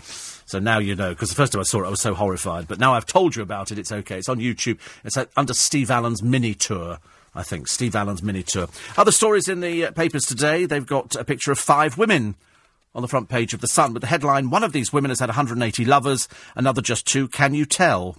So 0.45 0.59
now 0.59 0.79
you 0.79 0.95
know, 0.95 1.09
because 1.09 1.29
the 1.29 1.35
first 1.35 1.51
time 1.51 1.59
I 1.59 1.63
saw 1.63 1.83
it, 1.83 1.87
I 1.87 1.89
was 1.89 2.01
so 2.01 2.13
horrified. 2.13 2.67
But 2.67 2.79
now 2.79 2.93
I've 2.93 3.05
told 3.05 3.35
you 3.35 3.41
about 3.41 3.71
it, 3.71 3.77
it's 3.77 3.91
okay. 3.91 4.17
It's 4.17 4.29
on 4.29 4.39
YouTube. 4.39 4.79
It's 5.03 5.17
under 5.35 5.53
Steve 5.53 5.91
Allen's 5.91 6.23
mini 6.23 6.53
tour. 6.53 6.99
I 7.33 7.43
think 7.43 7.67
Steve 7.67 7.95
Allen's 7.95 8.23
mini 8.23 8.43
tour. 8.43 8.69
Other 8.97 9.11
stories 9.11 9.49
in 9.49 9.59
the 9.59 9.87
uh, 9.87 9.91
papers 9.91 10.25
today. 10.25 10.65
They've 10.65 10.85
got 10.85 11.15
a 11.15 11.25
picture 11.25 11.51
of 11.51 11.59
five 11.59 11.97
women 11.97 12.35
on 12.93 13.01
the 13.01 13.09
front 13.09 13.27
page 13.27 13.53
of 13.53 13.59
The 13.59 13.67
Sun 13.67 13.93
with 13.93 14.01
the 14.01 14.07
headline 14.07 14.49
One 14.49 14.63
of 14.63 14.71
these 14.71 14.93
women 14.93 15.09
has 15.09 15.19
had 15.19 15.27
180 15.27 15.83
lovers, 15.83 16.29
another 16.55 16.81
just 16.81 17.05
two. 17.05 17.27
Can 17.27 17.53
you 17.53 17.65
tell? 17.65 18.17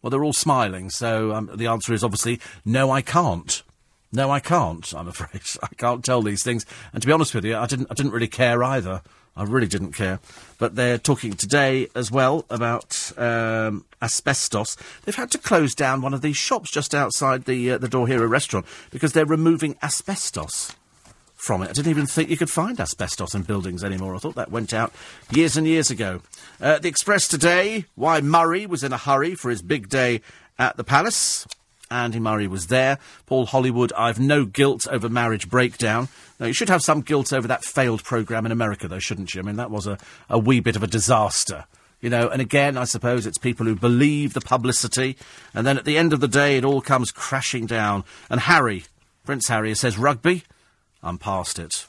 Well, 0.00 0.10
they're 0.10 0.24
all 0.24 0.32
smiling, 0.32 0.88
so 0.90 1.32
um, 1.32 1.50
the 1.54 1.66
answer 1.66 1.92
is 1.92 2.02
obviously 2.02 2.40
no, 2.64 2.90
I 2.90 3.02
can't. 3.02 3.62
No, 4.14 4.30
I 4.30 4.38
can't. 4.38 4.94
I'm 4.94 5.08
afraid 5.08 5.42
I 5.62 5.74
can't 5.76 6.04
tell 6.04 6.22
these 6.22 6.42
things. 6.42 6.64
And 6.92 7.02
to 7.02 7.06
be 7.06 7.12
honest 7.12 7.34
with 7.34 7.44
you, 7.44 7.56
I 7.56 7.66
didn't. 7.66 7.88
I 7.90 7.94
didn't 7.94 8.12
really 8.12 8.28
care 8.28 8.62
either. 8.62 9.02
I 9.36 9.42
really 9.42 9.66
didn't 9.66 9.92
care. 9.92 10.20
But 10.58 10.76
they're 10.76 10.98
talking 10.98 11.32
today 11.32 11.88
as 11.96 12.12
well 12.12 12.44
about 12.48 13.12
um, 13.18 13.84
asbestos. 14.00 14.76
They've 15.04 15.14
had 15.14 15.32
to 15.32 15.38
close 15.38 15.74
down 15.74 16.02
one 16.02 16.14
of 16.14 16.22
these 16.22 16.36
shops 16.36 16.70
just 16.70 16.94
outside 16.94 17.44
the 17.44 17.72
uh, 17.72 17.78
the 17.78 17.98
a 17.98 18.26
restaurant, 18.28 18.66
because 18.90 19.12
they're 19.12 19.26
removing 19.26 19.76
asbestos 19.82 20.76
from 21.34 21.62
it. 21.62 21.70
I 21.70 21.72
didn't 21.72 21.90
even 21.90 22.06
think 22.06 22.30
you 22.30 22.36
could 22.36 22.48
find 22.48 22.78
asbestos 22.78 23.34
in 23.34 23.42
buildings 23.42 23.82
anymore. 23.82 24.14
I 24.14 24.18
thought 24.18 24.36
that 24.36 24.52
went 24.52 24.72
out 24.72 24.92
years 25.30 25.56
and 25.56 25.66
years 25.66 25.90
ago. 25.90 26.22
Uh, 26.60 26.78
the 26.78 26.88
Express 26.88 27.26
today, 27.26 27.84
why 27.96 28.20
Murray 28.20 28.64
was 28.64 28.84
in 28.84 28.92
a 28.92 28.96
hurry 28.96 29.34
for 29.34 29.50
his 29.50 29.60
big 29.60 29.88
day 29.88 30.22
at 30.58 30.76
the 30.76 30.84
Palace. 30.84 31.46
Andy 31.94 32.18
Murray 32.18 32.46
was 32.46 32.66
there. 32.66 32.98
Paul 33.26 33.46
Hollywood, 33.46 33.92
I've 33.96 34.20
no 34.20 34.44
guilt 34.44 34.86
over 34.90 35.08
marriage 35.08 35.48
breakdown. 35.48 36.08
Now, 36.40 36.46
you 36.46 36.52
should 36.52 36.68
have 36.68 36.82
some 36.82 37.00
guilt 37.00 37.32
over 37.32 37.48
that 37.48 37.64
failed 37.64 38.04
programme 38.04 38.46
in 38.46 38.52
America, 38.52 38.88
though, 38.88 38.98
shouldn't 38.98 39.34
you? 39.34 39.40
I 39.40 39.44
mean, 39.44 39.56
that 39.56 39.70
was 39.70 39.86
a, 39.86 39.98
a 40.28 40.38
wee 40.38 40.60
bit 40.60 40.76
of 40.76 40.82
a 40.82 40.88
disaster. 40.88 41.64
You 42.00 42.10
know, 42.10 42.28
and 42.28 42.42
again, 42.42 42.76
I 42.76 42.84
suppose 42.84 43.24
it's 43.24 43.38
people 43.38 43.64
who 43.64 43.74
believe 43.74 44.34
the 44.34 44.42
publicity, 44.42 45.16
and 45.54 45.66
then 45.66 45.78
at 45.78 45.86
the 45.86 45.96
end 45.96 46.12
of 46.12 46.20
the 46.20 46.28
day, 46.28 46.58
it 46.58 46.64
all 46.64 46.82
comes 46.82 47.10
crashing 47.10 47.64
down. 47.64 48.04
And 48.28 48.40
Harry, 48.40 48.84
Prince 49.24 49.48
Harry, 49.48 49.74
says, 49.74 49.96
Rugby, 49.96 50.42
I'm 51.02 51.16
past 51.16 51.58
it. 51.58 51.86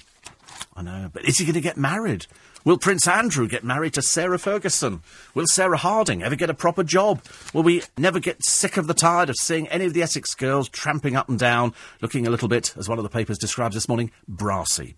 I 0.75 0.83
know, 0.83 1.09
but 1.11 1.25
is 1.25 1.37
he 1.37 1.45
going 1.45 1.55
to 1.55 1.61
get 1.61 1.75
married? 1.75 2.27
Will 2.65 2.79
Prince 2.79 3.07
Andrew 3.07 3.47
get 3.47 3.63
married 3.63 3.93
to 3.93 4.01
Sarah 4.01 4.39
Ferguson? 4.39 5.03
Will 5.35 5.45
Sarah 5.45 5.77
Harding 5.77 6.23
ever 6.23 6.35
get 6.35 6.49
a 6.49 6.55
proper 6.55 6.83
job? 6.83 7.23
Will 7.53 7.61
we 7.61 7.83
never 7.95 8.19
get 8.19 8.43
sick 8.43 8.75
of 8.75 8.87
the 8.87 8.95
tired 8.95 9.29
of 9.29 9.35
seeing 9.39 9.67
any 9.67 9.85
of 9.85 9.93
the 9.93 10.01
Essex 10.01 10.33
girls 10.33 10.67
tramping 10.67 11.15
up 11.15 11.29
and 11.29 11.37
down, 11.37 11.75
looking 12.01 12.25
a 12.25 12.31
little 12.31 12.47
bit, 12.47 12.73
as 12.75 12.89
one 12.89 12.97
of 12.97 13.03
the 13.03 13.09
papers 13.09 13.37
describes 13.37 13.75
this 13.75 13.87
morning, 13.87 14.09
brassy? 14.27 14.95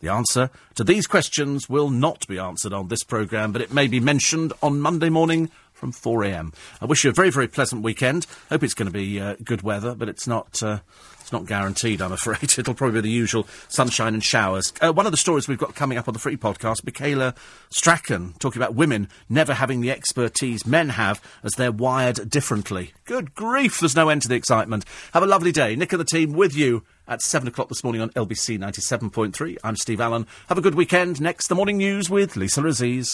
The 0.00 0.10
answer 0.10 0.50
to 0.74 0.82
these 0.82 1.06
questions 1.06 1.68
will 1.68 1.88
not 1.88 2.26
be 2.26 2.36
answered 2.36 2.72
on 2.72 2.88
this 2.88 3.04
programme, 3.04 3.52
but 3.52 3.62
it 3.62 3.72
may 3.72 3.86
be 3.86 4.00
mentioned 4.00 4.52
on 4.60 4.80
Monday 4.80 5.08
morning 5.08 5.52
from 5.72 5.92
4am. 5.92 6.52
I 6.80 6.86
wish 6.86 7.04
you 7.04 7.10
a 7.10 7.14
very, 7.14 7.30
very 7.30 7.46
pleasant 7.46 7.84
weekend. 7.84 8.26
Hope 8.48 8.64
it's 8.64 8.74
going 8.74 8.88
to 8.88 8.92
be 8.92 9.20
uh, 9.20 9.36
good 9.44 9.62
weather, 9.62 9.94
but 9.94 10.08
it's 10.08 10.26
not. 10.26 10.60
Uh, 10.60 10.80
it's 11.24 11.32
not 11.32 11.46
guaranteed, 11.46 12.02
I'm 12.02 12.12
afraid. 12.12 12.42
It'll 12.58 12.74
probably 12.74 13.00
be 13.00 13.08
the 13.08 13.14
usual 13.14 13.46
sunshine 13.68 14.12
and 14.12 14.22
showers. 14.22 14.74
Uh, 14.82 14.92
one 14.92 15.06
of 15.06 15.10
the 15.10 15.16
stories 15.16 15.48
we've 15.48 15.56
got 15.56 15.74
coming 15.74 15.96
up 15.96 16.06
on 16.06 16.12
the 16.12 16.20
free 16.20 16.36
podcast, 16.36 16.84
Michaela 16.84 17.34
Strachan, 17.70 18.34
talking 18.40 18.60
about 18.60 18.74
women 18.74 19.08
never 19.30 19.54
having 19.54 19.80
the 19.80 19.90
expertise 19.90 20.66
men 20.66 20.90
have 20.90 21.22
as 21.42 21.52
they're 21.52 21.72
wired 21.72 22.28
differently. 22.28 22.92
Good 23.06 23.34
grief, 23.34 23.80
there's 23.80 23.96
no 23.96 24.10
end 24.10 24.20
to 24.20 24.28
the 24.28 24.34
excitement. 24.34 24.84
Have 25.14 25.22
a 25.22 25.26
lovely 25.26 25.50
day. 25.50 25.74
Nick 25.76 25.94
and 25.94 26.00
the 26.00 26.04
team 26.04 26.34
with 26.34 26.54
you 26.54 26.84
at 27.08 27.22
7 27.22 27.48
o'clock 27.48 27.68
this 27.68 27.82
morning 27.82 28.02
on 28.02 28.10
LBC 28.10 28.58
97.3. 28.58 29.56
I'm 29.64 29.76
Steve 29.76 30.02
Allen. 30.02 30.26
Have 30.48 30.58
a 30.58 30.62
good 30.62 30.74
weekend. 30.74 31.22
Next, 31.22 31.48
the 31.48 31.54
morning 31.54 31.78
news 31.78 32.10
with 32.10 32.36
Lisa 32.36 32.62
Aziz. 32.66 33.02